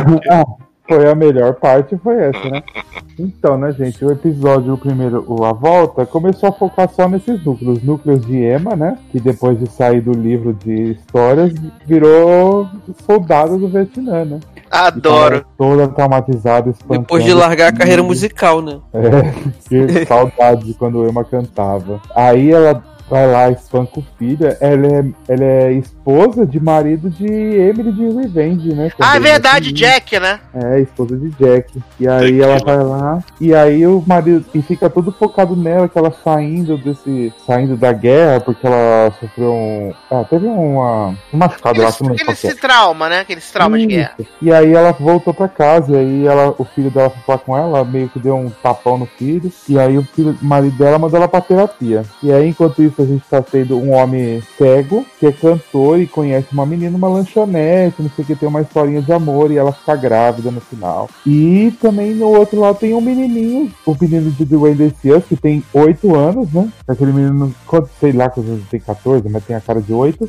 Foi 0.90 1.08
a 1.08 1.14
melhor 1.14 1.54
parte, 1.54 1.96
foi 1.98 2.16
essa, 2.16 2.50
né? 2.50 2.64
Então, 3.16 3.56
né, 3.56 3.70
gente, 3.70 4.04
o 4.04 4.10
episódio, 4.10 4.74
o 4.74 4.78
primeiro, 4.78 5.24
o 5.24 5.44
A 5.44 5.52
Volta, 5.52 6.04
começou 6.04 6.48
a 6.48 6.52
focar 6.52 6.90
só 6.90 7.08
nesses 7.08 7.44
núcleos. 7.44 7.80
Núcleos 7.80 8.26
de 8.26 8.36
Emma, 8.38 8.74
né? 8.74 8.98
Que 9.12 9.20
depois 9.20 9.56
de 9.56 9.70
sair 9.70 10.00
do 10.00 10.10
livro 10.10 10.52
de 10.52 10.92
histórias, 10.92 11.54
virou 11.86 12.66
soldado 13.06 13.56
do 13.56 13.68
Vietnã, 13.68 14.24
né? 14.24 14.40
Adoro. 14.68 15.40
tava 15.40 15.46
Toda 15.56 15.88
traumatizada, 15.88 16.70
espancando. 16.70 17.02
Depois 17.02 17.24
de 17.24 17.34
largar 17.34 17.68
a 17.68 17.72
carreira 17.72 18.02
musical, 18.02 18.60
né? 18.60 18.80
É, 18.92 19.68
que 19.68 20.06
saudade 20.06 20.64
de 20.64 20.74
quando 20.74 21.08
Emma 21.08 21.22
cantava. 21.22 22.00
Aí 22.16 22.50
ela 22.50 22.82
vai 23.10 23.26
lá, 23.26 23.50
espanca 23.50 23.98
o 23.98 24.04
filho. 24.16 24.56
Ela 24.60 24.86
é, 24.86 25.04
ela 25.28 25.44
é 25.44 25.72
esposa 25.72 26.46
de 26.46 26.60
marido 26.60 27.10
de 27.10 27.26
Emily 27.26 27.92
de 27.92 28.08
Revenge, 28.08 28.72
né? 28.72 28.92
Ah, 29.00 29.10
é 29.10 29.14
Também, 29.14 29.32
verdade, 29.32 29.66
assim. 29.66 29.74
Jack, 29.74 30.20
né? 30.20 30.40
É, 30.54 30.80
esposa 30.80 31.16
de 31.16 31.30
Jack. 31.30 31.82
E 31.98 32.06
aí 32.06 32.40
ela 32.40 32.58
vai 32.58 32.78
lá, 32.78 33.22
e 33.40 33.52
aí 33.52 33.86
o 33.86 34.02
marido. 34.06 34.44
E 34.54 34.62
fica 34.62 34.88
todo 34.88 35.10
focado 35.10 35.56
nela, 35.56 35.88
que 35.88 35.98
ela 35.98 36.12
saindo 36.24 36.78
desse. 36.78 37.32
saindo 37.44 37.76
da 37.76 37.92
guerra, 37.92 38.40
porque 38.40 38.66
ela 38.66 39.12
sofreu 39.18 39.52
um. 39.52 39.92
Ah, 40.10 40.24
teve 40.24 40.46
uma. 40.46 41.08
um 41.08 41.36
machucado 41.36 41.80
lá, 41.80 41.88
Aquele, 41.88 42.14
que 42.14 42.30
é. 42.30 42.32
esse 42.32 42.54
trauma, 42.54 43.08
né? 43.08 43.20
Aqueles 43.20 43.50
traumas 43.50 43.80
de 43.80 43.86
guerra. 43.86 44.14
Isso. 44.18 44.30
E 44.40 44.52
aí 44.52 44.72
ela 44.72 44.92
voltou 44.92 45.34
pra 45.34 45.48
casa, 45.48 45.92
e 45.92 45.96
aí 45.96 46.26
ela, 46.26 46.54
o 46.56 46.64
filho 46.64 46.90
dela 46.90 47.10
foi 47.10 47.22
falar 47.22 47.38
com 47.38 47.58
ela, 47.58 47.84
meio 47.84 48.08
que 48.08 48.18
deu 48.18 48.36
um 48.36 48.50
tapão 48.50 48.96
no 48.96 49.06
filho, 49.06 49.52
e 49.68 49.78
aí 49.78 49.98
o 49.98 50.02
filho, 50.02 50.38
o 50.40 50.44
marido 50.44 50.76
dela 50.76 50.98
mandou 50.98 51.18
ela 51.18 51.28
pra 51.28 51.40
terapia. 51.40 52.04
E 52.22 52.32
aí, 52.32 52.48
enquanto 52.48 52.82
isso, 52.82 52.99
a 53.02 53.06
gente 53.06 53.24
tá 53.28 53.42
tendo 53.42 53.78
um 53.78 53.92
homem 53.92 54.42
cego, 54.56 55.04
que 55.18 55.26
é 55.26 55.32
cantor 55.32 56.00
e 56.00 56.06
conhece 56.06 56.48
uma 56.52 56.66
menina 56.66 56.90
numa 56.90 57.08
lanchonete, 57.08 58.02
não 58.02 58.10
sei 58.10 58.24
o 58.24 58.26
que, 58.26 58.36
tem 58.36 58.48
uma 58.48 58.60
historinha 58.60 59.02
de 59.02 59.12
amor, 59.12 59.50
e 59.50 59.58
ela 59.58 59.72
fica 59.72 59.96
grávida 59.96 60.50
no 60.50 60.60
final. 60.60 61.08
E 61.26 61.72
também 61.80 62.14
no 62.14 62.28
outro 62.28 62.60
lado 62.60 62.78
tem 62.78 62.94
um 62.94 63.00
menininho, 63.00 63.70
o 63.86 63.96
menino 64.00 64.30
de 64.30 64.46
The 64.46 65.16
Us, 65.16 65.24
que 65.24 65.36
tem 65.36 65.62
8 65.72 66.14
anos, 66.14 66.52
né? 66.52 66.68
Aquele 66.86 67.12
menino, 67.12 67.54
sei 67.98 68.12
lá, 68.12 68.28
que 68.28 68.40
tem 68.70 68.80
14, 68.80 69.28
mas 69.28 69.44
tem 69.44 69.56
a 69.56 69.60
cara 69.60 69.80
de 69.80 69.92
8. 69.92 70.28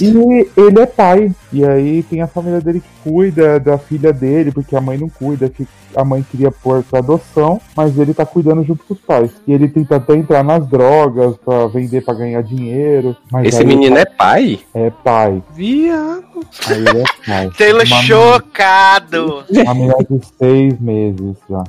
E 0.00 0.48
ele 0.56 0.80
é 0.80 0.86
pai. 0.86 1.30
E 1.52 1.64
aí 1.64 2.02
tem 2.02 2.20
a 2.20 2.26
família 2.26 2.60
dele 2.60 2.80
que 2.80 3.10
cuida 3.10 3.60
da 3.60 3.78
filha 3.78 4.12
dele, 4.12 4.50
porque 4.50 4.74
a 4.74 4.80
mãe 4.80 4.98
não 4.98 5.08
cuida, 5.08 5.48
que 5.48 5.66
a 5.94 6.04
mãe 6.04 6.24
queria 6.28 6.50
pôr 6.50 6.82
pra 6.82 6.98
adoção, 6.98 7.60
mas 7.76 7.96
ele 7.98 8.12
tá 8.12 8.26
cuidando 8.26 8.64
junto 8.64 8.84
com 8.84 8.94
os 8.94 9.00
pais. 9.00 9.30
E 9.46 9.52
ele 9.52 9.68
tenta 9.68 9.96
até 9.96 10.14
entrar 10.14 10.42
nas 10.42 10.66
drogas 10.66 11.36
pra 11.36 11.66
vender 11.68 12.04
pra 12.04 12.14
ganhar 12.14 12.42
dinheiro. 12.42 13.16
Mas 13.30 13.48
Esse 13.48 13.64
menino 13.64 13.96
é 13.96 14.04
pai? 14.04 14.58
é 14.74 14.90
pai. 14.90 15.42
Viado. 15.54 16.24
Aí 16.68 16.76
ele 16.76 16.88
é 17.00 17.04
pai. 17.26 17.50
Taylor 17.56 17.86
chocado. 17.86 19.44
Uma 19.50 19.74
menina 19.74 19.96
de 20.10 20.20
seis 20.38 20.80
meses 20.80 21.36
já. 21.48 21.64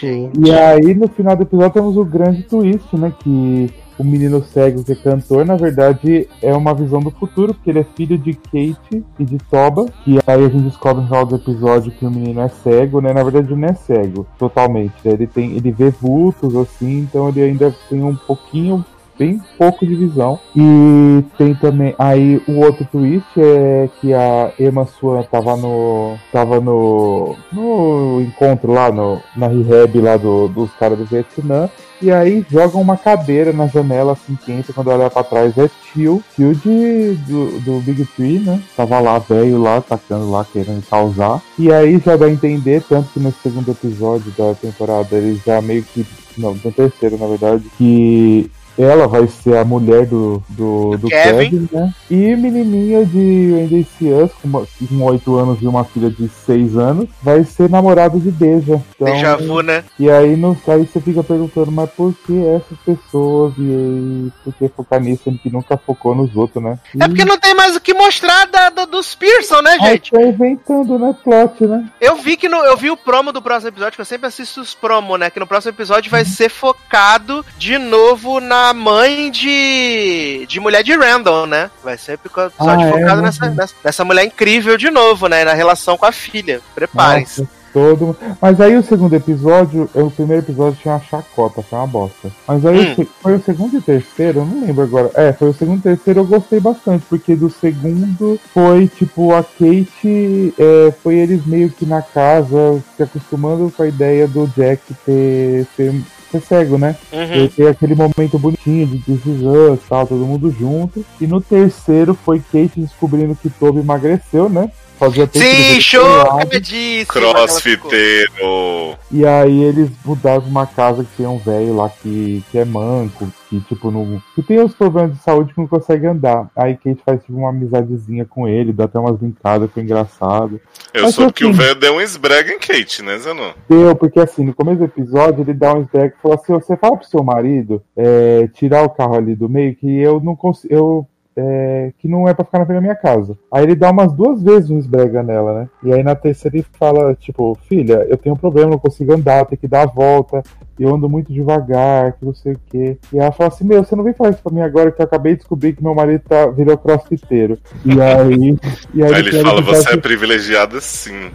Gente. 0.00 0.40
E 0.40 0.52
aí, 0.52 0.94
no 0.94 1.08
final 1.08 1.36
do 1.36 1.42
episódio, 1.42 1.72
temos 1.72 1.96
o 1.96 2.04
grande 2.04 2.42
twist, 2.44 2.96
né? 2.96 3.12
Que 3.20 3.70
o 3.98 4.04
menino 4.04 4.42
cego 4.42 4.84
que 4.84 4.92
é 4.92 4.94
cantor, 4.94 5.44
na 5.44 5.56
verdade, 5.56 6.28
é 6.40 6.54
uma 6.54 6.72
visão 6.72 7.00
do 7.00 7.10
futuro, 7.10 7.52
porque 7.52 7.70
ele 7.70 7.80
é 7.80 7.84
filho 7.84 8.16
de 8.16 8.34
Kate 8.34 9.04
e 9.18 9.24
de 9.24 9.38
Toba. 9.50 9.86
Que 10.04 10.18
aí 10.26 10.44
a 10.44 10.48
gente 10.48 10.62
descobre 10.68 11.02
no 11.02 11.08
final 11.08 11.26
do 11.26 11.36
episódio 11.36 11.90
que 11.92 12.06
o 12.06 12.10
menino 12.10 12.40
é 12.40 12.48
cego, 12.48 13.00
né? 13.00 13.12
Na 13.12 13.22
verdade, 13.22 13.48
ele 13.52 13.60
não 13.60 13.68
é 13.68 13.74
cego 13.74 14.26
totalmente. 14.38 14.94
né? 15.04 15.12
Ele, 15.12 15.26
tem, 15.26 15.56
ele 15.56 15.72
vê 15.72 15.90
vultos, 15.90 16.54
assim, 16.54 17.00
então 17.00 17.28
ele 17.28 17.42
ainda 17.42 17.74
tem 17.88 18.02
um 18.02 18.14
pouquinho. 18.14 18.84
Bem 19.18 19.40
pouco 19.56 19.84
de 19.86 19.94
visão. 19.94 20.38
E 20.54 21.24
tem 21.36 21.54
também. 21.54 21.94
Aí 21.98 22.40
o 22.46 22.60
outro 22.60 22.86
twist 22.90 23.26
é 23.36 23.88
que 24.00 24.14
a 24.14 24.52
Emma 24.58 24.86
Swan 24.86 25.22
tava 25.24 25.56
no. 25.56 26.16
tava 26.32 26.60
no. 26.60 27.34
no 27.52 28.20
encontro 28.20 28.72
lá, 28.72 28.92
no, 28.92 29.20
na 29.36 29.48
rehab 29.48 30.00
lá 30.00 30.16
do, 30.16 30.48
dos 30.48 30.70
caras 30.74 30.98
do 30.98 31.04
Vietnã. 31.04 31.68
E 32.00 32.12
aí 32.12 32.46
jogam 32.48 32.80
uma 32.80 32.96
cadeira 32.96 33.52
na 33.52 33.66
janela 33.66 34.12
assim 34.12 34.36
que 34.36 34.52
entra, 34.52 34.72
quando 34.72 34.88
olha 34.88 35.10
pra 35.10 35.24
trás 35.24 35.58
é 35.58 35.68
tio, 35.92 36.22
tio 36.36 36.54
de, 36.54 37.14
do, 37.26 37.60
do 37.60 37.80
Big 37.80 38.04
Tree, 38.14 38.38
né? 38.38 38.62
Tava 38.76 39.00
lá, 39.00 39.18
velho 39.18 39.60
lá, 39.60 39.78
atacando 39.78 40.30
lá, 40.30 40.44
querendo 40.44 40.86
causar. 40.88 41.42
E 41.58 41.72
aí 41.72 41.98
já 41.98 42.16
dá 42.16 42.26
a 42.26 42.30
entender, 42.30 42.84
tanto 42.88 43.08
que 43.12 43.18
no 43.18 43.32
segundo 43.42 43.72
episódio 43.72 44.32
da 44.38 44.54
temporada 44.54 45.16
eles 45.16 45.42
já 45.44 45.60
meio 45.60 45.82
que. 45.82 46.06
Não, 46.36 46.54
no 46.54 46.70
terceiro, 46.70 47.18
na 47.18 47.26
verdade, 47.26 47.64
que 47.76 48.48
ela 48.78 49.08
vai 49.08 49.26
ser 49.26 49.56
a 49.56 49.64
mulher 49.64 50.06
do, 50.06 50.42
do, 50.48 50.90
Do 50.92 50.98
do 50.98 51.08
Kevin. 51.08 51.50
Kevin. 51.50 51.68
né? 51.72 51.94
E 52.10 52.36
menininha 52.36 53.04
de 53.04 53.52
Wendy 53.52 53.86
Us, 54.22 54.30
com, 54.42 55.02
8 55.04 55.36
anos 55.36 55.58
e 55.60 55.66
uma 55.66 55.84
filha 55.84 56.10
de 56.10 56.28
6 56.28 56.76
anos, 56.76 57.08
vai 57.22 57.42
ser 57.44 57.68
namorada 57.68 58.18
de 58.18 58.30
Deja. 58.30 58.80
Então, 58.94 59.12
Déjà 59.12 59.36
vu, 59.36 59.60
né? 59.62 59.84
e 59.98 60.10
aí, 60.10 60.36
no, 60.36 60.56
aí 60.68 60.86
você 60.86 61.00
fica 61.00 61.22
perguntando, 61.22 61.72
mas 61.72 61.90
por 61.90 62.14
que 62.26 62.38
essas 62.46 62.78
pessoas? 62.84 63.52
E 63.58 63.62
aí, 63.62 64.32
por 64.44 64.54
que 64.54 64.68
focar 64.68 65.00
nisso, 65.00 65.22
sendo 65.24 65.38
que 65.38 65.50
nunca 65.50 65.76
focou 65.76 66.14
nos 66.14 66.34
outros, 66.36 66.62
né? 66.62 66.78
É 67.00 67.08
porque 67.08 67.24
não 67.24 67.38
tem 67.38 67.54
mais 67.54 67.74
o 67.76 67.80
que 67.80 67.92
mostrar 67.94 68.46
da, 68.46 68.70
da- 68.70 68.84
dos 68.84 69.14
Pearson, 69.14 69.60
né, 69.62 69.76
Aí 69.80 69.92
gente? 69.92 70.10
tá 70.12 70.22
inventando, 70.22 70.98
né, 70.98 71.14
plot, 71.24 71.66
né? 71.66 71.88
Eu 72.00 72.16
vi 72.16 72.36
que 72.36 72.48
no, 72.48 72.58
eu 72.58 72.76
vi 72.76 72.90
o 72.90 72.96
promo 72.96 73.32
do 73.32 73.42
próximo 73.42 73.68
episódio, 73.70 73.96
que 73.96 74.00
eu 74.00 74.04
sempre 74.04 74.26
assisto 74.28 74.60
os 74.60 74.74
promo, 74.74 75.16
né? 75.16 75.30
Que 75.30 75.40
no 75.40 75.46
próximo 75.46 75.72
episódio 75.72 76.10
vai 76.10 76.24
ser 76.24 76.48
focado 76.48 77.44
de 77.58 77.78
novo 77.78 78.40
na 78.40 78.67
mãe 78.74 79.30
de. 79.30 80.46
de 80.48 80.60
mulher 80.60 80.82
de 80.82 80.94
Randall, 80.96 81.46
né? 81.46 81.70
Vai 81.82 81.96
ser 81.98 82.12
episódio 82.12 82.52
Ah, 82.58 82.80
é, 82.80 82.90
focado 82.92 83.16
né? 83.16 83.22
nessa, 83.22 83.48
nessa, 83.50 83.74
nessa 83.84 84.04
mulher 84.04 84.24
incrível 84.24 84.76
de 84.76 84.90
novo, 84.90 85.28
né? 85.28 85.44
Na 85.44 85.54
relação 85.54 85.96
com 85.96 86.06
a 86.06 86.12
filha. 86.12 86.60
Preparem-se. 86.74 87.48
Todo 87.70 88.16
Mas 88.40 88.58
aí 88.62 88.74
o 88.78 88.82
segundo 88.82 89.14
episódio, 89.14 89.88
o 89.92 90.10
primeiro 90.10 90.42
episódio 90.42 90.78
tinha 90.80 90.94
uma 90.94 91.00
chacota, 91.02 91.60
foi 91.62 91.78
uma 91.78 91.86
bosta. 91.86 92.30
Mas 92.46 92.64
aí 92.64 92.96
Hum. 92.98 93.06
foi 93.20 93.34
o 93.36 93.42
segundo 93.42 93.76
e 93.76 93.80
terceiro, 93.82 94.38
eu 94.40 94.46
não 94.46 94.66
lembro 94.66 94.82
agora. 94.84 95.10
É, 95.14 95.34
foi 95.34 95.50
o 95.50 95.54
segundo 95.54 95.80
e 95.80 95.82
terceiro 95.82 96.20
eu 96.20 96.24
gostei 96.24 96.58
bastante, 96.60 97.04
porque 97.10 97.36
do 97.36 97.50
segundo 97.50 98.40
foi 98.54 98.88
tipo 98.88 99.34
a 99.34 99.42
Kate, 99.44 100.54
é, 100.58 100.92
foi 101.02 101.16
eles 101.16 101.44
meio 101.44 101.68
que 101.70 101.84
na 101.84 102.00
casa 102.00 102.82
se 102.96 103.02
acostumando 103.02 103.70
com 103.70 103.82
a 103.82 103.86
ideia 103.86 104.26
do 104.26 104.46
Jack 104.56 104.82
ter, 105.04 105.66
ser, 105.76 105.94
ser 106.30 106.40
cego, 106.40 106.78
né? 106.78 106.96
Uhum. 107.12 107.44
E 107.44 107.48
ter 107.48 107.68
aquele 107.68 107.94
momento 107.94 108.38
bonitinho 108.38 108.86
de 108.86 108.98
This 108.98 109.26
Is 109.26 109.42
Us, 109.42 109.80
tal, 109.88 110.06
todo 110.06 110.24
mundo 110.24 110.50
junto. 110.50 111.04
E 111.20 111.26
no 111.26 111.40
terceiro 111.40 112.14
foi 112.14 112.38
Kate 112.40 112.80
descobrindo 112.80 113.34
que 113.34 113.50
Toby 113.50 113.80
emagreceu, 113.80 114.48
né? 114.48 114.70
Fazia 114.98 115.28
Sim, 115.32 115.38
aquela 115.38 115.80
ficou. 115.80 117.32
Crossfiteiro. 117.32 118.98
E 119.10 119.24
aí 119.24 119.62
eles 119.62 119.90
mudaram 120.04 120.42
uma 120.44 120.66
casa 120.66 121.04
que 121.04 121.10
tem 121.16 121.26
um 121.26 121.38
velho 121.38 121.76
lá 121.76 121.88
que, 121.88 122.42
que 122.50 122.58
é 122.58 122.64
manco, 122.64 123.28
que 123.48 123.60
tipo 123.60 123.90
não. 123.90 124.20
que 124.34 124.42
tem 124.42 124.60
os 124.60 124.74
problemas 124.74 125.16
de 125.16 125.22
saúde 125.22 125.54
que 125.54 125.60
não 125.60 125.68
consegue 125.68 126.06
andar. 126.06 126.50
Aí 126.54 126.74
Kate 126.76 127.00
faz 127.04 127.20
tipo 127.22 127.38
uma 127.38 127.50
amizadezinha 127.50 128.24
com 128.24 128.48
ele, 128.48 128.72
dá 128.72 128.84
até 128.84 128.98
umas 128.98 129.16
brincadas, 129.16 129.70
foi 129.72 129.82
engraçado. 129.84 130.60
Eu 130.92 131.04
Mas 131.04 131.14
soube 131.14 131.32
que 131.32 131.44
o 131.44 131.50
assim- 131.50 131.58
velho 131.58 131.74
deu 131.76 131.94
um 131.94 132.00
esbrega 132.00 132.52
em 132.52 132.58
Kate, 132.58 133.02
né, 133.02 133.16
Zanon? 133.18 133.52
Deu, 133.68 133.94
porque 133.94 134.18
assim, 134.20 134.44
no 134.44 134.52
começo 134.54 134.78
do 134.78 134.84
episódio 134.84 135.42
ele 135.42 135.54
dá 135.54 135.74
um 135.74 135.82
snack 135.82 136.14
e 136.18 136.22
fala 136.22 136.34
assim, 136.34 136.52
você 136.52 136.76
fala 136.76 136.96
pro 136.96 137.08
seu 137.08 137.22
marido 137.22 137.82
é, 137.96 138.48
tirar 138.52 138.82
o 138.82 138.90
carro 138.90 139.14
ali 139.16 139.34
do 139.34 139.48
meio 139.48 139.74
que 139.74 139.86
eu 140.00 140.20
não 140.20 140.34
consigo. 140.34 140.74
Eu, 140.74 141.06
é, 141.40 141.92
que 141.98 142.08
não 142.08 142.28
é 142.28 142.34
pra 142.34 142.44
ficar 142.44 142.58
na 142.58 142.66
frente 142.66 142.78
da 142.78 142.82
minha 142.82 142.96
casa. 142.96 143.38
Aí 143.52 143.62
ele 143.62 143.76
dá 143.76 143.92
umas 143.92 144.12
duas 144.12 144.42
vezes 144.42 144.70
um 144.70 144.78
esbrega 144.78 145.22
nela, 145.22 145.60
né? 145.60 145.68
E 145.84 145.92
aí 145.92 146.02
na 146.02 146.16
terceira 146.16 146.56
ele 146.56 146.66
fala, 146.76 147.14
tipo, 147.14 147.56
filha, 147.68 148.04
eu 148.08 148.16
tenho 148.16 148.34
um 148.34 148.38
problema, 148.38 148.72
não 148.72 148.78
consigo 148.78 149.14
andar, 149.14 149.46
tenho 149.46 149.60
que 149.60 149.68
dar 149.68 149.82
a 149.82 149.86
volta, 149.86 150.42
eu 150.78 150.92
ando 150.92 151.08
muito 151.08 151.32
devagar, 151.32 152.14
que 152.14 152.24
não 152.24 152.34
sei 152.34 152.54
o 152.54 152.60
quê. 152.68 152.98
E 153.12 153.18
ela 153.18 153.30
fala 153.30 153.48
assim, 153.48 153.64
meu, 153.64 153.84
você 153.84 153.94
não 153.94 154.02
vem 154.02 154.14
falar 154.14 154.30
isso 154.30 154.42
pra 154.42 154.52
mim 154.52 154.62
agora 154.62 154.90
que 154.90 155.00
eu 155.00 155.04
acabei 155.04 155.34
de 155.34 155.38
descobrir 155.38 155.74
que 155.74 155.82
meu 155.82 155.94
marido 155.94 156.22
tá, 156.28 156.46
virou 156.48 156.76
crossfiteiro. 156.76 157.56
E 157.84 158.00
aí. 158.00 158.58
E 158.92 159.04
Aí 159.04 159.14
ele 159.14 159.30
quer 159.30 159.42
fala, 159.42 159.62
você 159.62 159.94
é 159.94 159.96
privilegiada 159.96 160.80
sim. 160.80 161.30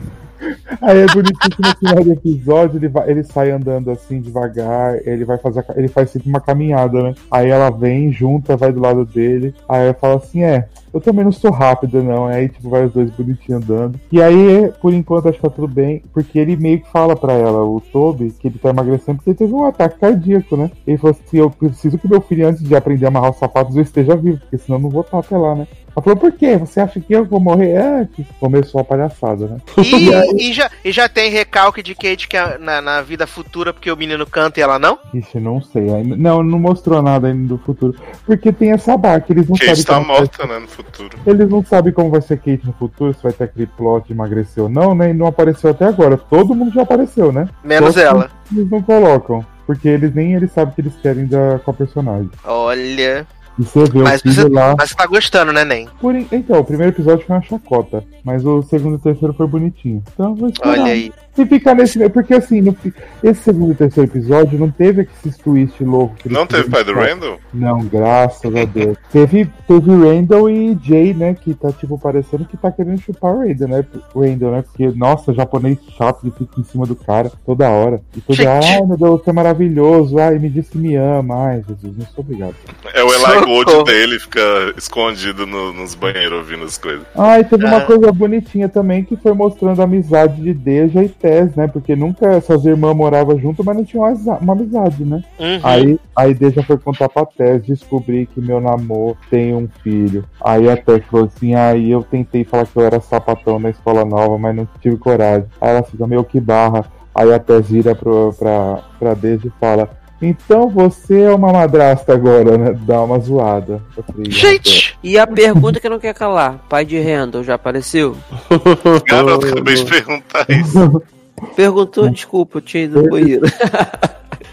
Aí 0.82 1.00
é 1.00 1.06
bonitinho 1.06 1.56
que 1.56 1.62
no 1.62 1.76
final 1.76 2.04
do 2.04 2.12
episódio 2.12 2.78
ele, 2.78 2.88
vai, 2.88 3.10
ele 3.10 3.24
sai 3.24 3.52
andando 3.52 3.92
assim 3.92 4.20
devagar, 4.20 4.96
ele 5.06 5.26
vai 5.26 5.38
fazer, 5.38 5.66
ele 5.76 5.88
faz 5.88 6.10
sempre 6.10 6.30
uma 6.30 6.42
caminhada, 6.42 7.02
né? 7.02 7.16
Aí 7.32 7.50
ela 7.50 7.70
vem, 7.70 8.12
junta, 8.12 8.58
vai 8.58 8.72
do 8.72 8.82
lado 8.82 9.06
dele, 9.06 9.54
aí 9.68 9.86
ela 9.86 9.94
fala 9.94 10.16
assim, 10.16 10.44
é, 10.44 10.68
eu 10.94 11.02
também 11.02 11.26
não 11.26 11.32
sou 11.32 11.52
rápida 11.52 12.02
não, 12.04 12.26
aí 12.26 12.48
tipo 12.50 12.70
vai 12.70 12.86
os 12.86 12.94
dois 12.94 13.10
bonitinhos 13.12 13.64
andando. 13.64 14.00
E 14.12 14.22
aí, 14.22 14.72
por 14.82 14.94
enquanto, 14.94 15.28
acho 15.28 15.38
que 15.38 15.44
tá 15.44 15.50
tudo 15.50 15.68
bem, 15.68 16.04
porque 16.14 16.38
ele 16.38 16.56
meio 16.56 16.82
que 16.82 16.92
fala 16.92 17.16
pra 17.16 17.34
ela, 17.34 17.64
o 17.64 17.82
Toby, 17.82 18.32
que 18.32 18.48
ele 18.48 18.60
tá 18.60 18.70
emagrecendo 18.70 19.18
porque 19.18 19.32
ele 19.32 19.38
teve 19.38 19.54
um 19.54 19.64
ataque 19.64 20.00
cardíaco, 20.00 20.56
né? 20.56 20.70
Ele 20.86 20.98
falou 20.98 21.18
assim, 21.20 21.38
eu 21.38 21.50
preciso 21.50 21.98
que 21.98 22.08
meu 22.08 22.22
filho, 22.22 22.48
antes 22.48 22.64
de 22.64 22.76
aprender 22.76 23.06
a 23.06 23.08
amarrar 23.08 23.32
os 23.32 23.38
sapatos, 23.38 23.76
eu 23.76 23.82
esteja 23.82 24.16
vivo, 24.16 24.40
porque 24.40 24.58
senão 24.58 24.78
eu 24.78 24.84
não 24.84 24.90
vou 24.90 25.02
estar 25.02 25.20
até 25.20 25.38
lá, 25.38 25.56
né? 25.56 25.68
Ela 25.96 26.04
falou, 26.04 26.18
por 26.20 26.32
quê? 26.32 26.58
Você 26.58 26.80
acha 26.80 27.00
que 27.00 27.14
eu 27.14 27.24
vou 27.24 27.40
morrer 27.40 27.78
antes? 27.78 28.26
Começou 28.40 28.82
a 28.82 28.84
palhaçada, 28.84 29.48
né? 29.48 29.58
E, 29.78 30.10
e 30.50 30.54
já, 30.54 30.70
e 30.84 30.92
já 30.92 31.08
tem 31.08 31.30
recalque 31.30 31.84
de 31.84 31.94
Kate 31.94 32.28
que 32.28 32.36
é 32.36 32.58
na, 32.58 32.82
na 32.82 33.02
vida 33.02 33.28
futura 33.28 33.72
porque 33.72 33.92
o 33.92 33.96
menino 33.98 34.26
canta 34.26 34.60
e 34.60 34.64
ela 34.64 34.80
não? 34.80 34.98
Ixi, 35.14 35.40
não 35.40 35.62
sei. 35.62 35.90
ainda- 35.94 36.16
Não, 36.18 36.42
não 36.42 36.58
mostrou 36.60 37.02
nada 37.02 37.28
ainda 37.28 37.48
do 37.48 37.58
futuro. 37.60 37.96
Porque 38.26 38.52
tem 38.52 38.72
essa 38.72 38.98
barca, 38.98 39.32
eles 39.32 39.48
não 39.48 39.56
Kate 39.56 39.68
sabem 39.68 39.84
tá 39.86 39.94
como 39.96 40.08
vai- 40.08 40.18
morta, 40.20 40.48
né, 40.48 40.60
no 40.60 40.68
futuro. 40.68 41.18
Eles 41.28 41.50
não 41.50 41.64
sabem 41.64 41.94
como 41.94 42.10
vai 42.10 42.22
ser 42.22 42.38
Kate 42.38 42.62
no 42.66 42.74
futuro, 42.74 43.14
se 43.14 43.22
vai 43.22 43.32
ter 43.32 43.44
aquele 43.44 43.68
plot 43.68 44.08
de 44.08 44.14
emagrecer 44.14 44.64
ou 44.64 44.70
não, 44.70 44.96
né? 44.96 45.12
E 45.12 45.14
não 45.14 45.28
apareceu 45.28 45.70
até 45.70 45.86
agora. 45.86 46.18
Todo 46.18 46.56
mundo 46.56 46.74
já 46.74 46.82
apareceu, 46.82 47.32
né? 47.32 47.48
Menos 47.64 47.94
Só 47.94 48.00
ela. 48.02 48.32
Eles 48.52 48.70
não 48.70 48.82
colocam. 48.82 49.46
Porque 49.66 49.88
eles 49.88 50.14
nem 50.14 50.34
eles 50.34 50.52
sabem 50.52 50.72
o 50.74 50.76
que 50.76 50.82
eles 50.82 50.94
querem 51.02 51.26
da, 51.26 51.58
com 51.64 51.72
a 51.72 51.74
personagem. 51.74 52.30
Olha. 52.44 53.26
E 53.58 53.64
você 53.64 53.84
vê 53.86 54.00
Mas 54.02 54.20
o 54.20 54.24
filho 54.24 54.36
você, 54.36 54.50
lá. 54.50 54.76
mas 54.78 54.90
você 54.90 54.96
tá 54.96 55.06
gostando, 55.06 55.54
né, 55.54 55.64
Nen? 55.64 55.88
Por 56.00 56.16
Então, 56.16 56.60
o 56.60 56.66
primeiro 56.66 56.92
episódio 56.94 57.26
foi 57.26 57.36
uma 57.36 57.42
chacota. 57.42 58.04
Mas 58.24 58.46
o 58.46 58.62
segundo 58.64 58.94
e 58.94 58.96
o 58.96 59.00
terceiro 59.00 59.34
foi 59.34 59.48
bonitinho. 59.48 60.04
Então, 60.14 60.36
vou 60.36 60.50
esperar. 60.50 60.80
Olha 60.80 60.92
aí. 60.92 61.12
E 61.38 61.46
ficar 61.46 61.74
nesse. 61.74 62.08
Porque 62.10 62.34
assim, 62.36 62.62
no 62.62 62.76
esse 63.24 63.42
segundo 63.42 63.72
e 63.72 63.76
terceiro 63.76 64.10
episódio 64.10 64.60
não 64.60 64.70
teve 64.70 65.08
esse 65.26 65.38
twist 65.42 65.84
louco. 65.84 66.16
Não 66.26 66.46
teve 66.46 66.70
pai 66.70 66.84
do. 66.84 66.94
Randall? 66.94 67.40
Não, 67.54 67.80
graças 67.86 68.56
a 68.56 68.66
Deus. 68.66 68.98
Teve, 69.12 69.48
teve 69.68 69.92
Randall 69.92 70.50
e 70.50 70.78
Jay, 70.82 71.14
né? 71.14 71.34
Que 71.36 71.54
tá, 71.54 71.72
tipo, 71.72 71.98
parecendo 72.00 72.46
que 72.46 72.58
tá 72.58 72.72
querendo 72.72 73.00
chupar 73.00 73.32
o 73.34 73.40
Randall, 73.40 73.68
né? 73.68 73.86
Randall, 74.16 74.52
né? 74.52 74.62
Porque, 74.64 74.88
nossa, 74.98 75.34
japonês 75.34 75.78
chato 75.98 76.22
que 76.22 76.32
fica 76.32 76.60
em 76.60 76.64
cima 76.64 76.86
do 76.86 76.96
cara 76.96 77.32
toda 77.46 77.70
hora. 77.70 78.02
E 78.16 78.22
toda 78.22 78.44
hora, 78.50 78.66
ai 78.66 78.82
meu 78.86 78.98
Deus, 78.98 79.22
você 79.24 79.30
é 79.30 79.34
maravilhoso. 79.34 80.20
Ai, 80.20 80.40
me 80.40 80.50
diz 80.50 80.70
que 80.70 80.78
me 80.78 80.96
ama. 80.96 81.48
Ai, 81.48 81.64
Jesus, 81.68 81.98
não 81.98 82.06
sou 82.08 82.24
obrigado. 82.24 82.56
É 82.94 83.04
o 83.04 83.08
Eli. 83.14 83.46
Gold 83.46 83.84
dele, 83.86 84.20
fica 84.20 84.42
escondido 84.78 85.46
no- 85.46 85.74
nos 85.74 85.96
banheiros 85.96 86.40
ouvindo 86.40 86.64
as 86.64 86.78
coisas. 86.78 87.04
Ah, 87.16 87.40
e 87.40 87.44
teve 87.44 87.66
uma 87.66 87.78
Ah. 87.78 87.86
coisa 87.86 88.12
bonitinha 88.12 88.68
também 88.70 89.04
que 89.04 89.16
foi 89.16 89.34
mostrando 89.34 89.80
a 89.82 89.84
amizade 89.86 90.42
de 90.42 90.54
Deja 90.54 91.04
e 91.04 91.10
Tess, 91.24 91.56
né? 91.56 91.68
Porque 91.68 91.96
nunca 91.96 92.28
essas 92.28 92.66
irmãs 92.66 92.94
moravam 92.94 93.40
juntas, 93.40 93.66
mas 93.66 93.78
não 93.78 93.86
tinham 93.86 94.04
uma 94.04 94.10
amizade- 94.12 94.44
uma 94.44 94.54
amizade, 94.54 95.06
né? 95.06 95.24
Uhum. 95.40 95.60
Aí, 95.64 96.00
aí 96.14 96.34
Deja 96.34 96.62
foi 96.62 96.78
contar 96.78 97.08
pra 97.08 97.26
Tess, 97.26 97.64
descobri 97.66 98.26
que 98.26 98.42
meu 98.42 98.60
namoro 98.60 99.16
tem 99.30 99.56
um 99.56 99.70
filho. 99.82 100.26
Aí 100.44 100.70
a 100.70 100.76
Tess 100.76 101.02
falou 101.06 101.28
assim, 101.28 101.56
aí 101.56 101.92
eu 101.92 102.04
tentei 102.04 102.44
falar 102.44 102.66
que 102.66 102.76
eu 102.76 102.84
era 102.86 103.00
sapatão 103.00 103.58
na 103.58 103.70
escola 103.70 104.04
nova, 104.04 104.38
mas 104.38 104.54
não 104.54 104.68
tive 104.82 104.98
coragem. 104.98 105.48
Aí 105.62 105.70
ela 105.70 105.84
fica 105.84 106.06
meio 106.06 106.26
que 106.26 106.42
barra. 106.42 106.84
Aí 107.16 107.32
a 107.32 107.40
Tess 107.40 107.70
vira 107.70 107.96
pro, 107.96 108.34
pra, 108.38 108.84
pra 109.00 109.14
Deja 109.14 109.48
e 109.48 109.52
fala, 109.62 109.90
então 110.24 110.70
você 110.70 111.22
é 111.22 111.34
uma 111.34 111.52
madrasta 111.52 112.14
agora, 112.14 112.58
né? 112.58 112.78
Dá 112.86 113.02
uma 113.02 113.20
zoada. 113.20 113.82
Falei, 113.94 114.32
Gente! 114.32 114.98
E 115.04 115.18
a 115.18 115.28
pergunta 115.28 115.80
que 115.80 115.90
não 115.90 116.00
quer 116.00 116.14
calar: 116.14 116.60
pai 116.70 116.86
de 116.86 117.00
Randall 117.00 117.44
já 117.44 117.56
apareceu? 117.56 118.16
Garoto, 119.08 119.48
acabei 119.48 119.76
de 119.76 119.86
perguntar 119.90 120.46
isso. 120.50 121.02
Perguntou, 121.58 122.10
desculpa, 122.10 122.58
eu 122.58 122.62
tinha 122.62 122.84
ido 122.84 123.04
no 123.04 123.10
banheiro. 123.10 123.46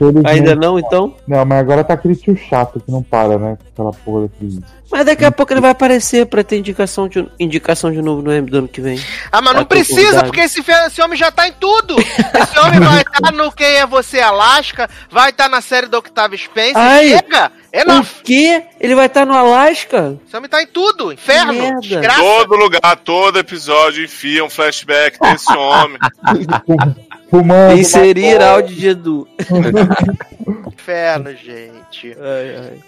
Felizmente- 0.01 0.31
Ainda 0.31 0.55
não, 0.57 0.79
então? 0.79 1.15
Não, 1.29 1.45
mas 1.45 1.59
agora 1.61 1.85
tá 1.85 1.93
aquele 1.93 2.17
tio 2.17 2.35
chato 2.35 2.81
que 2.81 2.91
não 2.91 3.03
para, 3.03 3.39
né? 3.39 3.59
Aquela 3.71 3.93
porra 3.93 4.23
daquele. 4.29 4.59
Mas 4.91 5.05
daqui 5.05 5.25
a 5.27 5.31
pouco 5.31 5.53
ele 5.53 5.61
vai 5.61 5.71
aparecer 5.73 6.25
pra 6.25 6.43
ter 6.43 6.57
indicação 6.59 7.07
de, 7.07 7.29
indicação 7.39 7.93
de 7.93 8.01
novo 8.01 8.23
no 8.23 8.33
M 8.33 8.49
do 8.51 8.59
ano 8.59 8.67
que 8.69 8.81
vem. 8.81 8.99
Ah, 9.31 9.43
mas 9.43 9.53
não 9.55 9.61
Tá 9.61 9.67
precisa, 9.67 10.01
convidado. 10.01 10.25
porque 10.29 10.41
esse, 10.41 10.65
esse 10.87 11.03
homem 11.03 11.19
já 11.19 11.31
tá 11.31 11.47
em 11.47 11.53
tudo. 11.53 11.97
Esse 12.01 12.59
homem 12.59 12.81
vai 12.81 13.03
estar 13.03 13.31
no 13.31 13.53
Quem 13.53 13.67
é 13.67 13.87
Você 13.87 14.19
Alaska, 14.21 14.89
vai 15.11 15.29
estar 15.31 15.51
na 15.51 15.61
série 15.61 15.87
do 15.87 15.99
Octavio 15.99 16.39
Spencer. 16.39 16.79
Ai. 16.79 17.09
Chega! 17.11 17.53
É 17.73 17.85
na... 17.85 18.01
O 18.01 18.05
quê? 18.25 18.65
Ele 18.81 18.97
vai 18.97 19.07
estar 19.07 19.25
no 19.27 19.33
Alasca? 19.35 20.19
Esse 20.27 20.37
homem 20.37 20.49
tá 20.51 20.61
em 20.63 20.67
tudo. 20.67 21.13
Inferno, 21.13 21.53
merda. 21.53 21.79
desgraça. 21.81 22.19
Todo 22.21 22.57
lugar, 22.57 22.97
todo 23.05 23.39
episódio 23.39 24.03
enfia 24.05 24.45
um 24.45 24.51
flashback 24.51 25.21
desse 25.21 25.53
homem. 25.57 25.99
Fumando. 27.31 27.79
Inserir 27.79 28.43
áudio 28.43 28.75
de 28.75 28.89
Edu. 28.89 29.29
Inferno, 30.67 31.31
gente. 31.37 32.17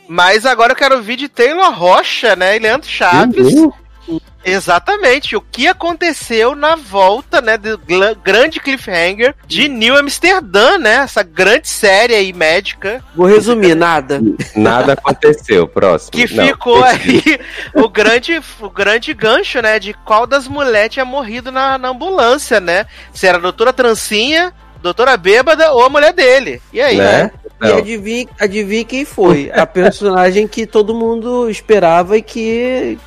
Mas 0.08 0.44
agora 0.44 0.72
eu 0.72 0.76
quero 0.76 0.96
ouvir 0.96 1.16
de 1.16 1.28
Taylor 1.28 1.72
Rocha, 1.72 2.34
né? 2.34 2.56
E 2.56 2.58
Leandro 2.58 2.88
Chaves. 2.88 3.54
Eu? 3.54 3.72
Exatamente. 4.44 5.36
O 5.36 5.40
que 5.40 5.68
aconteceu 5.68 6.54
na 6.54 6.74
volta, 6.74 7.40
né? 7.40 7.56
Do 7.56 7.80
grande 8.22 8.60
cliffhanger 8.60 9.34
de 9.46 9.68
New 9.68 9.96
Amsterdã, 9.96 10.78
né? 10.78 10.96
Essa 10.96 11.22
grande 11.22 11.68
série 11.68 12.14
aí 12.14 12.32
médica. 12.32 13.02
Vou 13.14 13.26
resumir, 13.26 13.74
nada. 13.74 14.20
Nada 14.56 14.92
aconteceu. 14.94 15.66
Próximo. 15.68 16.10
Que 16.12 16.34
Não, 16.34 16.46
ficou 16.46 16.82
aí 16.82 17.22
o 17.74 17.88
grande, 17.88 18.40
o 18.60 18.70
grande 18.70 19.14
gancho, 19.14 19.60
né? 19.62 19.78
De 19.78 19.94
qual 19.94 20.26
das 20.26 20.48
mulheres 20.48 20.92
tinha 20.92 21.04
morrido 21.04 21.50
na, 21.50 21.78
na 21.78 21.88
ambulância, 21.88 22.60
né? 22.60 22.86
Se 23.12 23.26
era 23.26 23.38
a 23.38 23.40
doutora 23.40 23.72
Trancinha, 23.72 24.52
doutora 24.82 25.16
Bêbada 25.16 25.72
ou 25.72 25.84
a 25.84 25.88
mulher 25.88 26.12
dele. 26.12 26.60
E 26.72 26.80
aí? 26.80 26.96
Né? 26.96 27.30
E 27.62 27.72
adivinha, 27.72 28.28
adivinha 28.40 28.84
quem 28.84 29.04
foi? 29.04 29.50
A 29.54 29.66
personagem 29.66 30.46
que 30.48 30.66
todo 30.66 30.94
mundo 30.94 31.48
esperava 31.48 32.16
e 32.16 32.22
que, 32.22 32.98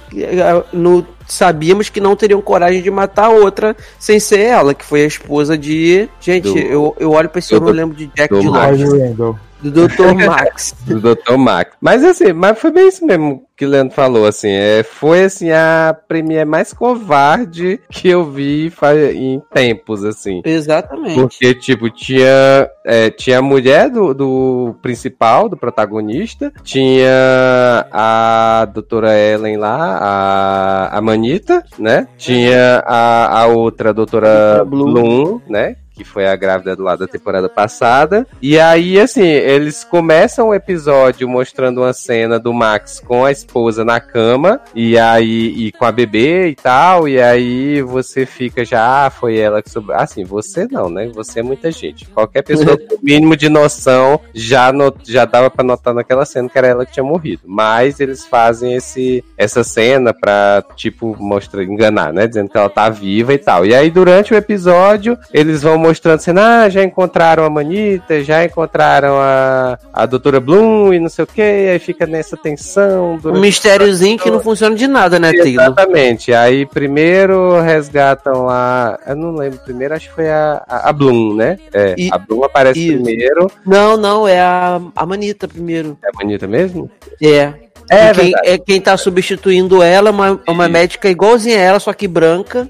no, 0.72 1.06
sabíamos 1.28 1.90
que 1.90 2.00
não 2.00 2.16
teriam 2.16 2.42
coragem 2.42 2.82
de 2.82 2.90
matar 2.92 3.26
a 3.26 3.30
outra 3.30 3.76
sem 4.00 4.20
ser 4.20 4.40
ela, 4.40 4.74
que 4.74 4.86
foi 4.86 5.04
a 5.04 5.08
esposa 5.08 5.58
de. 5.58 6.10
Gente, 6.20 6.52
Do- 6.52 6.58
eu, 6.60 6.96
eu 7.00 7.12
olho 7.12 7.30
pra 7.30 7.40
esse 7.40 7.56
homem 7.56 7.70
e 7.70 7.72
eu 7.72 7.76
lembro 7.76 7.96
de 7.98 8.08
Jack 8.08 8.34
do 8.34 8.52
Randall. 8.52 9.40
Do 9.62 9.72
Dr. 9.88 10.14
Max. 10.14 10.76
do 10.86 11.00
Dr. 11.00 11.38
Max. 11.38 11.72
Mas 11.82 12.04
assim, 12.04 12.34
mas 12.34 12.60
foi 12.60 12.72
bem 12.72 12.88
isso 12.88 13.06
mesmo 13.06 13.45
que 13.56 13.66
o 13.66 13.70
Leandro 13.70 13.96
falou, 13.96 14.26
assim, 14.26 14.50
é, 14.50 14.84
foi 14.84 15.24
assim 15.24 15.50
a 15.50 15.96
premiere 16.08 16.44
mais 16.44 16.74
covarde 16.74 17.80
que 17.90 18.10
eu 18.10 18.26
vi 18.26 18.72
em 19.16 19.42
tempos, 19.54 20.04
assim. 20.04 20.42
Exatamente. 20.44 21.16
Porque, 21.16 21.54
tipo, 21.54 21.90
tinha, 21.90 22.70
é, 22.86 23.10
tinha 23.10 23.40
a 23.40 23.42
mulher 23.42 23.90
do, 23.90 24.14
do 24.14 24.76
principal, 24.82 25.48
do 25.48 25.56
protagonista, 25.56 26.52
tinha 26.64 27.88
a 27.92 28.68
doutora 28.74 29.18
Ellen 29.18 29.58
lá, 29.58 29.98
a, 30.02 30.98
a 30.98 31.02
Manita, 31.02 31.64
né? 31.80 32.08
Tinha 32.18 32.84
a, 32.86 33.42
a 33.42 33.48
outra 33.48 33.94
doutora 33.94 34.66
Bloom. 34.66 34.94
Bloom, 34.94 35.42
né? 35.48 35.78
Que 35.96 36.04
foi 36.04 36.28
a 36.28 36.36
grávida 36.36 36.76
do 36.76 36.84
lado 36.84 37.00
da 37.00 37.08
temporada 37.08 37.48
passada. 37.48 38.28
E 38.42 38.60
aí, 38.60 39.00
assim, 39.00 39.24
eles 39.24 39.84
começam 39.84 40.50
o 40.50 40.54
episódio 40.54 41.28
mostrando 41.28 41.82
uma 41.82 41.94
cena 41.94 42.38
do 42.38 42.54
Max 42.54 43.00
com 43.00 43.24
a 43.24 43.32
esposa 43.32 43.86
na 43.86 44.00
cama. 44.00 44.60
E 44.76 44.98
aí, 44.98 45.68
e 45.68 45.72
com 45.72 45.86
a 45.86 45.92
bebê 45.92 46.50
e 46.50 46.56
tal. 46.56 47.08
E 47.08 47.22
aí 47.22 47.82
você 47.82 48.26
fica 48.26 48.66
já, 48.66 49.06
ah, 49.06 49.10
foi 49.10 49.38
ela 49.38 49.62
que 49.62 49.70
soube. 49.70 49.94
Assim, 49.94 50.24
você 50.24 50.68
não, 50.70 50.90
né? 50.90 51.10
Você 51.14 51.40
é 51.40 51.44
muita 51.44 51.72
gente. 51.72 52.06
Qualquer 52.08 52.44
pessoa 52.44 52.78
com 52.78 52.96
o 52.96 53.00
mínimo 53.02 53.36
de 53.36 53.50
noção 53.50 54.20
já, 54.34 54.72
no, 54.72 54.94
já 55.04 55.26
dava 55.26 55.50
pra 55.50 55.64
notar 55.64 55.94
naquela 55.94 56.26
cena 56.26 56.50
que 56.50 56.58
era 56.58 56.68
ela 56.68 56.86
que 56.86 56.94
tinha 56.94 57.04
morrido. 57.04 57.44
Mas 57.46 58.00
eles 58.00 58.26
fazem 58.26 58.74
esse, 58.74 59.24
essa 59.38 59.64
cena 59.64 60.14
pra, 60.14 60.64
tipo, 60.76 61.16
mostrar, 61.20 61.64
enganar, 61.64 62.12
né? 62.12 62.28
Dizendo 62.28 62.50
que 62.50 62.58
ela 62.58 62.70
tá 62.70 62.90
viva 62.90 63.34
e 63.34 63.38
tal. 63.38 63.66
E 63.66 63.74
aí, 63.74 63.90
durante 63.90 64.34
o 64.34 64.38
episódio, 64.38 65.18
eles 65.34 65.62
vão 65.62 65.78
mostrando 65.88 66.16
assim, 66.16 66.32
ah, 66.38 66.70
já 66.70 66.84
encontraram 66.84 67.44
a 67.44 67.50
Manita, 67.50 68.24
já 68.24 68.44
encontraram 68.44 69.16
a, 69.18 69.78
a 69.94 70.06
doutora 70.06 70.40
Bloom 70.40 70.94
e 70.94 71.00
não 71.00 71.10
sei 71.10 71.24
o 71.24 71.28
que, 71.28 71.42
aí 71.42 71.80
fica 71.80 72.06
nessa 72.06 72.36
tensão. 72.38 73.20
Um 73.24 73.40
mistériozinho 73.40 74.18
que 74.18 74.30
não 74.32 74.40
funciona 74.40 74.76
de 74.76 74.88
nada, 74.88 75.20
né, 75.20 75.32
Taylor? 75.34 75.66
Exatamente. 75.66 76.34
Aí 76.34 76.66
primeiro 76.66 77.60
resgatam 77.62 78.50
a. 78.50 79.00
Eu 79.08 79.16
não 79.16 79.36
lembro, 79.36 79.60
primeiro 79.60 79.94
acho 79.96 80.10
que 80.10 80.16
foi 80.16 80.30
a, 80.30 80.64
a, 80.68 80.90
a 80.90 80.94
Bloom, 80.94 81.36
né? 81.36 81.58
É, 81.74 81.96
E- 81.98 82.10
a 82.12 82.18
Bloom 82.18 82.44
aparece 82.44 82.80
Isso. 82.80 83.04
primeiro. 83.04 83.52
Não, 83.66 83.98
não, 83.98 84.28
é 84.28 84.40
a, 84.40 84.82
a 84.96 85.06
Manita 85.06 85.48
primeiro. 85.48 85.98
É 86.04 86.10
a 86.10 86.12
Manita 86.14 86.48
mesmo? 86.48 86.90
É. 87.22 87.65
É 87.90 88.14
quem, 88.14 88.34
é 88.44 88.58
quem 88.58 88.82
tá 88.82 88.98
substituindo 88.98 89.82
ela, 89.82 90.10
é 90.10 90.12
uma, 90.12 90.42
é 90.46 90.52
uma 90.52 90.68
médica 90.68 91.10
igualzinha 91.10 91.58
a 91.58 91.62
ela, 91.62 91.80
só 91.80 91.94
que 91.94 92.08
branca. 92.08 92.70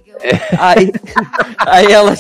Aí, 0.59 0.91
aí 1.59 1.91
ela, 1.91 2.13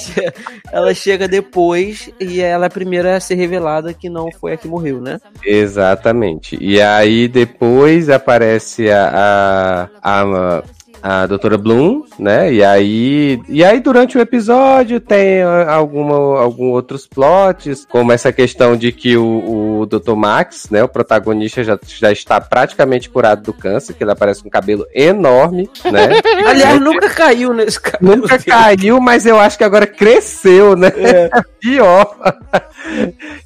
ela 0.71 0.93
chega 0.93 1.27
depois 1.27 2.09
e 2.19 2.41
ela 2.41 2.65
é 2.65 2.67
a 2.67 2.69
primeira 2.69 3.15
a 3.15 3.19
ser 3.19 3.35
revelada 3.35 3.93
que 3.93 4.09
não 4.09 4.29
foi 4.31 4.53
a 4.53 4.57
que 4.57 4.67
morreu, 4.67 5.01
né? 5.01 5.19
Exatamente. 5.43 6.57
E 6.61 6.81
aí 6.81 7.27
depois 7.27 8.09
aparece 8.09 8.89
a. 8.89 9.89
a, 10.01 10.21
a 10.21 10.63
a 11.07 11.27
doutora 11.27 11.55
Bloom, 11.55 12.01
né? 12.17 12.51
E 12.51 12.63
aí, 12.63 13.39
e 13.47 13.63
aí 13.63 13.79
durante 13.79 14.17
o 14.17 14.21
episódio 14.21 14.99
tem 14.99 15.43
ah, 15.43 15.71
alguma, 15.71 16.41
algum 16.41 16.71
outros 16.71 17.05
plots, 17.05 17.85
como 17.87 18.11
essa 18.11 18.33
questão 18.33 18.75
de 18.75 18.91
que 18.91 19.15
o, 19.15 19.81
o 19.81 19.85
Dr. 19.85 20.15
Max, 20.15 20.67
né, 20.71 20.83
o 20.83 20.87
protagonista 20.87 21.63
já, 21.63 21.77
já 21.85 22.11
está 22.11 22.41
praticamente 22.41 23.07
curado 23.07 23.43
do 23.43 23.53
câncer, 23.53 23.93
que 23.93 24.03
ele 24.03 24.13
aparece 24.13 24.41
com 24.41 24.47
um 24.47 24.51
cabelo 24.51 24.83
enorme, 24.95 25.69
né? 25.91 26.09
Aliás, 26.49 26.81
nunca 26.81 27.07
caiu 27.11 27.53
nesse 27.53 27.79
cara. 27.79 27.99
Nunca 28.01 28.39
caiu, 28.39 28.99
mas 28.99 29.27
eu 29.27 29.39
acho 29.39 29.59
que 29.59 29.63
agora 29.63 29.85
cresceu, 29.85 30.75
né? 30.75 30.89
Pior. 31.61 32.15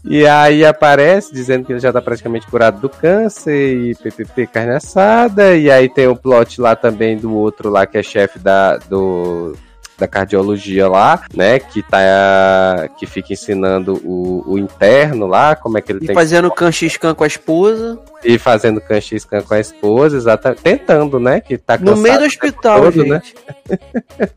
E 0.05 0.25
aí 0.25 0.65
aparece 0.65 1.33
dizendo 1.33 1.65
que 1.65 1.73
ele 1.73 1.79
já 1.79 1.91
tá 1.91 2.01
praticamente 2.01 2.47
curado 2.47 2.79
do 2.79 2.89
câncer 2.89 3.75
e 3.75 3.95
PPP 3.95 4.47
carne 4.47 4.75
assada. 4.75 5.55
E 5.55 5.69
aí 5.69 5.89
tem 5.89 6.07
o 6.07 6.15
plot 6.15 6.59
lá 6.59 6.75
também 6.75 7.17
do 7.17 7.33
outro 7.33 7.48
lá 7.69 7.85
que 7.85 7.97
é 7.97 8.03
chefe 8.03 8.39
da, 8.39 8.77
do, 8.77 9.55
da 9.97 10.07
cardiologia 10.07 10.87
lá, 10.87 11.21
né? 11.33 11.59
Que 11.59 11.83
tá. 11.83 12.87
que 12.97 13.05
fica 13.05 13.33
ensinando 13.33 14.01
o, 14.03 14.43
o 14.53 14.57
interno 14.57 15.27
lá, 15.27 15.55
como 15.55 15.77
é 15.77 15.81
que 15.81 15.91
ele 15.91 15.99
E 16.03 16.07
tem 16.07 16.15
fazendo 16.15 16.49
canxiscan 16.49 17.13
com 17.13 17.23
a 17.23 17.27
esposa. 17.27 17.99
Ir 18.23 18.39
fazendo 18.39 18.81
canchiscan 18.81 19.41
com 19.41 19.53
a 19.53 19.59
esposa, 19.59 20.17
exatamente. 20.17 20.61
Tentando, 20.61 21.19
né? 21.19 21.39
Que 21.41 21.57
tá 21.57 21.77
No 21.77 21.95
meio 21.95 22.15
do 22.15 22.21
cansado 22.21 22.25
hospital, 22.25 22.81
todo, 22.81 22.91
gente. 22.91 23.09
né? 23.09 23.21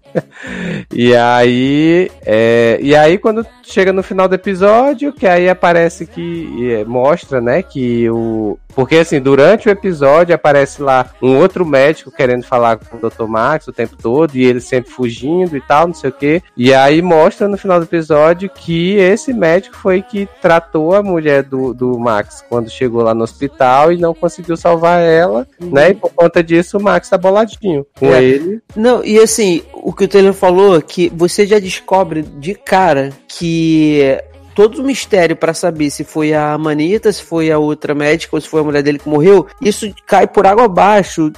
E 0.92 1.16
aí, 1.16 2.10
é, 2.26 2.78
e 2.82 2.94
aí 2.94 3.16
quando 3.16 3.46
chega 3.62 3.92
no 3.92 4.02
final 4.02 4.28
do 4.28 4.34
episódio, 4.34 5.12
que 5.12 5.26
aí 5.26 5.48
aparece 5.48 6.06
que 6.06 6.70
é, 6.70 6.84
mostra, 6.84 7.40
né, 7.40 7.62
que 7.62 8.10
o 8.10 8.58
porque 8.74 8.96
assim, 8.96 9.20
durante 9.20 9.68
o 9.68 9.70
episódio 9.70 10.34
aparece 10.34 10.80
lá 10.82 11.10
um 11.20 11.36
outro 11.36 11.64
médico 11.64 12.10
querendo 12.10 12.44
falar 12.44 12.78
com 12.78 12.96
o 12.96 13.10
Dr. 13.10 13.26
Max 13.26 13.68
o 13.68 13.72
tempo 13.72 13.96
todo 14.00 14.34
e 14.34 14.44
ele 14.44 14.60
sempre 14.60 14.90
fugindo 14.90 15.56
e 15.56 15.60
tal, 15.60 15.88
não 15.88 15.94
sei 15.94 16.10
o 16.10 16.12
quê. 16.12 16.42
E 16.56 16.72
aí 16.72 17.02
mostra 17.02 17.46
no 17.48 17.58
final 17.58 17.78
do 17.78 17.84
episódio 17.84 18.48
que 18.48 18.96
esse 18.96 19.32
médico 19.32 19.76
foi 19.76 20.00
que 20.00 20.26
tratou 20.40 20.94
a 20.94 21.02
mulher 21.02 21.42
do, 21.42 21.74
do 21.74 21.98
Max 21.98 22.42
quando 22.48 22.70
chegou 22.70 23.02
lá 23.02 23.14
no 23.14 23.24
hospital 23.24 23.71
e 23.92 23.96
não 23.96 24.12
conseguiu 24.14 24.56
salvar 24.56 25.00
ela, 25.00 25.46
né? 25.60 25.90
E 25.90 25.94
por 25.94 26.12
conta 26.12 26.42
disso 26.42 26.78
o 26.78 26.82
Max 26.82 27.08
tá 27.08 27.16
boladinho 27.16 27.86
com 27.98 28.12
É. 28.12 28.22
ele. 28.22 28.60
Não, 28.76 29.04
e 29.04 29.18
assim, 29.18 29.62
o 29.72 29.92
que 29.92 30.04
o 30.04 30.08
Taylor 30.08 30.32
falou, 30.34 30.80
que 30.82 31.10
você 31.14 31.46
já 31.46 31.58
descobre 31.58 32.22
de 32.22 32.54
cara 32.54 33.10
que 33.28 34.18
todo 34.54 34.82
o 34.82 34.84
mistério 34.84 35.34
pra 35.34 35.54
saber 35.54 35.90
se 35.90 36.04
foi 36.04 36.34
a 36.34 36.56
Manita, 36.58 37.10
se 37.12 37.22
foi 37.22 37.50
a 37.50 37.58
outra 37.58 37.94
médica 37.94 38.36
ou 38.36 38.40
se 38.40 38.48
foi 38.48 38.60
a 38.60 38.64
mulher 38.64 38.82
dele 38.82 38.98
que 38.98 39.08
morreu, 39.08 39.46
isso 39.60 39.90
cai 40.06 40.26
por 40.26 40.46
água 40.46 40.64
abaixo. 40.64 41.32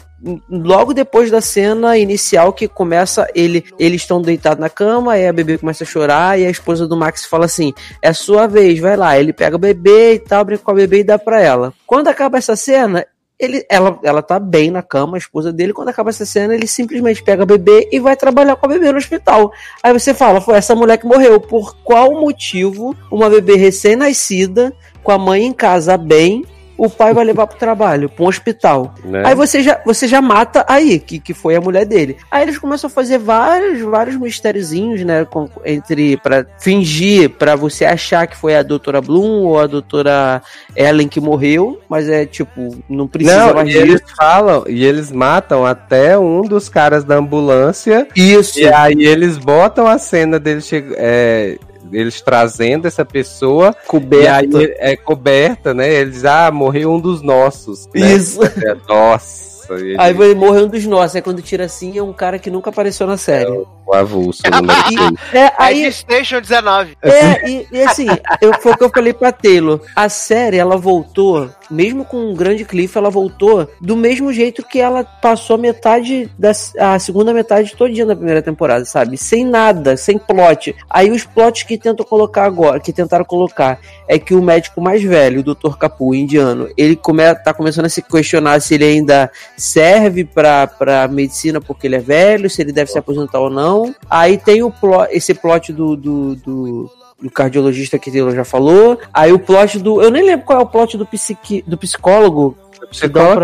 Logo 0.48 0.94
depois 0.94 1.30
da 1.30 1.40
cena 1.40 1.98
inicial 1.98 2.52
que 2.52 2.66
começa, 2.66 3.26
ele, 3.34 3.64
eles 3.78 4.02
estão 4.02 4.22
deitados 4.22 4.60
na 4.60 4.70
cama, 4.70 5.12
aí 5.12 5.28
a 5.28 5.32
bebê 5.32 5.58
começa 5.58 5.84
a 5.84 5.86
chorar 5.86 6.38
e 6.38 6.46
a 6.46 6.50
esposa 6.50 6.86
do 6.86 6.96
Max 6.96 7.26
fala 7.26 7.44
assim: 7.44 7.74
"É 8.00 8.12
sua 8.12 8.46
vez, 8.46 8.78
vai 8.78 8.96
lá". 8.96 9.18
Ele 9.18 9.32
pega 9.32 9.56
o 9.56 9.58
bebê 9.58 10.14
e 10.14 10.18
tal, 10.18 10.44
brinca 10.44 10.62
com 10.62 10.70
a 10.70 10.74
bebê 10.74 11.00
e 11.00 11.04
dá 11.04 11.18
pra 11.18 11.40
ela. 11.40 11.74
Quando 11.86 12.08
acaba 12.08 12.38
essa 12.38 12.56
cena, 12.56 13.06
ele, 13.38 13.66
ela, 13.68 13.98
ela 14.02 14.22
tá 14.22 14.38
bem 14.38 14.70
na 14.70 14.82
cama, 14.82 15.16
a 15.16 15.18
esposa 15.18 15.52
dele. 15.52 15.72
Quando 15.72 15.88
acaba 15.88 16.10
essa 16.10 16.24
cena, 16.24 16.54
ele 16.54 16.66
simplesmente 16.66 17.22
pega 17.22 17.42
a 17.42 17.46
bebê 17.46 17.88
e 17.92 17.98
vai 17.98 18.16
trabalhar 18.16 18.56
com 18.56 18.66
a 18.66 18.68
bebê 18.68 18.90
no 18.92 18.98
hospital. 18.98 19.52
Aí 19.82 19.92
você 19.92 20.14
fala, 20.14 20.40
foi 20.40 20.56
essa 20.56 20.74
mulher 20.74 20.98
que 20.98 21.06
morreu. 21.06 21.40
Por 21.40 21.76
qual 21.82 22.12
motivo 22.20 22.96
uma 23.10 23.28
bebê 23.28 23.56
recém-nascida, 23.56 24.72
com 25.02 25.12
a 25.12 25.18
mãe 25.18 25.44
em 25.44 25.52
casa 25.52 25.96
bem, 25.96 26.44
o 26.76 26.88
pai 26.90 27.14
vai 27.14 27.24
levar 27.24 27.46
pro 27.46 27.58
trabalho, 27.58 28.08
pro 28.08 28.24
um 28.24 28.28
hospital? 28.28 28.94
Né? 29.04 29.22
Aí 29.24 29.34
você 29.34 29.62
já, 29.62 29.80
você 29.84 30.08
já 30.08 30.20
mata 30.20 30.64
aí, 30.68 30.98
que, 30.98 31.18
que 31.18 31.32
foi 31.34 31.54
a 31.56 31.60
mulher 31.60 31.84
dele. 31.86 32.16
Aí 32.30 32.42
eles 32.42 32.58
começam 32.58 32.88
a 32.88 32.90
fazer 32.90 33.18
vários, 33.18 33.80
vários 33.82 34.16
mistériozinhos, 34.16 35.02
né? 35.04 35.24
com- 35.24 35.48
entre. 35.64 36.16
para 36.18 36.46
fingir, 36.58 37.30
pra 37.30 37.54
você 37.56 37.84
achar 37.84 38.26
que 38.26 38.36
foi 38.36 38.56
a 38.56 38.62
doutora 38.62 39.00
Bloom 39.00 39.44
ou 39.44 39.58
a 39.60 39.66
doutora 39.66 40.42
Ellen 40.76 41.08
que 41.08 41.20
morreu, 41.20 41.80
mas 41.88 42.08
é 42.08 42.26
tipo, 42.26 42.76
não 42.88 43.06
precisa 43.06 43.46
Não, 43.46 43.54
mais 43.54 43.68
e 43.72 43.76
eles 43.76 44.02
falam, 44.16 44.64
e 44.68 44.84
eles 44.84 45.10
matam 45.12 45.64
até 45.64 46.18
um 46.18 46.42
dos 46.42 46.68
caras 46.68 47.04
da 47.04 47.16
ambulância, 47.16 48.06
Isso. 48.16 48.58
e 48.60 48.66
aí 48.72 49.04
eles 49.04 49.38
botam 49.38 49.86
a 49.86 49.98
cena 49.98 50.38
deles, 50.38 50.66
che- 50.66 50.94
é, 50.96 51.58
eles 51.94 52.20
trazendo 52.20 52.86
essa 52.86 53.04
pessoa, 53.04 53.74
e 54.12 54.26
aí 54.26 54.74
é 54.78 54.96
coberta, 54.96 55.72
né? 55.72 55.92
Eles, 55.92 56.24
ah, 56.24 56.50
morreu 56.50 56.92
um 56.92 57.00
dos 57.00 57.22
nossos. 57.22 57.86
né? 57.94 58.12
Isso. 58.14 58.40
É, 58.44 58.76
Nossa, 58.88 59.74
ele, 59.74 59.96
Aí 59.98 60.12
vai 60.12 60.34
morrer 60.34 60.62
um 60.62 60.68
dos 60.68 60.84
nossos. 60.86 61.16
Aí 61.16 61.22
quando 61.22 61.42
tira 61.42 61.64
assim, 61.64 61.96
é 61.96 62.02
um 62.02 62.12
cara 62.12 62.38
que 62.38 62.50
nunca 62.50 62.70
apareceu 62.70 63.06
na 63.06 63.16
série. 63.16 63.50
o 63.50 63.66
avulso. 64.00 64.42
o 64.46 64.50
número 64.50 64.78
E- 64.90 64.96
dele. 64.96 65.18
é, 65.32 65.52
Aí, 65.58 65.84
aí, 65.84 65.92
Station 65.92 66.40
19. 66.40 66.96
É, 67.02 67.48
e, 67.48 67.66
e 67.72 67.82
assim, 67.82 68.06
eu, 68.40 68.52
foi 68.60 68.72
o 68.72 68.76
que 68.76 68.84
eu 68.84 68.90
falei 68.90 69.12
pra 69.12 69.32
Taylor. 69.32 69.80
A 69.94 70.08
série, 70.08 70.56
ela 70.56 70.76
voltou, 70.76 71.50
mesmo 71.70 72.04
com 72.04 72.16
um 72.30 72.34
grande 72.34 72.64
cliff, 72.64 72.96
ela 72.96 73.10
voltou 73.10 73.68
do 73.80 73.96
mesmo 73.96 74.32
jeito 74.32 74.62
que 74.62 74.80
ela 74.80 75.04
passou 75.04 75.54
a 75.54 75.58
metade 75.58 76.30
da 76.38 76.52
a 76.78 76.98
segunda 76.98 77.32
metade 77.32 77.74
todinha 77.76 78.06
da 78.06 78.14
primeira 78.16 78.42
temporada, 78.42 78.84
sabe? 78.84 79.16
Sem 79.16 79.44
nada, 79.44 79.96
sem 79.96 80.18
plot. 80.18 80.74
Aí 80.88 81.10
os 81.10 81.24
plots 81.24 81.62
que 81.62 81.76
tentam 81.78 82.04
colocar 82.06 82.44
agora, 82.44 82.78
que 82.80 82.92
tentaram 82.92 83.24
colocar, 83.24 83.78
é 84.08 84.18
que 84.18 84.34
o 84.34 84.42
médico 84.42 84.80
mais 84.80 85.02
velho, 85.02 85.40
o 85.40 85.54
Dr. 85.54 85.76
Capu, 85.78 86.14
indiano, 86.14 86.68
ele 86.76 86.96
come, 86.96 87.22
tá 87.36 87.52
começando 87.52 87.86
a 87.86 87.88
se 87.88 88.02
questionar 88.02 88.60
se 88.60 88.74
ele 88.74 88.84
ainda 88.84 89.30
serve 89.56 90.24
pra, 90.24 90.66
pra 90.66 91.08
medicina 91.08 91.60
porque 91.60 91.86
ele 91.86 91.96
é 91.96 92.00
velho, 92.00 92.48
se 92.50 92.62
ele 92.62 92.72
deve 92.72 92.90
se 92.90 92.98
aposentar 92.98 93.40
ou 93.40 93.50
não. 93.50 93.83
Aí 94.08 94.38
tem 94.38 94.62
o 94.62 94.72
esse 95.10 95.34
plot 95.34 95.72
do, 95.72 95.96
do, 95.96 96.36
do, 96.36 96.90
do 97.20 97.30
cardiologista 97.30 97.98
que 97.98 98.10
Taylor 98.10 98.34
já 98.34 98.44
falou. 98.44 98.98
Aí 99.12 99.32
o 99.32 99.38
plot 99.38 99.78
do. 99.78 100.02
Eu 100.02 100.10
nem 100.10 100.22
lembro 100.22 100.46
qual 100.46 100.60
é 100.60 100.62
o 100.62 100.66
plot 100.66 100.96
do, 100.96 101.06
psiqui, 101.06 101.64
do 101.66 101.76
psicólogo. 101.76 102.56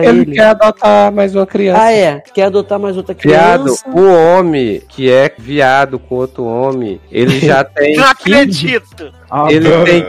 Ele 0.03 0.21
ele. 0.23 0.33
quer 0.35 0.47
adotar 0.47 1.13
mais 1.13 1.35
uma 1.35 1.47
criança. 1.47 1.83
Ah, 1.83 1.93
é. 1.93 2.23
Quer 2.35 2.43
adotar 2.45 2.79
mais 2.79 2.97
outra 2.97 3.15
Viado, 3.15 3.65
criança. 3.65 3.85
o 3.89 4.01
homem 4.39 4.83
que 4.89 5.11
é 5.11 5.33
viado 5.39 5.99
com 5.99 6.15
outro 6.17 6.45
homem, 6.45 7.01
ele 7.11 7.39
já 7.41 7.63
tem. 7.65 7.97
Não 7.97 8.05
15 8.05 8.11
acredito. 8.11 9.13
Ele 9.49 9.71
tem- 9.85 10.05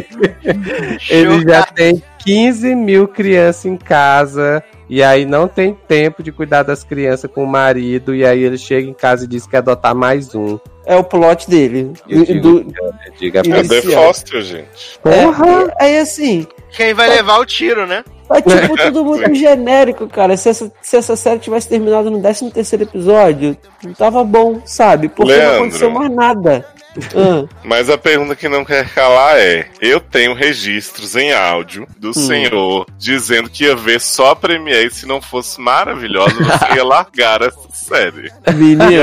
Ele 1.08 1.42
já 1.48 1.64
tem 1.64 2.02
15 2.24 2.74
mil 2.74 3.06
crianças 3.08 3.64
em 3.66 3.76
casa. 3.76 4.62
E 4.88 5.02
aí 5.02 5.24
não 5.26 5.48
tem 5.48 5.74
tempo 5.88 6.22
de 6.22 6.30
cuidar 6.30 6.62
das 6.62 6.84
crianças 6.84 7.28
com 7.32 7.42
o 7.42 7.46
marido. 7.46 8.14
E 8.14 8.24
aí 8.24 8.42
ele 8.42 8.56
chega 8.58 8.88
em 8.88 8.94
casa 8.94 9.24
e 9.24 9.26
diz 9.28 9.44
que 9.44 9.50
quer 9.50 9.58
adotar 9.58 9.94
mais 9.94 10.32
um. 10.34 10.58
É 10.84 10.94
o 10.96 11.02
plot 11.02 11.50
dele. 11.50 11.92
Eu 12.08 12.24
Do- 12.24 12.62
digo, 12.62 12.72
diga 13.18 13.40
É 13.40 13.42
pra 13.42 13.64
The 13.64 13.78
Inicial. 13.80 14.04
Foster, 14.04 14.42
gente. 14.42 15.00
É, 15.04 15.84
aí 15.84 15.98
assim, 15.98 16.46
Quem 16.72 16.94
vai 16.94 17.08
levar 17.08 17.38
o 17.38 17.46
tiro, 17.46 17.86
né? 17.86 18.04
é 18.30 18.40
tipo 18.40 18.76
tudo 18.76 19.04
muito 19.04 19.34
genérico, 19.34 20.08
cara. 20.08 20.36
Se 20.36 20.48
essa, 20.48 20.72
se 20.82 20.96
essa 20.96 21.16
série 21.16 21.38
tivesse 21.38 21.68
terminado 21.68 22.10
no 22.10 22.20
13 22.20 22.50
terceiro 22.50 22.84
episódio, 22.84 23.56
não 23.82 23.94
tava 23.94 24.24
bom, 24.24 24.60
sabe? 24.64 25.08
Porque 25.08 25.32
Leandro. 25.32 25.48
não 25.48 25.60
aconteceu 25.60 25.90
mais 25.90 26.10
nada. 26.10 26.66
Ah, 27.14 27.46
Mas 27.64 27.90
a 27.90 27.98
pergunta 27.98 28.36
que 28.36 28.48
não 28.48 28.64
quer 28.64 28.88
calar 28.90 29.36
é: 29.38 29.68
eu 29.80 30.00
tenho 30.00 30.34
registros 30.34 31.16
em 31.16 31.32
áudio 31.32 31.86
do 31.98 32.12
senhor 32.14 32.86
dizendo 32.98 33.48
que 33.50 33.64
ia 33.64 33.76
ver 33.76 34.00
só 34.00 34.30
a 34.30 34.36
Premiere 34.36 34.86
e 34.86 34.90
se 34.90 35.06
não 35.06 35.20
fosse 35.20 35.60
maravilhosa, 35.60 36.34
você 36.34 36.74
ia 36.76 36.84
largar 36.84 37.42
essa 37.42 37.68
série. 37.72 38.30
Menino, 38.54 39.02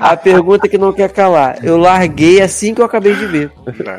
a 0.00 0.16
pergunta 0.16 0.68
que 0.68 0.78
não 0.78 0.92
quer 0.92 1.10
calar. 1.10 1.58
Eu 1.64 1.76
larguei 1.76 2.40
assim 2.40 2.74
que 2.74 2.80
eu 2.80 2.84
acabei 2.84 3.14
de 3.14 3.26
ver. 3.26 3.50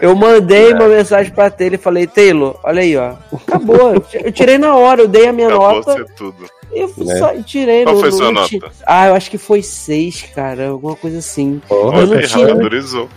Eu 0.01 0.15
mandei 0.15 0.73
uma 0.73 0.87
mensagem 0.87 1.31
pra 1.33 1.49
Taylor 1.49 1.75
e 1.75 1.83
falei, 1.83 2.07
Taylor, 2.07 2.59
olha 2.63 2.81
aí, 2.81 2.95
ó. 2.97 3.13
Acabou. 3.47 4.03
Eu 4.13 4.31
tirei 4.31 4.57
na 4.57 4.75
hora, 4.75 5.01
eu 5.01 5.07
dei 5.07 5.27
a 5.27 5.33
minha 5.33 5.47
Acabou 5.47 5.75
nota 5.75 5.93
ser 5.93 6.05
tudo. 6.15 6.45
E 6.75 6.79
eu 6.81 6.91
Né? 7.05 7.15
só 7.17 7.33
tirei. 7.43 7.83
Qual 7.83 7.95
não- 7.95 8.01
foi 8.01 8.09
não- 8.11 8.17
sua 8.17 8.25
não 8.31 8.41
nota? 8.41 8.71
Ah, 8.85 9.07
eu 9.07 9.15
acho 9.15 9.29
que 9.31 9.37
foi 9.37 9.61
seis, 9.61 10.21
cara. 10.33 10.69
Alguma 10.69 10.95
coisa 10.95 11.19
assim. 11.19 11.61
Porra, 11.67 11.99
Eu 12.01 12.07
não 12.07 12.13
Olha, 12.17 12.27
tinha- 12.27 12.55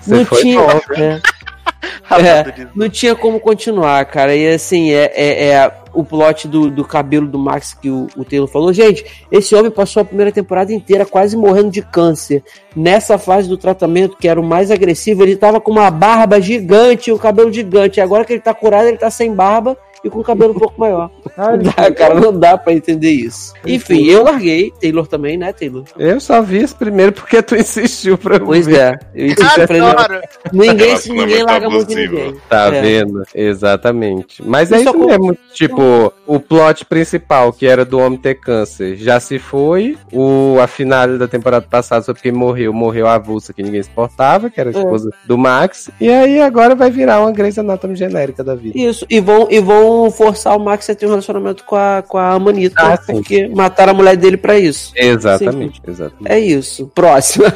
não 0.07 0.25
foi 0.25 0.41
tinha. 0.41 0.61
top, 0.63 0.85
é. 1.01 1.21
É, 2.11 2.67
não 2.75 2.89
tinha 2.89 3.15
como 3.15 3.41
continuar, 3.41 4.05
cara. 4.07 4.35
E 4.35 4.55
assim, 4.55 4.91
é, 4.93 5.13
é, 5.15 5.49
é 5.51 5.73
o 5.93 6.05
plot 6.05 6.47
do, 6.47 6.71
do 6.71 6.85
cabelo 6.85 7.27
do 7.27 7.39
Max 7.39 7.75
que 7.75 7.91
o, 7.91 8.07
o 8.17 8.25
Taylor 8.25 8.49
falou. 8.49 8.73
Gente, 8.73 9.05
esse 9.31 9.55
homem 9.55 9.71
passou 9.71 10.01
a 10.03 10.05
primeira 10.05 10.31
temporada 10.31 10.73
inteira 10.73 11.05
quase 11.05 11.37
morrendo 11.37 11.71
de 11.71 11.83
câncer. 11.83 12.43
Nessa 12.75 13.19
fase 13.19 13.49
do 13.49 13.57
tratamento, 13.57 14.17
que 14.17 14.29
era 14.29 14.41
o 14.41 14.45
mais 14.45 14.71
agressivo, 14.71 15.23
ele 15.23 15.37
tava 15.37 15.61
com 15.61 15.71
uma 15.73 15.91
barba 15.91 16.41
gigante 16.41 17.11
e 17.11 17.13
o 17.13 17.19
cabelo 17.19 17.53
gigante. 17.53 17.99
E 17.99 18.03
agora 18.03 18.25
que 18.25 18.33
ele 18.33 18.41
tá 18.43 18.55
curado, 18.55 18.89
ele 18.89 18.99
tá 18.99 19.11
sem 19.11 19.35
barba 19.35 19.77
e 20.07 20.11
com 20.11 20.21
o 20.21 20.25
cabelo 20.25 20.53
um 20.53 20.59
pouco 20.59 20.79
maior. 20.81 21.11
Não 21.37 21.59
dá, 21.59 21.93
cara, 21.93 22.15
não 22.19 22.33
dá 22.39 22.57
pra 22.57 22.73
entender 22.73 23.11
isso. 23.11 23.53
Enfim, 23.67 24.07
eu 24.07 24.23
larguei. 24.25 24.73
Taylor 24.81 25.07
também, 25.07 25.37
né, 25.37 25.53
Taylor? 25.53 25.85
Eu 25.99 26.19
só 26.19 26.41
vi 26.41 26.59
esse 26.59 26.75
primeiro 26.75 27.13
porque 27.13 27.43
tu 27.43 27.55
insistiu 27.57 28.17
pra 28.17 28.37
eu 28.37 28.47
Pois 28.47 28.65
ver. 28.67 28.79
é. 28.81 28.99
Eu 29.15 29.27
insisti, 29.27 29.79
não, 29.79 29.89
Adoro. 29.89 30.21
ninguém, 30.53 30.87
Relacionamento 30.87 31.13
ninguém 31.29 31.43
larga 31.45 31.69
muito 31.71 31.95
ninguém. 31.95 32.35
Tá 32.49 32.67
É. 32.75 32.81
vendo? 32.81 33.23
Exatamente. 33.35 34.43
Mas 34.43 34.73
é 34.73 34.81
Isso 34.81 34.99
mesmo. 34.99 35.37
Tipo, 35.53 36.13
o 36.27 36.41
plot 36.41 36.85
principal, 36.85 37.53
que 37.53 37.67
era 37.67 37.85
do 37.85 37.99
homem 37.99 38.19
ter 38.19 38.35
câncer, 38.37 38.97
já 38.97 39.19
se 39.21 39.39
foi. 39.39 39.97
O, 40.13 40.57
a 40.61 40.67
final 40.67 41.17
da 41.19 41.29
temporada 41.29 41.67
passada, 41.69 42.03
só 42.03 42.13
porque 42.13 42.33
morreu, 42.33 42.73
morreu 42.73 43.07
a 43.07 43.15
avulsa 43.15 43.53
que 43.53 43.63
ninguém 43.63 43.83
suportava, 43.83 44.51
que 44.51 44.61
era 44.61 44.71
a 44.71 44.73
É. 44.73 44.77
esposa 44.79 45.11
do 45.27 45.39
Max. 45.39 45.91
E 46.01 46.09
aí 46.11 46.41
agora 46.41 46.75
vai 46.75 46.91
virar 46.91 47.21
uma 47.21 47.33
Grey's 47.33 47.59
Anatomy 47.59 47.97
genérica 47.97 48.43
da 48.45 48.55
vida. 48.55 48.79
Isso, 48.79 49.07
e 49.09 49.21
vão, 49.21 49.47
e 49.51 49.61
vão 49.61 50.11
forçar 50.11 50.57
o 50.57 50.61
Max 50.61 50.89
a 50.91 50.95
ter 50.95 51.07
um 51.07 51.11
relacionamento 51.11 51.65
com 51.65 51.77
a, 51.77 52.03
com 52.07 52.19
a 52.19 52.31
Amanita, 52.33 52.75
Ah, 52.81 52.97
sim. 52.97 53.13
porque 53.13 53.49
mataram 53.49 53.93
a 53.93 53.95
mulher 53.97 54.17
dele 54.17 54.37
pra 54.37 54.59
isso. 54.59 54.93
Exatamente, 54.97 55.81
exatamente. 55.87 56.31
É 56.33 56.39
isso. 56.39 56.91
Próxima. 56.95 57.47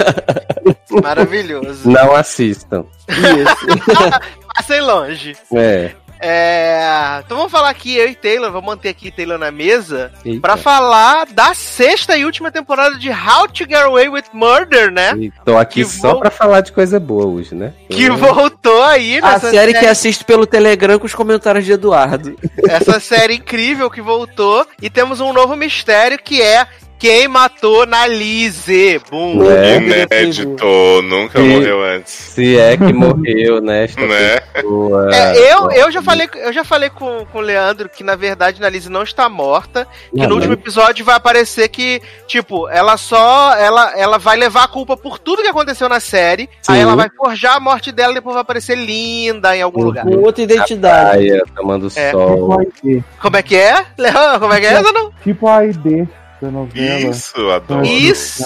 Maravilhoso. 1.02 1.88
Não 1.88 2.14
assistam. 2.14 2.84
Isso. 3.08 4.20
Passei 4.54 4.80
longe. 4.80 5.36
É. 5.54 5.92
É, 6.22 7.22
então 7.24 7.36
vamos 7.36 7.50
falar 7.50 7.70
aqui, 7.70 7.96
eu 7.96 8.06
e 8.08 8.14
Taylor, 8.14 8.52
vou 8.52 8.60
manter 8.60 8.90
aqui 8.90 9.10
Taylor 9.10 9.38
na 9.38 9.50
mesa, 9.50 10.12
Eita. 10.24 10.40
pra 10.40 10.56
falar 10.56 11.26
da 11.26 11.54
sexta 11.54 12.16
e 12.16 12.24
última 12.26 12.50
temporada 12.52 12.98
de 12.98 13.08
How 13.10 13.48
to 13.48 13.64
Get 13.64 13.72
Away 13.82 14.08
with 14.10 14.24
Murder, 14.32 14.90
né? 14.92 15.12
E 15.16 15.32
tô 15.44 15.56
aqui 15.56 15.82
Que 15.82 15.88
só 15.90 16.12
vo- 16.14 16.20
pra 16.20 16.30
falar 16.30 16.60
de 16.60 16.72
coisa 16.72 17.00
boa 17.00 17.24
hoje, 17.26 17.54
né? 17.54 17.72
Que 17.88 18.10
voltou 18.10 18.82
aí 18.82 19.18
a 19.18 19.32
nessa 19.32 19.50
série 19.50 19.72
que 19.72 19.86
assiste 19.86 20.22
pelo 20.24 20.46
Telegram 20.46 20.98
com 20.98 21.06
os 21.06 21.14
comentários 21.14 21.64
de 21.64 21.72
Eduardo. 21.72 22.36
essa 22.68 23.00
série 23.00 23.34
incrível 23.36 23.90
que 23.90 24.02
voltou. 24.02 24.66
E 24.82 24.90
temos 24.90 25.20
um 25.20 25.32
novo 25.32 25.56
mistério 25.56 26.18
que 26.22 26.42
é 26.42 26.66
quem 27.00 27.26
matou 27.26 27.86
na 27.86 28.06
Lise. 28.06 29.00
Boom. 29.10 29.50
É. 29.50 29.76
Inédito, 29.78 31.02
nunca 31.02 31.40
Sim. 31.40 31.48
morreu 31.48 31.82
antes. 31.82 32.12
Se 32.12 32.58
é 32.58 32.76
que 32.76 32.92
morreu, 32.92 33.60
né? 33.62 33.84
Esta 33.84 34.06
Né? 34.06 34.40
pessoa. 34.52 35.08
É, 35.14 35.52
eu, 35.54 35.70
eu 35.70 35.90
já 35.90 36.02
falei, 36.02 36.28
eu 36.34 36.52
já 36.52 36.62
falei 36.62 36.90
com, 36.90 37.24
com 37.32 37.38
o 37.38 37.40
Leandro 37.40 37.88
que, 37.88 38.04
na 38.04 38.14
verdade, 38.14 38.60
Nalise 38.60 38.90
não 38.90 39.02
está 39.02 39.28
morta. 39.30 39.88
Que 40.10 40.18
Não, 40.20 40.28
no 40.28 40.34
último 40.34 40.52
não. 40.54 40.60
episódio 40.60 41.02
vai 41.04 41.16
aparecer 41.16 41.68
que, 41.68 42.02
tipo, 42.28 42.68
ela 42.68 42.96
só. 42.98 43.54
Ela, 43.56 43.98
ela 43.98 44.18
vai 44.18 44.36
levar 44.36 44.64
a 44.64 44.68
culpa 44.68 44.94
por 44.96 45.18
tudo 45.18 45.42
que 45.42 45.48
aconteceu 45.48 45.88
na 45.88 46.00
série. 46.00 46.48
Sim. 46.60 46.72
Aí 46.74 46.80
ela 46.80 46.94
vai 46.94 47.08
forjar 47.16 47.56
a 47.56 47.60
morte 47.60 47.90
dela 47.90 48.12
e 48.12 48.16
depois 48.16 48.34
vai 48.34 48.42
aparecer 48.42 48.76
linda 48.76 49.56
em 49.56 49.62
algum 49.62 49.80
Uhum. 49.80 49.86
lugar. 49.86 50.04
Com 50.04 50.16
outra 50.18 50.42
identidade. 50.42 51.10
Praia, 51.26 51.42
tomando 51.56 51.86
É. 51.96 52.10
sol. 52.10 52.62
Tipo 52.74 52.98
a. 52.98 53.22
Como 53.22 53.36
é 53.38 53.42
que 53.42 53.56
é? 53.56 53.86
Leandro, 53.96 54.40
como 54.40 54.52
é 54.52 54.60
que 54.60 54.66
é 54.66 54.82
não? 54.82 55.10
Tipo 55.24 55.48
a 55.48 55.64
ID 55.64 56.06
da 56.40 56.50
novela. 56.50 57.10
Isso, 57.10 57.50
adoro. 57.50 57.84
Isso! 57.86 58.44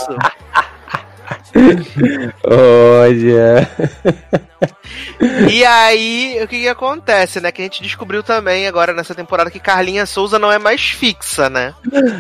Olha. 2.44 3.68
E 5.48 5.64
aí, 5.64 6.38
o 6.42 6.48
que 6.48 6.60
que 6.60 6.68
acontece, 6.68 7.40
né? 7.40 7.52
Que 7.52 7.62
a 7.62 7.64
gente 7.64 7.82
descobriu 7.82 8.22
também 8.22 8.66
agora 8.66 8.92
nessa 8.92 9.14
temporada 9.14 9.50
que 9.50 9.60
Carlinha 9.60 10.06
Souza 10.06 10.38
não 10.38 10.50
é 10.50 10.58
mais 10.58 10.82
fixa, 10.82 11.48
né? 11.48 11.74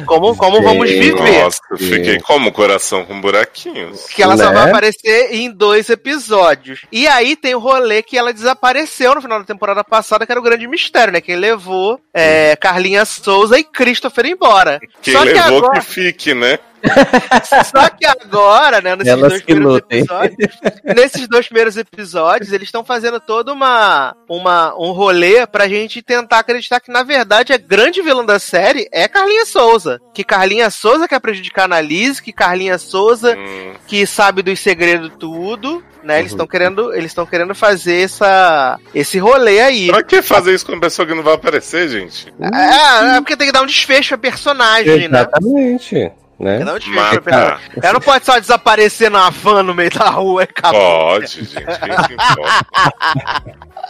Como, 0.06 0.36
como 0.36 0.62
vamos 0.62 0.88
viver? 0.88 1.42
Nossa, 1.42 1.58
eu 1.70 1.78
fiquei 1.78 2.20
como 2.20 2.52
coração 2.52 3.04
com 3.04 3.20
buraquinhos. 3.20 4.06
Que 4.06 4.22
ela 4.22 4.36
só 4.36 4.48
Né? 4.50 4.52
vai 4.52 4.68
aparecer 4.68 5.34
em 5.34 5.50
dois 5.50 5.90
episódios. 5.90 6.82
E 6.92 7.06
aí 7.06 7.36
tem 7.36 7.54
o 7.54 7.58
rolê 7.58 8.02
que 8.02 8.16
ela 8.16 8.32
desapareceu 8.32 9.14
no 9.14 9.22
final 9.22 9.38
da 9.38 9.44
temporada 9.44 9.82
passada, 9.82 10.24
que 10.24 10.32
era 10.32 10.40
o 10.40 10.44
grande 10.44 10.66
mistério, 10.66 11.12
né? 11.12 11.20
Quem 11.20 11.36
levou 11.36 12.00
é, 12.12 12.56
Carlinha 12.56 13.04
Souza 13.04 13.58
e 13.58 13.64
Christopher 13.64 14.26
embora. 14.26 14.78
Quem 15.02 15.14
só, 15.14 15.22
que 15.22 15.32
levou 15.32 15.58
agora, 15.58 15.80
que 15.80 15.86
fique, 15.86 16.34
né? 16.34 16.58
só 17.64 17.88
que 17.90 18.04
agora, 18.06 18.80
né, 18.80 18.94
nesses 18.96 19.12
Elas 19.12 19.28
dois 19.30 19.42
primeiros 19.42 19.72
lutem. 19.74 19.98
episódios, 20.00 20.58
nesses 20.96 21.28
dois 21.28 21.46
primeiros 21.46 21.76
episódios, 21.76 22.52
eles 22.52 22.68
estão 22.68 22.84
fazendo 22.84 23.20
todo 23.20 23.52
uma, 23.52 24.14
uma 24.28 24.74
um 24.76 24.92
rolê 24.92 25.46
pra 25.46 25.68
gente 25.68 26.02
tentar 26.02 26.40
acreditar 26.40 26.80
que, 26.80 26.90
na 26.92 27.02
verdade, 27.02 27.52
a 27.52 27.56
grande 27.58 28.02
vilã 28.02 28.24
da 28.24 28.38
série 28.38 28.88
é 28.92 29.08
Carlinha 29.08 29.44
Souza. 29.46 30.00
Que 30.12 30.22
Carlinha 30.24 30.70
Souza 30.70 31.08
quer 31.08 31.20
prejudicar 31.20 31.62
a 31.62 31.64
Annalise, 31.66 32.22
que 32.22 32.32
Carlinha 32.32 32.78
Souza 32.78 33.34
Hum, 33.36 33.74
que 33.86 34.06
sabe 34.06 34.42
dos 34.42 34.60
segredos 34.60 35.10
tudo, 35.18 35.82
né? 36.02 36.18
Eles 36.18 36.32
Uhum. 36.32 36.36
estão 36.36 36.46
querendo, 36.46 36.92
eles 36.92 37.06
estão 37.10 37.24
querendo 37.26 37.54
fazer 37.54 38.02
essa 38.02 38.78
esse 38.94 39.18
rolê 39.18 39.60
aí. 39.60 39.86
pra 39.88 40.02
que 40.02 40.20
fazer 40.22 40.54
isso 40.54 40.64
com 40.66 40.72
uma 40.72 40.80
pessoa 40.80 41.06
que 41.06 41.14
não 41.14 41.22
vai 41.22 41.34
aparecer, 41.34 41.88
gente? 41.88 42.32
É, 42.40 43.16
é 43.16 43.20
porque 43.20 43.36
tem 43.36 43.46
que 43.46 43.52
dar 43.52 43.62
um 43.62 43.66
desfecho 43.66 44.14
a 44.14 44.18
personagem, 44.18 45.08
né? 45.08 45.20
Exatamente. 45.20 46.12
Né? 46.38 46.58
um 46.58 46.78
desfecho 46.78 47.22
Mas. 47.24 47.60
Ela 47.82 47.92
não 47.94 48.00
pode 48.00 48.24
só 48.26 48.38
desaparecer 48.38 49.10
na 49.10 49.30
van 49.30 49.62
no 49.62 49.74
meio 49.74 49.90
da 49.90 50.10
rua 50.10 50.42
e 50.42 50.44
acabou. 50.44 50.80
Pode, 50.80 51.26
gente. 51.44 51.54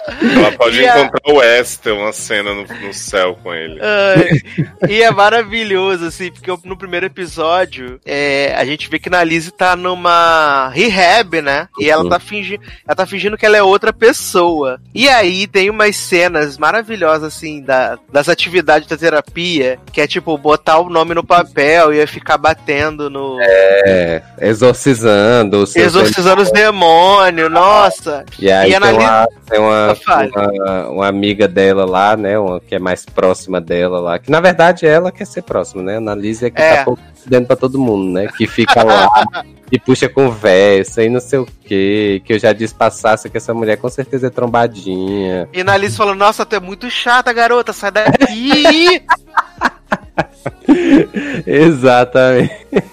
Ela 0.06 0.52
pode 0.52 0.80
E 0.80 0.86
a- 0.86 1.00
encontrar 1.00 1.32
o 1.32 1.42
Esther, 1.42 1.94
uma 1.94 2.12
cena 2.12 2.52
no, 2.52 2.64
no 2.64 2.92
céu 2.92 3.38
com 3.42 3.54
ele. 3.54 3.80
Ai, 3.80 4.90
e 4.90 5.02
é 5.02 5.10
maravilhoso, 5.10 6.04
assim, 6.06 6.30
porque 6.30 6.52
no 6.68 6.76
primeiro 6.76 7.06
episódio 7.06 7.98
é, 8.04 8.54
a 8.56 8.64
gente 8.66 8.88
vê 8.90 8.98
que 8.98 9.14
a 9.14 9.24
Lizzie 9.24 9.50
tá 9.52 9.74
numa 9.74 10.68
rehab, 10.74 11.40
né? 11.40 11.68
E 11.78 11.88
ela 11.88 12.06
tá, 12.08 12.18
fingindo, 12.20 12.62
ela 12.86 12.94
tá 12.94 13.06
fingindo 13.06 13.38
que 13.38 13.46
ela 13.46 13.56
é 13.56 13.62
outra 13.62 13.92
pessoa. 13.92 14.78
E 14.94 15.08
aí 15.08 15.46
tem 15.46 15.70
umas 15.70 15.96
cenas 15.96 16.58
maravilhosas, 16.58 17.34
assim, 17.34 17.62
da, 17.62 17.98
das 18.12 18.28
atividades 18.28 18.86
da 18.88 18.96
terapia, 18.96 19.78
que 19.92 20.00
é 20.00 20.06
tipo 20.06 20.36
botar 20.36 20.78
o 20.80 20.90
nome 20.90 21.14
no 21.14 21.24
papel 21.24 21.92
e 21.94 22.06
ficar 22.06 22.36
batendo 22.44 23.08
no. 23.08 23.38
É, 23.40 24.22
exorcizando 24.38 25.62
os 25.62 25.74
Exorcizando 25.74 26.42
os 26.42 26.50
demônios, 26.52 27.50
nossa! 27.50 28.22
E 28.38 28.50
aí 28.52 28.70
E 28.70 28.78
tem, 28.78 28.92
uma, 28.92 29.26
tem 29.48 29.58
uma, 29.60 29.94
Fale. 29.94 30.30
uma, 30.30 30.88
uma 30.90 31.08
amiga 31.08 31.48
dela 31.48 31.86
lá, 31.86 32.14
né? 32.18 32.38
Uma 32.38 32.60
que 32.60 32.74
é 32.74 32.78
mais 32.78 33.06
próxima 33.06 33.62
dela 33.62 33.98
lá. 33.98 34.18
Que 34.18 34.30
na 34.30 34.40
verdade 34.40 34.86
ela 34.86 35.10
quer 35.10 35.26
ser 35.26 35.40
próxima, 35.40 35.82
né? 35.82 35.94
A 35.94 35.98
Annalise 35.98 36.44
é 36.44 36.50
que 36.50 36.60
É. 36.60 36.76
tá 36.76 36.84
pouco 36.84 37.00
dentro 37.24 37.46
pra 37.46 37.56
todo 37.56 37.78
mundo, 37.78 38.12
né? 38.12 38.28
Que 38.36 38.46
fica 38.46 38.82
lá 38.84 39.08
e 39.72 39.78
puxa 39.78 40.06
conversa 40.06 41.02
e 41.02 41.08
não 41.08 41.20
sei 41.20 41.38
o 41.38 41.46
que. 41.64 42.20
Que 42.26 42.34
eu 42.34 42.38
já 42.38 42.52
disse 42.52 42.74
passasse 42.74 43.30
que 43.30 43.38
essa 43.38 43.54
mulher 43.54 43.78
com 43.78 43.88
certeza 43.88 44.26
é 44.26 44.30
trombadinha. 44.30 45.48
E 45.50 45.64
na 45.64 45.72
Alice 45.72 45.96
falando, 45.96 46.18
nossa, 46.18 46.44
tu 46.44 46.54
é 46.56 46.60
muito 46.60 46.90
chata, 46.90 47.32
garota, 47.32 47.72
sai 47.72 47.90
daqui! 47.90 49.02
Exatamente. 51.46 52.84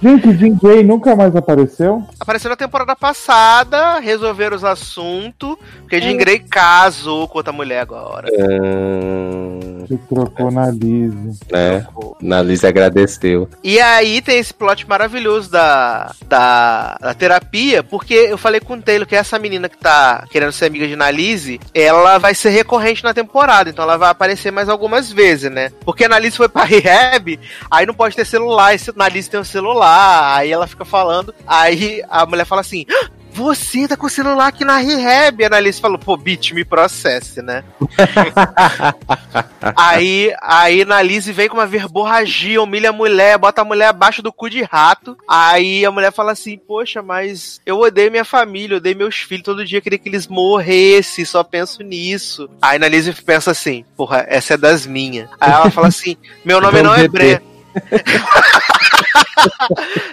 Gente, 0.00 0.32
Jim 0.36 0.54
Gray 0.54 0.84
nunca 0.84 1.16
mais 1.16 1.34
apareceu? 1.34 2.04
Apareceu 2.20 2.48
na 2.50 2.56
temporada 2.56 2.94
passada, 2.94 3.98
resolveram 3.98 4.56
os 4.56 4.62
assuntos, 4.64 5.56
porque 5.80 6.00
Jean 6.00 6.16
Grey 6.16 6.38
casou 6.38 7.26
com 7.26 7.38
outra 7.38 7.52
mulher 7.52 7.80
agora. 7.80 8.28
Hum, 8.32 9.84
Que 9.88 9.96
trocou 9.96 10.50
na 10.52 10.70
Lise. 10.70 11.40
né? 11.50 11.84
Annalise 12.22 12.66
agradeceu. 12.66 13.48
E 13.64 13.80
aí 13.80 14.20
tem 14.22 14.38
esse 14.38 14.52
plot 14.54 14.86
maravilhoso 14.88 15.50
da, 15.50 16.12
da, 16.26 16.96
da 17.00 17.14
terapia, 17.14 17.82
porque 17.82 18.14
eu 18.14 18.38
falei 18.38 18.60
com 18.60 18.74
o 18.74 18.82
Taylor 18.82 19.06
que 19.06 19.16
essa 19.16 19.38
menina 19.38 19.68
que 19.68 19.78
tá 19.78 20.24
querendo 20.30 20.52
ser 20.52 20.66
amiga 20.66 20.86
de 20.86 20.94
Annalise, 20.94 21.60
ela 21.74 22.18
vai 22.18 22.34
ser 22.34 22.50
recorrente 22.50 23.02
na 23.02 23.14
temporada, 23.14 23.70
então 23.70 23.82
ela 23.82 23.96
vai 23.96 24.10
aparecer 24.10 24.52
mais 24.52 24.68
algumas 24.68 25.10
vezes, 25.10 25.50
né? 25.50 25.70
Porque 25.84 26.04
a 26.04 26.06
Annalise 26.06 26.36
foi 26.36 26.48
pra 26.48 26.62
rehab, 26.68 27.38
aí 27.70 27.86
não 27.86 27.94
pode 27.94 28.14
ter 28.14 28.24
celular, 28.24 28.74
e 28.74 28.78
se 28.78 28.90
a 28.90 28.92
Annalise 28.92 29.30
tem 29.30 29.40
um 29.40 29.44
celular, 29.44 29.87
aí 29.88 30.52
ela 30.52 30.66
fica 30.66 30.84
falando, 30.84 31.34
aí 31.46 32.02
a 32.08 32.24
mulher 32.26 32.44
fala 32.44 32.60
assim... 32.60 32.84
"Ah, 32.90 33.08
Você 33.30 33.86
tá 33.86 33.96
com 33.96 34.06
o 34.06 34.10
celular 34.10 34.48
aqui 34.48 34.64
na 34.64 34.78
rehab. 34.78 35.44
A 35.44 35.46
Annalise 35.46 35.80
falou, 35.80 35.96
pô, 35.96 36.16
bitch, 36.16 36.50
me 36.52 36.64
processe, 36.64 37.40
né? 37.40 37.62
aí, 39.76 40.34
aí 40.42 40.80
a 40.80 40.84
Annalise 40.84 41.32
vem 41.32 41.48
com 41.48 41.56
uma 41.56 41.66
verborragia, 41.66 42.60
humilha 42.62 42.90
a 42.90 42.92
mulher, 42.92 43.38
bota 43.38 43.62
a 43.62 43.64
mulher 43.64 43.88
abaixo 43.88 44.22
do 44.22 44.32
cu 44.32 44.48
de 44.50 44.62
rato. 44.62 45.16
Aí 45.28 45.84
a 45.84 45.90
mulher 45.90 46.12
fala 46.12 46.32
assim, 46.32 46.58
poxa, 46.58 47.02
mas 47.02 47.60
eu 47.64 47.78
odeio 47.78 48.10
minha 48.10 48.24
família, 48.24 48.74
eu 48.74 48.78
odeio 48.78 48.96
meus 48.96 49.16
filhos, 49.16 49.44
todo 49.44 49.64
dia 49.64 49.78
eu 49.78 49.82
queria 49.82 49.98
que 49.98 50.08
eles 50.08 50.26
morressem, 50.26 51.24
só 51.24 51.44
penso 51.44 51.82
nisso. 51.82 52.48
Aí 52.60 52.72
a 52.72 52.76
Annalise 52.76 53.12
pensa 53.12 53.50
assim, 53.52 53.84
porra, 53.96 54.24
essa 54.28 54.54
é 54.54 54.56
das 54.56 54.86
minhas. 54.86 55.28
Aí 55.40 55.52
ela 55.52 55.70
fala 55.70 55.88
assim, 55.88 56.16
meu 56.44 56.60
nome 56.60 56.82
não 56.82 56.94
é 56.94 57.06
Brenda. 57.06 57.42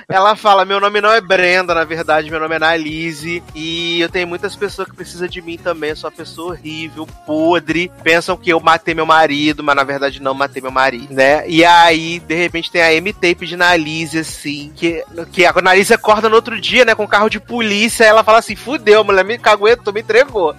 Ela 0.08 0.36
fala: 0.36 0.66
Meu 0.66 0.80
nome 0.80 1.02
não 1.02 1.12
é 1.12 1.20
Brenda, 1.20 1.74
na 1.74 1.84
verdade, 1.84 2.30
meu 2.30 2.40
nome 2.40 2.54
é 2.54 2.58
Annalise. 2.58 3.44
E 3.54 4.00
eu 4.00 4.10
tenho 4.10 4.28
muitas 4.28 4.56
pessoas 4.56 4.88
que 4.88 4.96
precisam 4.96 5.28
de 5.28 5.42
mim 5.42 5.58
também. 5.58 5.92
Eu 5.92 5.96
sou 5.96 6.10
uma 6.10 6.16
pessoa 6.16 6.52
horrível, 6.52 7.08
podre. 7.26 7.92
Pensam 8.04 8.38
que 8.38 8.50
eu 8.50 8.60
matei 8.60 8.94
meu 8.94 9.06
marido, 9.06 9.64
mas 9.64 9.76
na 9.76 9.84
verdade 9.84 10.22
não 10.22 10.34
matei 10.34 10.62
meu 10.62 10.72
marido, 10.72 11.14
né? 11.14 11.48
E 11.48 11.66
aí, 11.66 12.20
de 12.20 12.36
repente, 12.36 12.72
tem 12.72 12.82
a 12.82 12.94
M-Tape 12.94 13.46
de 13.46 13.56
Annalise, 13.56 14.20
assim. 14.20 14.72
Que, 14.76 15.04
que 15.32 15.46
a 15.46 15.54
Annalise 15.56 15.94
acorda 15.94 16.30
no 16.30 16.36
outro 16.36 16.60
dia, 16.60 16.86
né? 16.86 16.96
Com 16.96 17.04
um 17.04 17.08
carro 17.08 17.30
de 17.30 17.40
polícia. 17.40 18.04
Ela 18.04 18.24
fala 18.24 18.40
assim: 18.40 18.56
Fudeu, 18.56 19.04
mulher 19.04 19.26
me 19.26 19.38
caguetou, 19.38 19.94
me 19.94 20.02
entregou. 20.02 20.56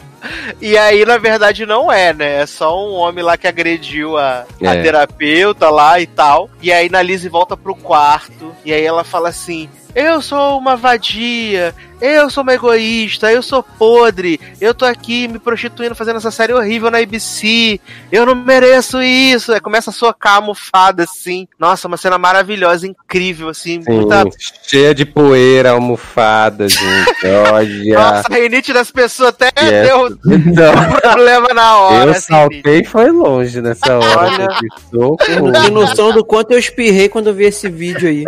E 0.60 0.76
aí, 0.76 1.04
na 1.04 1.18
verdade, 1.18 1.64
não 1.66 1.90
é, 1.92 2.12
né? 2.12 2.42
É 2.42 2.46
só 2.46 2.76
um 2.88 2.94
homem 2.94 3.22
lá 3.22 3.36
que 3.36 3.46
agrediu 3.46 4.16
a, 4.18 4.44
a 4.64 4.74
É. 4.74 4.82
terapeuta 4.82 5.68
lá 5.70 6.00
e 6.00 6.06
tal. 6.06 6.50
E 6.62 6.72
aí, 6.72 6.86
Annalise 6.88 7.28
volta 7.28 7.56
pro 7.56 7.74
quarto. 7.74 8.54
E 8.64 8.72
aí 8.72 8.84
ela 8.84 9.04
fala 9.04 9.28
assim: 9.28 9.68
eu 9.96 10.20
sou 10.20 10.58
uma 10.58 10.76
vadia, 10.76 11.74
eu 12.02 12.28
sou 12.28 12.42
uma 12.42 12.52
egoísta, 12.52 13.32
eu 13.32 13.42
sou 13.42 13.62
podre, 13.62 14.38
eu 14.60 14.74
tô 14.74 14.84
aqui 14.84 15.26
me 15.26 15.38
prostituindo 15.38 15.94
fazendo 15.94 16.16
essa 16.16 16.30
série 16.30 16.52
horrível 16.52 16.90
na 16.90 16.98
ABC, 16.98 17.80
eu 18.12 18.26
não 18.26 18.34
mereço 18.34 19.00
isso. 19.02 19.52
Aí 19.54 19.60
começa 19.60 19.88
a 19.88 19.92
socar 19.94 20.34
a 20.34 20.36
almofada 20.36 21.04
assim. 21.04 21.48
Nossa, 21.58 21.88
uma 21.88 21.96
cena 21.96 22.18
maravilhosa, 22.18 22.86
incrível, 22.86 23.48
assim. 23.48 23.80
Sim, 23.82 23.90
Muita... 23.90 24.24
cheia 24.62 24.94
de 24.94 25.06
poeira, 25.06 25.70
almofada, 25.70 26.68
gente. 26.68 27.26
Olha. 27.50 27.94
Nossa, 27.98 28.26
a 28.30 28.36
rinite 28.36 28.74
das 28.74 28.90
pessoas 28.90 29.30
até 29.30 29.46
Yes. 29.58 29.88
deu 29.88 30.10
Não, 30.44 31.00
problema 31.00 31.48
na 31.54 31.76
hora. 31.78 32.04
eu 32.04 32.10
assim, 32.10 32.26
saltei 32.28 32.80
e 32.80 32.84
foi 32.84 33.10
longe 33.10 33.62
nessa 33.62 33.96
hora. 33.96 34.18
Olha. 34.18 34.48
não 34.92 35.16
tenho 35.16 35.70
noção 35.70 36.12
do 36.12 36.22
quanto 36.22 36.50
eu 36.50 36.58
espirrei 36.58 37.08
quando 37.08 37.28
eu 37.28 37.34
vi 37.34 37.44
esse 37.44 37.70
vídeo 37.70 38.06
aí. 38.06 38.24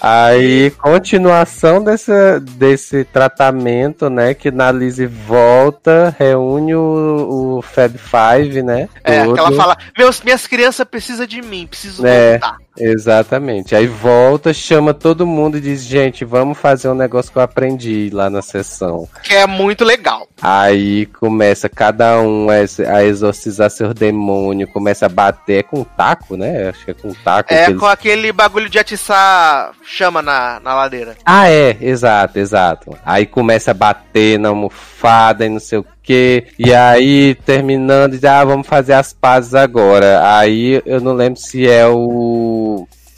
Aí, 0.00 0.70
continuação 0.70 1.82
desse, 1.84 2.40
desse 2.40 3.04
tratamento, 3.04 4.08
né? 4.08 4.32
Que 4.34 4.50
na 4.50 4.72
Lizzie 4.72 5.06
volta, 5.06 6.14
reúne 6.18 6.74
o, 6.74 7.58
o 7.58 7.62
Fab 7.62 7.96
Five, 7.98 8.62
né? 8.62 8.88
É, 9.04 9.22
que 9.24 9.38
ela 9.38 9.52
fala, 9.52 9.76
Meus, 9.96 10.22
minhas 10.22 10.46
crianças 10.46 10.86
precisam 10.86 11.26
de 11.26 11.42
mim, 11.42 11.66
preciso 11.66 12.06
É. 12.06 12.38
voltar. 12.38 12.56
Exatamente. 12.78 13.74
Aí 13.74 13.86
volta, 13.86 14.52
chama 14.52 14.94
todo 14.94 15.26
mundo 15.26 15.58
e 15.58 15.60
diz: 15.60 15.82
gente, 15.82 16.24
vamos 16.24 16.58
fazer 16.58 16.88
um 16.88 16.94
negócio 16.94 17.30
que 17.32 17.38
eu 17.38 17.42
aprendi 17.42 18.10
lá 18.12 18.30
na 18.30 18.42
sessão. 18.42 19.08
Que 19.22 19.34
é 19.34 19.46
muito 19.46 19.84
legal. 19.84 20.26
Aí 20.40 21.06
começa 21.06 21.68
cada 21.68 22.20
um 22.20 22.48
a 22.48 22.58
ex- 22.60 22.80
a 22.80 23.04
exorcizar 23.04 23.70
seu 23.70 23.92
demônio, 23.92 24.68
começa 24.68 25.06
a 25.06 25.08
bater 25.08 25.58
é 25.60 25.62
com 25.62 25.82
taco, 25.84 26.36
né? 26.36 26.68
Acho 26.68 26.84
que 26.84 26.90
é 26.92 26.94
com 26.94 27.12
taco. 27.12 27.52
É 27.52 27.72
com 27.74 27.86
aquele 27.86 28.32
bagulho 28.32 28.68
de 28.68 28.78
atiçar 28.78 29.72
chama 29.84 30.22
na, 30.22 30.60
na 30.60 30.74
ladeira. 30.74 31.16
Ah, 31.24 31.50
é, 31.50 31.76
exato, 31.80 32.38
exato. 32.38 32.96
Aí 33.04 33.26
começa 33.26 33.72
a 33.72 33.74
bater 33.74 34.38
na 34.38 34.48
almofada 34.50 35.44
e 35.44 35.48
não 35.48 35.60
sei 35.60 35.78
o 35.78 35.86
que. 36.02 36.44
E 36.58 36.72
aí, 36.74 37.34
terminando, 37.44 38.12
diz, 38.12 38.24
ah, 38.24 38.44
vamos 38.44 38.66
fazer 38.66 38.94
as 38.94 39.12
pazes 39.12 39.54
agora. 39.54 40.36
Aí 40.36 40.82
eu 40.86 41.00
não 41.00 41.12
lembro 41.12 41.38
se 41.40 41.68
é 41.68 41.86
o. 41.86 42.49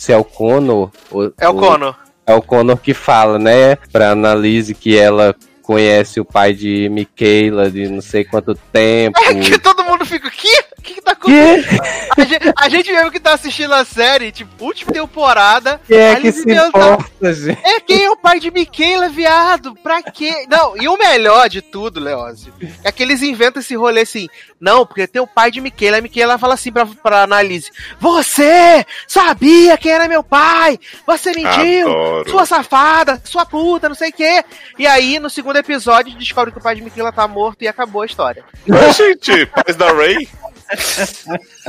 Se 0.03 0.13
é 0.13 0.17
o 0.17 0.25
Conor. 0.25 0.91
ou- 1.13 1.33
É 1.39 1.49
o 1.49 1.55
Conor. 1.55 1.95
É 2.27 2.35
o 2.35 2.43
Conor 2.43 2.77
que 2.79 2.93
fala, 2.93 3.39
né? 3.39 3.77
Pra 3.93 4.11
Annalise 4.11 4.75
que 4.75 4.99
ela 4.99 5.33
conhece 5.63 6.21
o 6.21 6.25
pai 6.25 6.53
de 6.53 6.89
Michaela 6.91 7.71
de 7.71 7.89
não 7.89 8.01
sei 8.01 8.25
quanto 8.25 8.55
tempo. 8.73 9.19
É 9.25 9.35
que 9.35 9.59
todo 9.59 9.85
mundo 9.85 10.05
fica, 10.05 10.31
que? 10.31 10.49
O 10.79 10.83
que, 10.83 10.95
que 10.95 11.01
tá 11.01 11.13
acontecendo? 11.13 11.81
A 12.19 12.25
gente, 12.25 12.53
a 12.57 12.69
gente 12.69 12.93
mesmo 12.93 13.11
que 13.13 13.21
tá 13.21 13.33
assistindo 13.35 13.73
a 13.73 13.85
série, 13.85 14.33
tipo, 14.33 14.65
última 14.65 14.93
temporada. 14.93 15.81
Quem 15.87 15.97
é 15.97 16.17
que 16.17 16.33
se 16.33 16.45
tá- 16.45 16.67
importa, 16.69 17.33
gente? 17.33 17.61
É 17.65 17.79
quem 17.81 18.03
é 18.03 18.11
o 18.11 18.17
pai 18.17 18.41
de 18.41 18.51
Michaela, 18.51 19.09
viado? 19.09 19.75
Pra 19.77 20.03
quê? 20.03 20.45
Não, 20.51 20.77
e 20.77 20.89
o 20.89 20.99
melhor 20.99 21.49
de 21.49 21.63
tudo, 21.63 22.01
Leózio, 22.01 22.53
é 22.83 22.91
que 22.91 23.03
eles 23.03 23.23
inventam 23.23 23.61
esse 23.61 23.77
rolê 23.77 24.01
assim. 24.01 24.29
Não, 24.61 24.85
porque 24.85 25.07
tem 25.07 25.23
o 25.23 25.27
pai 25.27 25.51
de 25.53 25.61
Michaela. 25.61 25.99
A 25.99 26.03
Michaela 26.03 26.39
fala 26.39 26.55
assim 26.55 26.73
pra, 26.73 26.85
pra 26.87 27.23
Annalise: 27.23 27.71
Você 28.01 28.85
sabia 29.07 29.77
quem 29.79 29.93
era 29.93 30.09
meu 30.09 30.23
pai? 30.25 30.79
Você 31.07 31.31
mentiu! 31.33 31.89
Adoro. 31.89 32.31
Sua 32.31 32.45
safada, 32.47 33.21
sua 33.25 33.47
puta, 33.47 33.89
não 33.89 33.95
sei 33.97 34.11
o 34.11 34.13
quê. 34.13 34.45
E 34.79 34.87
aí, 34.87 35.19
no 35.19 35.31
segundo 35.31 35.52
episódio, 35.59 36.17
descobre 36.19 36.53
que 36.53 36.59
o 36.59 36.63
pai 36.63 36.75
de 36.75 36.83
Michaela 36.83 37.13
tá 37.13 37.27
morto 37.27 37.63
e 37.63 37.69
acabou 37.69 38.03
a 38.03 38.07
história. 38.07 38.45
Mas, 38.67 38.97
gente, 38.97 39.47
pais 39.47 39.77
da 39.77 39.93
Ray? 39.93 40.29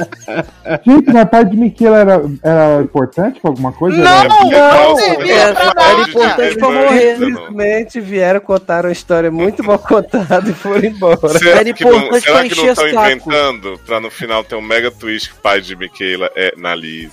Gente, 0.85 1.11
mas 1.13 1.29
pai 1.29 1.45
de 1.45 1.55
Miquela 1.57 1.97
era, 1.99 2.21
era 2.43 2.81
importante 2.81 3.39
pra 3.39 3.51
alguma 3.51 3.71
coisa? 3.71 3.97
Não! 3.97 4.51
Era- 4.51 4.83
não 4.87 4.95
servia 4.97 5.33
é, 5.35 5.53
pra 5.53 5.61
era 5.63 5.73
nada. 5.75 6.09
importante 6.09 6.57
pra 6.57 6.69
Não, 6.69 6.83
morrer. 6.83 7.17
não. 7.19 7.27
Simplesmente 7.27 8.01
vieram 8.01 8.39
contar 8.39 8.85
uma 8.85 8.91
história 8.91 9.29
muito 9.31 9.63
mal 9.63 9.77
contada 9.79 10.49
e 10.49 10.53
foram 10.53 10.83
embora. 10.85 11.27
Será 11.39 11.59
Era 11.59 11.73
que 11.73 11.83
não, 11.85 11.95
importante 11.95 12.23
será 12.23 12.39
pra 12.39 12.49
que 12.49 12.55
não 12.55 12.63
encher 12.63 12.71
estão 12.71 12.87
inventando 13.05 13.79
pra 13.85 13.99
no 13.99 14.09
final 14.11 14.43
ter 14.43 14.55
um 14.55 14.61
mega 14.61 14.89
twist 14.91 15.29
que 15.31 15.37
o 15.37 15.41
pai 15.41 15.61
de 15.61 15.75
Michaela 15.75 16.29
é 16.35 16.53
na 16.57 16.73
Liz? 16.75 17.11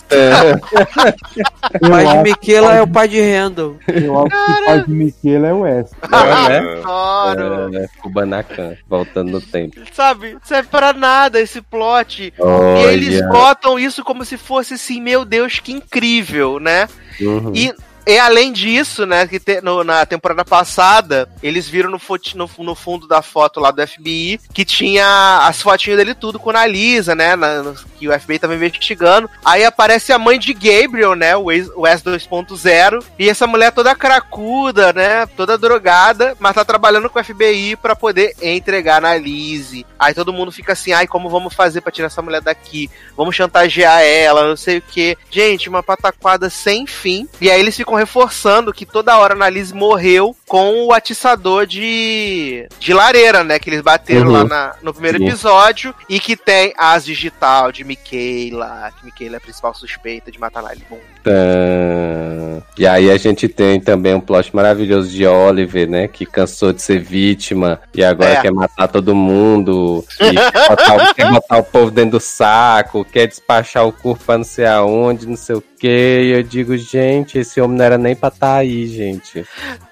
O 1.83 1.91
pai 1.91 2.07
de 2.07 2.23
Miquela 2.23 2.75
é 2.77 2.83
o 2.83 2.87
pai 2.89 3.09
de 3.09 3.21
Randall. 3.21 3.77
Eu 3.89 4.19
acho 4.21 4.29
que 4.31 4.63
o 4.63 4.65
pai 4.67 4.85
de 4.85 4.91
Miquela 4.93 5.47
é 5.49 5.53
o 5.53 5.67
S. 5.67 5.91
né? 6.49 6.83
Adoro. 6.85 7.77
É, 7.77 7.87
Kubanacan, 8.03 8.77
voltando 8.89 9.33
no 9.33 9.41
tempo. 9.41 9.77
Sabe, 9.93 10.37
serve 10.45 10.69
pra 10.71 10.93
nada 10.93 11.41
esse 11.41 11.61
plot. 11.61 12.33
E 12.39 12.41
Olha. 12.71 12.93
eles 12.93 13.21
botam 13.29 13.79
isso 13.79 14.05
como 14.05 14.25
se 14.25 14.37
fosse 14.37 14.75
assim, 14.75 15.01
meu 15.01 15.25
Deus, 15.25 15.59
que 15.59 15.73
incrível, 15.73 16.59
né? 16.59 16.89
Uhum. 17.21 17.53
E, 17.55 17.75
e 18.07 18.19
além 18.19 18.53
disso, 18.53 19.05
né, 19.07 19.27
que 19.27 19.39
te- 19.39 19.61
no- 19.61 19.85
na 19.85 20.05
temporada 20.07 20.45
passada, 20.45 21.29
eles 21.43 21.69
viram 21.69 21.91
no, 21.91 22.01
no, 22.35 22.51
no 22.65 22.75
fundo 22.75 23.07
da 23.07 23.23
foto 23.23 23.61
lá 23.61 23.71
do 23.71 23.87
FBI 23.87 24.41
que 24.53 24.65
tinha 24.65 25.41
as 25.47 25.61
fotinhas 25.63 25.99
dele 25.99 26.15
tudo 26.15 26.39
com 26.39 26.51
a 26.51 26.67
Lisa, 26.67 27.15
né? 27.15 27.37
na- 27.37 27.75
que 27.99 28.09
o 28.09 28.13
FBI 28.19 28.39
tava 28.39 28.55
investigando. 28.55 29.29
Aí 29.45 29.63
aparece 29.65 30.11
a 30.13 30.19
mãe 30.19 30.39
de 30.39 30.55
Gabriel, 30.55 31.15
né? 31.15 31.37
O 31.37 31.53
ex- 31.53 31.71
o 31.77 31.87
S 31.87 32.03
2.0. 32.03 33.05
E 33.19 33.29
essa 33.29 33.47
mulher 33.47 33.73
toda 33.73 33.95
cracuda, 33.95 34.93
né? 34.93 35.27
Toda 35.37 35.59
drogada, 35.59 36.35
mas 36.41 36.55
tá 36.55 36.65
trabalhando 36.65 37.11
com 37.11 37.19
o 37.19 37.25
FBI 37.25 37.77
pra 37.77 37.95
poder 37.95 38.35
entregar 38.41 39.01
na 39.03 39.17
Lise. 39.17 39.85
Aí 39.99 40.15
todo 40.15 40.33
mundo 40.33 40.51
fica 40.51 40.73
assim, 40.73 40.93
ai, 40.93 41.07
como 41.07 41.29
vamos 41.29 41.53
fazer 41.55 41.81
pra 41.83 41.93
tirar 41.93 42.07
essa 42.07 42.23
mulher 42.23 42.41
daqui? 42.41 42.91
Vamos 43.17 43.37
chantagear 43.37 44.01
ela, 44.03 44.49
não 44.49 44.57
sei 44.57 44.79
o 44.79 44.83
que. 44.83 45.17
Gente, 45.31 45.69
uma 45.69 45.83
pataquada 45.83 46.49
sem 46.49 46.87
fim. 46.87 47.29
E 47.41 47.51
aí 47.51 47.61
eles 47.61 47.77
ficam 47.77 47.90
reforçando 47.95 48.73
que 48.73 48.85
toda 48.87 49.17
hora 49.19 49.35
a 49.35 49.37
Annalise 49.37 49.75
morreu 49.75 50.37
com 50.47 50.85
o 50.87 50.93
atiçador 50.93 51.67
de, 51.67 52.67
de 52.79 52.93
lareira, 52.93 53.43
né? 53.45 53.59
Que 53.59 53.71
eles 53.71 53.81
bateram 53.81 54.27
Uhum. 54.27 54.33
lá 54.33 54.45
na- 54.45 54.75
no 54.83 54.93
primeiro 54.93 55.19
Sim. 55.19 55.27
episódio. 55.29 55.95
E 56.09 56.19
que 56.21 56.37
tem 56.37 56.73
as 56.77 57.05
digital 57.05 57.71
de 57.73 57.85
Michaela, 57.85 58.93
que 58.99 59.05
Michaela 59.05 59.37
é 59.37 59.39
a 59.39 59.41
principal 59.41 59.75
suspeita 59.75 60.31
de 60.31 60.39
matar 60.39 60.61
a 60.61 60.63
Annalise. 60.67 60.87
Tã. 61.23 62.63
E 62.79 62.87
aí 62.87 63.11
a 63.11 63.17
gente 63.19 63.47
tem 63.49 63.79
também 63.81 64.15
um 64.15 64.21
plot 64.21 64.55
maravilhoso 64.55 65.11
de 65.11 65.27
Oliver, 65.27 65.89
né? 65.89 66.09
Que 66.09 66.25
cansou 66.25 66.73
de 66.73 66.81
ser 66.81 66.99
vítima 67.01 67.81
e 67.95 68.03
agora 68.03 68.31
É. 68.35 68.41
quer 68.41 68.53
matar 68.53 68.89
todo 68.89 69.15
mundo. 69.15 70.05
E 70.21 70.31
quer 70.35 70.69
botar, 70.69 70.97
o- 71.11 71.15
quer 71.15 71.31
botar 71.31 71.57
o 71.59 71.63
povo 71.65 71.91
dentro 71.91 72.13
do 72.13 72.21
saco, 72.21 73.05
quer 73.05 73.27
despachar 73.27 73.87
o 73.87 73.93
corpo 73.93 74.25
pra 74.25 74.39
não 74.39 74.45
sei 74.45 74.67
aonde, 74.67 75.27
não 75.27 75.37
sei 75.37 75.57
o 75.57 75.63
que. 75.79 75.89
E 75.89 76.31
eu 76.33 76.43
digo, 76.43 76.77
gente, 76.77 77.39
esse 77.39 77.61
homem 77.61 77.77
não 77.79 77.85
era 77.85 77.99
nem 77.99 78.15
pra 78.15 78.29
estar 78.29 78.57
aí, 78.57 78.87
gente. 78.87 79.45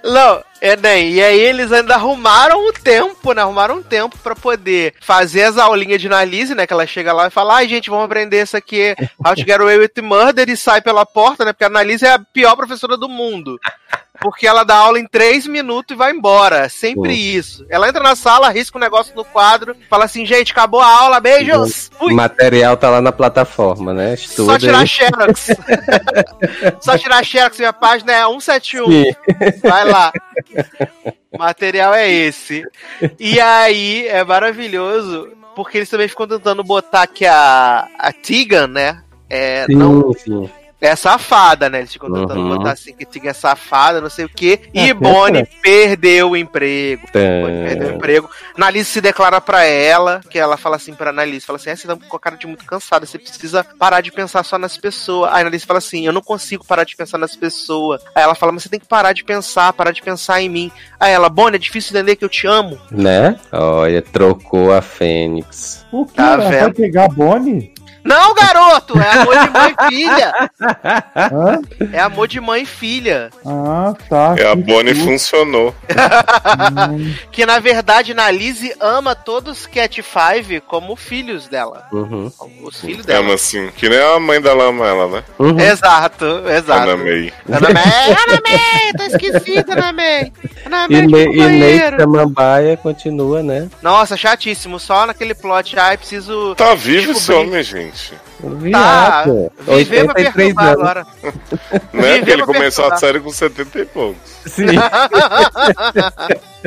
Não, 0.05 0.41
é 0.61 0.77
nem. 0.77 1.13
E 1.13 1.23
aí 1.23 1.39
eles 1.41 1.73
ainda 1.73 1.95
arrumaram 1.95 2.67
o 2.69 2.73
tempo, 2.73 3.33
né? 3.33 3.43
Arrumaram 3.43 3.77
um 3.77 3.83
tempo 3.83 4.17
pra 4.19 4.35
poder 4.35 4.95
fazer 5.01 5.45
as 5.45 5.59
aulinhas 5.59 6.01
de 6.01 6.07
Annalise, 6.07 6.55
né? 6.55 6.67
Que 6.67 6.73
ela 6.73 6.87
chega 6.87 7.13
lá 7.13 7.27
e 7.27 7.31
fala: 7.31 7.57
ai, 7.57 7.69
gente, 7.69 7.91
vamos 7.91 8.05
aprender 8.05 8.43
isso 8.43 8.57
aqui, 8.57 8.95
How 9.25 9.35
to 9.35 9.43
Get 9.43 9.61
Away 9.61 9.79
with 9.79 10.03
Murder, 10.03 10.49
e 10.49 10.57
sai 10.57 10.81
pela 10.81 11.07
porta, 11.07 11.45
né? 11.45 11.53
Porque 11.53 11.65
a 11.65 11.69
Annalise 11.69 12.05
é 12.05 12.13
a 12.13 12.19
pior 12.19 12.57
professora 12.57 12.97
do 12.97 13.09
mundo. 13.09 13.59
Porque 14.21 14.47
ela 14.47 14.65
dá 14.65 14.75
aula 14.77 14.99
em 14.99 15.07
três 15.07 15.47
minutos 15.47 15.95
e 15.95 15.99
vai 15.99 16.13
embora. 16.13 16.69
Sempre 16.69 17.11
Pô. 17.11 17.17
isso. 17.17 17.65
Ela 17.71 17.89
entra 17.89 18.03
na 18.03 18.17
sala, 18.17 18.49
risca 18.49 18.77
um 18.77 18.81
negócio 18.81 19.15
no 19.15 19.25
quadro, 19.25 19.77
fala 19.89 20.05
assim, 20.05 20.27
gente, 20.27 20.53
acabou 20.53 20.81
a 20.81 20.87
aula, 20.87 21.21
beijos! 21.21 21.91
O 21.95 21.99
Fui! 21.99 22.15
material 22.15 22.77
tá 22.77 22.91
lá 22.91 23.01
na 23.01 23.13
plataforma, 23.13 23.95
né? 23.95 24.15
Estuda 24.15 24.53
Só 24.53 24.59
tirar 24.59 24.81
aí. 24.81 24.87
xerox. 24.87 25.49
Só 26.81 26.99
tirar 26.99 27.25
xerox, 27.25 27.59
minha 27.59 27.73
página 27.73 28.13
é 28.13 28.27
171. 28.27 28.87
Sim. 28.91 29.05
Vai 29.63 29.85
lá. 29.85 30.13
O 31.33 31.39
material 31.39 31.95
é 31.95 32.11
esse. 32.11 32.65
E 33.19 33.41
aí 33.41 34.07
é 34.09 34.25
maravilhoso, 34.25 35.29
porque 35.55 35.79
eles 35.79 35.91
também 35.91 36.09
ficam 36.09 36.27
tentando 36.27 36.65
botar 36.65 37.07
que 37.07 37.25
a, 37.25 37.87
a 37.99 38.13
Tegan, 38.13 38.67
né? 38.67 39.03
É, 39.31 39.67
não, 39.69 40.13
Sim, 40.15 40.19
sim. 40.19 40.51
É 40.81 40.95
safada, 40.95 41.69
né? 41.69 41.79
Eles 41.79 41.93
ficam 41.93 42.13
tentando 42.13 42.41
Uhum. 42.41 42.57
botar 42.57 42.73
assim 42.73 42.93
que 42.95 43.05
Tegan 43.05 43.31
é 43.31 43.33
safada, 43.33 44.01
não 44.01 44.09
sei 44.11 44.25
o 44.25 44.29
quê. 44.29 44.61
E 44.73 44.91
É, 44.91 44.95
Bonnie 44.95 45.43
é. 45.43 45.49
perdeu 45.63 46.31
o 46.31 46.37
emprego. 46.37 47.07
Tã. 47.13 47.21
Bonnie 47.43 47.65
perdeu 47.69 47.89
o 47.89 47.95
emprego. 47.97 48.31
Annalise 48.57 48.85
se 48.91 49.01
declara 49.01 49.41
pra 49.41 49.65
ela, 49.65 50.21
que 50.31 50.39
ela 50.39 50.57
fala 50.57 50.77
assim 50.77 50.95
pra 50.95 51.11
Annalise, 51.11 51.45
fala 51.47 51.57
assim, 51.57 51.71
ah, 51.71 51.77
você 51.77 51.87
tá 51.89 51.97
com 51.97 52.17
a 52.17 52.21
cara 52.21 52.37
de 52.37 52.47
muito 52.47 52.65
cansada, 52.65 53.07
você 53.07 53.19
precisa 53.19 53.65
parar 53.79 54.01
de 54.01 54.13
pensar 54.13 54.45
só 54.45 54.59
nas 54.59 54.77
pessoas. 54.77 55.31
Aí 55.33 55.39
a 55.39 55.41
Annalise 55.41 55.67
fala 55.67 55.79
assim, 55.79 56.07
eu 56.07 56.13
não 56.13 56.21
consigo 56.23 56.65
parar 56.65 56.85
de 56.85 56.95
pensar 56.97 57.19
nas 57.19 57.35
pessoas. 57.35 58.01
Aí 58.15 58.23
ela 58.23 58.35
fala, 58.35 58.53
mas 58.53 58.63
você 58.63 58.69
tem 58.69 58.81
que 58.81 58.87
parar 58.87 59.13
de 59.13 59.25
pensar, 59.25 59.73
parar 59.73 59.91
de 59.93 60.03
pensar 60.03 60.41
em 60.41 60.49
mim. 60.49 60.71
Aí 61.01 61.13
ela, 61.13 61.29
Bonnie, 61.29 61.57
é 61.57 61.59
difícil 61.59 61.97
entender 61.97 62.17
que 62.17 62.25
eu 62.25 62.29
te 62.29 62.47
amo. 62.47 62.79
Né? 62.91 63.39
Olha, 63.53 64.01
trocou 64.03 64.73
a 64.73 64.81
Fênix. 64.83 65.85
O 65.93 66.05
que? 66.07 66.15
Tá 66.15 66.33
Ela 66.35 66.37
vai 66.45 66.51
vendo? 66.61 66.75
pegar 66.75 67.05
a 67.05 67.09
Bonnie? 67.09 67.73
Não, 68.09 68.35
garoto! 68.35 68.95
É 69.01 69.11
amor 69.11 69.39
de 69.39 69.51
mãe 69.51 69.75
e 69.79 69.89
filha! 69.91 70.33
Hã? 71.17 71.61
É 71.93 72.01
amor 72.01 72.27
de 72.29 72.41
mãe 72.41 72.63
e 72.63 72.67
filha. 72.67 73.31
Ah, 73.47 73.95
tá. 74.09 74.35
É, 74.39 74.51
a 74.51 74.57
que 74.57 74.63
Bonnie 74.63 74.95
susto. 74.95 75.09
funcionou. 75.11 75.75
Hum, 76.91 77.15
Que 77.31 77.45
na 77.47 77.59
verdade 77.59 78.15
na 78.15 78.31
Lizzie 78.31 78.75
ama 78.81 79.15
todos 79.15 79.61
os 79.61 79.67
Cat 79.67 80.03
Five 80.03 80.61
como 80.63 80.97
filhos 80.97 81.47
dela. 81.49 81.87
Uhum. 81.93 82.31
Como 82.37 82.69
Os 82.69 82.81
filhos 82.81 83.05
É, 83.05 83.09
dela. 83.09 83.23
mas 83.25 83.35
assim, 83.35 83.71
que 83.77 83.89
nem 83.89 83.99
a 84.01 84.19
mãe 84.19 84.41
dela 84.41 84.65
ama 84.69 84.87
ela, 84.87 85.09
né? 85.09 85.25
Uhum. 85.39 85.59
Exato, 85.59 86.25
exato. 86.49 86.91
Ana 86.91 86.97
May. 86.97 87.33
Ana 87.49 87.69
May, 87.73 88.11
Ana 88.11 88.41
May, 88.47 88.93
tô 88.97 89.03
esquecida, 89.05 89.73
Ana 89.75 89.93
May. 89.93 90.33
Ana 90.67 90.87
E, 90.89 90.89
May, 90.89 91.07
Ne 91.07 91.25
tipo 91.27 91.35
e 91.35 91.39
banheiro. 91.45 92.01
Samambaia 92.01 92.77
continua, 92.77 93.43
né? 93.43 93.69
Nossa, 93.83 94.17
chatíssimo, 94.17 94.79
só 94.81 95.07
naquele 95.07 95.35
plot. 95.35 95.79
Ai, 95.79 95.97
preciso. 95.97 96.55
Tá 96.55 96.75
vivo 96.75 97.13
esse 97.13 97.21
Descobri. 97.29 97.49
homem, 97.49 97.63
gente. 97.63 97.98
Tá, 98.71 99.25
Viado. 99.25 99.53
viver 99.67 100.05
pra 100.05 100.15
83 100.15 100.33
perturbar 100.35 100.67
anos. 100.67 100.81
agora. 100.81 101.07
Né? 101.93 102.19
Porque 102.19 102.31
ele 102.31 102.47
começou 102.47 102.85
a 102.87 102.97
série 102.97 103.21
com 103.21 103.31
70 103.31 103.79
e 103.79 103.85
poucos. 103.87 104.21
Sim. 104.47 104.67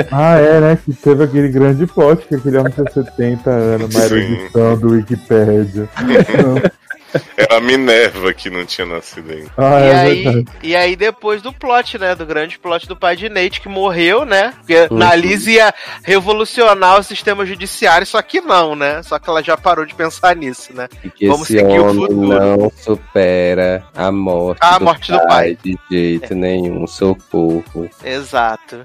Ah, 0.09 0.37
é, 0.37 0.59
né? 0.61 0.77
Que 0.83 0.93
teve 0.93 1.21
aquele 1.23 1.49
grande 1.49 1.85
plot 1.85 2.25
que 2.25 2.35
aquele 2.35 2.57
homem 2.57 2.71
tinha 2.71 2.89
70 2.89 3.49
anos, 3.49 3.93
uma 3.93 4.05
edição 4.05 4.77
do 4.77 4.91
Wikipedia. 4.91 5.89
Era 7.37 7.57
a 7.57 7.61
Minerva 7.61 8.33
que 8.33 8.49
não 8.49 8.65
tinha 8.65 8.85
nascido 8.87 9.31
ainda. 9.31 9.51
Ah, 9.57 9.79
E 9.79 9.83
é 9.89 9.95
aí, 9.95 10.23
verdade. 10.23 10.47
e 10.63 10.75
aí, 10.75 10.95
depois 10.95 11.41
do 11.41 11.51
plot, 11.53 11.97
né? 11.97 12.15
Do 12.15 12.25
grande 12.25 12.57
plot 12.59 12.87
do 12.87 12.95
pai 12.95 13.15
de 13.15 13.29
Nate, 13.29 13.61
que 13.61 13.69
morreu, 13.69 14.25
né? 14.25 14.53
Porque 14.57 14.87
Uhum. 14.91 14.97
na 14.97 15.15
Liz 15.15 15.47
ia 15.47 15.73
revolucionar 16.03 16.99
o 16.99 17.03
sistema 17.03 17.45
judiciário, 17.45 18.05
só 18.05 18.21
que 18.21 18.41
não, 18.41 18.75
né? 18.75 19.01
Só 19.03 19.17
que 19.19 19.29
ela 19.29 19.43
já 19.43 19.57
parou 19.57 19.85
de 19.85 19.93
pensar 19.95 20.35
nisso, 20.35 20.73
né? 20.73 20.87
Que 21.15 21.27
Vamos 21.27 21.49
esse 21.49 21.59
seguir 21.59 21.79
o 21.79 21.89
homem 21.89 22.05
futuro. 22.07 22.39
não 22.39 22.71
supera 22.77 23.83
a 23.95 24.11
morte, 24.11 24.59
A 24.61 24.79
morte 24.79 25.11
do 25.11 25.19
pai. 25.27 25.57
de 25.63 25.77
jeito 25.89 26.35
nenhum. 26.35 26.85
Socorro. 26.87 27.89
Exato. 28.03 28.81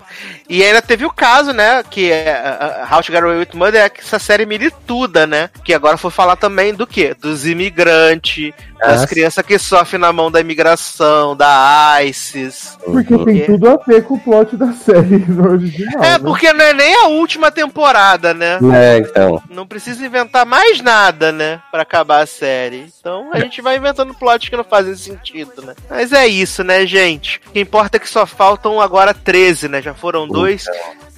E 0.49 0.63
ainda 0.65 0.83
teve 0.83 1.05
o 1.05 1.11
caso, 1.13 1.53
né? 1.53 1.83
Que 1.89 2.11
é 2.11 2.31
a 2.33 2.89
How 2.91 3.03
to 3.03 3.13
Get 3.13 3.23
Away 3.23 3.39
with 3.39 3.49
Murder 3.55 3.83
é 3.83 3.91
essa 3.99 4.19
série 4.19 4.47
milituda, 4.47 5.27
né? 5.27 5.51
Que 5.65 5.75
agora 5.75 5.97
foi 5.97 6.11
falar 6.11 6.37
também 6.37 6.75
do 6.75 6.87
quê? 6.87 7.15
Dos 7.21 7.47
imigrantes, 7.47 8.16
gigante 8.23 8.55
ah, 8.83 9.07
crianças 9.07 9.45
que 9.45 9.59
sofrem 9.59 10.01
na 10.01 10.13
mão 10.13 10.31
da 10.31 10.41
imigração, 10.41 11.35
da 11.37 11.99
ISIS. 12.05 12.77
Porque 12.85 13.15
Uhum. 13.15 13.25
tem 13.25 13.45
tudo 13.47 13.69
a 13.71 13.77
ver 13.87 14.05
com 14.05 14.15
o 14.15 14.21
plot 14.21 14.57
da 14.57 14.73
série 14.73 15.25
original. 15.41 16.05
É, 16.05 16.11
né? 16.13 16.19
porque 16.19 16.53
não 16.53 16.65
é 16.65 16.73
nem 16.75 16.95
a 16.95 17.07
última 17.09 17.51
temporada, 17.51 18.35
né? 18.35 18.59
É, 18.75 18.99
então. 18.99 19.43
Não 19.51 19.67
precisa 19.67 20.05
inventar 20.05 20.45
mais 20.47 20.81
nada, 20.81 21.33
né? 21.33 21.61
Pra 21.71 21.83
acabar 21.83 22.23
a 22.23 22.27
série. 22.27 22.87
Então 23.01 23.31
a 23.33 23.41
gente 23.41 23.61
vai 23.63 23.77
inventando 23.77 24.15
plots 24.15 24.49
que 24.49 24.57
não 24.57 24.65
fazem 24.65 24.95
sentido, 24.97 25.63
né? 25.63 25.75
Mas 25.89 26.13
é 26.13 26.27
isso, 26.27 26.63
né, 26.63 26.87
gente? 26.87 27.41
O 27.47 27.51
que 27.53 27.61
importa 27.61 27.97
é 27.97 28.01
que 28.01 28.09
só 28.09 28.27
faltam 28.27 28.81
agora 28.81 29.15
13, 29.15 29.69
né? 29.69 29.81
Já 29.83 29.95
foram 29.95 30.27
dois. 30.29 30.65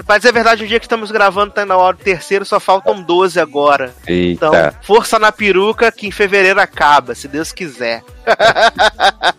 Pra 0.06 0.16
dizer 0.16 0.28
a 0.28 0.32
verdade, 0.32 0.64
o 0.64 0.66
dia 0.68 0.78
que 0.78 0.86
estamos 0.86 1.10
gravando 1.10 1.52
tá 1.52 1.66
na 1.66 1.76
hora 1.76 1.96
do 1.96 2.02
terceiro, 2.04 2.44
só 2.44 2.60
faltam 2.60 3.02
12 3.02 3.40
agora. 3.40 3.92
Então, 4.06 4.54
Eita. 4.54 4.74
força 4.82 5.18
na 5.18 5.32
peruca 5.32 5.90
que 5.90 6.06
em 6.06 6.10
fevereiro 6.12 6.60
acaba, 6.60 7.14
se 7.16 7.26
Deus 7.26 7.47
quiser. 7.52 8.02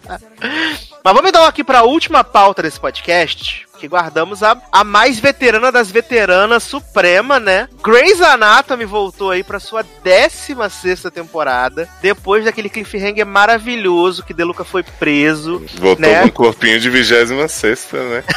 Mas 1.03 1.13
vamos 1.13 1.29
então 1.29 1.45
aqui 1.45 1.63
pra 1.63 1.83
última 1.83 2.23
pauta 2.23 2.61
desse 2.61 2.79
podcast, 2.79 3.65
que 3.79 3.87
guardamos 3.87 4.43
a, 4.43 4.61
a 4.71 4.83
mais 4.83 5.17
veterana 5.17 5.71
das 5.71 5.89
veteranas 5.89 6.63
suprema, 6.63 7.39
né? 7.39 7.69
Grey's 7.81 8.21
Anatomy 8.21 8.83
voltou 8.85 9.31
aí 9.31 9.41
pra 9.43 9.59
sua 9.61 9.83
16 10.03 11.03
temporada, 11.13 11.87
depois 12.01 12.43
daquele 12.43 12.69
cliffhanger 12.69 13.25
maravilhoso 13.25 14.23
que 14.23 14.33
Deluca 14.33 14.65
foi 14.65 14.83
preso. 14.83 15.63
Voltou 15.75 16.05
Né? 16.05 16.21
com 16.21 16.27
um 16.27 16.31
corpinho 16.31 16.79
de 16.79 16.89
26 16.89 17.29
né? 17.31 18.23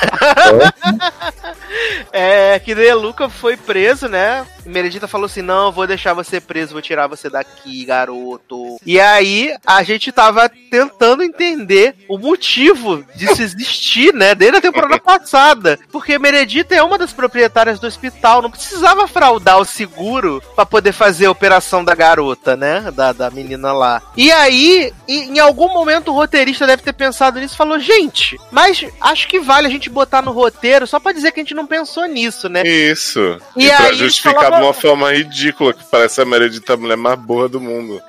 É, 2.13 2.59
que 2.59 2.75
Deluca 2.75 3.29
foi 3.29 3.57
preso, 3.57 4.07
né? 4.09 4.47
Meredita 4.65 5.09
falou 5.09 5.27
assim: 5.27 5.43
não, 5.43 5.73
vou 5.73 5.87
deixar 5.87 6.15
você 6.15 6.41
preso, 6.41 6.73
vou 6.73 6.83
tirar 6.83 7.07
você 7.07 7.29
daqui, 7.29 7.85
garoto. 7.85 8.77
E 8.85 9.01
aí, 9.01 9.55
a 9.67 9.83
gente 9.83 10.13
tava 10.13 10.49
tentando 10.71 11.23
entender 11.23 11.95
o 12.09 12.19
motivo 12.19 13.05
disso 13.15 13.43
existir, 13.43 14.13
né? 14.15 14.35
Desde 14.35 14.59
a 14.59 14.61
temporada 14.61 14.99
passada. 15.01 15.79
Porque 15.91 16.19
Meredita 16.19 16.75
é 16.75 16.83
uma 16.83 16.99
das 16.99 17.13
proprietárias 17.13 17.81
do 17.81 17.87
hospital, 17.87 18.43
não 18.43 18.51
precisava 18.51 19.07
fraudar 19.07 19.59
o 19.59 19.65
seguro 19.65 20.43
pra 20.55 20.67
poder 20.67 20.93
fazer 20.93 21.27
a 21.27 21.31
operação 21.31 21.85
da 21.85 21.95
garota, 21.95 22.57
né? 22.57 22.91
Da, 22.93 23.13
da 23.13 23.31
menina 23.31 23.73
lá. 23.73 24.03
E 24.17 24.31
aí, 24.31 24.93
em 25.09 25.39
algum 25.39 25.69
momento 25.73 26.09
o 26.09 26.15
roteirista 26.15 26.67
deve 26.67 26.83
ter 26.83 26.93
pensado 26.93 27.41
nisso 27.41 27.55
e 27.55 27.59
falou: 27.59 27.79
gente, 27.79 28.39
mas 28.51 28.85
acho 29.01 29.29
que 29.29 29.41
vale 29.41 29.67
a 29.67 29.71
gente 29.71 29.91
botar 29.91 30.23
no 30.23 30.33
roteiro 30.33 30.87
só 30.87 31.01
pra 31.01 31.13
dizer 31.13 31.33
que 31.33 31.41
a 31.41 31.43
gente 31.43 31.55
não 31.55 31.67
pensou 31.67 32.07
nisso, 32.07 32.49
né? 32.49 32.63
Isso. 32.63 33.39
E 33.57 33.67
E, 33.67 33.77
pra 33.77 33.87
aí, 33.87 33.95
justificar 33.95 34.52
de 34.57 34.63
uma 34.63 34.73
forma 34.73 35.13
ridícula, 35.13 35.73
que 35.73 35.85
parece 35.91 36.21
a 36.21 36.25
Meredita 36.25 36.75
a 36.75 36.77
mulher 36.77 36.97
mais 36.97 37.19
burra 37.19 37.49
do 37.49 37.61
mundo. 37.61 38.01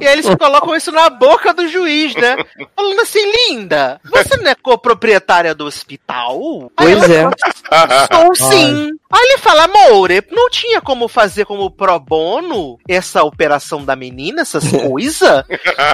E 0.00 0.06
aí 0.06 0.12
eles 0.14 0.34
colocam 0.34 0.74
isso 0.74 0.92
na 0.92 1.08
boca 1.10 1.52
do 1.52 1.68
juiz, 1.68 2.14
né? 2.14 2.36
Falando 2.74 3.00
assim, 3.00 3.20
linda, 3.48 4.00
você 4.04 4.36
não 4.36 4.50
é 4.50 4.54
coproprietária 4.54 5.54
do 5.54 5.66
hospital? 5.66 6.70
Aí 6.76 6.96
Pois 6.96 7.10
ela 7.10 7.30
é. 7.30 7.48
fala, 7.68 8.08
Sou 8.12 8.34
sim. 8.50 8.92
Aí 9.12 9.22
ele 9.22 9.38
fala, 9.38 9.64
amor, 9.64 10.10
não 10.30 10.50
tinha 10.50 10.80
como 10.80 11.06
fazer 11.08 11.44
como 11.44 11.70
pro 11.70 11.98
bono 12.00 12.78
essa 12.88 13.22
operação 13.22 13.84
da 13.84 13.94
menina, 13.94 14.42
essas 14.42 14.64
coisas? 14.70 15.44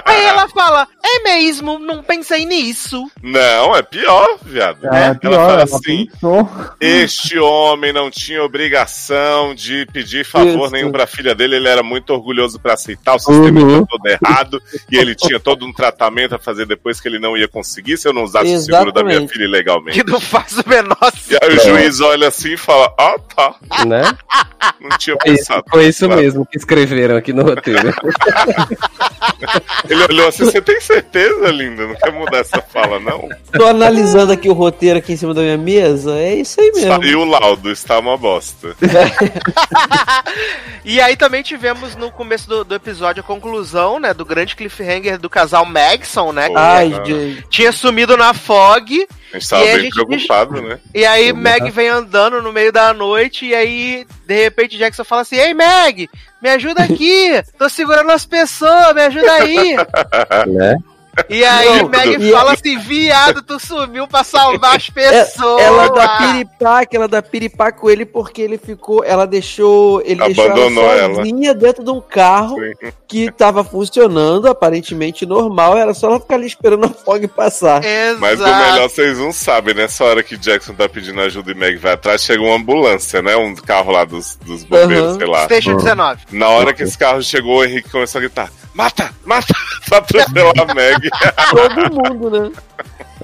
Aí 0.04 0.24
ela 0.24 0.48
fala, 0.48 0.88
é 1.04 1.22
mesmo, 1.22 1.78
não 1.78 2.02
pensei 2.02 2.46
nisso. 2.46 3.10
Não, 3.22 3.76
é 3.76 3.82
pior, 3.82 4.38
viado. 4.42 4.86
Ah, 4.90 4.98
ela 4.98 5.14
pior, 5.14 5.34
fala 5.34 5.52
ela 5.52 5.62
assim: 5.64 6.06
pensou. 6.06 6.48
este 6.80 7.38
homem 7.38 7.92
não 7.92 8.10
tinha 8.10 8.42
obrigação 8.42 9.54
de 9.54 9.86
pedir 9.92 10.24
favor 10.24 10.64
Isso. 10.64 10.70
nenhum 10.72 10.90
pra 10.90 11.06
filha 11.06 11.34
dele, 11.34 11.56
ele 11.56 11.68
era 11.68 11.82
muito 11.82 12.10
orgulhoso 12.12 12.58
pra 12.58 12.74
aceitar, 12.74 13.14
o 13.16 13.18
sistema 13.18 13.60
Uhum. 13.60 13.84
todo 13.86 14.06
errado, 14.06 14.62
e 14.90 14.96
ele 14.96 15.14
tinha 15.14 15.38
todo 15.38 15.66
um 15.66 15.72
tratamento 15.72 16.34
a 16.34 16.38
fazer 16.38 16.66
depois 16.66 17.00
que 17.00 17.08
ele 17.08 17.18
não 17.18 17.36
ia 17.36 17.46
conseguir 17.48 17.96
se 17.98 18.08
eu 18.08 18.12
não 18.12 18.24
usasse 18.24 18.54
o 18.54 18.58
seguro 18.60 18.90
da 18.92 19.02
minha 19.02 19.12
Exatamente. 19.16 19.32
filha 19.32 19.44
ilegalmente. 19.44 20.02
Que 20.04 20.10
não 20.10 20.20
faz 20.20 20.56
o 20.58 20.68
menor 20.68 20.96
E 21.14 21.18
sentido. 21.18 21.38
aí 21.42 21.56
o 21.56 21.60
juiz 21.60 22.00
olha 22.00 22.28
assim 22.28 22.52
e 22.54 22.56
fala: 22.56 22.92
Ah, 22.98 23.14
tá, 23.36 23.54
Né? 23.86 24.02
não 24.80 24.96
tinha 24.98 25.16
isso, 25.26 25.36
pensado. 25.46 25.64
foi 25.70 25.86
isso 25.88 26.06
Claro. 26.06 26.20
mesmo 26.22 26.46
que 26.46 26.56
escreveram 26.56 27.16
aqui 27.16 27.32
no 27.32 27.42
roteiro. 27.42 27.92
Ele 29.88 30.02
olhou 30.04 30.28
assim: 30.28 30.44
Você 30.44 30.60
tem 30.62 30.80
certeza, 30.80 31.50
linda? 31.50 31.86
Não 31.86 31.94
quer 31.94 32.12
mudar 32.12 32.38
essa 32.38 32.62
fala, 32.62 32.98
não? 32.98 33.28
Tô 33.52 33.66
analisando 33.66 34.32
aqui 34.32 34.48
o 34.48 34.52
roteiro 34.52 34.98
aqui 34.98 35.12
em 35.12 35.16
cima 35.16 35.34
da 35.34 35.42
minha 35.42 35.58
mesa. 35.58 36.12
É 36.18 36.34
isso 36.36 36.60
aí 36.60 36.70
mesmo. 36.72 37.04
E 37.04 37.14
o 37.14 37.24
laudo 37.24 37.70
está 37.70 37.98
uma 37.98 38.16
bosta. 38.16 38.74
E 40.84 41.00
aí 41.00 41.16
também 41.16 41.42
tivemos 41.44 41.94
no 41.94 42.10
começo 42.10 42.48
do, 42.48 42.64
do 42.64 42.74
episódio 42.74 43.20
a 43.20 43.26
conclusão, 43.26 44.00
né, 44.00 44.12
do 44.12 44.24
grande 44.24 44.56
cliffhanger 44.56 45.16
do 45.16 45.30
casal 45.30 45.64
Magson, 45.64 46.32
né? 46.32 46.48
que 46.48 46.56
Ai. 46.56 47.44
Tinha 47.48 47.70
sumido 47.70 48.16
na 48.16 48.34
fog, 48.34 49.06
A 49.32 49.38
gente 49.38 49.48
tava 49.48 49.62
E 49.62 49.66
bem 49.66 49.80
gente 49.82 49.94
preocupado, 49.94 50.60
né? 50.60 50.78
e 50.92 51.06
aí 51.06 51.30
Uhum. 51.30 51.38
Meg 51.38 51.70
vem 51.70 51.88
andando 51.88 52.42
no 52.42 52.52
meio 52.52 52.72
da 52.72 52.92
noite, 52.92 53.46
e 53.46 53.54
aí, 53.54 54.06
de 54.26 54.42
repente, 54.42 54.76
Jackson 54.76 55.04
fala 55.04 55.22
assim: 55.22 55.36
Ei, 55.36 55.54
Meg, 55.54 56.10
me 56.42 56.48
ajuda 56.50 56.82
aqui! 56.82 57.42
Tô 57.56 57.68
segurando 57.68 58.10
as 58.10 58.26
pessoas, 58.26 58.92
me 58.94 59.02
ajuda 59.02 59.32
aí! 59.32 59.76
Né? 60.48 60.76
E 61.28 61.44
aí 61.44 61.82
Meg 61.88 62.16
e- 62.22 62.32
fala 62.32 62.52
assim: 62.52 62.78
Viado, 62.78 63.42
tu 63.42 63.58
sumiu 63.60 64.06
pra 64.08 64.24
salvar 64.24 64.76
as 64.76 64.88
pessoas! 64.88 65.62
Ela 65.62 65.88
dá 65.88 66.08
piripaque, 66.18 66.96
ela 66.96 67.08
dá 67.08 67.22
piripaque 67.22 67.80
com 67.80 67.90
ele 67.90 68.04
porque 68.06 68.40
ele 68.40 68.56
ficou. 68.58 69.04
Ela 69.04 69.26
deixou. 69.26 70.00
Ele 70.04 70.22
Abandonou 70.22 70.54
deixou 70.68 70.82
ela. 70.84 70.98
ela 71.02 71.14
sozinha 71.16 71.54
dentro 71.54 71.84
de 71.84 71.90
um 71.90 72.00
carro 72.00 72.56
Sim. 72.58 72.92
que 73.06 73.30
tava 73.30 73.62
funcionando, 73.62 74.48
aparentemente 74.48 75.26
normal. 75.26 75.76
Era 75.76 75.92
só 75.94 76.08
ela 76.08 76.20
ficar 76.20 76.36
ali 76.36 76.46
esperando 76.46 76.86
a 76.86 76.88
fog 76.88 77.26
passar. 77.28 77.84
Exato. 77.84 78.20
Mas 78.20 78.40
o 78.40 78.44
melhor 78.44 78.88
vocês 78.88 79.18
não 79.18 79.32
sabem, 79.32 79.74
nessa 79.74 80.04
hora 80.04 80.22
que 80.22 80.36
Jackson 80.36 80.74
tá 80.74 80.88
pedindo 80.88 81.20
ajuda 81.20 81.50
e 81.50 81.54
Meg 81.54 81.76
vai 81.76 81.92
atrás, 81.92 82.22
chega 82.22 82.42
uma 82.42 82.56
ambulância, 82.56 83.20
né? 83.22 83.36
Um 83.36 83.54
carro 83.54 83.92
lá 83.92 84.04
dos, 84.04 84.36
dos 84.36 84.64
bombeiros, 84.64 85.10
Aham. 85.10 85.18
sei 85.18 85.26
lá. 85.26 85.44
Station 85.44 85.76
19. 85.76 86.20
Na 86.32 86.48
hora 86.48 86.72
que 86.72 86.82
esse 86.82 86.96
carro 86.96 87.22
chegou, 87.22 87.58
o 87.60 87.64
Henrique 87.64 87.90
começou 87.90 88.18
a 88.18 88.22
gritar: 88.22 88.50
Mata! 88.74 89.12
Mata! 89.24 89.54
pra 89.88 89.98
atropelar 89.98 90.54
a 90.58 90.74
Meg. 90.74 91.01
Todo 91.50 91.94
mundo, 91.94 92.30
né? 92.30 92.52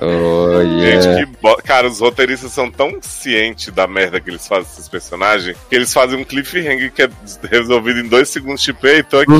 Oh, 0.00 0.60
Gente, 0.80 1.04
yeah. 1.06 1.26
que 1.26 1.26
bo... 1.40 1.56
Cara, 1.64 1.86
os 1.88 2.00
roteiristas 2.00 2.52
são 2.52 2.70
tão 2.70 2.98
cientes 3.00 3.72
da 3.72 3.86
merda 3.86 4.20
que 4.20 4.30
eles 4.30 4.46
fazem 4.46 4.64
esses 4.72 4.88
personagens 4.88 5.56
que 5.68 5.74
eles 5.76 5.92
fazem 5.92 6.18
um 6.18 6.24
cliffhanger 6.24 6.92
que 6.92 7.02
é 7.02 7.10
resolvido 7.50 8.00
em 8.00 8.08
dois 8.08 8.28
segundos. 8.28 8.62
Tipo, 8.62 8.86
ei, 8.86 9.02
tô 9.02 9.18
aqui. 9.20 9.30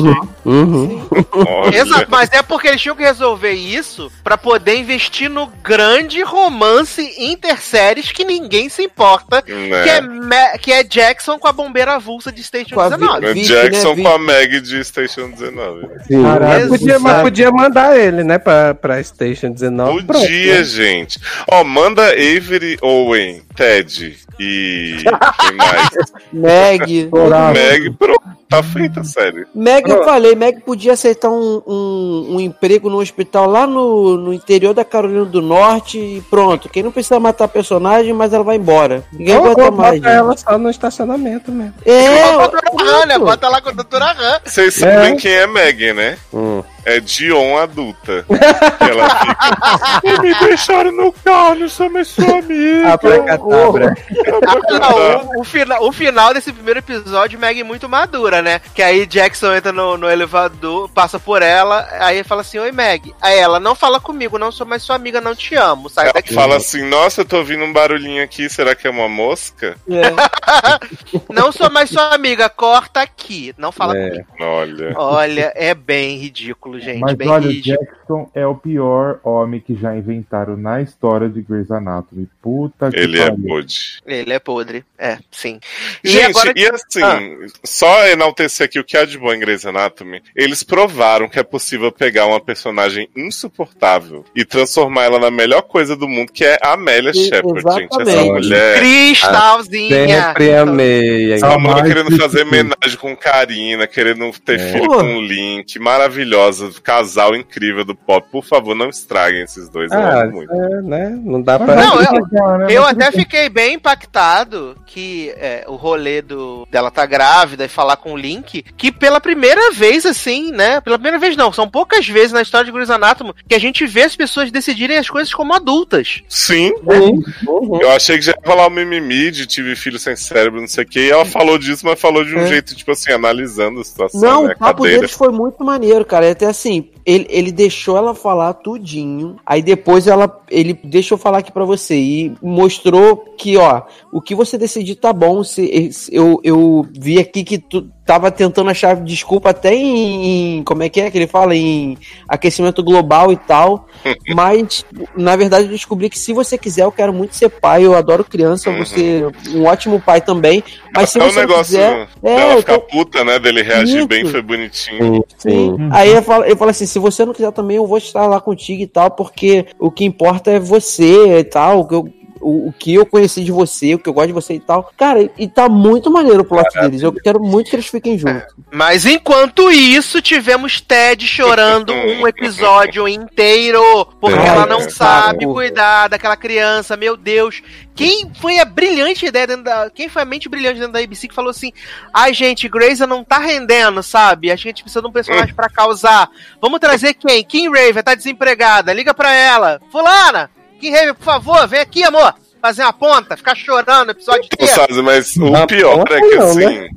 Uhum. 0.45 1.07
Olha. 1.31 1.77
Exato, 1.77 2.07
mas 2.09 2.29
é 2.31 2.41
porque 2.41 2.67
eles 2.67 2.81
tinham 2.81 2.95
que 2.95 3.03
resolver 3.03 3.51
isso 3.53 4.11
pra 4.23 4.37
poder 4.37 4.75
investir 4.77 5.29
no 5.29 5.47
grande 5.63 6.21
romance 6.23 7.01
interséries 7.17 8.11
que 8.11 8.23
ninguém 8.23 8.69
se 8.69 8.83
importa, 8.83 9.43
Né? 9.47 9.83
que, 9.83 9.89
é 9.89 10.01
Ma- 10.01 10.57
que 10.59 10.71
é 10.71 10.83
Jackson 10.83 11.37
com 11.39 11.47
a 11.47 11.51
bombeira 11.53 11.93
avulsa 11.95 12.31
de 12.31 12.43
Station 12.43 12.75
Com 12.75 12.81
a 12.81 12.89
19. 12.89 13.25
É 13.25 13.33
Vicky, 13.33 13.47
Jackson 13.47 13.95
né, 13.95 14.03
com 14.03 14.07
a 14.09 14.19
Meg 14.19 14.59
de 14.61 14.83
Station 14.83 15.29
19. 15.31 15.87
Sim, 16.07 16.23
Caralho, 16.23 16.69
mas, 16.69 16.79
podia, 16.79 16.99
podia 17.21 17.51
mandar 17.51 17.97
ele, 17.97 18.23
né, 18.23 18.37
pra, 18.37 18.73
pra 18.73 19.01
Station 19.03 19.51
19. 19.51 20.03
Pronto, 20.03 20.21
Podia, 20.21 20.48
né? 20.57 20.63
gente. 20.63 21.19
Ó, 21.49 21.63
manda 21.63 22.09
Avery, 22.11 22.77
Owen, 22.81 23.41
Ted 23.55 24.17
e. 24.39 24.97
Quem 25.39 25.55
mais? 25.55 25.89
Meg. 26.31 27.09
Meg, 27.53 27.91
pronto. 27.97 28.39
Tá 28.49 28.63
feita 28.63 29.01
a 29.01 29.03
série. 29.03 29.45
Meg, 29.53 29.87
eu 29.87 30.03
falei, 30.03 30.33
Meg 30.33 30.61
podia 30.61 30.93
aceitar 30.93 31.29
um, 31.29 31.61
um, 31.67 32.27
um 32.31 32.39
emprego 32.39 32.89
no 32.89 32.99
hospital 32.99 33.47
lá 33.47 33.67
no, 33.67 34.17
no 34.17 34.33
interior 34.33 34.73
da 34.73 34.83
Carolina 34.83 35.23
do 35.23 35.39
Norte 35.39 35.99
e 35.99 36.21
pronto. 36.31 36.67
Quem 36.67 36.81
não 36.81 36.91
precisa 36.91 37.19
matar 37.19 37.47
personagem, 37.47 38.11
mas 38.11 38.33
ela 38.33 38.43
vai 38.43 38.55
embora. 38.55 39.03
Ninguém 39.13 39.37
Ou 39.37 39.43
aguenta 39.45 39.69
bota 39.69 39.77
mais. 39.77 39.95
gente. 39.97 40.07
ela 40.07 40.35
só 40.35 40.57
no 40.57 40.69
estacionamento 40.71 41.51
mesmo. 41.51 41.75
É, 41.85 42.33
Bota 42.33 42.57
a 42.57 43.05
né? 43.05 43.19
Bota 43.19 43.49
lá 43.49 43.61
com 43.61 43.69
a 43.69 43.73
doutora 43.73 44.11
Han. 44.13 44.39
Vocês 44.43 44.73
sabem 44.73 45.15
quem 45.15 45.31
é 45.31 45.45
Meg, 45.45 45.93
né? 45.93 46.17
Hum. 46.33 46.63
É 46.89 46.99
Dion 46.99 47.57
adulta. 47.57 48.25
Que 48.27 48.89
ela 48.89 49.09
fica. 49.09 50.21
Me 50.21 50.33
deixaram 50.47 50.91
no 50.91 51.11
carro, 51.11 51.55
não 51.55 51.69
sou 51.69 51.89
mais 51.89 52.07
sua 52.07 52.39
amiga. 52.39 52.93
Abracadabra. 52.93 53.95
Ah, 54.37 54.79
não, 54.79 55.25
o, 55.37 55.41
o 55.41 55.43
fina- 55.43 55.79
o 55.81 55.91
final 55.91 56.33
desse 56.33 56.51
primeiro 56.51 56.79
episódio, 56.79 57.39
Meg 57.39 57.63
muito 57.63 57.87
madura, 57.87 58.41
né? 58.41 58.59
Que 58.73 58.81
aí 58.81 59.05
Jackson 59.05 59.53
entra 59.53 59.71
no, 59.71 59.97
no 59.97 60.09
elevador, 60.09 60.89
passa 60.89 61.19
por 61.19 61.41
ela, 61.41 61.87
aí 61.99 62.17
ele 62.17 62.23
fala 62.27 62.41
assim: 62.41 62.57
Oi, 62.59 62.71
Meg. 62.71 63.13
Aí 63.21 63.37
ela, 63.37 63.59
não 63.59 63.75
fala 63.75 63.99
comigo, 63.99 64.37
não 64.39 64.51
sou 64.51 64.65
mais 64.65 64.83
sua 64.83 64.95
amiga, 64.95 65.21
não 65.21 65.35
te 65.35 65.55
amo. 65.55 65.89
Sai 65.89 66.05
Ela 66.05 66.13
daqui. 66.13 66.33
fala 66.33 66.55
assim: 66.57 66.83
Nossa, 66.87 67.21
eu 67.21 67.25
tô 67.25 67.37
ouvindo 67.37 67.63
um 67.63 67.73
barulhinho 67.73 68.23
aqui, 68.23 68.49
será 68.49 68.75
que 68.75 68.87
é 68.87 68.89
uma 68.89 69.07
mosca? 69.07 69.77
Não 71.29 71.51
sou 71.51 71.69
mais 71.69 71.89
sua 71.89 72.13
amiga, 72.13 72.49
corta 72.49 73.01
aqui. 73.01 73.53
Não 73.57 73.71
fala 73.71 73.97
É. 73.97 74.09
comigo. 74.09 74.27
Olha. 74.39 74.93
Olha, 74.95 75.53
é 75.55 75.73
bem 75.73 76.17
ridículo, 76.17 76.78
gente. 76.79 76.99
Mas 76.99 77.15
olha, 77.27 77.47
o 77.47 77.51
ridículo. 77.51 77.85
Jackson 77.85 78.31
é 78.33 78.45
o 78.47 78.55
pior 78.55 79.19
homem 79.23 79.59
que 79.59 79.75
já 79.75 79.95
inventaram 79.95 80.57
na 80.57 80.81
história 80.81 81.29
de 81.29 81.41
Grey's 81.41 81.69
Anatomy. 81.71 82.27
Puta 82.41 82.89
que 82.91 82.99
Ele 82.99 83.19
é 83.19 83.29
pariu. 83.29 83.45
podre. 83.47 83.73
Ele 84.05 84.33
é 84.33 84.39
podre. 84.39 84.83
É, 84.97 85.17
sim. 85.31 85.59
E 86.03 86.09
Gente, 86.09 86.25
agora- 86.29 86.53
e 86.55 86.65
assim, 86.67 87.01
Ah. 87.03 87.19
só 87.63 88.07
enaltecer 88.07 88.65
aqui 88.65 88.79
o 88.79 88.83
que 88.83 88.97
há 88.97 89.05
de 89.05 89.17
bom 89.17 89.31
em 89.33 89.39
Grey's 89.39 89.65
Anatomy, 89.65 90.21
eles 90.35 90.63
provaram 90.63 91.29
que 91.29 91.39
é 91.39 91.43
possível 91.43 91.91
pegar 91.91 92.25
uma 92.25 92.39
personagem 92.39 93.07
insuportável 93.15 94.25
e 94.35 94.43
transformar 94.43 95.03
ela 95.05 95.19
na 95.19 95.31
melhor 95.31 95.61
coisa 95.63 95.95
do 95.95 96.07
mundo, 96.07 96.31
que 96.31 96.43
é 96.43 96.57
a 96.61 96.73
Amélia 96.73 97.13
Shepard, 97.13 97.61
gente. 97.79 98.01
Essa 98.01 98.23
mulher. 98.23 98.79
Cristalzinha. 98.79 100.23
Sempre 100.27 100.53
amei. 100.55 101.33
Essa 101.33 101.57
mulher 101.57 101.83
querendo 101.85 102.09
que 102.09 102.17
fazer 102.17 102.43
homenagem 102.43 102.97
com 102.99 103.15
Karina, 103.15 103.87
querendo 103.87 104.31
ter 104.43 104.59
É. 104.59 104.71
filho 104.73 104.87
com 104.87 105.15
o 105.17 105.21
Link, 105.21 105.77
maravilhosa, 105.79 106.58
casal 106.83 107.35
incrível 107.35 107.83
do 107.85 107.95
pop. 107.95 108.27
Por 108.31 108.43
favor, 108.45 108.75
não 108.75 108.89
estraguem 108.89 109.41
esses 109.43 109.69
dois, 109.69 109.91
eu 109.91 109.97
Ah, 109.99 110.23
amo 110.23 110.31
muito. 110.33 110.53
é, 110.53 110.81
né? 110.81 111.19
Não 111.23 111.41
dá 111.41 111.57
pra. 111.59 111.75
Não, 111.75 111.95
eu- 112.01 112.57
né? 112.59 112.67
Eu 112.69 112.83
até 112.85 113.11
fiquei 113.11 113.49
bem 113.49 113.75
impactado 113.75 114.75
que 114.85 115.31
é, 115.37 115.65
o 115.67 115.75
rolê 115.75 116.21
do, 116.21 116.67
dela 116.71 116.89
tá 116.91 117.05
grávida 117.05 117.65
e 117.65 117.69
falar 117.69 117.97
com 117.97 118.13
o 118.13 118.17
Link, 118.17 118.63
que 118.77 118.91
pela 118.91 119.19
primeira 119.21 119.71
vez, 119.71 120.05
assim, 120.05 120.51
né? 120.51 120.81
Pela 120.81 120.97
primeira 120.97 121.19
vez 121.19 121.35
não, 121.37 121.51
são 121.53 121.69
poucas 121.69 122.07
vezes 122.07 122.31
na 122.31 122.41
história 122.41 122.65
de 122.65 122.71
Grey's 122.71 122.89
Anatomy 122.89 123.33
que 123.47 123.55
a 123.55 123.59
gente 123.59 123.85
vê 123.85 124.03
as 124.03 124.15
pessoas 124.15 124.51
decidirem 124.51 124.97
as 124.97 125.09
coisas 125.09 125.33
como 125.33 125.53
adultas. 125.53 126.21
Sim, 126.27 126.73
Uhum. 126.83 127.79
eu 127.81 127.91
achei 127.91 128.17
que 128.17 128.23
já 128.25 128.31
ia 128.31 128.41
falar 128.43 128.67
o 128.67 128.69
mimimi 128.69 129.31
de 129.31 129.45
tive 129.45 129.75
filho 129.75 129.99
sem 129.99 130.15
cérebro, 130.15 130.59
não 130.59 130.67
sei 130.67 130.83
o 130.83 130.87
que, 130.87 130.99
e 130.99 131.11
ela 131.11 131.25
falou 131.25 131.57
disso, 131.57 131.85
mas 131.85 131.99
falou 131.99 132.23
de 132.23 132.35
um 132.35 132.39
É. 132.39 132.47
jeito, 132.47 132.75
tipo 132.75 132.91
assim, 132.91 133.11
analisando 133.11 133.79
a 133.79 133.83
situação, 133.83 134.19
Não, 134.21 134.47
né? 134.47 134.53
o 134.55 134.57
papo 134.59 134.83
deles 134.83 135.11
foi 135.11 135.29
muito 135.29 135.63
maneiro, 135.63 136.03
cara. 136.05 136.31
Até 136.31 136.48
assim, 136.49 136.89
ele, 137.05 137.25
ele 137.29 137.51
deixou 137.51 137.97
ela 137.97 138.13
falar 138.13 138.53
tudinho. 138.55 139.35
Aí 139.45 139.61
depois 139.61 140.07
ela, 140.07 140.41
ele 140.49 140.73
deixou 140.83 141.17
falar 141.17 141.39
aqui 141.39 141.51
pra 141.51 141.65
você 141.65 141.95
e 141.95 142.33
mostrou 142.41 143.17
que, 143.37 143.57
ó, 143.57 143.83
o 144.11 144.21
que 144.21 144.35
você 144.35 144.57
decidir 144.57 144.95
tá 144.95 145.13
bom. 145.13 145.43
Se- 145.43 145.89
eu, 146.11 146.39
eu 146.43 146.85
vi 146.99 147.19
aqui 147.19 147.43
que 147.43 147.57
tu 147.57 147.89
tava 148.09 148.31
tentando 148.31 148.71
achar 148.71 148.95
desculpa 148.95 149.51
até 149.51 149.71
em, 149.75 150.57
em- 150.57 150.63
como 150.63 150.81
é 150.81 150.89
que 150.89 150.99
é 150.99 151.11
que 151.11 151.17
ele 151.19 151.27
fala 151.27 151.55
em 151.55 151.95
aquecimento 152.27 152.81
global 152.83 153.31
e 153.31 153.37
tal. 153.37 153.87
mas 154.33 154.83
na 155.15 155.35
verdade 155.35 155.65
eu 155.65 155.69
descobri 155.71 156.09
que 156.09 156.17
se 156.17 156.33
você 156.33 156.57
quiser, 156.57 156.85
eu 156.85 156.91
quero 156.91 157.13
muito 157.13 157.35
ser 157.35 157.49
pai. 157.49 157.85
Eu 157.85 157.93
adoro 157.93 158.23
criança, 158.23 158.71
Uhum. 158.71 158.79
você 158.83 159.27
um 159.53 159.65
ótimo 159.65 160.01
pai 160.01 160.21
também. 160.21 160.63
Mas 160.91 161.11
se 161.11 161.19
Até 161.19 161.27
o 161.27 161.31
você 161.31 161.35
não 161.41 161.47
negócio 161.47 161.65
quiser, 161.77 162.07
é, 162.23 162.35
dela 162.35 162.53
eu 162.53 162.59
ficar 162.61 162.73
tô- 162.79 162.81
puta, 162.87 163.23
né? 163.23 163.37
Dele 163.37 163.61
reagir 163.61 163.99
Isso. 163.99 164.07
bem, 164.07 164.25
foi 164.25 164.41
bonitinho. 164.41 165.03
Sim, 165.03 165.21
sim. 165.37 165.75
Sim. 165.77 165.89
Aí 165.91 166.11
eu 166.11 166.23
falo, 166.23 166.45
eu 166.45 166.57
falo 166.57 166.71
assim, 166.71 166.87
se 166.87 166.97
você 166.97 167.23
não 167.23 167.33
quiser 167.33 167.51
também, 167.51 167.77
eu 167.77 167.85
vou 167.85 167.99
estar 167.99 168.25
lá 168.25 168.41
contigo 168.41 168.81
e 168.81 168.87
tal, 168.87 169.11
porque 169.11 169.67
o 169.77 169.91
que 169.91 170.03
importa 170.03 170.49
é 170.49 170.59
você 170.59 171.37
e 171.37 171.43
tal, 171.43 171.81
o 171.81 171.87
que 171.87 171.93
eu, 171.93 172.09
o, 172.49 172.69
o 172.69 172.73
que 172.73 172.93
eu 172.93 173.05
conheci 173.05 173.43
de 173.43 173.51
você, 173.51 173.93
o 173.93 173.99
que 173.99 174.09
eu 174.09 174.13
gosto 174.13 174.27
de 174.27 174.33
você 174.33 174.55
e 174.55 174.59
tal. 174.59 174.91
Cara, 174.97 175.21
e, 175.21 175.31
e 175.37 175.47
tá 175.47 175.69
muito 175.69 176.09
maneiro 176.09 176.41
o 176.41 176.45
plot 176.45 176.73
deles. 176.73 177.01
Eu 177.01 177.13
quero 177.13 177.39
muito 177.39 177.69
que 177.69 177.75
eles 177.75 177.87
fiquem 177.87 178.17
juntos. 178.17 178.53
Mas 178.71 179.05
enquanto 179.05 179.71
isso, 179.71 180.21
tivemos 180.21 180.81
Ted 180.81 181.25
chorando 181.25 181.91
um 181.93 182.27
episódio 182.27 183.07
inteiro, 183.07 184.05
porque 184.19 184.39
ela 184.39 184.65
não 184.65 184.79
cara. 184.79 184.91
sabe 184.91 185.45
cuidar 185.45 186.07
daquela 186.07 186.35
criança, 186.35 186.97
meu 186.97 187.15
Deus. 187.15 187.61
Quem 187.95 188.31
foi 188.39 188.59
a 188.59 188.65
brilhante 188.65 189.25
ideia 189.25 189.45
dentro 189.45 189.63
da. 189.65 189.89
Quem 189.89 190.07
foi 190.07 190.21
a 190.21 190.25
mente 190.25 190.47
brilhante 190.47 190.79
dentro 190.79 190.93
da 190.93 190.99
ABC 190.99 191.27
que 191.27 191.35
falou 191.35 191.51
assim: 191.51 191.73
ai, 192.13 192.33
gente, 192.33 192.69
Grey's 192.69 192.99
não 192.99 193.25
tá 193.25 193.39
rendendo, 193.39 194.01
sabe? 194.01 194.49
A 194.51 194.55
gente 194.55 194.83
precisa 194.83 195.01
de 195.01 195.07
um 195.07 195.11
personagem 195.11 195.53
pra 195.53 195.69
causar. 195.69 196.29
Vamos 196.61 196.79
trazer 196.79 197.13
quem? 197.13 197.43
Kim 197.43 197.67
Raven, 197.67 198.01
tá 198.01 198.15
desempregada, 198.15 198.93
liga 198.93 199.13
pra 199.13 199.33
ela. 199.33 199.81
Fulana, 199.91 200.49
Kim 200.79 200.91
Raven, 200.91 201.13
por 201.13 201.23
favor, 201.25 201.67
vem 201.67 201.79
aqui, 201.81 202.03
amor. 202.03 202.33
Fazer 202.61 202.81
uma 202.83 202.91
ponta, 202.93 203.37
ficar 203.37 203.55
chorando 203.55 204.09
o 204.09 204.11
episódio 204.11 204.41
Então, 204.51 204.65
inteiro. 204.67 204.81
sabe, 204.81 205.01
mas 205.01 205.35
o 205.37 205.49
Não, 205.49 205.65
pior 205.67 206.05
é 206.11 206.19
que 206.21 206.35
não, 206.35 206.49
assim. 206.49 206.87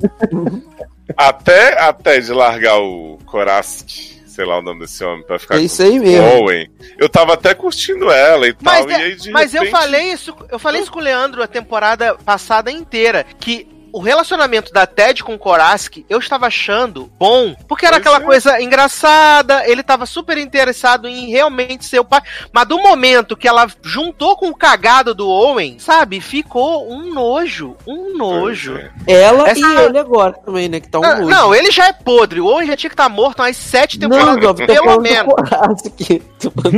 até, 1.15 1.79
até 1.79 2.19
de 2.19 2.31
largar 2.33 2.79
o 2.79 3.17
Koraski, 3.25 4.21
sei 4.27 4.45
lá 4.45 4.59
o 4.59 4.61
nome 4.61 4.81
desse 4.81 5.03
homem, 5.03 5.23
pra 5.25 5.39
ficar 5.39 5.55
É 5.55 5.59
com 5.59 5.63
isso 5.65 5.81
aí 5.81 5.99
mesmo. 5.99 6.25
Owen, 6.43 6.69
eu 6.97 7.07
tava 7.07 7.33
até 7.33 7.53
curtindo 7.53 8.09
ela 8.11 8.47
e 8.47 8.55
Mas, 8.61 8.85
tal. 8.85 8.89
é- 8.95 8.99
e 8.99 9.03
aí, 9.03 9.15
de 9.15 9.31
mas 9.31 9.53
eu 9.53 9.61
repente, 9.63 9.79
falei 9.79 10.11
isso, 10.11 10.35
eu 10.51 10.59
falei 10.59 10.81
isso 10.81 10.91
com 10.91 10.99
o 10.99 11.03
Leandro 11.03 11.41
a 11.43 11.47
temporada 11.47 12.15
passada 12.25 12.71
inteira, 12.71 13.25
que 13.39 13.67
o 13.93 13.99
relacionamento 14.01 14.73
da 14.73 14.85
Ted 14.87 15.23
com 15.23 15.35
o 15.35 15.39
Koraski, 15.39 16.05
eu 16.09 16.17
estava 16.19 16.47
achando 16.47 17.11
bom, 17.19 17.55
porque 17.67 17.85
era 17.85 17.95
Pois 17.97 18.01
aquela 18.07 18.17
é. 18.23 18.25
coisa 18.25 18.61
engraçada, 18.61 19.63
ele 19.69 19.81
estava 19.81 20.05
super 20.05 20.37
interessado 20.37 21.07
em 21.07 21.29
realmente 21.29 21.85
ser 21.85 21.99
o 21.99 22.03
pai, 22.05 22.21
mas 22.51 22.67
do 22.67 22.79
momento 22.81 23.37
que 23.37 23.47
ela 23.47 23.67
juntou 23.83 24.35
com 24.35 24.49
o 24.49 24.55
cagado 24.55 25.13
do 25.13 25.29
Owen, 25.29 25.77
sabe, 25.79 26.19
ficou 26.19 26.91
um 26.91 27.13
nojo, 27.13 27.75
um 27.87 28.17
nojo. 28.17 28.75
É. 28.77 28.91
Ela 29.23 29.49
Essa- 29.49 29.59
e 29.59 29.85
ele 29.85 29.99
agora 29.99 30.33
também, 30.33 30.67
né? 30.67 30.79
Que 30.79 30.89
tá 30.89 30.99
um 30.99 31.03
Ah, 31.03 31.15
nojo. 31.15 31.29
Não, 31.29 31.53
ele 31.55 31.69
já 31.71 31.87
é 31.87 31.93
podre, 31.93 32.41
o 32.41 32.47
Owen 32.47 32.65
já 32.67 32.75
tinha 32.75 32.89
que 32.89 32.93
estar 32.95 33.09
morto 33.09 33.39
há 33.41 33.43
umas 33.43 33.57
sete 33.57 33.99
Não, 33.99 34.09
temporadas, 34.09 34.65
pelo 34.65 34.99
menos. 35.01 35.33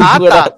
Ah, 0.02 0.20
tá. 0.20 0.54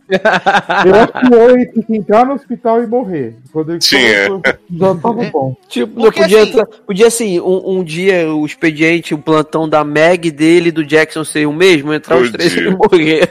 Eu 0.85 0.95
acho 0.95 1.13
que 1.13 1.35
o 1.35 1.39
Owen 1.39 1.71
tinha 1.71 1.85
que 1.85 1.95
entrar 1.97 2.25
no 2.25 2.33
hospital 2.33 2.83
e 2.83 2.87
morrer. 2.87 3.37
Quando 3.51 3.71
ele 3.71 3.79
Tinha. 3.79 4.27
Já 4.71 4.95
tava 4.95 5.23
bom. 5.31 5.55
Tipo, 5.67 6.01
Porque, 6.01 6.21
podia, 6.21 6.46
entrar- 6.47 6.67
podia 6.85 7.07
assim, 7.07 7.39
um, 7.39 7.79
um 7.79 7.83
dia 7.83 8.31
o 8.33 8.45
expediente, 8.45 9.13
o 9.13 9.17
plantão 9.17 9.67
da 9.67 9.83
Meg 9.83 10.31
dele 10.31 10.69
e 10.69 10.71
do 10.71 10.83
Jackson 10.85 11.23
ser 11.23 11.45
o 11.47 11.53
mesmo, 11.53 11.93
entrar 11.93 12.17
os 12.17 12.31
três 12.31 12.53
Podia. 12.53 12.69
e 12.69 12.75
morrer. 12.75 13.29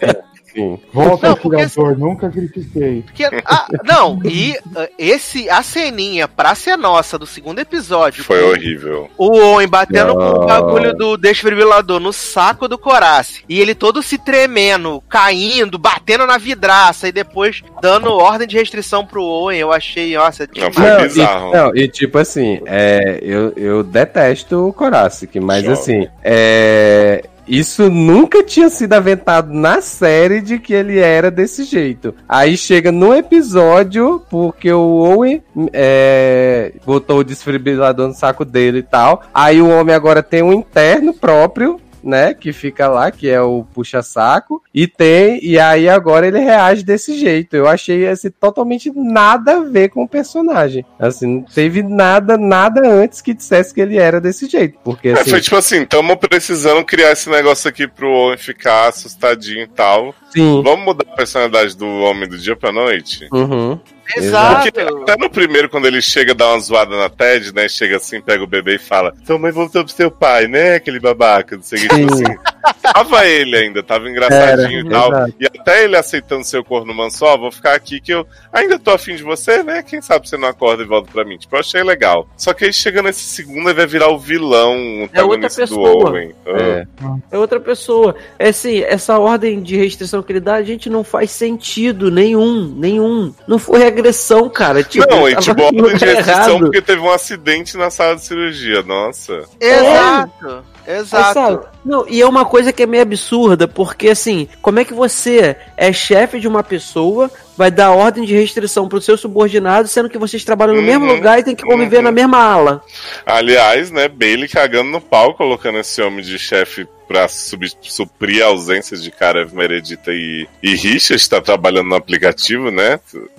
Sim. 0.57 0.79
Volta, 0.93 1.29
Não, 1.29 1.37
porque- 1.37 1.67
tirador, 1.67 1.99
nunca 1.99 2.31
critiquei. 2.31 3.03
Porque, 3.03 3.25
ah, 3.45 3.67
não, 3.85 4.19
e 4.25 4.57
ah, 4.75 4.89
esse, 4.99 5.49
a 5.51 5.63
ceninha 5.63 6.27
pra 6.27 6.55
ser 6.55 6.77
nossa 6.77 7.19
do 7.19 7.27
segundo 7.27 7.59
episódio. 7.59 8.25
Foi 8.25 8.43
horrível. 8.43 9.11
O 9.19 9.37
Owen 9.39 9.69
batendo 9.69 10.15
com 10.15 10.23
o 10.23 10.39
Não. 10.41 10.47
bagulho 10.47 10.95
do 10.95 11.17
desfibrilador 11.19 12.01
no 12.01 12.13
saco 12.13 12.67
do 12.67 12.79
Corace. 12.79 13.43
E 13.49 13.61
ele 13.61 13.75
todo 13.75 14.03
se 14.03 14.17
tremendo, 14.17 15.03
caindo, 15.09 15.79
batendo 15.79 16.27
na 16.27 16.39
vidraça 16.39 17.07
e 17.09 17.13
depois 17.13 17.63
dando 17.83 18.11
ordem 18.15 18.49
de 18.49 18.57
restrição 18.57 19.05
pro 19.05 19.23
Owen. 19.23 19.59
Eu 19.59 19.73
achei, 19.73 20.17
nossa, 20.17 20.47
Não, 20.47 20.71
demais. 20.71 20.75
foi 20.75 20.91
Não, 20.91 21.03
bizarro. 21.03 21.51
E, 21.51 21.57
não, 21.57 21.77
e 21.77 21.89
tipo 21.89 22.17
assim, 22.19 22.61
é, 22.65 23.19
eu, 23.23 23.53
eu 23.57 23.83
detesto 23.83 24.67
o 24.69 24.73
Koracic, 24.73 25.39
mas 25.39 25.65
Jovem. 25.65 25.73
assim, 25.79 26.09
é, 26.25 27.25
isso 27.47 27.91
nunca 27.91 28.43
tinha 28.43 28.69
sido 28.69 28.93
aventado 28.95 29.53
na 29.53 29.81
série 29.81 30.41
de 30.41 30.59
que 30.59 30.75
ele 30.75 30.99
era 30.99 31.31
desse 31.31 31.65
jeito. 31.65 32.15
Aí 32.29 32.57
chega 32.57 32.91
no 32.91 33.15
episódio, 33.15 34.23
porque 34.29 34.73
o 34.73 34.81
Owen 34.81 35.43
é, 35.73 36.73
botou 36.85 37.19
o 37.19 37.25
desfibrilador 37.25 38.09
no 38.09 38.15
saco 38.15 38.45
dele 38.45 38.79
e 38.79 38.83
tal. 38.83 39.23
Aí 39.33 39.63
o 39.63 39.69
homem 39.69 39.95
agora 39.95 40.23
tem 40.23 40.43
um 40.43 40.53
interno 40.53 41.15
próprio 41.15 41.81
né, 42.07 42.33
que 42.33 42.53
fica 42.53 42.89
lá, 42.89 43.11
que 43.11 43.29
é 43.29 43.41
o 43.41 43.65
puxa-saco, 43.75 44.63
e 44.73 44.87
tem, 44.87 45.45
e 45.45 45.59
aí 45.59 45.89
agora 45.89 46.27
ele 46.27 46.39
reage 46.39 46.85
desse 46.85 47.19
jeito. 47.19 47.57
Eu 47.57 47.67
achei 47.67 48.07
assim 48.07 48.31
totalmente 48.31 48.93
nada 48.95 49.57
a 49.57 49.61
ver 49.61 49.89
com 49.89 50.05
o 50.05 50.09
personagem. 50.09 50.85
Assim, 50.99 51.27
não 51.27 51.43
teve 51.43 51.83
nada, 51.83 52.39
nada 52.39 52.89
antes 52.89 53.21
que 53.21 53.35
dissesse 53.35 53.75
que 53.75 53.81
ele 53.81 53.99
era 53.99 54.21
desse 54.21 54.47
jeito, 54.47 54.79
porque 54.85 55.09
É, 55.09 55.13
assim, 55.13 55.31
foi 55.31 55.41
tipo 55.41 55.57
assim, 55.57 55.83
estamos 55.83 56.17
precisando 56.17 56.85
criar 56.85 57.13
esse 57.13 57.29
negócio 57.29 57.69
aqui 57.69 57.89
pro 57.89 58.09
Owen 58.09 58.39
ficar 58.39 58.89
assustadinho 58.89 59.63
e 59.65 59.69
tal. 59.69 60.15
Sim. 60.37 60.63
Vamos 60.63 60.85
mudar 60.85 61.05
a 61.11 61.17
personalidade 61.17 61.77
do 61.77 61.87
homem 61.87 62.29
do 62.29 62.39
dia 62.39 62.57
pra 62.57 62.73
noite? 62.73 63.29
Uhum. 63.33 63.79
Exato. 64.15 64.63
Porque 64.63 64.81
até 64.81 65.17
no 65.17 65.29
primeiro, 65.29 65.69
quando 65.69 65.87
ele 65.87 66.01
chega, 66.01 66.35
dá 66.35 66.51
uma 66.51 66.61
zoada 66.61 66.97
na 66.97 67.09
TED, 67.09 67.53
né? 67.55 67.69
Chega 67.69 67.97
assim, 67.97 68.21
pega 68.21 68.45
o 68.45 68.47
bebê 68.47 68.77
e 68.77 68.79
fala: 68.79 69.13
Tua 69.27 69.39
mãe 69.39 69.51
voltou 69.51 69.85
pro 69.85 69.93
seu 69.93 70.11
pai, 70.11 70.47
né? 70.47 70.77
Aquele 70.77 71.01
babaca, 71.01 71.57
não 71.57 71.63
sei 71.63 71.79
o 71.79 71.83
que. 71.83 71.89
Tipo 71.89 72.15
Sim. 72.15 72.25
assim. 72.25 72.37
Tava 72.83 73.27
ele 73.27 73.57
ainda, 73.57 73.83
tava 73.83 74.09
engraçadinho 74.09 74.81
Era, 74.81 74.89
e 74.89 74.91
tal. 74.91 75.09
exato. 75.13 75.35
E 75.41 75.47
até 75.47 75.85
ele 75.85 75.97
aceitando 75.97 76.45
seu 76.45 76.65
corno 76.65 76.95
manso, 76.95 77.25
ó, 77.25 77.37
vou 77.37 77.51
ficar 77.51 77.75
aqui 77.75 78.01
que 78.01 78.13
eu 78.13 78.27
ainda 78.53 78.79
tô 78.79 78.93
afim 78.93 79.17
de 79.17 79.23
você, 79.23 79.63
né? 79.63 79.83
Quem 79.83 80.01
sabe 80.01 80.29
você 80.29 80.37
não 80.37 80.49
acorda 80.49 80.83
e 80.83 80.87
volta 80.87 81.11
pra 81.13 81.25
mim. 81.25 81.37
Tipo, 81.37 81.57
eu 81.57 81.61
achei 81.61 81.83
legal. 81.83 82.29
Só 82.37 82.53
que 82.53 82.65
aí 82.65 82.73
chega 82.73 83.03
nesse 83.03 83.23
segundo, 83.23 83.69
ele 83.69 83.75
vai 83.75 83.87
virar 83.87 84.09
o 84.09 84.19
vilão, 84.19 84.77
o 85.01 85.05
antagonista 85.05 85.67
do 85.67 85.69
pessoa. 85.69 86.11
Owen. 86.11 86.35
Ah. 86.47 86.61
É. 86.61 86.87
É 87.33 87.39
outra 87.39 87.59
pessoa. 87.61 88.15
É 88.39 88.49
assim, 88.49 88.81
essa 88.81 89.19
ordem 89.19 89.63
de 89.63 89.77
restrição 89.77 90.23
que 90.27 90.33
ele 90.33 90.41
dá, 90.41 90.55
a 90.55 90.63
gente 90.63 90.91
não 90.91 91.03
faz 91.03 91.31
sentido 91.31 92.11
nenhum, 92.11 92.67
nenhum. 92.77 93.33
Não 93.49 93.59
foi 93.59 93.87
agressão, 93.87 94.49
cara. 94.51 94.83
Tipo, 94.83 95.09
não, 95.09 95.29
e 95.29 95.37
tipo, 95.37 95.73
no 95.73 95.85
ordem 95.85 95.97
de 95.97 96.05
restrição 96.05 96.59
porque 96.59 96.83
teve 96.83 97.01
um 97.01 97.11
acidente 97.11 97.77
na 97.77 97.91
sala 97.91 98.17
de 98.17 98.25
cirurgia. 98.25 98.83
Nossa. 98.83 99.45
Exato. 99.61 100.65
Aí, 100.87 100.97
Exato. 100.99 101.35
sabe? 101.35 101.67
Não, 101.85 102.07
e 102.09 102.21
é 102.21 102.27
uma 102.27 102.45
coisa 102.45 102.73
que 102.73 102.83
é 102.83 102.87
meio 102.87 103.03
absurda, 103.03 103.67
porque 103.67 104.09
assim, 104.09 104.49
como 104.61 104.79
é 104.79 104.85
que 104.85 104.95
você 104.95 105.57
é 105.77 105.93
chefe 105.93 106.39
de 106.39 106.47
uma 106.47 106.63
pessoa, 106.63 107.31
vai 107.57 107.71
dar 107.71 107.93
ordem 107.93 108.25
de 108.25 108.37
restrição 108.37 108.89
pro 108.89 109.01
seu 109.01 109.17
subordinado, 109.17 109.89
sendo 109.89 110.09
que 110.09 110.19
vocês 110.19 110.45
trabalham 110.45 110.75
no 110.75 110.81
Uhum, 110.81 110.87
mesmo 110.87 111.07
lugar 111.07 111.39
e 111.39 111.43
tem 111.43 111.55
que 111.55 111.65
conviver 111.65 111.99
uhum. 111.99 112.03
na 112.03 112.13
mesma 112.13 112.39
ala? 112.39 112.83
Aliás, 113.25 113.91
né, 113.91 114.09
Bailey 114.09 114.49
cagando 114.49 114.91
no 114.91 115.01
pau, 115.01 115.35
colocando 115.35 115.79
esse 115.79 116.01
homem 116.03 116.25
de 116.25 116.39
chefe 116.39 116.87
pra 117.09 117.29
sub- 117.29 117.67
suprir 117.81 118.43
a 118.43 118.47
ausência 118.47 118.97
de 118.97 119.11
Karev 119.11 119.55
Meredita 119.55 120.11
e, 120.13 120.47
e 120.63 120.75
Richard, 120.75 121.29
tá 121.29 121.41
trabalhando 121.41 121.89
no 121.89 121.95
aplicativo, 121.97 122.71
né? 122.71 122.99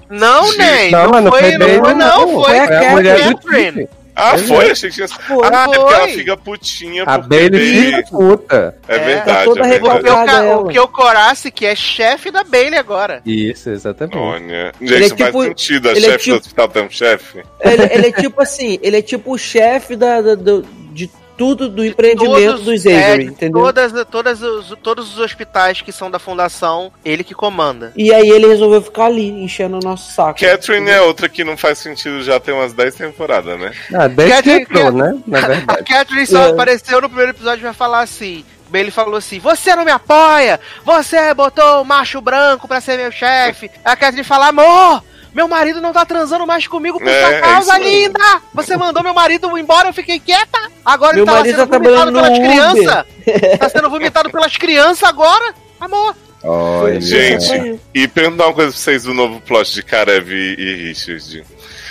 Não, 0.09 0.45
Gente, 0.47 0.57
nem. 0.57 0.91
não, 0.91 1.03
Não, 1.03 1.09
mas 1.11 1.23
não 1.23 1.31
foi, 1.31 1.41
foi 1.41 1.57
não, 1.57 1.67
foi, 1.67 1.93
não, 1.93 1.95
não. 1.95 2.43
Foi 2.43 2.43
Foi 2.45 2.59
a 2.59 2.63
a 2.63 2.65
É 3.03 3.33
Catherine. 3.33 3.87
Ah, 4.19 4.31
Pois 4.31 4.47
foi? 4.47 4.67
é. 4.67 4.71
Achei 4.71 4.89
que 4.89 4.95
tinha... 4.95 5.07
Foi. 5.07 5.47
ah, 5.53 5.61
é 5.61 5.65
porque 5.65 5.93
ela 5.93 5.99
Foi. 6.07 6.13
fica 6.13 6.37
putinha 6.37 7.03
A 7.03 7.19
porque 7.19 7.27
Bailey 7.49 7.85
fica 7.85 8.03
puta. 8.09 8.75
É 8.87 8.95
É, 8.95 8.99
verdade, 8.99 9.25
tá 9.25 9.43
toda 9.43 9.59
é 9.59 9.69
verdade. 9.79 10.01
Porque 10.01 10.49
o, 10.55 10.65
que 10.69 10.79
o 10.79 10.87
Corace, 10.87 11.51
que 11.51 11.65
é 11.67 11.75
chefe 11.75 12.31
da 12.31 12.43
Bailey 12.43 12.79
agora. 12.79 13.21
Isso, 13.23 13.69
exatamente. 13.69 14.17
Olha, 14.17 14.73
gente, 14.81 14.91
Ele 14.93 15.05
é 15.05 15.09
não 15.09 15.17
faz 15.17 15.29
tipo- 15.31 15.43
sentido 15.43 15.89
a 15.89 15.91
é 15.91 15.95
chefe 15.95 16.17
tipo- 16.17 16.35
do 16.35 16.41
hospital 16.41 16.67
ter 16.69 16.81
um 16.81 16.89
chefe. 16.89 17.43
Ele, 17.61 17.83
ele 17.93 18.07
é 18.07 18.11
tipo 18.19 18.41
assim, 18.41 18.79
ele 18.81 18.97
é 18.97 19.01
tipo 19.03 19.31
o 19.33 19.37
chefe 19.37 19.95
da, 19.95 20.19
da- 20.19 20.33
do- 20.35 20.65
de 20.93 21.11
tudo 21.37 21.69
do 21.69 21.85
empreendimento 21.85 22.59
dos 22.61 22.85
é, 22.85 23.05
Avery, 23.11 23.23
de 23.25 23.29
entendeu? 23.31 23.61
Todas, 23.61 23.91
todas 24.09 24.41
os, 24.41 24.73
todos 24.81 25.13
os 25.13 25.19
hospitais 25.19 25.81
que 25.81 25.91
são 25.91 26.09
da 26.09 26.17
fundação, 26.19 26.91
ele 27.05 27.23
que 27.23 27.33
comanda. 27.35 27.93
E 27.95 28.13
aí 28.13 28.29
ele 28.29 28.47
resolveu 28.47 28.81
ficar 28.81 29.05
ali, 29.05 29.29
enchendo 29.29 29.77
o 29.77 29.79
nosso 29.83 30.11
saco. 30.13 30.39
Catherine 30.39 30.89
é 30.89 31.01
outra 31.01 31.29
que 31.29 31.43
não 31.43 31.55
faz 31.55 31.77
sentido 31.77 32.23
já 32.23 32.39
tem 32.39 32.53
umas 32.53 32.73
10 32.73 32.95
temporadas, 32.95 33.59
né? 33.59 33.71
Ah, 33.93 34.07
desde 34.07 34.33
que 34.35 34.41
Catherine- 34.41 34.61
entrou, 34.63 34.91
né? 34.91 35.19
Na 35.27 35.37
A 35.37 35.47
verdade. 35.47 35.83
Catherine 35.83 36.25
só 36.25 36.47
É. 36.47 36.49
apareceu 36.49 36.99
no 37.01 37.07
primeiro 37.09 37.31
episódio 37.31 37.61
e 37.61 37.63
vai 37.65 37.73
falar 37.73 38.01
assim. 38.01 38.43
Bailey 38.69 38.91
falou 38.91 39.15
assim: 39.15 39.39
Você 39.39 39.73
não 39.75 39.85
me 39.85 39.91
apoia! 39.91 40.59
Você 40.83 41.33
botou 41.33 41.81
o 41.81 41.85
macho 41.85 42.19
branco 42.19 42.67
pra 42.67 42.81
ser 42.81 42.97
meu 42.97 43.11
chefe! 43.11 43.71
A 43.85 43.95
Catherine 43.95 44.25
fala: 44.25 44.47
Amor! 44.49 45.01
Meu 45.37 45.47
marido 45.47 45.79
não 45.79 45.93
tá 45.93 46.03
transando 46.03 46.47
mais 46.47 46.65
comigo 46.65 46.97
por 46.97 47.07
É, 47.07 47.21
sua 47.21 47.31
é 47.35 47.41
causa, 47.41 47.73
aí. 47.75 47.83
linda! 47.83 48.41
Você 48.55 48.75
mandou 48.75 49.03
meu 49.03 49.13
marido 49.13 49.55
embora, 49.55 49.89
eu 49.89 49.93
fiquei 49.93 50.19
quieta! 50.19 50.57
Agora 50.83 51.13
Meu 51.15 51.25
ele 51.25 51.31
tá 51.31 51.43
sendo 51.43 51.67
tá 51.67 51.77
vomitado 51.77 52.11
pelas 52.11 52.39
crianças! 52.39 53.05
Tá 53.59 53.69
sendo 53.69 53.89
vomitado 53.91 54.29
pelas 54.31 54.57
crianças 54.57 55.03
agora! 55.03 55.53
Amor! 55.79 56.15
Olha. 56.43 56.99
Gente, 56.99 57.51
Aí. 57.53 57.79
E 57.93 58.07
perguntar 58.07 58.47
uma 58.47 58.53
coisa 58.55 58.71
pra 58.71 58.79
vocês 58.79 59.03
do 59.03 59.13
novo 59.13 59.39
plot 59.41 59.75
de 59.75 59.83
Karev 59.83 60.31
e, 60.31 60.55
e 60.57 60.75
Richard. 60.87 61.43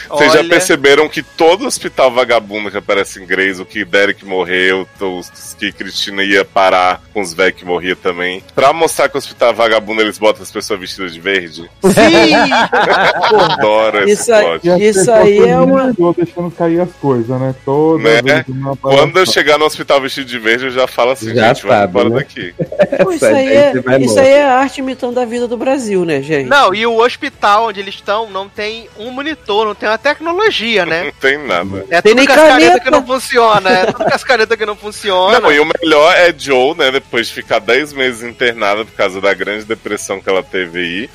Vocês 0.08 0.32
já 0.32 0.44
perceberam 0.44 1.08
que 1.08 1.22
todo 1.22 1.66
hospital 1.66 2.10
vagabundo 2.10 2.70
que 2.70 2.76
aparece 2.76 3.20
em 3.22 3.26
Grey's, 3.26 3.58
o 3.58 3.64
que 3.64 3.84
Derek 3.84 4.24
morreu, 4.24 4.86
os 5.00 5.54
que 5.58 5.72
Cristina 5.72 6.22
ia 6.22 6.44
parar 6.44 7.02
com 7.12 7.20
os 7.20 7.32
velhos 7.34 7.56
que 7.58 7.64
morria 7.64 7.96
também. 7.96 8.42
Pra 8.54 8.72
mostrar 8.72 9.08
que 9.08 9.16
o 9.16 9.18
hospital 9.18 9.54
vagabundo, 9.54 10.00
eles 10.02 10.18
botam 10.18 10.42
as 10.42 10.50
pessoas 10.50 10.78
vestidas 10.80 11.12
de 11.14 11.20
verde. 11.20 11.70
Sim! 11.82 12.42
Adoro 13.52 14.08
esse 14.08 14.22
Isso 14.22 14.32
aí- 14.32 14.44
plot. 14.44 14.66
E 14.66 14.70
as 14.70 14.96
Isso 14.96 15.10
aí 15.12 15.38
é 15.38 15.58
uma- 15.58 15.92
deixando 16.16 16.50
cair 16.50 16.80
as 16.80 16.92
coisas, 17.00 17.28
né? 17.40 17.54
Toda 17.64 18.22
Né? 18.22 18.44
Quando 18.80 19.18
eu 19.18 19.26
chegar 19.26 19.58
no 19.58 19.64
hospital 19.64 20.00
vestido 20.00 20.26
de 20.26 20.38
verde, 20.38 20.66
eu 20.66 20.70
já 20.70 20.86
falo 20.86 21.10
assim, 21.12 21.34
Já 21.34 21.48
gente, 21.48 21.66
vamos 21.66 21.88
embora 21.88 22.08
né? 22.10 22.16
daqui. 22.16 22.54
Pô, 23.02 23.12
isso 23.12 23.26
aí, 23.26 23.48
é, 23.48 23.72
isso 24.00 24.18
aí 24.18 24.28
é 24.28 24.44
a 24.44 24.58
arte 24.58 24.78
imitando 24.80 25.18
a 25.18 25.24
vida 25.24 25.46
do 25.48 25.56
Brasil, 25.56 26.04
né, 26.04 26.20
gente? 26.22 26.48
Não, 26.48 26.74
e 26.74 26.86
o 26.86 26.98
hospital 27.00 27.66
onde 27.68 27.80
eles 27.80 27.94
estão 27.94 28.28
não 28.30 28.48
tem 28.48 28.88
um 28.98 29.10
monitor, 29.10 29.66
não 29.66 29.74
tem 29.74 29.88
uma 29.88 29.95
tecnologia, 29.98 30.84
né? 30.86 31.04
Não 31.04 31.12
tem 31.12 31.38
nada. 31.38 31.84
É 31.90 32.00
Tem 32.02 32.14
tudo 32.14 32.26
caneta. 32.26 32.80
que 32.80 32.90
não 32.90 33.06
funciona, 33.06 33.70
é 33.70 33.86
tudo 33.86 34.04
com 34.04 34.14
as 34.14 34.24
canetas 34.24 34.56
que 34.58 34.66
não 34.66 34.76
funcionam. 34.76 35.40
Não, 35.40 35.52
e 35.52 35.60
o 35.60 35.66
melhor 35.80 36.14
é 36.16 36.34
Joe, 36.36 36.74
né? 36.76 36.90
Depois 36.90 37.28
de 37.28 37.34
ficar 37.34 37.58
10 37.58 37.92
meses 37.92 38.22
internada 38.22 38.84
por 38.84 38.94
causa 38.94 39.20
da 39.20 39.32
grande 39.34 39.64
depressão 39.64 40.20
que 40.20 40.28
ela 40.28 40.42
teve 40.42 40.78
aí. 40.78 41.10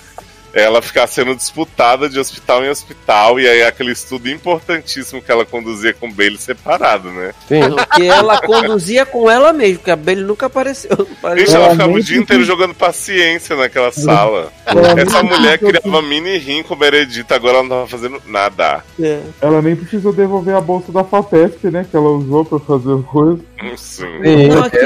Ela 0.53 0.82
ficar 0.82 1.07
sendo 1.07 1.36
disputada 1.36 2.10
de 2.10 2.19
hospital 2.19 2.64
em 2.64 2.69
hospital, 2.69 3.40
e 3.40 3.48
aí 3.48 3.64
aquele 3.64 3.91
estudo 3.91 4.30
importantíssimo 4.30 5.22
que 5.22 5.32
ela 5.32 5.45
conduzia 5.45 5.94
com 5.94 6.07
o 6.07 6.11
Bailey 6.11 6.38
separado, 6.38 7.10
né? 7.10 7.34
Sim. 7.48 7.61
Que 7.95 8.07
ela 8.07 8.40
conduzia 8.41 9.06
com 9.06 9.30
ela 9.30 9.53
mesma, 9.53 9.78
porque 9.78 9.91
a 9.91 9.95
Bailey 9.95 10.26
nunca 10.26 10.48
apareceu. 10.48 11.07
Gente, 11.36 11.56
ela 11.56 11.72
Ela 11.72 11.72
ficava 11.72 11.91
o 11.91 12.02
dia 12.02 12.18
inteiro 12.18 12.44
jogando 12.44 12.73
paciência 12.73 13.56
naquela 13.56 13.91
sala. 13.91 14.52
Ela 14.65 14.99
Essa 14.99 15.23
mulher 15.23 15.57
criava 15.57 16.02
mini 16.02 16.38
rim 16.38 16.64
com 16.64 16.76
Meredita, 16.76 17.36
agora 17.36 17.56
ela 17.56 17.64
não 17.64 17.69
tava 17.69 17.88
fazendo 17.88 18.22
nada. 18.26 18.84
É. 18.99 19.19
Ela 19.41 19.61
nem 19.61 19.76
precisou 19.76 20.14
devolver 20.14 20.56
a 20.56 20.61
bolsa 20.61 20.91
da 20.91 21.03
FAPESP, 21.03 21.69
né? 21.69 21.86
Que 21.90 21.95
ela 21.95 22.10
usou 22.10 22.45
pra 22.45 22.60
fazer 22.60 22.94
as 22.94 23.06
coisas. 23.06 23.40
Sim. 23.78 24.48
Não, 24.50 24.64
aqui. 24.64 24.78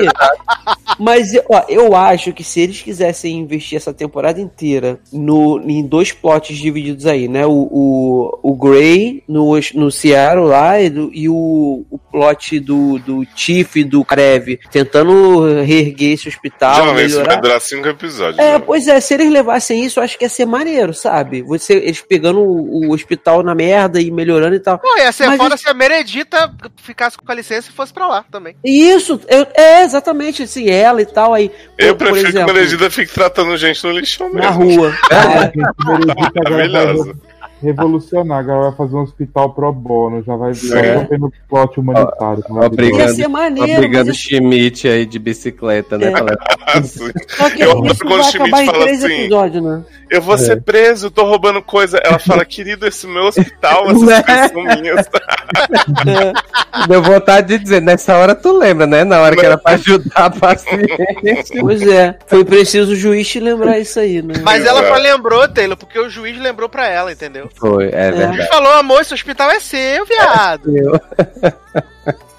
Mas 0.99 1.31
ó, 1.49 1.63
eu 1.67 1.95
acho 1.95 2.31
que 2.33 2.43
se 2.43 2.59
eles 2.61 2.81
quisessem 2.81 3.37
investir 3.37 3.75
essa 3.77 3.93
temporada 3.93 4.39
inteira 4.39 4.99
no, 5.11 5.61
em 5.61 5.85
dois 5.85 6.11
plots 6.11 6.57
divididos 6.57 7.05
aí, 7.05 7.27
né? 7.27 7.45
O, 7.45 7.51
o, 7.51 8.39
o 8.41 8.55
Grey 8.55 9.23
no, 9.27 9.51
no 9.73 9.91
Seattle 9.91 10.45
lá 10.45 10.79
e, 10.79 10.89
do- 10.89 11.11
e 11.13 11.27
o, 11.27 11.85
o 11.89 11.97
plot 11.97 12.59
do, 12.59 12.99
do 12.99 13.25
Tiff 13.25 13.79
e 13.79 13.83
do 13.83 14.03
Kreve 14.05 14.59
tentando 14.71 15.61
reerguer 15.63 16.13
esse 16.13 16.29
hospital, 16.29 16.95
Já, 16.95 17.03
isso 17.03 17.23
vai 17.23 17.39
durar 17.41 17.59
cinco 17.61 17.87
episódios. 17.87 18.39
É, 18.39 18.53
né? 18.53 18.59
pois 18.59 18.87
é, 18.87 18.99
se 18.99 19.13
eles 19.13 19.29
levassem 19.31 19.83
isso, 19.83 19.99
eu 19.99 20.03
acho 20.03 20.17
que 20.17 20.23
ia 20.25 20.29
ser 20.29 20.45
maneiro, 20.45 20.93
sabe? 20.93 21.41
Você, 21.41 21.73
eles 21.73 22.01
pegando 22.01 22.39
o, 22.39 22.87
o 22.87 22.93
hospital 22.93 23.43
na 23.43 23.53
merda 23.53 23.99
e 24.01 24.09
melhorando 24.11 24.55
e 24.55 24.59
tal. 24.59 24.79
Pô, 24.79 24.97
ia 24.97 25.11
ser 25.11 25.27
Mas 25.27 25.37
foda 25.37 25.57
se 25.57 25.67
a 25.67 25.73
Meredita 25.73 26.53
ficasse 26.77 27.17
com 27.17 27.29
a 27.31 27.35
licença 27.35 27.69
e 27.69 27.73
fosse 27.73 27.93
pra 27.93 28.07
lá 28.07 28.23
também. 28.31 28.55
Isso, 28.65 29.19
eu- 29.27 29.45
é 29.53 29.83
exatamente 29.83 30.43
assim, 30.43 30.69
ela 30.69 31.01
e 31.01 31.05
tal 31.05 31.33
aí. 31.33 31.51
Eu 31.77 31.95
por 31.95 32.07
prefiro 32.07 32.29
exemplo, 32.29 32.45
que 32.47 32.51
a 32.51 32.53
Meredita 32.55 32.89
fique 32.89 33.13
tratando 33.13 33.55
gente 33.57 33.83
no 33.85 33.91
lixão 33.91 34.27
mesmo. 34.27 34.39
na 34.41 34.49
rua. 34.49 34.93
É. 35.11 35.51
Agora 35.77 36.05
vai 36.05 36.67
Maravilhosa. 36.67 37.13
revolucionar, 37.61 38.39
agora 38.39 38.61
vai 38.69 38.71
fazer 38.75 38.95
um 38.95 39.01
hospital 39.01 39.53
pro 39.53 39.71
bono, 39.71 40.23
já 40.23 40.35
vai 40.35 40.51
É. 40.51 41.05
tendo 41.05 41.31
plot 41.49 41.79
humanitário. 41.79 42.43
ó, 42.49 42.53
maravilhoso. 42.53 42.65
obrigado. 42.65 43.07
Ia 43.09 43.15
ser 43.15 43.27
maneiro, 43.27 43.73
Obrigado, 43.73 44.07
mas 44.07 44.17
Schmidt 44.17 44.87
aí 44.87 45.05
de 45.05 45.19
bicicleta, 45.19 45.97
né? 45.97 46.07
É. 46.11 46.77
Assim, 46.79 47.05
só 47.29 47.49
que 47.49 47.63
Eu 47.63 47.71
adoro 47.71 47.87
isso 47.93 48.03
quando 48.03 48.17
vai 48.17 48.19
o 48.19 48.23
Schmidt 48.31 48.37
acabar 48.49 48.63
em 48.63 48.65
fala 48.67 48.79
três 48.83 49.03
assim, 49.03 49.13
episódios, 49.13 49.63
né? 49.63 49.83
Eu 50.09 50.21
vou 50.21 50.37
ser 50.37 50.61
preso, 50.61 51.09
tô 51.09 51.23
roubando 51.23 51.61
coisa. 51.61 51.97
Ela 52.03 52.19
fala, 52.19 52.43
querido, 52.45 52.87
esse 52.87 53.07
meu 53.07 53.23
hospital, 53.23 53.85
essas 53.91 54.01
Né? 54.01 54.23
coisas 54.23 54.51
são 54.51 54.63
minhas. 54.63 55.09
Deu 56.87 57.01
vontade 57.01 57.47
de 57.47 57.57
dizer, 57.63 57.81
nessa 57.81 58.15
hora 58.17 58.35
tu 58.35 58.57
lembra, 58.57 58.85
né? 58.85 59.03
Na 59.03 59.19
hora 59.21 59.35
que 59.35 59.45
era 59.45 59.57
pra 59.57 59.73
ajudar 59.73 60.25
a 60.25 60.29
paciente. 60.29 61.59
Pois 61.59 61.81
é, 61.87 62.17
foi 62.27 62.43
preciso 62.45 62.91
o 62.93 62.95
juiz 62.95 63.27
te 63.27 63.39
lembrar 63.39 63.79
isso 63.79 63.99
aí, 63.99 64.21
né? 64.21 64.35
Mas 64.43 64.65
ela 64.65 64.85
só 64.87 64.95
lembrou, 64.95 65.47
Taylor, 65.47 65.77
porque 65.77 65.97
o 65.99 66.09
juiz 66.09 66.37
lembrou 66.39 66.69
pra 66.69 66.87
ela, 66.87 67.11
entendeu? 67.11 67.49
Foi, 67.55 67.89
é 67.91 68.09
O 68.09 68.13
juiz 68.13 68.17
verdade. 68.29 68.47
falou, 68.49 68.73
amor, 68.73 69.01
esse 69.01 69.13
hospital 69.13 69.49
é 69.51 69.59
seu, 69.59 70.05
viado. 70.05 70.71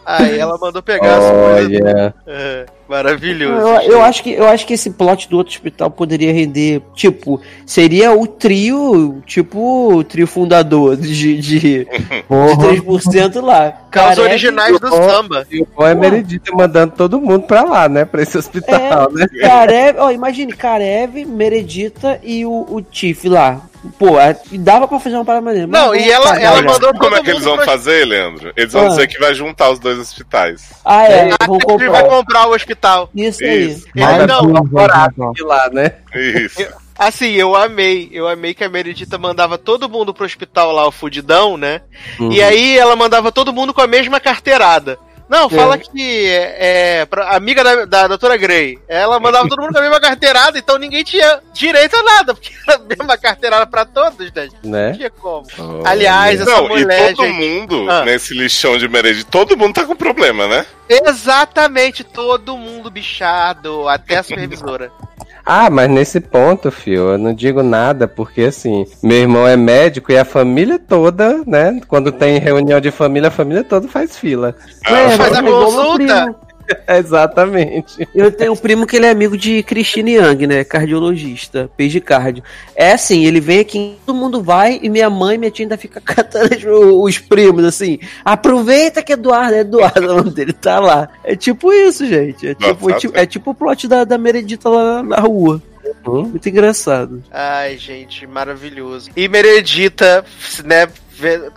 Aí 0.04 0.38
ela 0.38 0.56
mandou 0.58 0.82
pegar 0.82 1.16
as 1.18 1.24
coisas. 1.30 1.80
Olha, 1.82 2.14
É. 2.26 2.66
Maravilhoso. 2.88 3.66
Eu, 3.66 3.92
eu 3.92 4.02
acho 4.02 4.22
que, 4.22 4.32
eu 4.32 4.46
acho 4.48 4.66
que 4.66 4.74
esse 4.74 4.90
plot 4.90 5.28
do 5.28 5.36
outro 5.38 5.52
hospital 5.52 5.90
poderia 5.90 6.32
render, 6.32 6.80
tipo, 6.94 7.40
seria 7.64 8.12
o 8.12 8.26
trio, 8.26 9.22
tipo, 9.26 9.94
o 9.94 10.04
trio 10.04 10.26
fundador 10.26 10.96
de, 10.96 11.14
de, 11.14 11.40
de 11.40 11.86
Porra. 12.28 12.68
3% 12.74 13.40
lá. 13.42 13.74
Os 13.86 13.90
Careca- 13.90 14.22
originais 14.22 14.78
do 14.78 14.88
samba. 14.88 15.46
E 15.50 15.62
o 15.62 15.68
bom 15.74 15.86
é 15.86 15.94
Meredith 15.94 16.42
mandando 16.52 16.92
todo 16.96 17.20
mundo 17.20 17.46
pra 17.46 17.62
lá, 17.62 17.88
né? 17.88 18.04
Pra 18.04 18.22
esse 18.22 18.36
hospital, 18.36 19.10
né? 19.12 19.26
Karev, 19.40 19.96
ó, 19.98 20.10
imagine, 20.10 20.52
Karev, 20.52 21.24
Meredita 21.24 22.20
e 22.22 22.44
o, 22.44 22.66
o 22.68 22.82
Tiff 22.82 23.28
lá. 23.28 23.62
Pô, 24.00 24.18
é- 24.18 24.36
dava 24.54 24.88
pra 24.88 24.98
fazer 24.98 25.14
uma 25.14 25.24
parada 25.24 25.44
maneira. 25.44 25.66
Não, 25.68 25.94
e 25.94 26.10
ela, 26.10 26.36
ela 26.40 26.56
já. 26.56 26.62
mandou 26.62 26.92
Como 26.94 27.14
é 27.14 27.22
que 27.22 27.30
eles 27.30 27.44
vão 27.44 27.56
pro- 27.56 27.64
fazer, 27.64 28.04
Leandro? 28.04 28.52
Eles 28.56 28.72
vão 28.72 28.86
Ah. 28.86 28.88
dizer 28.88 29.06
que 29.06 29.18
vai 29.18 29.32
juntar 29.32 29.70
os 29.70 29.78
dois 29.78 29.96
hospitais. 29.98 30.70
Ah, 30.84 31.04
é, 31.04 31.30
A 31.40 31.46
vão 31.46 31.56
Disney 31.58 31.88
vai 31.88 32.02
comprar. 32.02 32.16
comprar 32.16 32.48
o 32.48 32.54
hospital. 32.54 32.75
Isso 33.14 33.42
aí. 33.42 33.70
Isso. 33.70 33.86
Ele 33.94 34.26
não, 34.26 34.42
um 34.42 34.66
juntar. 34.66 35.12
De 35.34 35.42
lá, 35.42 35.68
né? 35.70 35.92
Isso. 36.14 36.66
Assim, 36.98 37.32
eu 37.32 37.54
amei. 37.54 38.08
Eu 38.12 38.26
amei 38.26 38.54
que 38.54 38.64
a 38.64 38.68
Meredita 38.68 39.18
mandava 39.18 39.58
todo 39.58 39.88
mundo 39.88 40.14
pro 40.14 40.24
hospital 40.24 40.72
lá, 40.72 40.86
o 40.86 40.92
fudidão, 40.92 41.56
né? 41.56 41.82
Uhum. 42.18 42.32
E 42.32 42.42
aí 42.42 42.78
ela 42.78 42.96
mandava 42.96 43.30
todo 43.30 43.52
mundo 43.52 43.74
com 43.74 43.82
a 43.82 43.86
mesma 43.86 44.18
carteirada. 44.18 44.98
Não, 45.28 45.50
fala 45.50 45.76
que 45.76 46.26
é, 46.28 47.00
é 47.00 47.04
pra- 47.06 47.34
amiga 47.34 47.64
da, 47.64 47.84
da 47.84 48.06
doutora 48.06 48.36
Grey. 48.36 48.78
Ela 48.86 49.18
mandava 49.18 49.48
todo 49.48 49.60
mundo 49.60 49.72
com 49.72 49.78
a 49.78 49.82
mesma 49.82 50.00
carteirada, 50.00 50.56
então 50.58 50.78
ninguém 50.78 51.02
tinha 51.02 51.40
direito 51.52 51.96
a 51.96 52.02
nada, 52.02 52.32
porque 52.34 52.52
era 52.66 52.76
a 52.76 52.82
mesma 52.84 53.18
carteirada 53.18 53.66
pra 53.66 53.84
todos, 53.84 54.32
né? 54.32 54.48
Não 54.62 54.78
É. 54.78 54.92
tinha 54.92 55.10
como. 55.10 55.44
Oh, 55.58 55.82
Aliás, 55.84 56.40
essa 56.40 56.50
Não, 56.50 56.68
mulher, 56.68 57.10
e 57.10 57.14
todo 57.16 57.26
gente. 57.26 57.36
mundo 57.60 57.90
Ah. 57.90 58.04
nesse 58.04 58.34
lixão 58.34 58.78
de 58.78 58.88
Meredith, 58.88 59.24
todo 59.24 59.56
mundo 59.56 59.74
tá 59.74 59.84
com 59.84 59.96
problema, 59.96 60.46
né? 60.46 60.64
Exatamente, 60.88 62.04
todo 62.04 62.56
mundo 62.56 62.90
bichado, 62.90 63.88
até 63.88 64.18
a 64.18 64.22
supervisora. 64.22 64.92
Ah, 65.48 65.70
mas 65.70 65.88
nesse 65.88 66.18
ponto, 66.20 66.72
fio, 66.72 67.12
eu 67.12 67.18
não 67.18 67.32
digo 67.32 67.62
nada, 67.62 68.08
porque 68.08 68.42
assim, 68.42 68.84
meu 69.00 69.18
irmão 69.18 69.46
é 69.46 69.56
médico 69.56 70.10
e 70.10 70.18
a 70.18 70.24
família 70.24 70.76
toda, 70.76 71.44
né? 71.46 71.80
Quando 71.86 72.10
tem 72.10 72.40
reunião 72.40 72.80
de 72.80 72.90
família, 72.90 73.28
a 73.28 73.30
família 73.30 73.62
toda 73.62 73.86
faz 73.86 74.18
fila. 74.18 74.56
É, 74.84 75.10
faz 75.10 75.32
a 75.36 75.42
consulta. 75.44 76.34
Exatamente. 76.88 78.08
Eu 78.14 78.30
tenho 78.32 78.52
um 78.52 78.56
primo 78.56 78.86
que 78.86 78.96
ele 78.96 79.06
é 79.06 79.10
amigo 79.10 79.36
de 79.36 79.62
Christine 79.62 80.14
Young, 80.14 80.46
né? 80.46 80.64
Cardiologista, 80.64 81.70
peixe 81.76 82.00
cardio. 82.00 82.42
É 82.74 82.92
assim, 82.92 83.24
ele 83.24 83.40
vem 83.40 83.60
aqui, 83.60 83.96
todo 84.04 84.16
mundo 84.16 84.42
vai 84.42 84.78
e 84.82 84.88
minha 84.88 85.08
mãe 85.08 85.36
e 85.36 85.38
minha 85.38 85.50
tia 85.50 85.64
ainda 85.64 85.76
fica 85.76 86.00
catando 86.02 86.54
os, 86.54 87.16
os 87.16 87.18
primos, 87.18 87.64
assim. 87.64 87.98
Aproveita 88.24 89.02
que 89.02 89.12
Eduardo, 89.12 89.54
é 89.54 89.60
Eduardo, 89.60 90.00
o 90.10 90.16
nome 90.16 90.30
dele 90.30 90.52
tá 90.52 90.78
lá. 90.78 91.08
É 91.24 91.36
tipo 91.36 91.72
isso, 91.72 92.06
gente. 92.06 92.48
É 92.48 92.54
tipo, 92.54 92.88
Nossa, 92.88 92.96
é 92.96 92.98
tipo, 92.98 93.18
é 93.18 93.26
tipo 93.26 93.50
o 93.50 93.54
plot 93.54 93.88
da, 93.88 94.04
da 94.04 94.18
Meredita 94.18 94.68
lá 94.68 95.02
na 95.02 95.20
rua. 95.20 95.62
Muito 96.04 96.48
engraçado. 96.48 97.22
Ai, 97.30 97.76
gente, 97.76 98.26
maravilhoso. 98.26 99.10
E 99.16 99.28
Meredita, 99.28 100.24
né, 100.64 100.88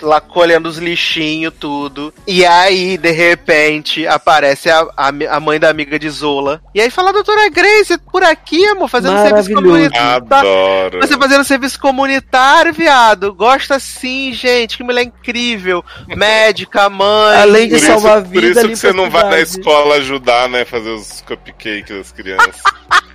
lá 0.02 0.22
colhendo 0.22 0.69
os 0.69 0.77
lixinhos, 0.77 1.53
tudo. 1.60 2.14
E 2.27 2.45
aí, 2.45 2.98
de 2.98 3.11
repente, 3.11 4.07
aparece 4.07 4.69
a, 4.69 4.88
a, 4.95 5.07
a 5.07 5.40
mãe 5.40 5.60
da 5.60 5.69
amiga 5.69 5.99
de 5.99 6.10
Zola. 6.10 6.61
E 6.73 6.81
aí 6.81 6.90
fala, 6.90 7.14
doutora 7.14 7.49
Grace, 7.49 7.98
por 7.98 8.23
aqui, 8.23 8.65
amor, 8.68 8.90
fazendo 8.90 9.22
serviço 9.22 9.53
comunitário. 9.53 10.26
Adoro. 10.26 10.99
Você 11.02 11.18
fazendo 11.18 11.44
serviço 11.44 11.80
comunitário, 11.80 12.73
viado. 12.73 13.34
Gosta 13.34 13.80
sim, 13.80 14.34
gente. 14.34 14.77
Que 14.77 14.84
mulher 14.84 15.03
incrível. 15.03 15.84
Médica, 16.07 16.90
mãe. 16.90 17.38
Além 17.41 17.68
de 17.68 17.76
Por 17.76 17.77
isso, 17.77 17.88
salvar 17.88 18.22
por 18.22 18.30
vida, 18.30 18.61
isso 18.61 18.69
que 18.69 18.76
você 18.76 18.94
não 18.94 19.10
vai 19.10 19.23
na 19.23 19.40
escola 19.40 19.95
ajudar, 19.95 20.48
né? 20.49 20.65
Fazer 20.65 20.90
os 20.90 21.22
cupcakes 21.22 21.98
das 21.98 22.11
crianças. 22.11 22.61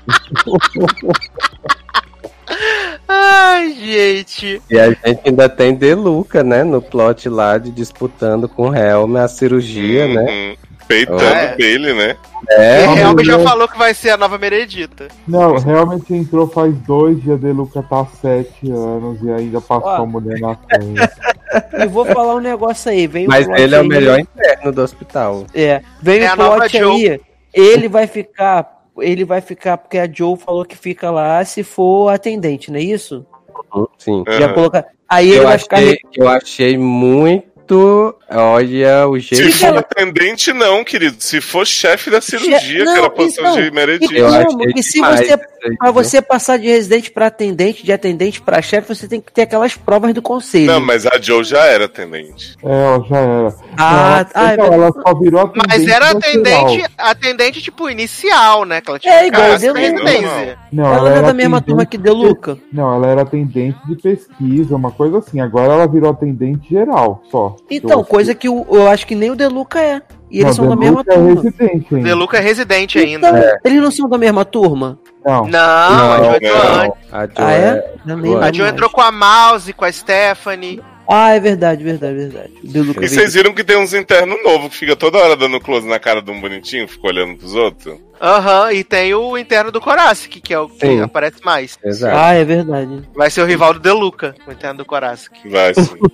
Ai, 3.09 3.73
gente. 3.73 4.61
E 4.71 4.79
a 4.79 4.89
gente 4.89 5.21
ainda 5.25 5.49
tem 5.49 5.75
Deluca, 5.75 6.43
né? 6.43 6.65
No 6.65 6.81
plot 6.81 7.29
lá 7.29 7.59
de 7.59 7.71
disputando 7.71 8.49
com 8.49 8.71
o 8.71 8.75
Helm 8.75 9.16
a 9.16 9.29
cirurgia, 9.29 10.07
né? 10.09 10.23
Uhum. 10.23 10.57
Peitando 10.87 11.23
É. 11.23 11.57
dele, 11.57 11.95
né? 11.95 12.16
É, 12.51 12.85
E 12.85 12.99
Helm 12.99 13.19
já 13.25 13.39
falou 13.39 13.66
que 13.66 13.79
vai 13.79 13.95
ser 13.95 14.11
a 14.11 14.16
nova 14.19 14.37
Meredita. 14.37 15.09
Não, 15.27 15.57
realmente 15.57 16.12
entrou 16.12 16.47
faz 16.47 16.75
dois 16.87 17.23
dias, 17.23 17.41
De 17.41 17.53
Luca 17.53 17.83
tá 17.83 18.01
há 18.01 18.07
sete 18.21 18.71
anos 18.71 19.19
e 19.23 19.31
ainda 19.33 19.61
passou 19.62 19.89
Ó. 19.91 20.03
a 20.03 20.07
mulher 20.07 20.39
na 20.41 20.55
frente. 20.57 21.01
E 21.79 21.87
vou 21.87 22.05
falar 22.05 22.35
um 22.35 22.41
negócio 22.41 22.91
aí. 22.91 23.07
Vem 23.07 23.29
mas 23.29 23.47
ele 23.49 23.77
é 23.77 23.79
o 23.79 23.83
aí. 23.83 23.89
melhor 23.89 24.19
interno 24.19 24.73
do 24.73 24.83
hospital. 24.83 25.45
É, 25.55 25.83
vem 26.03 26.21
É 26.25 26.33
o 26.33 26.37
plot 26.37 26.77
aí. 26.77 27.21
Ele 27.53 27.89
vai 27.89 28.09
ficar. 28.09 28.73
Ele 28.99 29.25
vai 29.25 29.41
ficar, 29.41 29.77
porque 29.79 29.99
a 29.99 30.09
Joe 30.11 30.37
falou 30.39 30.65
que 30.65 30.77
fica 30.77 31.11
lá 31.11 31.45
se 31.45 31.62
for 31.62 32.09
atendente, 32.12 32.71
não 32.71 32.79
é 32.79 32.83
isso? 32.83 33.27
Sim. 33.99 34.23
Já 34.29 34.47
Aham. 34.47 34.55
colocar. 34.55 34.85
Aí 35.09 35.29
ele 35.31 35.39
Eu 35.41 35.43
vai 35.45 35.59
ficar. 35.59 35.77
achei, 35.79 35.99
eu 36.16 36.29
achei 36.29 36.79
muito. 36.79 38.15
Olha, 38.31 39.09
o 39.09 39.19
Se 39.21 39.37
jeito. 39.37 39.57
for 39.59 39.77
atendente, 39.79 40.53
não, 40.53 40.85
querido. 40.85 41.16
Se 41.19 41.41
for 41.41 41.66
chefe 41.66 42.11
da 42.11 42.21
cirurgia, 42.21 42.85
Não, 42.85 42.93
que 42.93 42.99
era 42.99 43.07
a 43.07 43.11
posição 43.11 43.45
então, 43.51 43.62
de 43.62 43.71
Meredith. 43.71 44.15
Eu 44.15 44.27
achei 44.29 44.45
porque 44.57 44.83
se 44.83 44.93
demais 44.95 45.21
você- 45.27 45.39
aí, 45.69 45.77
Pra 45.77 45.91
você 45.91 46.20
passar 46.23 46.59
de 46.59 46.66
residente 46.66 47.11
pra 47.11 47.27
atendente, 47.27 47.85
de 47.85 47.93
atendente 47.93 48.41
pra 48.41 48.61
chefe, 48.62 48.95
você 48.95 49.07
tem 49.09 49.20
que 49.20 49.32
ter 49.32 49.43
aquelas 49.43 49.74
provas 49.77 50.12
do 50.15 50.23
conselho. 50.23 50.66
Não, 50.66 50.81
mas 50.81 51.07
a 51.07 51.19
Joe 51.20 51.45
já 51.45 51.65
era 51.65 51.85
atendente. 51.86 52.57
É, 52.62 52.69
ó, 52.97 53.03
já 53.05 53.16
era. 53.16 53.55
Ah, 53.77 54.27
não, 54.35 54.43
ah, 54.43 54.51
é 54.51 54.55
então, 54.55 54.73
ela 54.73 54.93
só 54.93 55.15
virou 55.19 55.41
atendente. 55.43 55.66
Mas 55.69 55.89
era 55.89 56.11
atendente, 56.11 56.85
atendente 56.99 57.62
tipo 57.62 57.89
inicial, 57.91 58.65
né? 58.65 58.81
Que 58.81 58.91
ela 58.91 58.99
tinha 58.99 59.15
É, 59.15 59.27
igual 59.27 59.59
Deluca. 59.59 59.81
sem 59.81 59.91
residência. 59.91 60.59
Não, 60.73 60.85
ela 60.86 60.99
não 61.01 61.07
é 61.09 61.11
era 61.19 61.27
da 61.28 61.32
mesma 61.35 61.61
turma 61.61 61.86
que 61.86 61.97
De 61.99 62.05
de- 62.05 62.11
Luca. 62.11 62.59
Não, 62.73 62.95
ela 62.95 63.07
era 63.09 63.23
atendente 63.23 63.78
de 63.86 63.97
pesquisa, 63.97 64.74
uma 64.77 64.91
coisa 64.91 65.19
assim. 65.19 65.41
Agora 65.41 65.73
ela 65.73 65.86
virou 65.86 66.11
atendente 66.11 66.69
geral, 66.70 67.23
só. 67.31 67.57
Então, 67.70 68.01
Eu- 68.01 68.05
coisa 68.05 68.35
que 68.35 68.49
o- 68.49 68.66
eu 68.70 68.89
acho 68.89 69.07
que 69.07 69.15
nem 69.15 69.31
o 69.31 69.36
De 69.36 69.47
Luca 69.47 69.81
é. 69.81 70.03
E 70.35 70.40
eles 70.40 70.47
Não, 70.47 70.52
são 70.52 70.69
da 70.69 70.74
De 70.74 70.81
mesma 70.81 70.98
Luca 70.98 71.12
é 71.12 71.15
turma. 71.15 71.28
residente 71.43 71.94
ainda. 71.94 72.09
Deluca 72.09 72.36
é 72.36 72.40
residente 72.40 72.98
Então, 72.98 73.35
ainda. 73.35 73.61
eles 73.65 73.81
não 73.81 73.90
são 73.93 74.09
da 74.09 74.19
mesma 74.19 74.44
turma? 74.44 74.98
Não. 75.24 75.47
Não, 75.47 76.12
a 76.12 76.16
Joe 76.24 76.35
entrou 76.36 76.59
não. 76.59 76.81
antes. 76.82 77.12
A 77.12 77.20
Joe 77.27 77.32
Ah, 77.36 77.52
é? 77.52 77.56
é- 77.69 77.94
Não, 78.05 78.20
Boa. 78.20 78.44
A 78.44 78.48
entrou 78.69 78.90
com 78.90 79.01
a 79.01 79.12
Mouse, 79.12 79.73
com 79.73 79.85
a 79.85 79.93
Stephanie. 79.93 80.82
Ah, 81.09 81.31
é 81.36 81.39
verdade, 81.40 81.85
verdade, 81.85 82.15
verdade. 82.16 82.51
O 82.65 82.66
De 82.66 82.81
Luca 82.81 83.05
E 83.05 83.09
vocês 83.09 83.35
viram 83.35 83.52
que 83.55 83.62
tem 83.62 83.77
uns 83.77 83.94
internos 83.94 84.43
novos 84.43 84.70
que 84.70 84.77
fica 84.78 84.97
toda 84.97 85.19
hora 85.19 85.36
dando 85.36 85.61
close 85.61 85.86
na 85.86 86.01
cara 86.01 86.20
de 86.20 86.31
um 86.32 86.40
bonitinho, 86.40 86.89
fica 86.89 87.06
olhando 87.06 87.36
pros 87.36 87.55
outros? 87.55 87.94
Aham, 88.20 88.73
e 88.73 88.85
tem 88.85 89.12
o 89.15 89.36
interno 89.36 89.70
do 89.73 89.81
Koracic, 89.81 90.41
que 90.41 90.55
é 90.55 90.59
o 90.59 90.69
que 90.69 90.86
Sim. 90.86 91.01
aparece 91.03 91.45
mais. 91.45 91.77
Exato. 91.85 92.16
Ah, 92.16 92.32
é 92.32 92.45
verdade. 92.45 93.03
Vai 93.15 93.31
ser 93.31 93.43
o 93.43 93.47
rival 93.47 93.74
do 93.74 93.81
Deluca, 93.81 94.35
o 94.47 94.53
interno 94.53 94.78
do 94.78 94.85
Koracic. 94.85 95.49
Vai 95.51 95.74
sim. 95.74 95.95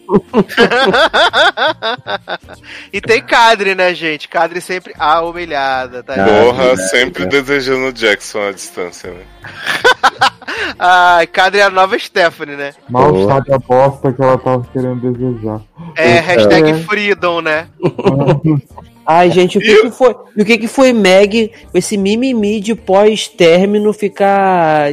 e 2.92 3.00
tem 3.00 3.22
Cadre, 3.22 3.74
né, 3.74 3.94
gente? 3.94 4.28
Cadre 4.28 4.60
sempre 4.60 4.92
a 4.98 5.20
humilhada, 5.22 6.02
tá? 6.02 6.14
Ah, 6.14 6.24
Porra, 6.26 6.76
sempre 6.76 7.24
é. 7.24 7.26
desejando 7.26 7.86
o 7.86 7.92
Jackson 7.92 8.48
à 8.48 8.52
distância, 8.52 9.10
né? 9.10 9.22
Ah, 10.78 11.20
Cadre 11.32 11.60
é 11.60 11.64
a 11.64 11.70
nova 11.70 11.98
Stephanie, 11.98 12.56
né? 12.56 12.72
Mal 12.88 13.12
Boa. 13.12 13.34
sabe 13.34 13.52
a 13.52 13.58
bosta 13.58 14.12
que 14.12 14.22
ela 14.22 14.38
tava 14.38 14.66
querendo 14.72 15.12
desejar. 15.12 15.60
É 15.96 16.18
Então. 16.18 16.22
hashtag 16.26 16.70
É. 16.70 16.74
Freedom, 16.84 17.40
né? 17.40 17.66
Ai, 19.12 19.28
gente, 19.30 19.58
o 19.58 19.60
que, 19.60 19.82
que 19.82 19.90
foi? 19.90 20.14
E 20.36 20.42
o 20.42 20.44
que, 20.44 20.56
que 20.58 20.68
foi 20.68 20.92
Meg, 20.92 21.50
esse 21.74 21.96
mimimi 21.96 22.60
de 22.60 22.76
pós-término, 22.76 23.92
ficar 23.92 24.90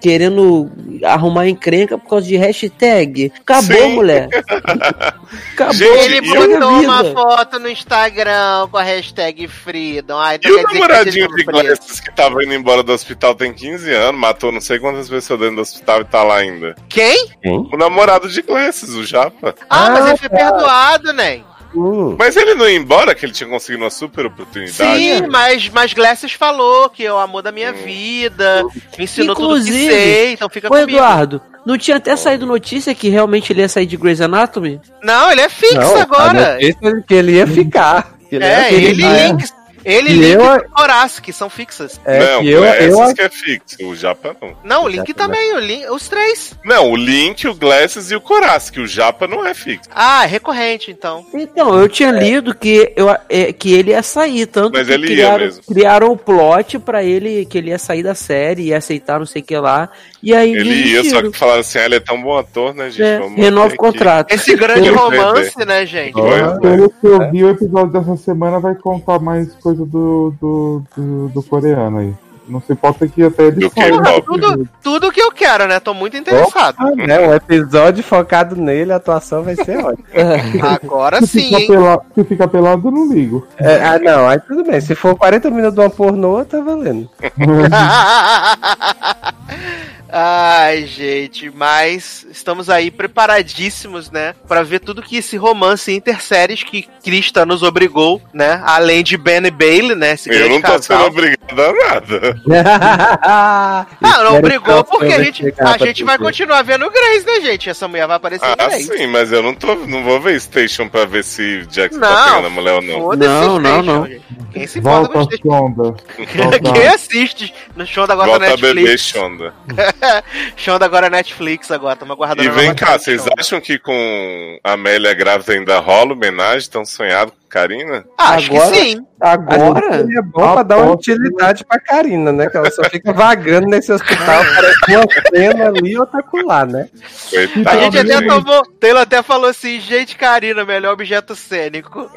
querendo 0.00 0.70
arrumar 1.04 1.46
encrenca 1.48 1.98
por 1.98 2.08
causa 2.08 2.26
de 2.26 2.36
hashtag? 2.36 3.30
Acabou, 3.40 3.76
Sim. 3.76 3.94
mulher. 3.94 4.28
Acabou. 5.52 5.74
Gente, 5.74 6.04
Ele 6.04 6.20
botou 6.22 6.68
uma 6.70 7.02
vida. 7.02 7.14
foto 7.14 7.58
no 7.58 7.68
Instagram 7.68 8.68
com 8.70 8.78
a 8.78 8.82
hashtag 8.82 9.46
Freedom. 9.48 10.16
Ai, 10.18 10.36
então 10.36 10.50
E 10.50 10.54
o 10.54 10.62
namoradinho 10.62 11.28
tá 11.28 11.34
de. 11.36 11.44
Glasses 11.44 12.00
que 12.00 12.14
tava 12.14 12.42
indo 12.42 12.54
embora 12.54 12.82
do 12.82 12.92
hospital 12.92 13.34
tem 13.34 13.52
15 13.52 13.92
anos, 13.92 14.20
matou 14.20 14.50
não 14.50 14.60
sei 14.60 14.78
quantas 14.78 15.08
pessoas 15.10 15.40
dentro 15.40 15.56
do 15.56 15.62
hospital 15.62 16.00
e 16.00 16.04
tá 16.04 16.22
lá 16.22 16.36
ainda. 16.36 16.74
Quem? 16.88 17.28
O 17.44 17.76
namorado 17.76 18.28
de 18.28 18.40
Glasses, 18.40 18.94
o 18.94 19.04
Japa. 19.04 19.54
Ah, 19.68 19.90
mas 19.90 20.04
Ah, 20.04 20.08
ele 20.10 20.18
foi 20.18 20.28
perdoado, 20.30 21.12
né? 21.12 21.40
Hum, 21.74 22.16
Mas 22.18 22.36
ele 22.36 22.54
não 22.54 22.68
ia 22.68 22.76
embora, 22.76 23.14
que 23.14 23.24
ele 23.24 23.32
tinha 23.32 23.48
conseguido 23.48 23.82
uma 23.84 23.90
super 23.90 24.26
oportunidade. 24.26 24.72
Sim, 24.98 25.26
mas, 25.28 25.68
mas 25.70 25.92
Glasses 25.94 26.32
falou 26.32 26.88
que 26.90 27.04
é 27.04 27.12
o 27.12 27.18
amor 27.18 27.42
da 27.42 27.50
minha 27.52 27.72
vida, 27.72 28.62
me 28.98 29.04
ensinou 29.04 29.34
tudo 29.34 29.48
que 29.48 29.60
Inclusive, 29.60 29.90
sei, 29.90 30.32
então 30.32 30.48
fica 30.48 30.68
Ô, 30.68 30.70
comigo. 30.70 30.90
Eduardo, 30.90 31.40
não 31.64 31.78
tinha 31.78 31.96
até 31.96 32.14
saído 32.16 32.44
notícia 32.46 32.94
que 32.94 33.08
realmente 33.08 33.52
ele 33.52 33.60
ia 33.60 33.68
sair 33.68 33.86
de 33.86 33.96
Grey's 33.96 34.20
Anatomy? 34.20 34.80
Não, 35.02 35.30
ele 35.30 35.40
é 35.40 35.48
fixo 35.48 35.76
não, 35.76 35.96
a 35.96 36.02
agora. 36.02 36.52
notícia 36.54 36.78
é 36.88 37.02
que 37.06 37.14
ele 37.14 37.32
ia 37.32 37.46
ficar. 37.46 38.14
ele 38.30 38.44
É, 38.44 38.72
ele 38.72 38.88
e 38.90 38.92
Lynx. 38.92 39.54
Ele 39.84 40.10
E 40.10 40.12
e 40.12 40.16
Link 40.16 40.34
eu- 40.34 40.56
e 40.56 40.82
Horace, 40.82 41.20
que 41.22 41.32
são 41.32 41.48
fixas. 41.50 42.00
É, 42.04 42.18
não, 42.34 42.40
que 42.42 42.50
eu, 42.50 42.64
essas 42.64 43.08
eu, 43.08 43.14
que 43.14 43.22
é 43.22 43.28
fixo, 43.28 43.76
o 43.86 43.94
Japa 43.96 44.36
não. 44.40 44.56
Não, 44.64 44.84
o 44.84 44.88
Link 44.88 45.12
tá 45.14 45.24
também, 45.24 45.54
o 45.54 45.58
Link, 45.58 45.86
os 45.90 46.08
três. 46.08 46.54
Não, 46.64 46.90
o 46.90 46.96
Link, 46.96 47.46
o 47.46 47.54
Glasses 47.54 48.10
e 48.10 48.16
o 48.16 48.20
Corace, 48.20 48.70
que 48.72 48.80
o 48.80 48.86
Japa 48.86 49.26
não 49.26 49.44
é 49.46 49.54
fixo. 49.54 49.88
Ah, 49.94 50.24
é 50.24 50.26
recorrente, 50.26 50.90
então. 50.90 51.24
Então, 51.34 51.78
eu 51.78 51.88
tinha 51.88 52.10
lido 52.10 52.54
que, 52.54 52.92
eu, 52.96 53.08
é, 53.28 53.52
que 53.52 53.72
ele 53.72 53.90
ia 53.90 54.02
sair, 54.02 54.46
tanto 54.46 54.74
Mas 54.78 54.86
que 54.86 54.92
ele 54.92 55.08
ia 55.08 55.14
criaram, 55.14 55.44
mesmo. 55.44 55.62
criaram 55.66 56.12
o 56.12 56.16
plot 56.16 56.78
pra 56.78 57.02
ele, 57.02 57.44
que 57.46 57.58
ele 57.58 57.70
ia 57.70 57.78
sair 57.78 58.02
da 58.02 58.14
série, 58.14 58.68
ia 58.68 58.78
aceitar 58.78 59.18
não 59.18 59.26
sei 59.26 59.42
o 59.42 59.44
que 59.44 59.56
lá, 59.56 59.88
e 60.22 60.34
aí 60.34 60.52
Ele 60.52 60.74
ia, 60.92 61.04
só 61.10 61.20
que 61.22 61.36
falaram 61.36 61.60
assim, 61.60 61.78
ah, 61.78 61.84
ele 61.84 61.96
é 61.96 62.00
tão 62.00 62.20
bom 62.22 62.36
ator, 62.38 62.72
né, 62.74 62.90
gente? 62.90 63.02
É, 63.02 63.18
Vamos 63.18 63.36
renova 63.36 63.74
o 63.74 63.76
contrato. 63.76 64.32
Esse 64.32 64.54
grande 64.54 64.88
romance, 64.90 65.58
né, 65.64 65.84
gente? 65.84 66.18
É. 66.20 66.58
Pelo 66.60 66.90
que 66.90 67.06
eu 67.06 67.30
vi, 67.30 67.44
o 67.44 67.50
episódio 67.50 67.92
dessa 67.92 68.16
semana 68.16 68.60
vai 68.60 68.74
contar 68.74 69.18
mais 69.18 69.52
coisa 69.72 69.86
do, 69.86 70.34
do, 70.40 70.82
do, 70.96 71.28
do 71.28 71.42
coreano 71.42 71.98
aí. 71.98 72.14
Não 72.48 72.60
se 72.60 72.74
pode 72.74 72.98
ter 72.98 73.08
que 73.08 73.22
até 73.22 73.44
ele. 73.44 73.70
K-pop. 73.70 74.26
Tudo, 74.26 74.68
tudo 74.82 75.12
que 75.12 75.22
eu 75.22 75.30
quero, 75.30 75.68
né? 75.68 75.78
Tô 75.78 75.94
muito 75.94 76.16
interessado. 76.16 76.74
Ah, 76.76 76.90
né, 76.90 77.20
um 77.20 77.32
episódio 77.32 78.02
focado 78.02 78.56
nele, 78.56 78.92
a 78.92 78.96
atuação 78.96 79.44
vai 79.44 79.54
ser 79.54 79.78
ótima. 79.78 80.04
Agora 80.82 81.20
Se 81.20 81.40
sim, 81.40 81.66
pela, 81.68 82.00
se 82.14 82.24
ficar 82.24 82.48
pelado, 82.48 82.88
eu 82.88 82.92
não 82.92 83.12
ligo. 83.12 83.46
É, 83.56 83.76
ah, 83.84 83.98
não, 83.98 84.28
aí 84.28 84.40
tudo 84.40 84.64
bem. 84.64 84.80
Se 84.80 84.94
for 84.94 85.16
40 85.16 85.50
minutos 85.50 85.74
de 85.74 85.80
uma 85.80 85.90
pornô, 85.90 86.44
tá 86.44 86.60
valendo. 86.60 87.08
Ai, 90.14 90.84
gente, 90.86 91.50
mas 91.50 92.26
estamos 92.30 92.68
aí 92.68 92.90
preparadíssimos, 92.90 94.10
né, 94.10 94.34
Pra 94.46 94.62
ver 94.62 94.80
tudo 94.80 95.00
que 95.02 95.16
esse 95.16 95.38
romance 95.38 95.90
interséries 95.90 96.62
que 96.62 96.86
Krista 97.02 97.46
nos 97.46 97.62
obrigou, 97.62 98.20
né, 98.32 98.60
além 98.66 99.02
de 99.02 99.16
Ben 99.16 99.46
e 99.46 99.50
Bailey, 99.50 99.94
né, 99.96 100.12
esse 100.12 100.28
Eu 100.28 100.50
não 100.50 100.60
tô 100.60 100.68
casal. 100.72 100.82
sendo 100.82 101.06
obrigado 101.06 101.60
a 101.60 101.72
nada. 101.72 102.42
Ah, 103.24 103.86
não 104.00 104.36
Espero 104.36 104.38
obrigou 104.38 104.84
que 104.84 104.90
porque 104.90 105.12
a 105.14 105.22
gente, 105.22 105.54
a 105.58 105.78
gente 105.78 106.04
vai 106.04 106.18
continuar 106.18 106.62
vendo 106.62 106.84
o 106.84 106.90
Grace, 106.90 107.24
né, 107.26 107.40
gente? 107.40 107.70
Essa 107.70 107.88
mulher 107.88 108.06
vai 108.06 108.16
aparecer 108.16 108.44
Ah, 108.44 108.54
Grace. 108.56 108.84
sim, 108.96 109.06
mas 109.06 109.32
eu 109.32 109.42
não 109.42 109.54
tô. 109.54 109.74
Não 109.74 110.02
vou 110.04 110.20
ver 110.20 110.38
Station 110.40 110.88
pra 110.88 111.04
ver 111.04 111.24
se 111.24 111.64
Jackson 111.66 112.00
tá 112.00 112.10
Não, 112.10 112.24
pegando 112.24 112.46
a 112.46 112.50
mulher 112.50 112.72
ou 112.74 112.82
não. 112.82 113.16
Não, 113.16 113.58
não, 113.58 113.82
não. 113.82 114.08
Quem 114.52 114.66
se 114.66 114.78
importa 114.80 115.12
Volta, 115.14 115.36
Station? 115.36 115.94
Quem 116.16 116.62
Volta. 116.62 116.94
assiste 116.94 117.54
no 117.74 117.86
show 117.86 118.06
da 118.06 118.12
agora 118.14 118.30
Volta 118.30 118.46
da 118.48 118.52
a 118.52 118.56
beber 118.56 118.74
Netflix. 118.74 119.02
Shonda. 119.02 119.54
show 120.56 120.78
da 120.78 120.86
agora 120.86 121.08
Netflix 121.10 121.70
agora, 121.70 121.94
estamos 121.94 122.12
aguardando 122.14 122.42
E 122.42 122.48
vem 122.50 122.74
cá, 122.74 122.98
vocês 122.98 123.20
Shonda. 123.22 123.34
acham 123.38 123.60
que 123.60 123.78
com 123.78 124.58
a 124.64 124.72
Amélia 124.72 125.14
grávida 125.14 125.52
ainda 125.52 125.78
rola 125.78 126.12
homenagem 126.12 126.68
tão 126.70 126.84
sonhado 126.84 127.32
com 127.32 127.38
Karina? 127.48 128.04
Acho 128.18 128.50
Agora- 128.54 128.70
que 128.70 128.76
sim. 128.80 129.06
Agora? 129.20 129.94
É 130.00 130.22
bom 130.22 130.52
pra 130.54 130.62
dar 130.64 130.78
uma 130.78 130.92
utilidade 130.94 131.64
pra 131.64 131.78
Karina, 131.78 132.32
né? 132.32 132.48
Que 132.48 132.56
ela 132.56 132.68
só 132.72 132.82
fica 132.84 133.12
vagando 133.12 133.68
nesse 133.68 133.92
hospital, 133.92 134.42
parece 134.56 134.96
uma 134.96 135.04
cena 135.30 135.68
ali 135.68 135.96
ou 135.96 136.04
tá 136.06 136.24
lá, 136.44 136.66
né? 136.66 136.88
Coitada. 137.30 137.70
A 137.70 137.80
gente 137.84 137.98
até 137.98 138.18
gente. 138.18 138.26
tomou. 138.26 138.62
Taylor 138.80 139.02
até 139.02 139.22
falou 139.22 139.48
assim, 139.48 139.78
gente, 139.78 140.16
Karina, 140.16 140.64
melhor 140.64 140.94
objeto 140.94 141.36
cênico. 141.36 142.10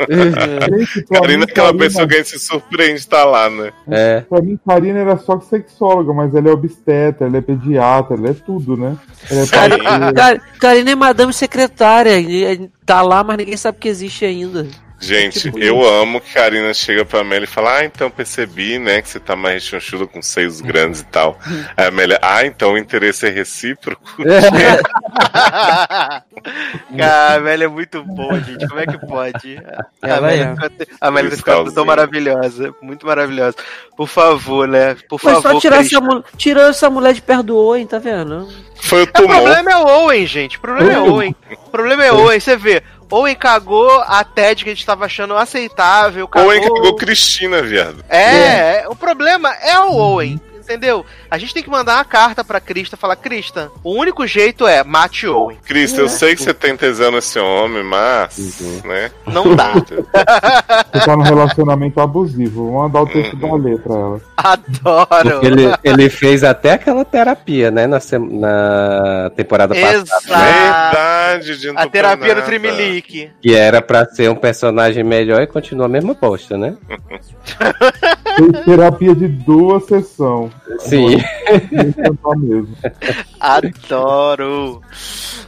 Karina 1.12 1.44
é 1.44 1.52
aquela 1.52 1.68
Karina- 1.68 1.78
pessoa 1.86 2.08
que 2.08 2.14
a 2.16 2.18
gente 2.18 2.30
se 2.30 2.40
surpreende 2.40 3.02
de 3.02 3.08
tá 3.08 3.24
lá, 3.24 3.50
né? 3.52 3.72
É. 3.88 4.22
Pra 4.22 4.42
mim, 4.42 4.58
Karina 4.68 5.00
era 5.00 5.18
só 5.18 5.40
sexóloga, 5.42 6.12
mas 6.12 6.34
ela 6.34 6.50
é 6.50 6.52
obstetra, 6.52 7.28
ela 7.28 7.38
é 7.38 7.42
pediatra, 7.42 7.75
ela 8.14 8.30
é 8.30 8.34
tudo, 8.34 8.76
né? 8.78 8.98
Ela 9.30 9.42
é 9.42 9.48
Karina 10.60 10.92
é 10.92 10.96
madame 10.96 11.34
secretária, 11.34 12.20
e- 12.20 12.70
tá 12.86 13.02
lá, 13.02 13.24
mas 13.24 13.38
ninguém 13.38 13.58
sabe 13.58 13.78
que 13.80 13.88
existe 13.88 14.26
ainda. 14.26 14.68
Gente, 15.00 15.52
eu 15.58 15.86
amo 15.88 16.22
que 16.22 16.34
Karina 16.34 16.74
chega 16.74 17.04
pra 17.06 17.20
Amélia 17.20 17.44
e 17.46 17.48
fala: 17.48 17.78
Ah, 17.80 17.86
então 17.86 18.10
percebi, 18.10 18.80
né, 18.80 19.02
que 19.02 19.10
você 19.10 19.20
tá 19.20 19.36
mais 19.36 19.56
rechonchuda 19.56 20.08
com 20.08 20.22
seios 20.22 20.62
grandes 20.62 21.02
e 21.02 21.06
tal. 21.06 21.38
Aí 21.76 21.86
a 21.86 21.88
Amélia, 21.90 22.18
ah, 22.22 22.46
então 22.46 22.74
o 22.74 22.78
interesse 22.78 23.28
é 23.28 23.30
recíproco. 23.30 24.02
Cara, 26.98 27.34
a 27.34 27.34
Amélia 27.36 27.66
é 27.66 27.68
muito 27.68 28.04
boa, 28.04 28.40
gente. 28.40 28.68
Como 28.68 28.80
é 28.80 28.86
que 28.86 28.98
pode? 29.06 29.58
A 30.02 30.08
Ela 30.08 30.28
Amélia, 30.28 30.56
a 31.02 31.08
Amélia 31.08 31.32
ficando 31.32 31.72
tão 31.72 31.86
maravilhosa. 31.86 32.74
Muito 32.82 33.06
maravilhosa. 33.06 33.56
Por 33.96 34.08
favor, 34.08 34.68
né? 34.68 34.96
Por 35.10 35.20
Mas 35.24 35.34
favor, 35.36 35.54
só 35.54 35.60
tirar 35.60 35.82
essa, 35.82 36.24
tirou 36.38 36.64
essa 36.64 36.90
mulher 36.90 37.14
de 37.14 37.22
perto 37.22 37.44
do 37.44 37.58
Owen, 37.58 37.86
tá 37.86 38.00
vendo? 38.00 38.48
Foi 38.76 39.02
o 39.02 39.04
O 39.04 39.08
tumor. 39.08 39.36
problema 39.36 39.72
é 39.72 39.78
o 39.78 39.88
Owen, 39.88 40.26
gente. 40.28 40.58
O 40.58 40.62
problema 40.62 40.92
é 40.94 41.00
o 41.00 41.14
Owen. 41.14 41.36
O 41.66 41.70
problema 41.70 42.06
é 42.06 42.12
o 42.12 42.18
Owen. 42.18 42.40
Você 42.40 42.56
vê, 42.58 42.84
Owen 43.10 43.36
cagou 43.36 43.90
a 44.02 44.24
Ted 44.24 44.64
que 44.64 44.70
a 44.70 44.74
gente 44.74 44.86
tava 44.86 45.06
achando 45.06 45.36
aceitável. 45.36 46.28
Cagou... 46.28 46.50
Ou 46.50 46.56
encarregou 46.56 46.96
Cristina, 46.96 47.62
viado. 47.62 48.04
É, 48.10 48.82
é, 48.82 48.86
o 48.90 48.96
problema 48.96 49.54
é 49.62 49.80
o 49.80 49.94
Owen. 49.94 50.40
Entendeu? 50.66 51.06
A 51.30 51.38
gente 51.38 51.54
tem 51.54 51.62
que 51.64 51.70
mandar 51.70 51.96
uma 51.98 52.04
carta 52.06 52.44
pra 52.44 52.60
Krista 52.60 52.98
falar: 52.98 53.16
Krista, 53.16 53.72
o 53.84 53.94
único 53.94 54.26
jeito 54.26 54.68
é 54.68 54.84
mate 54.84 55.28
Owen. 55.28 55.58
Cris, 55.66 55.96
eu 55.98 56.10
sei 56.10 56.36
que 56.36 56.42
você 56.42 56.54
tem 56.54 56.76
tesão 56.76 57.12
nesse 57.12 57.38
homem, 57.40 57.84
mas. 57.84 58.60
né? 58.84 59.12
Não 59.28 59.56
dá. 59.56 59.74
Você 59.74 61.06
tá 61.06 61.16
num 61.16 61.22
relacionamento 61.24 62.00
abusivo. 62.02 62.72
Vou 62.72 62.82
mandar 62.84 63.02
o 63.02 63.08
texto 63.08 63.36
da 63.36 63.54
letra 63.56 63.84
pra 63.84 63.94
ela. 63.96 64.22
Adoro. 64.38 65.30
Porque 65.32 65.46
ele, 65.46 65.66
ele 65.84 66.10
fez 66.10 66.44
até 66.44 66.72
aquela 66.74 67.06
terapia, 67.06 67.70
né? 67.70 67.86
Na, 67.86 68.00
sem- 68.00 68.20
na 68.40 69.32
temporada 69.36 69.76
passada. 69.76 69.98
Exato. 69.98 70.28
Verdade, 70.28 71.58
de 71.60 71.70
A 71.70 71.88
terapia 71.88 72.36
do. 72.36 72.42
Trimilique. 72.42 73.32
Que 73.42 73.54
era 73.56 73.82
pra 73.82 74.06
ser 74.06 74.30
um 74.32 74.36
personagem 74.36 75.04
melhor 75.04 75.42
e 75.42 75.48
continua 75.48 75.86
a 75.86 75.90
mesma 75.90 76.14
bosta, 76.14 76.58
né? 76.58 76.76
Fez 78.38 78.66
terapia 78.66 79.16
de 79.16 79.28
duas 79.28 79.86
sessões. 79.86 80.52
Sim. 80.80 81.18
Adoro. 83.40 84.82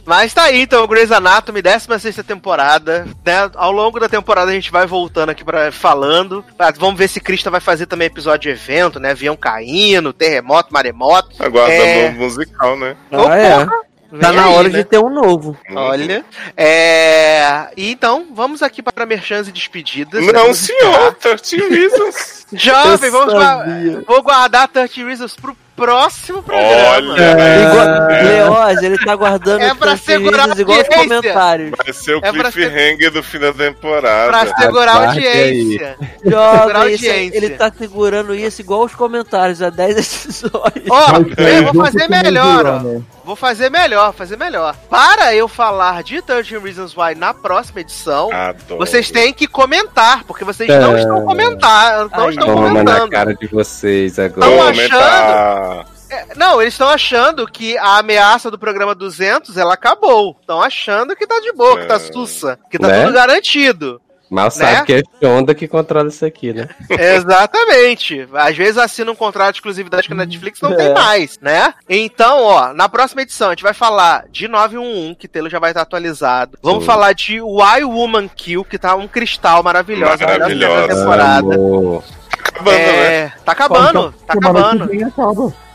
Mas 0.04 0.32
tá 0.32 0.44
aí, 0.44 0.62
então, 0.62 0.86
Grey's 0.86 1.12
Anatomy, 1.12 1.60
16 1.60 2.16
temporada. 2.26 3.06
Né? 3.24 3.50
Ao 3.56 3.70
longo 3.72 4.00
da 4.00 4.08
temporada 4.08 4.50
a 4.50 4.54
gente 4.54 4.70
vai 4.70 4.86
voltando 4.86 5.30
aqui 5.30 5.44
para 5.44 5.70
falando. 5.70 6.44
Vamos 6.78 6.98
ver 6.98 7.08
se 7.08 7.20
Krista 7.20 7.50
vai 7.50 7.60
fazer 7.60 7.86
também 7.86 8.06
episódio 8.06 8.50
de 8.54 8.60
evento, 8.60 8.98
né? 8.98 9.10
Avião 9.10 9.36
caindo, 9.36 10.12
terremoto, 10.12 10.72
maremoto. 10.72 11.30
Aguardando 11.42 11.82
É. 11.82 12.08
o 12.08 12.12
musical, 12.14 12.76
né? 12.78 12.96
Ô, 13.10 13.26
Ah, 13.28 13.36
é. 13.36 13.64
porra, 13.64 13.80
Tá 14.10 14.28
vem 14.28 14.36
na 14.36 14.46
aí, 14.46 14.54
hora 14.54 14.68
né? 14.68 14.78
de 14.78 14.84
ter 14.84 14.98
um 14.98 15.10
novo. 15.10 15.56
Olha. 15.74 16.24
É... 16.56 17.68
Então, 17.76 18.26
vamos 18.34 18.62
aqui 18.62 18.82
para 18.82 19.04
merchans 19.04 19.48
e 19.48 19.52
despedidas. 19.52 20.24
Não, 20.32 20.54
senhor, 20.54 21.14
13 21.14 21.56
Reasons. 21.68 22.46
Jovem, 22.52 23.10
vamos 23.10 23.34
sabia. 23.34 24.02
Vou 24.06 24.22
guardar 24.22 24.66
30 24.68 25.04
Reasons 25.04 25.36
pro 25.36 25.54
próximo 25.76 26.42
programa. 26.42 27.12
Olha, 27.12 27.22
Igual, 27.62 28.10
é, 28.10 28.22
Leoz, 28.22 28.82
ele 28.82 28.98
tá 28.98 29.14
guardando 29.14 29.60
É 29.60 29.74
pra 29.74 29.96
segurar 29.96 30.50
a 30.50 30.58
igual 30.58 30.76
os 30.78 30.84
audiência. 30.84 31.04
comentários. 31.04 31.70
vai 31.84 31.92
ser 31.92 32.14
o 32.16 32.20
É 32.20 32.32
cliffhanger 32.32 33.10
do 33.12 33.22
fim 33.22 33.38
da 33.38 33.52
temporada. 33.52 34.28
Pra 34.28 34.56
segurar 34.56 34.92
a 34.92 35.06
audiência. 35.08 35.96
Segurar 36.00 36.58
Jovem, 36.58 36.76
audiência. 36.76 37.36
ele 37.36 37.50
tá 37.50 37.70
segurando 37.76 38.34
isso 38.34 38.60
igual 38.60 38.82
os 38.84 38.94
comentários 38.94 39.62
há 39.62 39.70
10 39.70 39.98
episódios. 39.98 40.86
Ó, 40.90 41.12
Mas, 41.12 41.38
eu 41.38 41.46
é, 41.46 41.62
vou 41.62 41.84
fazer 41.84 42.08
melhor, 42.08 42.66
ó. 42.66 43.17
Vou 43.28 43.36
fazer 43.36 43.68
melhor, 43.70 44.14
fazer 44.14 44.38
melhor. 44.38 44.74
Para 44.88 45.34
eu 45.34 45.46
falar 45.48 46.02
de 46.02 46.22
13 46.22 46.56
Reasons 46.56 46.96
Why 46.96 47.14
na 47.14 47.34
próxima 47.34 47.82
edição, 47.82 48.30
Adoro. 48.32 48.78
vocês 48.80 49.10
têm 49.10 49.34
que 49.34 49.46
comentar, 49.46 50.24
porque 50.24 50.46
vocês 50.46 50.66
não 50.70 50.96
É. 50.96 51.00
estão 51.00 51.26
comentando, 51.26 52.10
não 52.10 52.24
Ai, 52.24 52.30
estão 52.30 52.46
Toma 52.46 52.62
na 52.62 52.68
comentando. 52.94 53.10
cara 53.10 53.34
de 53.34 53.46
vocês 53.48 54.18
agora. 54.18 54.50
Comentar. 54.50 55.86
É, 56.10 56.24
Não, 56.36 56.62
eles 56.62 56.72
estão 56.72 56.88
achando 56.88 57.46
que 57.46 57.76
a 57.76 57.98
ameaça 57.98 58.50
do 58.50 58.58
programa 58.58 58.94
200, 58.94 59.58
ela 59.58 59.74
acabou. 59.74 60.34
Estão 60.40 60.62
achando 60.62 61.14
que 61.14 61.26
tá 61.26 61.38
de 61.38 61.52
boa, 61.52 61.80
que 61.80 61.84
tá 61.86 61.96
É. 61.96 61.98
sussa, 61.98 62.58
que 62.70 62.78
tá 62.78 62.88
Né? 62.88 63.02
tudo 63.02 63.12
garantido. 63.12 64.00
Mal 64.30 64.50
sabe 64.50 64.72
Né? 64.72 64.82
que 64.84 64.92
é 64.94 65.02
Shonda 65.22 65.54
que 65.54 65.66
controla 65.66 66.08
isso 66.08 66.24
aqui, 66.24 66.52
né? 66.52 66.68
Exatamente. 66.90 68.28
Às 68.34 68.56
vezes 68.56 68.76
assina 68.78 69.10
um 69.10 69.14
contrato 69.14 69.52
de 69.54 69.58
exclusividade 69.58 70.06
com 70.08 70.14
a 70.14 70.18
Netflix 70.18 70.60
não 70.60 70.74
tem 70.76 70.88
É. 70.88 70.94
mais, 70.94 71.38
né? 71.40 71.72
Então, 71.88 72.42
ó, 72.42 72.72
na 72.74 72.88
próxima 72.88 73.22
edição 73.22 73.48
a 73.48 73.52
gente 73.52 73.62
vai 73.62 73.74
falar 73.74 74.24
de 74.30 74.46
911, 74.48 75.14
que 75.14 75.28
Telo 75.28 75.48
já 75.48 75.58
vai 75.58 75.70
estar 75.70 75.82
atualizado. 75.82 76.58
Vamos 76.62 76.80
Sim. 76.82 76.86
falar 76.86 77.12
de 77.12 77.40
Why 77.40 77.84
Woman 77.84 78.28
Kill, 78.28 78.64
que 78.64 78.78
tá 78.78 78.94
um 78.94 79.08
cristal 79.08 79.62
maravilhoso. 79.62 80.22
Maravilhosa. 80.22 80.86
na 80.86 80.94
temporada. 80.94 81.54
Amor. 81.54 82.04
Acabando, 82.42 82.76
né? 82.76 83.14
É, 83.24 83.32
tá 83.44 83.52
acabando, 83.52 84.14
tá 84.26 84.34
acabando. 84.34 84.88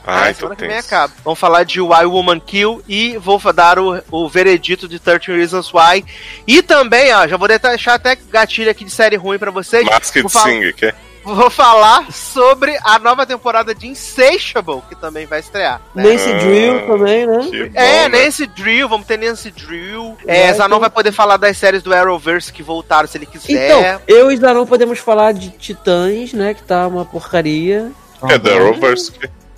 Que 0.03 0.09
Ah, 0.09 0.27
tô 0.33 0.33
semana 0.39 0.55
que 0.55 0.67
vem 0.67 0.77
acaba. 0.77 1.13
Vamos 1.23 1.39
falar 1.39 1.63
de 1.63 1.79
Why 1.81 2.05
Woman 2.05 2.39
Kill 2.39 2.83
e 2.87 3.17
vou 3.17 3.39
dar 3.53 3.79
o, 3.79 4.01
o 4.11 4.29
veredito 4.29 4.87
de 4.87 4.99
13 4.99 5.31
Reasons 5.31 5.71
Why. 5.73 6.03
E 6.47 6.61
também, 6.61 7.13
ó, 7.13 7.27
já 7.27 7.37
vou 7.37 7.47
deixar 7.47 7.95
até 7.95 8.15
gatilho 8.15 8.69
aqui 8.69 8.83
de 8.85 8.91
série 8.91 9.15
ruim 9.15 9.37
pra 9.39 9.51
vocês. 9.51 9.85
Masked 9.85 10.21
Vou 10.21 10.29
falar- 10.29 10.45
Singer, 10.49 10.75
quer? 10.75 10.95
vou 11.25 11.49
falar 11.49 12.11
sobre 12.11 12.77
a 12.83 12.99
nova 12.99 13.25
temporada 13.25 13.73
de 13.73 13.87
Insatiable, 13.87 14.81
que 14.89 14.95
também 14.95 15.25
vai 15.25 15.39
estrear. 15.39 15.79
né? 15.95 16.03
Nancy 16.03 16.33
Drill 16.33 16.85
também, 16.85 17.25
né? 17.25 17.47
Que 17.49 17.63
bom, 17.69 17.79
É, 17.79 18.09
né? 18.09 18.25
Nancy 18.25 18.45
Drill, 18.45 18.89
vamos 18.89 19.07
ter 19.07 19.17
Nancy 19.17 19.49
Drill. 19.51 20.17
É, 20.27 20.47
Vai 20.47 20.53
Zanon 20.55 20.75
ter- 20.75 20.81
vai 20.81 20.89
poder 20.89 21.11
falar 21.13 21.37
das 21.37 21.57
séries 21.57 21.81
do 21.81 21.93
Arrowverse 21.93 22.51
que 22.51 22.61
voltaram 22.61 23.07
se 23.07 23.17
ele 23.17 23.25
quiser. 23.25 23.69
Então, 23.69 24.01
eu 24.05 24.29
e 24.33 24.35
Zanon 24.35 24.65
podemos 24.65 24.99
falar 24.99 25.31
de 25.31 25.49
Titãs, 25.51 26.33
né? 26.33 26.53
Que 26.53 26.63
tá 26.63 26.85
uma 26.87 27.05
porcaria. 27.05 27.89
É 28.29 28.37
The 28.37 28.57
Rovers. 28.57 29.11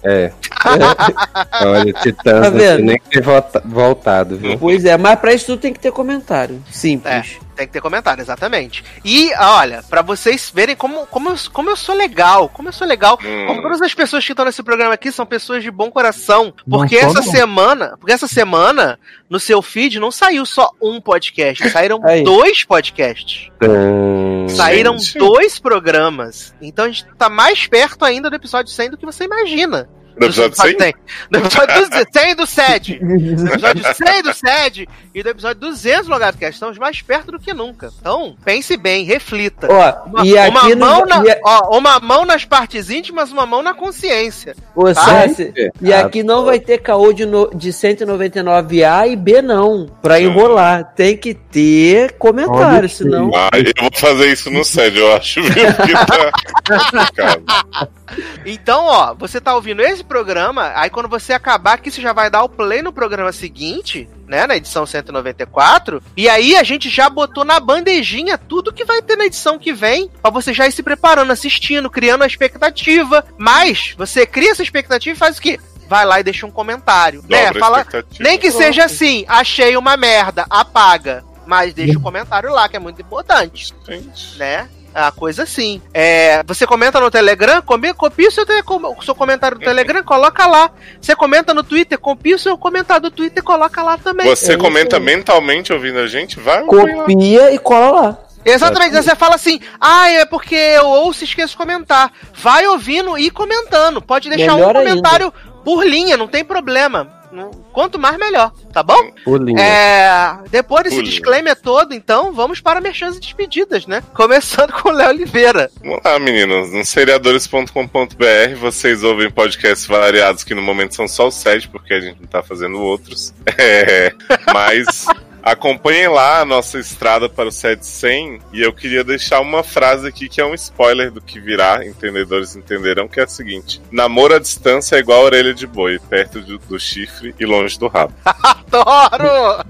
É. 0.06 0.32
Olha, 1.66 1.94
Titãs 1.94 2.52
Tá 2.52 2.52
tinha 2.58 2.78
nem 2.78 3.00
que 3.00 3.10
ter 3.10 3.22
volta- 3.22 3.62
voltado, 3.66 4.38
viu? 4.38 4.58
Pois 4.58 4.86
é, 4.86 4.98
mas 4.98 5.20
pra 5.20 5.34
isso 5.34 5.48
tudo 5.48 5.60
tem 5.60 5.74
que 5.74 5.80
ter 5.80 5.92
comentário. 5.92 6.62
Simples. 6.72 7.38
Tem 7.56 7.66
que 7.68 7.74
ter 7.74 7.82
comentário, 7.82 8.22
exatamente. 8.22 8.84
E, 9.04 9.32
olha, 9.36 9.82
pra 9.90 10.02
vocês 10.02 10.52
verem 10.54 10.76
como, 10.76 11.06
como, 11.08 11.30
eu, 11.30 11.36
como 11.54 11.70
eu 11.70 11.76
sou 11.76 11.96
legal, 11.96 12.50
como 12.50 12.68
eu 12.70 12.74
sou 12.74 12.86
legal. 12.88 13.18
Hum. 13.24 13.48
Como 13.48 13.62
todas 13.62 13.82
as 13.82 13.94
pessoas 13.94 14.26
que 14.26 14.32
estão 14.34 14.46
nesse 14.46 14.62
programa 14.62 14.94
aqui 14.94 15.12
são 15.12 15.26
pessoas 15.26 15.64
de 15.64 15.72
bom 15.72 15.90
coração. 15.90 16.54
Porque 16.70 17.00
Não 17.02 17.10
essa 17.10 17.22
não. 17.22 17.32
semana, 17.32 17.98
porque 17.98 18.12
essa 18.14 18.28
semana, 18.28 19.00
no 19.30 19.40
seu 19.40 19.62
feed, 19.62 20.00
não 20.00 20.12
saiu 20.12 20.46
só 20.46 20.70
um 20.82 21.00
podcast, 21.00 21.70
saíram 21.70 22.00
Aí. 22.06 22.24
dois 22.24 22.64
podcasts. 22.64 23.50
Hum, 23.64 24.48
Saíram 24.50 24.98
gente. 24.98 25.18
dois 25.18 25.58
programas. 25.60 26.54
Então 26.62 26.86
a 26.86 26.88
gente 26.90 27.06
tá 27.18 27.30
mais 27.30 27.66
perto 27.68 28.04
ainda 28.06 28.30
do 28.30 28.36
episódio 28.36 28.72
100 28.72 28.92
do 28.92 28.98
que 28.98 29.06
você 29.06 29.24
imagina. 29.24 29.90
Do 30.18 30.26
episódio 30.28 30.56
100? 30.56 30.78
100. 30.80 30.94
Do 31.30 31.40
episódio 31.40 31.90
do 31.90 31.96
100 32.14 32.30
e 32.32 32.36
do 32.36 32.46
7. 32.48 33.00
Do 33.00 33.48
episódio 33.52 33.84
100 33.94 34.24
do 34.24 34.34
7 34.34 34.90
e 35.14 35.24
do 35.24 35.30
episódio 35.30 35.60
200 35.62 36.06
do 36.08 36.12
Logado 36.12 36.38
Cast. 36.38 36.54
Estamos 36.54 36.78
mais 36.78 37.02
perto 37.02 37.32
do 37.32 37.40
que 37.40 37.54
nunca. 37.54 37.92
Então, 38.00 38.36
pense 38.46 38.78
bem, 38.78 39.04
reflita. 39.06 39.68
Ó, 39.70 40.08
Uma, 40.10 40.26
e 40.26 40.34
uma 40.34 40.60
aqui 40.62 40.76
mão 40.76 41.00
no, 41.02 41.06
na, 41.06 41.24
e, 41.26 41.40
ó, 41.44 41.78
uma 41.78 42.00
mão 42.00 42.26
nas 42.26 42.46
partes 42.46 42.90
íntimas, 42.90 43.32
uma 43.32 43.46
mão 43.46 43.62
na 43.62 43.74
consciência. 43.74 44.56
ô, 44.76 44.94
Sassi, 44.94 45.52
É. 45.58 45.70
e 45.82 45.94
aqui 45.94 46.24
não 46.24 46.46
vai 46.46 46.60
ter 46.60 46.78
caô 46.80 47.12
de, 47.12 47.26
no, 47.26 47.50
de 47.54 47.70
199A 47.72 49.08
e 49.10 49.16
B, 49.16 49.42
não. 49.42 49.88
Pra 50.02 50.20
enrolar. 50.20 50.94
Tem 50.96 51.18
que 51.18 51.34
ter 51.34 52.14
comentário, 52.14 52.88
senão. 52.90 53.32
Ah, 53.36 53.50
eu 53.58 53.74
vou 53.82 53.90
fazer 53.94 54.32
isso 54.32 54.50
no 54.50 54.64
SED, 54.64 54.98
eu 55.00 55.14
acho, 55.16 55.42
viu? 55.44 55.54
Que 55.54 55.94
tá. 55.94 57.88
Então, 58.46 58.86
ó, 58.86 59.14
você 59.14 59.42
tá 59.42 59.56
ouvindo 59.56 59.82
esse 59.82 60.04
programa, 60.04 60.72
aí 60.76 60.90
quando 60.90 61.10
você 61.10 61.34
acabar 61.34 61.74
aqui, 61.74 61.90
você 61.90 62.02
já 62.02 62.14
vai 62.14 62.30
dar 62.30 62.44
o 62.44 62.50
play 62.50 62.82
no 62.82 62.94
programa 62.94 63.32
seguinte, 63.32 64.08
né, 64.28 64.46
na 64.46 64.56
edição 64.56 64.86
194, 64.86 66.02
e 66.16 66.30
aí 66.30 66.56
a 66.56 66.64
gente 66.64 66.90
já 66.90 67.10
botou 67.10 67.44
na 67.44 67.60
bandejinha 67.60 68.38
tudo 68.38 68.74
que 68.74 68.86
vai 68.86 69.02
ter 69.02 69.16
na 69.16 69.26
edição 69.26 69.58
que 69.58 69.74
vem, 69.74 70.10
pra 70.22 70.32
você 70.32 70.54
já 70.54 70.68
ir 70.68 70.72
se 70.72 70.84
preparando, 70.84 71.32
assistindo, 71.32 71.90
criando 71.90 72.24
a 72.24 72.28
expectativa, 72.28 73.26
mas 73.38 73.96
você 73.98 74.26
cria 74.26 74.52
essa 74.52 74.64
expectativa 74.64 75.16
e 75.16 75.20
faz 75.20 75.38
o 75.38 75.42
quê? 75.42 75.60
Vai 75.88 76.06
lá 76.06 76.20
e 76.20 76.24
deixa 76.24 76.46
um 76.46 76.52
comentário, 76.52 77.24
né? 77.30 77.48
Dobra 77.48 77.60
a 77.60 77.60
Fala, 77.60 77.88
nem 78.20 78.40
que 78.40 78.52
seja 78.52 78.86
assim, 78.86 79.24
achei 79.28 79.78
uma 79.78 79.96
merda, 79.96 80.46
apaga, 80.50 81.24
mas 81.46 81.74
deixa 81.74 81.98
o 81.98 82.02
comentário 82.02 82.52
lá, 82.52 82.68
que 82.68 82.76
é 82.76 82.80
muito 82.80 83.02
importante 83.02 83.74
Gente. 83.88 84.38
né? 84.38 84.68
A 84.96 85.12
coisa 85.12 85.44
assim. 85.44 85.82
É, 85.94 86.42
você 86.44 86.66
comenta 86.66 87.02
no 87.02 87.12
Telegram, 87.12 87.62
copia 87.62 87.94
o 88.30 88.32
seu, 88.32 88.46
te- 88.46 88.64
com- 88.64 88.96
o 88.98 89.04
seu 89.04 89.14
comentário 89.14 89.58
no 89.58 89.64
Telegram, 89.64 90.02
coloca 90.04 90.48
lá. 90.48 90.72
Você 91.02 91.14
comenta 91.14 91.54
no 91.54 91.64
Twitter, 91.64 92.00
copia 92.00 92.38
o 92.38 92.40
seu 92.40 92.58
comentário 92.58 93.04
do 93.04 93.12
Twitter 93.12 93.44
e 93.44 93.46
coloca 93.46 93.84
lá 93.84 93.98
também. 93.98 94.26
Você 94.28 94.54
É 94.54 94.58
comenta 94.58 94.98
mentalmente 94.98 95.74
ouvindo 95.74 96.00
a 96.00 96.08
gente? 96.08 96.40
Vai. 96.40 96.64
Copia 96.64 97.52
e 97.54 97.60
cola 97.60 97.92
lá. 98.02 98.18
Exatamente, 98.46 98.96
você 98.96 99.16
fala 99.16 99.36
assim, 99.36 99.60
ah, 99.82 100.08
é 100.10 100.24
porque 100.24 100.56
eu 100.56 100.86
ouço 100.86 101.24
e 101.24 101.28
esqueço 101.28 101.50
de 101.52 101.58
comentar. 101.58 102.12
Vai 102.34 102.66
ouvindo 102.68 103.18
e 103.18 103.30
comentando. 103.32 104.02
Pode 104.02 104.30
deixar 104.30 104.54
Melhor 104.54 104.70
um 104.70 104.74
comentário 104.74 105.34
por 105.66 105.84
linha, 105.86 106.16
não 106.16 106.28
tem 106.28 106.46
problema. 106.46 107.12
Não- 107.36 107.52
Quanto 107.74 108.00
mais, 108.00 108.18
melhor, 108.18 108.52
tá 108.72 108.82
bom? 108.82 109.12
Pulinho. 109.24 109.60
É, 109.60 110.38
depois 110.50 110.84
desse 110.84 110.96
Pulinha. 110.96 111.12
disclaimer 111.12 111.56
todo, 111.56 111.94
então, 111.94 112.32
vamos 112.34 112.62
para 112.62 112.80
merchans 112.80 113.18
e 113.18 113.20
despedidas, 113.20 113.86
né? 113.86 114.02
Começando 114.14 114.72
com 114.72 114.90
o 114.90 114.92
Léo 114.94 115.10
Oliveira. 115.10 115.70
Vamos 115.84 116.00
lá, 116.04 116.18
meninos. 116.18 116.72
No 116.72 116.86
seriadores.com.br 116.86 118.56
vocês 118.60 119.04
ouvem 119.04 119.30
podcasts 119.30 119.86
variados 119.88 120.44
que 120.44 120.56
no 120.56 120.62
momento 120.62 120.96
são 120.96 121.08
só 121.08 121.28
os 121.28 121.36
sete, 121.36 121.68
porque 121.68 121.94
a 121.94 122.00
gente 122.00 122.20
não 122.22 122.28
tá 122.28 122.42
fazendo 122.42 122.80
outros. 122.80 123.34
É, 123.58 124.12
mas 124.54 125.06
acompanhem 125.46 126.08
lá 126.08 126.42
a 126.42 126.46
nossa 126.46 126.80
estrada 126.80 127.30
para 127.30 127.48
o 127.48 127.52
700 127.52 128.44
e 128.52 128.64
eu 128.64 128.74
queria 128.74 129.04
deixar 129.04 129.40
uma 129.40 129.64
frase 129.64 130.08
aqui 130.08 130.28
que 130.28 130.42
é 130.42 130.46
um 130.46 130.56
spoiler 130.56 131.12
do 131.12 131.22
que 131.22 131.40
virá, 131.40 131.86
entendedores 131.86 132.56
entenderão, 132.56 133.08
que 133.08 133.20
é 133.20 133.24
a 133.24 133.28
seguinte: 133.28 133.80
Namoro 133.92 134.34
à 134.34 134.40
distância 134.40 134.96
é 134.96 135.00
igual 135.00 135.22
a 135.22 135.26
orelha 135.26 135.54
de 135.54 135.68
boi, 135.68 136.00
perto 136.00 136.42
do, 136.42 136.58
do 136.58 136.80
chifre 136.80 137.36
e 137.40 137.46
longe 137.46 137.78
do 137.78 137.88
rabo. 137.88 138.14
Adoro! 138.26 139.64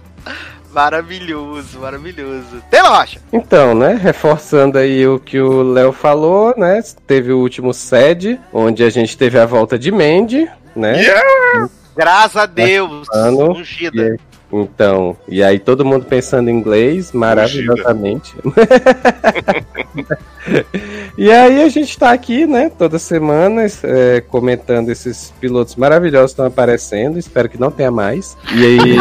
maravilhoso, 0.70 1.80
maravilhoso. 1.80 2.62
Taylor 2.70 2.92
Rocha. 2.92 3.20
Então, 3.32 3.74
né, 3.74 3.98
reforçando 4.00 4.78
aí 4.78 5.06
o 5.06 5.18
que 5.18 5.40
o 5.40 5.62
Léo 5.62 5.90
falou, 5.90 6.54
né, 6.56 6.80
teve 7.06 7.32
o 7.32 7.38
último 7.38 7.72
SED, 7.72 8.38
onde 8.52 8.84
a 8.84 8.90
gente 8.90 9.16
teve 9.16 9.38
a 9.38 9.46
volta 9.46 9.78
de 9.78 9.90
Mandy, 9.90 10.48
né, 10.76 11.02
Yeah! 11.02 11.70
Graças 11.96 12.36
a 12.36 12.46
Deus. 12.46 13.06
Ano. 13.12 13.52
Ungida. 13.52 14.16
Então, 14.52 15.16
e 15.28 15.42
aí 15.42 15.58
todo 15.58 15.84
mundo 15.84 16.06
pensando 16.06 16.48
em 16.50 16.54
inglês, 16.54 17.12
maravilhosamente. 17.12 18.34
e 21.16 21.30
aí 21.30 21.62
a 21.62 21.68
gente 21.68 21.98
tá 21.98 22.12
aqui, 22.12 22.46
né, 22.46 22.70
toda 22.76 22.98
semana, 22.98 23.66
é, 23.84 24.20
comentando 24.22 24.90
esses 24.90 25.32
pilotos 25.40 25.76
maravilhosos 25.76 26.30
que 26.30 26.32
estão 26.32 26.46
aparecendo, 26.46 27.18
espero 27.18 27.48
que 27.48 27.60
não 27.60 27.70
tenha 27.70 27.90
mais. 27.90 28.36
E 28.52 28.64
aí... 28.64 28.96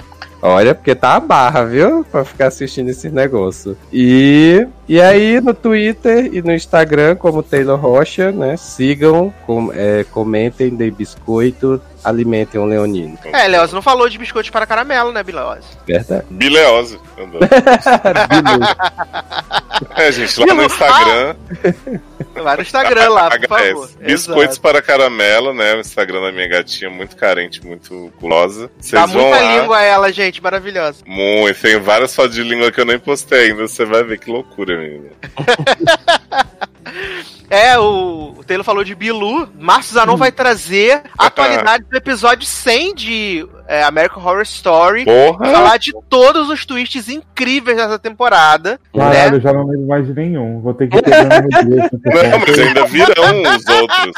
Olha, 0.42 0.74
porque 0.74 0.94
tá 0.94 1.16
a 1.16 1.20
barra, 1.20 1.64
viu? 1.64 2.02
Pra 2.02 2.24
ficar 2.24 2.46
assistindo 2.46 2.88
esse 2.88 3.10
negócio. 3.10 3.76
E, 3.92 4.66
e 4.90 5.00
aí, 5.00 5.40
no 5.40 5.54
Twitter 5.54 6.30
e 6.32 6.42
no 6.42 6.52
Instagram, 6.52 7.14
como 7.14 7.44
Taylor 7.44 7.78
Rocha, 7.78 8.32
né? 8.32 8.56
Sigam, 8.56 9.32
com, 9.46 9.70
é, 9.72 10.04
comentem, 10.10 10.74
deem 10.74 10.90
biscoito, 10.90 11.80
alimentem 12.02 12.60
um 12.60 12.64
leonino. 12.64 13.16
É, 13.32 13.48
você 13.60 13.72
não 13.72 13.82
falou 13.82 14.08
de 14.08 14.18
biscoitos 14.18 14.50
para 14.50 14.66
caramelo, 14.66 15.12
né, 15.12 15.22
Bileose? 15.22 15.68
Verdade. 15.86 16.24
bileose. 16.28 16.98
É, 19.96 20.12
gente, 20.12 20.38
lá 20.40 20.54
no 20.54 20.62
Instagram. 20.64 21.36
Vai 22.42 22.56
no 22.56 22.62
Instagram 22.62 23.08
lá, 23.08 23.30
por 23.30 23.48
favor. 23.48 23.86
HS. 23.86 23.96
Biscoitos 23.96 24.56
Exato. 24.56 24.60
para 24.60 24.82
caramelo, 24.82 25.54
né? 25.54 25.74
O 25.74 25.80
Instagram 25.80 26.20
da 26.22 26.32
minha 26.32 26.48
gatinha, 26.48 26.90
muito 26.90 27.16
carente, 27.16 27.64
muito 27.64 28.12
gulosa. 28.20 28.70
Vocês 28.78 29.00
Dá 29.00 29.06
muita 29.06 29.40
lá. 29.40 29.56
língua 29.56 29.82
ela, 29.82 30.12
gente, 30.12 30.42
maravilhosa. 30.42 31.02
Muito. 31.06 31.60
Tem 31.60 31.78
várias 31.78 32.14
fotos 32.14 32.34
de 32.34 32.42
língua 32.42 32.70
que 32.70 32.80
eu 32.80 32.84
nem 32.84 32.98
postei 32.98 33.50
ainda. 33.50 33.66
Você 33.66 33.84
vai 33.84 34.04
ver 34.04 34.18
que 34.18 34.30
loucura, 34.30 34.74
menina. 34.80 35.10
É, 37.48 37.76
o, 37.78 38.34
o 38.38 38.44
Taylor 38.44 38.64
falou 38.64 38.84
de 38.84 38.94
Bilu. 38.94 39.48
Márcio 39.58 39.90
Hum. 39.90 39.94
Zanon 39.94 40.16
vai 40.16 40.30
trazer 40.30 41.02
a 41.18 41.26
atualidade 41.26 41.84
do 41.90 41.96
episódio 41.96 42.46
100 42.46 42.94
de 42.94 43.48
é, 43.66 43.82
American 43.82 44.22
Horror 44.24 44.42
Story. 44.42 45.04
Porra! 45.04 45.50
Falar 45.50 45.76
de 45.76 45.92
todos 46.08 46.48
os 46.48 46.64
twists 46.64 47.08
incríveis 47.08 47.76
dessa 47.76 47.98
temporada. 47.98 48.78
Caralho, 48.94 49.32
né? 49.32 49.36
eu 49.36 49.40
já 49.40 49.52
não 49.52 49.66
lembro 49.66 49.86
mais 49.88 50.06
de 50.06 50.14
nenhum. 50.14 50.60
Vou 50.60 50.74
ter 50.74 50.88
que 50.88 51.02
pegar. 51.02 51.42
Não, 51.42 52.38
mas 52.46 52.58
ainda 52.58 52.84
virão 52.86 53.42
os 53.42 53.66
outros. 53.68 54.12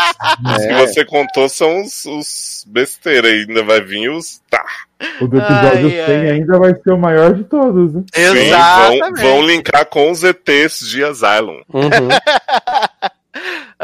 Os 0.56 0.66
que 0.66 0.72
É. 0.72 0.86
você 0.86 1.04
contou 1.04 1.48
são 1.48 1.80
os, 1.82 2.04
os 2.04 2.64
besteira. 2.68 3.28
Ainda 3.28 3.62
vai 3.64 3.80
vir 3.80 4.10
os. 4.10 4.40
Tá. 4.50 4.62
O 5.20 5.26
do 5.26 5.38
episódio 5.38 5.86
Ai, 5.86 6.06
100 6.06 6.16
ai. 6.16 6.30
ainda 6.30 6.58
vai 6.58 6.74
ser 6.74 6.92
o 6.92 6.98
maior 6.98 7.34
de 7.34 7.44
todos. 7.44 7.94
Né? 7.94 8.04
Sim, 8.14 8.24
vão, 8.24 8.36
Exatamente. 8.36 9.22
vão 9.22 9.42
linkar 9.42 9.86
com 9.86 10.10
os 10.10 10.22
ETs 10.22 10.80
de 10.88 11.04
Asylum. 11.04 11.60
Uhum. 11.72 12.08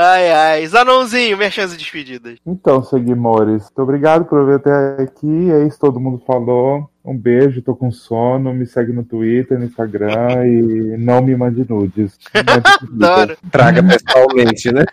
Ai, 0.00 0.30
ai. 0.30 0.66
Zanonzinho, 0.66 1.36
merchans 1.36 1.74
e 1.74 1.76
despedidas. 1.76 2.38
Então, 2.46 2.84
seguimores, 2.84 3.62
muito 3.62 3.82
obrigado 3.82 4.26
por 4.26 4.46
vir 4.46 4.54
até 4.54 5.02
aqui. 5.02 5.50
É 5.50 5.66
isso, 5.66 5.76
todo 5.80 5.98
mundo 5.98 6.22
falou. 6.24 6.88
Um 7.04 7.16
beijo, 7.16 7.62
tô 7.62 7.74
com 7.74 7.90
sono. 7.90 8.52
Me 8.52 8.66
segue 8.66 8.92
no 8.92 9.04
Twitter, 9.04 9.58
no 9.58 9.64
Instagram 9.64 10.46
e 10.46 10.96
não 10.98 11.22
me 11.22 11.34
mande 11.36 11.64
nudes. 11.68 12.18
Adoro. 12.34 13.36
Traga 13.50 13.82
pessoalmente, 13.82 14.70
né? 14.72 14.84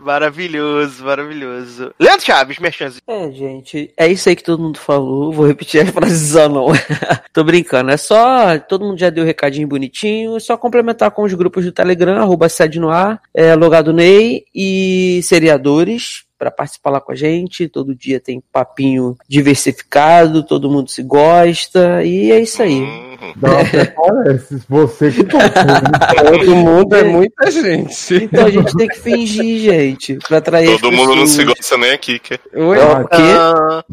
Maravilhoso, 0.00 1.04
maravilhoso. 1.04 1.94
Leandro 1.98 2.24
Chaves, 2.24 2.58
merchans. 2.58 3.00
É, 3.06 3.30
gente, 3.30 3.92
é 3.96 4.08
isso 4.08 4.28
aí 4.28 4.36
que 4.36 4.44
todo 4.44 4.62
mundo 4.62 4.78
falou. 4.78 5.32
Vou 5.32 5.46
repetir 5.46 5.82
as 5.82 5.90
frases 5.90 6.34
não. 6.34 6.68
Tô 7.32 7.44
brincando. 7.44 7.90
É 7.90 7.96
só. 7.96 8.58
Todo 8.58 8.84
mundo 8.84 8.98
já 8.98 9.10
deu 9.10 9.24
o 9.24 9.26
recadinho 9.26 9.68
bonitinho. 9.68 10.36
É 10.36 10.40
só 10.40 10.56
complementar 10.56 11.10
com 11.10 11.22
os 11.22 11.34
grupos 11.34 11.64
do 11.64 11.72
Telegram, 11.72 12.16
arroba 12.16 12.48
sede 12.48 12.78
no 12.78 12.90
ar, 12.90 13.20
é, 13.34 13.54
logado 13.54 13.92
Ney 13.92 14.44
e 14.54 15.20
seriadores. 15.22 16.24
Pra 16.42 16.50
participar 16.50 16.90
lá 16.90 17.00
com 17.00 17.12
a 17.12 17.14
gente, 17.14 17.68
todo 17.68 17.94
dia 17.94 18.18
tem 18.18 18.42
papinho 18.52 19.16
diversificado, 19.28 20.42
todo 20.42 20.68
mundo 20.68 20.90
se 20.90 21.00
gosta, 21.00 22.02
e 22.02 22.32
é 22.32 22.40
isso 22.40 22.60
aí. 22.60 22.80
Uhum. 22.80 23.11
Parece. 23.40 24.62
Você 24.68 25.10
que 25.10 25.24
tá 25.24 25.48
Todo 25.48 26.56
mundo 26.56 26.94
é 26.94 27.04
muita 27.04 27.50
gente. 27.50 28.14
Então 28.14 28.46
a 28.46 28.50
gente 28.50 28.76
tem 28.76 28.88
que 28.88 28.98
fingir, 28.98 29.60
gente, 29.60 30.18
pra 30.28 30.38
atrair 30.38 30.78
Todo 30.80 30.92
mundo 30.92 31.16
não 31.16 31.26
se 31.26 31.44
gosta 31.44 31.76
nem 31.76 31.92
aqui. 31.92 32.18
Que... 32.18 32.38
Oi? 32.54 32.78
Não, 32.78 33.04
quê? 33.04 33.16
Ah, 33.36 33.84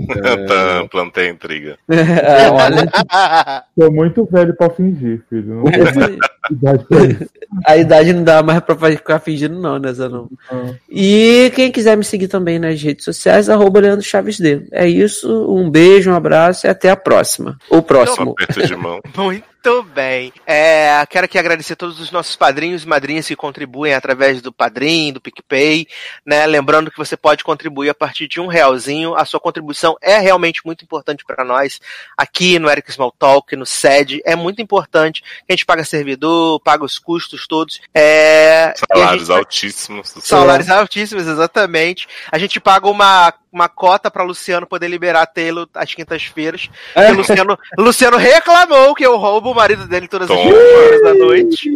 tá, 0.47 0.87
plantei 0.89 1.29
intriga. 1.29 1.77
Ah, 1.89 2.51
olha, 2.53 3.63
Tô 3.77 3.91
muito 3.91 4.25
velho 4.25 4.55
pra 4.55 4.69
fingir, 4.69 5.21
filho. 5.29 5.55
Não 5.55 5.63
tenho 5.63 6.19
idade 6.51 6.85
pra 6.85 7.05
isso. 7.05 7.29
a 7.65 7.77
idade 7.77 8.13
não 8.13 8.23
dá 8.23 8.41
mais 8.43 8.59
pra 8.61 8.75
ficar 8.75 9.19
fingindo, 9.19 9.59
não, 9.59 9.79
né, 9.79 9.93
Zanon? 9.93 10.27
Ah. 10.51 10.73
E 10.89 11.51
quem 11.55 11.71
quiser 11.71 11.95
me 11.95 12.03
seguir 12.03 12.27
também 12.27 12.59
nas 12.59 12.81
redes 12.81 13.05
sociais, 13.05 13.49
arroba 13.49 13.79
Leandro 13.79 14.05
Chaves 14.05 14.39
D. 14.39 14.67
É 14.71 14.87
isso, 14.87 15.29
um 15.49 15.69
beijo, 15.69 16.11
um 16.11 16.15
abraço 16.15 16.67
e 16.67 16.69
até 16.69 16.89
a 16.89 16.95
próxima. 16.95 17.57
Um 17.71 17.81
próximo. 17.81 18.31
aperto 18.31 18.65
de 18.65 18.75
mão. 18.75 18.99
Muito 19.61 19.83
bem. 19.83 20.31
É, 20.47 21.05
quero 21.09 21.25
aqui 21.25 21.37
agradecer 21.37 21.73
a 21.73 21.75
todos 21.75 21.99
os 21.99 22.11
nossos 22.11 22.33
padrinhos 22.33 22.83
e 22.83 22.87
madrinhas 22.87 23.27
que 23.27 23.35
contribuem 23.35 23.93
através 23.93 24.41
do 24.41 24.53
Padrim, 24.53 25.11
do 25.11 25.19
PicPay, 25.19 25.85
né? 26.25 26.45
Lembrando 26.45 26.89
que 26.89 26.97
você 26.97 27.17
pode 27.17 27.43
contribuir 27.43 27.89
a 27.89 27.93
partir 27.93 28.25
de 28.29 28.39
um 28.39 28.47
realzinho. 28.47 29.15
A 29.15 29.25
sua 29.25 29.37
contribuição 29.39 29.97
é 30.01 30.17
realmente 30.17 30.61
muito 30.65 30.85
importante 30.85 31.25
para 31.25 31.43
nós 31.43 31.81
aqui 32.17 32.57
no 32.57 32.69
Eric 32.69 32.89
Small 32.89 33.11
Talk, 33.11 33.53
no 33.57 33.65
SED. 33.65 34.21
É 34.25 34.33
muito 34.33 34.61
importante. 34.61 35.21
A 35.47 35.51
gente 35.51 35.65
paga 35.65 35.83
servidor, 35.83 36.61
paga 36.61 36.85
os 36.85 36.97
custos 36.97 37.45
todos. 37.45 37.81
É, 37.93 38.73
Salários 38.89 39.27
gente- 39.27 39.37
altíssimos. 39.37 40.13
Salários 40.21 40.69
altíssimos, 40.69 41.27
exatamente. 41.27 42.07
A 42.31 42.37
gente 42.37 42.61
paga 42.61 42.87
uma, 42.87 43.33
uma 43.51 43.67
cota 43.67 44.09
para 44.09 44.23
Luciano 44.23 44.65
poder 44.65 44.87
liberar 44.87 45.25
Taylor 45.25 45.67
às 45.73 45.93
quintas-feiras. 45.93 46.69
O 46.95 47.11
Luciano, 47.13 47.59
Luciano 47.77 48.15
reclamou 48.15 48.95
que 48.95 49.05
eu 49.05 49.17
roubo 49.17 49.48
o 49.51 49.55
marido 49.55 49.87
dele 49.87 50.07
todas 50.07 50.29
as 50.29 50.37
quintas-feiras 50.37 51.01
da 51.03 51.13
noite. 51.13 51.69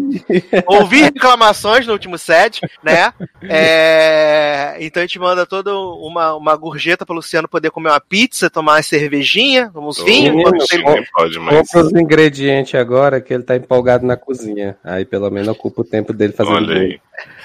Ouvi 0.68 1.02
reclamações 1.04 1.86
no 1.88 1.94
último 1.94 2.18
set, 2.18 2.62
né? 2.84 3.14
É, 3.44 4.76
então 4.80 5.02
a 5.02 5.06
gente 5.06 5.20
manda 5.20 5.46
toda 5.46 5.76
uma, 5.78 6.36
uma 6.36 6.56
gorjeta 6.56 7.06
para 7.06 7.16
Luciano 7.16 7.48
poder 7.48 7.72
comer 7.72 7.90
uma 7.90 8.00
pizza, 8.00 8.50
tomar 8.50 8.74
uma 8.78 8.84
cervejinha, 8.84 9.72
uns 9.76 10.02
vinhos. 10.04 10.36
ele- 10.72 11.06
pode 11.14 11.40
mais. 11.40 11.58
Compra 11.72 11.82
os 11.88 11.92
ingredientes 11.94 12.76
agora 12.76 13.20
que 13.22 13.34
ele 13.34 13.44
tá 13.44 13.56
empolgado 13.56 14.06
na 14.06 14.16
cozinha. 14.18 14.78
Aí 14.84 15.06
pelo 15.06 15.30
menos 15.30 15.48
ocupa 15.50 15.82
o 15.82 15.86
tempo 15.86 16.14
dele 16.14 16.34
fazendo 16.34 16.56
Olha 16.58 16.66
bolo. 16.68 16.80
aí. 16.80 17.00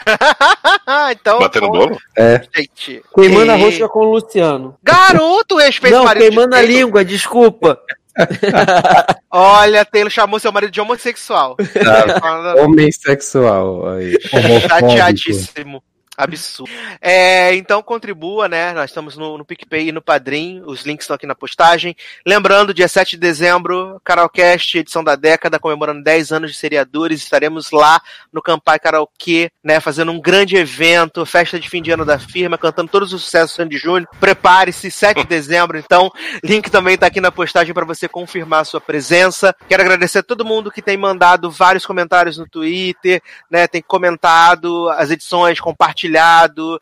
então, 1.13 1.39
Batendo 1.39 1.67
pô, 1.67 1.73
bolo? 1.73 1.99
É. 2.17 2.41
gente. 2.57 3.03
Queimando 3.15 3.53
a 3.53 3.59
E- 3.59 3.63
rosca 3.63 3.89
com 3.89 4.01
o 4.01 4.13
Luciano. 4.13 4.77
Garoto, 4.83 5.57
respeito 5.57 5.97
o 5.97 6.05
Não, 6.05 6.13
queimando 6.15 6.55
a 6.55 6.63
língua, 6.63 7.05
desculpa. 7.05 7.79
Olha, 9.31 9.85
Taylor 9.85 10.11
chamou 10.11 10.39
seu 10.39 10.51
marido 10.53 10.71
de 10.71 10.81
homossexual. 10.81 11.57
Tá. 11.57 12.21
Falando- 12.21 12.59
Homem 12.61 12.91
sexual. 12.91 13.89
Aí. 13.91 14.17
Homofóbico. 14.33 14.69
Chateadíssimo. 14.69 15.83
Absurdo. 16.19 16.73
É, 17.01 17.55
então 17.55 17.81
contribua, 17.81 18.49
né? 18.49 18.73
Nós 18.73 18.91
estamos 18.91 19.17
no, 19.17 19.39
no 19.39 19.45
PicPay 19.45 19.91
e 19.91 19.93
no 19.93 20.03
Padrim. 20.03 20.61
Os 20.67 20.85
links 20.85 21.05
estão 21.05 21.15
aqui 21.15 21.29
na 21.29 21.35
postagem. 21.35 21.95
Lembrando, 22.27 22.75
dia 22.75 22.89
7 22.89 23.13
de 23.13 23.19
dezembro, 23.19 24.01
Carolcast, 24.03 24.79
edição 24.79 25.05
da 25.05 25.15
década, 25.15 25.61
comemorando 25.61 26.03
10 26.03 26.33
anos 26.33 26.51
de 26.51 26.59
seriadores. 26.59 27.23
Estaremos 27.23 27.71
lá 27.71 28.03
no 28.33 28.43
Campai 28.43 28.81
Karaokê, 28.81 29.53
né? 29.63 29.79
Fazendo 29.79 30.11
um 30.11 30.21
grande 30.21 30.57
evento, 30.57 31.25
festa 31.25 31.57
de 31.57 31.71
fim 31.71 31.81
de 31.81 31.93
ano 31.93 32.05
da 32.05 32.19
firma, 32.19 32.59
cantando 32.59 32.91
todos 32.91 33.13
os 33.13 33.23
sucessos 33.23 33.53
do 33.53 33.57
Sandy 33.59 33.79
Júnior. 33.79 34.09
Prepare-se, 34.19 34.91
7 34.91 35.23
de 35.23 35.29
dezembro, 35.29 35.79
então. 35.79 36.11
Link 36.43 36.69
também 36.69 36.95
está 36.95 37.07
aqui 37.07 37.21
na 37.21 37.31
postagem 37.31 37.73
para 37.73 37.85
você 37.85 38.09
confirmar 38.09 38.63
a 38.63 38.65
sua 38.65 38.81
presença. 38.81 39.55
Quero 39.69 39.85
agradecer 39.85 40.19
a 40.19 40.23
todo 40.25 40.45
mundo 40.45 40.73
que 40.73 40.83
tem 40.83 40.97
mandado 40.97 41.49
vários 41.49 41.87
comentários 41.87 42.37
no 42.37 42.49
Twitter, 42.49 43.23
né? 43.49 43.69
Tem 43.69 43.81
comentado 43.81 44.89
as 44.91 45.13
edições, 45.13 45.61
compartilhado. 45.61 46.08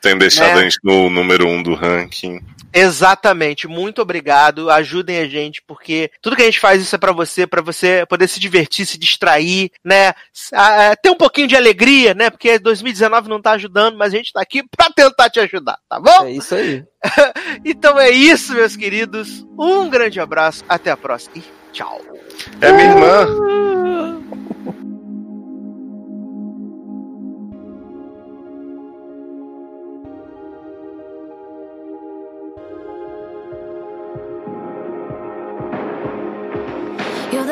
Tem 0.01 0.17
deixado 0.17 0.55
Né? 0.55 0.61
a 0.61 0.63
gente 0.63 0.79
no 0.83 1.11
número 1.11 1.47
um 1.47 1.63
do 1.63 1.75
ranking. 1.75 2.41
Exatamente, 2.73 3.67
muito 3.67 4.03
obrigado. 4.03 4.69
Ajudem 4.71 5.19
a 5.19 5.27
gente, 5.27 5.63
porque 5.67 6.11
tudo 6.21 6.37
que 6.37 6.43
a 6.43 6.45
gente 6.45 6.61
faz 6.61 6.83
isso 6.83 6.95
é 6.95 6.99
pra 6.99 7.11
você, 7.11 7.47
pra 7.47 7.63
você 7.63 8.05
poder 8.07 8.29
se 8.29 8.39
divertir, 8.39 8.85
se 8.85 8.99
distrair, 8.99 9.71
né? 9.83 10.13
Ah, 10.53 10.95
ter 10.95 11.09
um 11.09 11.17
pouquinho 11.17 11.49
de 11.49 11.57
alegria, 11.57 12.13
né? 12.13 12.29
Porque 12.29 12.59
2019 12.59 13.31
não 13.31 13.41
tá 13.41 13.53
ajudando, 13.53 13.97
mas 13.97 14.13
a 14.13 14.17
gente 14.19 14.31
tá 14.31 14.43
aqui 14.43 14.63
pra 14.77 14.91
tentar 14.91 15.31
te 15.31 15.41
ajudar, 15.41 15.79
tá 15.89 15.99
bom? 15.99 16.27
É 16.27 16.33
isso 16.33 16.55
aí. 16.55 16.85
Então 17.65 17.99
é 17.99 18.11
isso, 18.11 18.53
meus 18.55 18.77
queridos. 18.77 19.47
Um 19.59 19.89
grande 19.89 20.21
abraço, 20.21 20.65
até 20.69 20.91
a 20.91 20.97
próxima 20.97 21.37
e 21.39 21.73
tchau. 21.73 22.01
É 22.61 22.73
minha 22.73 22.91
irmã. 22.91 23.76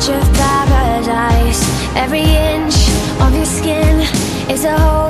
edge 0.00 0.08
of 0.08 0.32
paradise. 0.34 1.62
Every 1.96 2.22
inch 2.22 2.88
of 3.20 3.34
your 3.34 3.44
skin 3.44 4.00
is 4.50 4.64
a 4.64 4.78
hole 4.78 5.09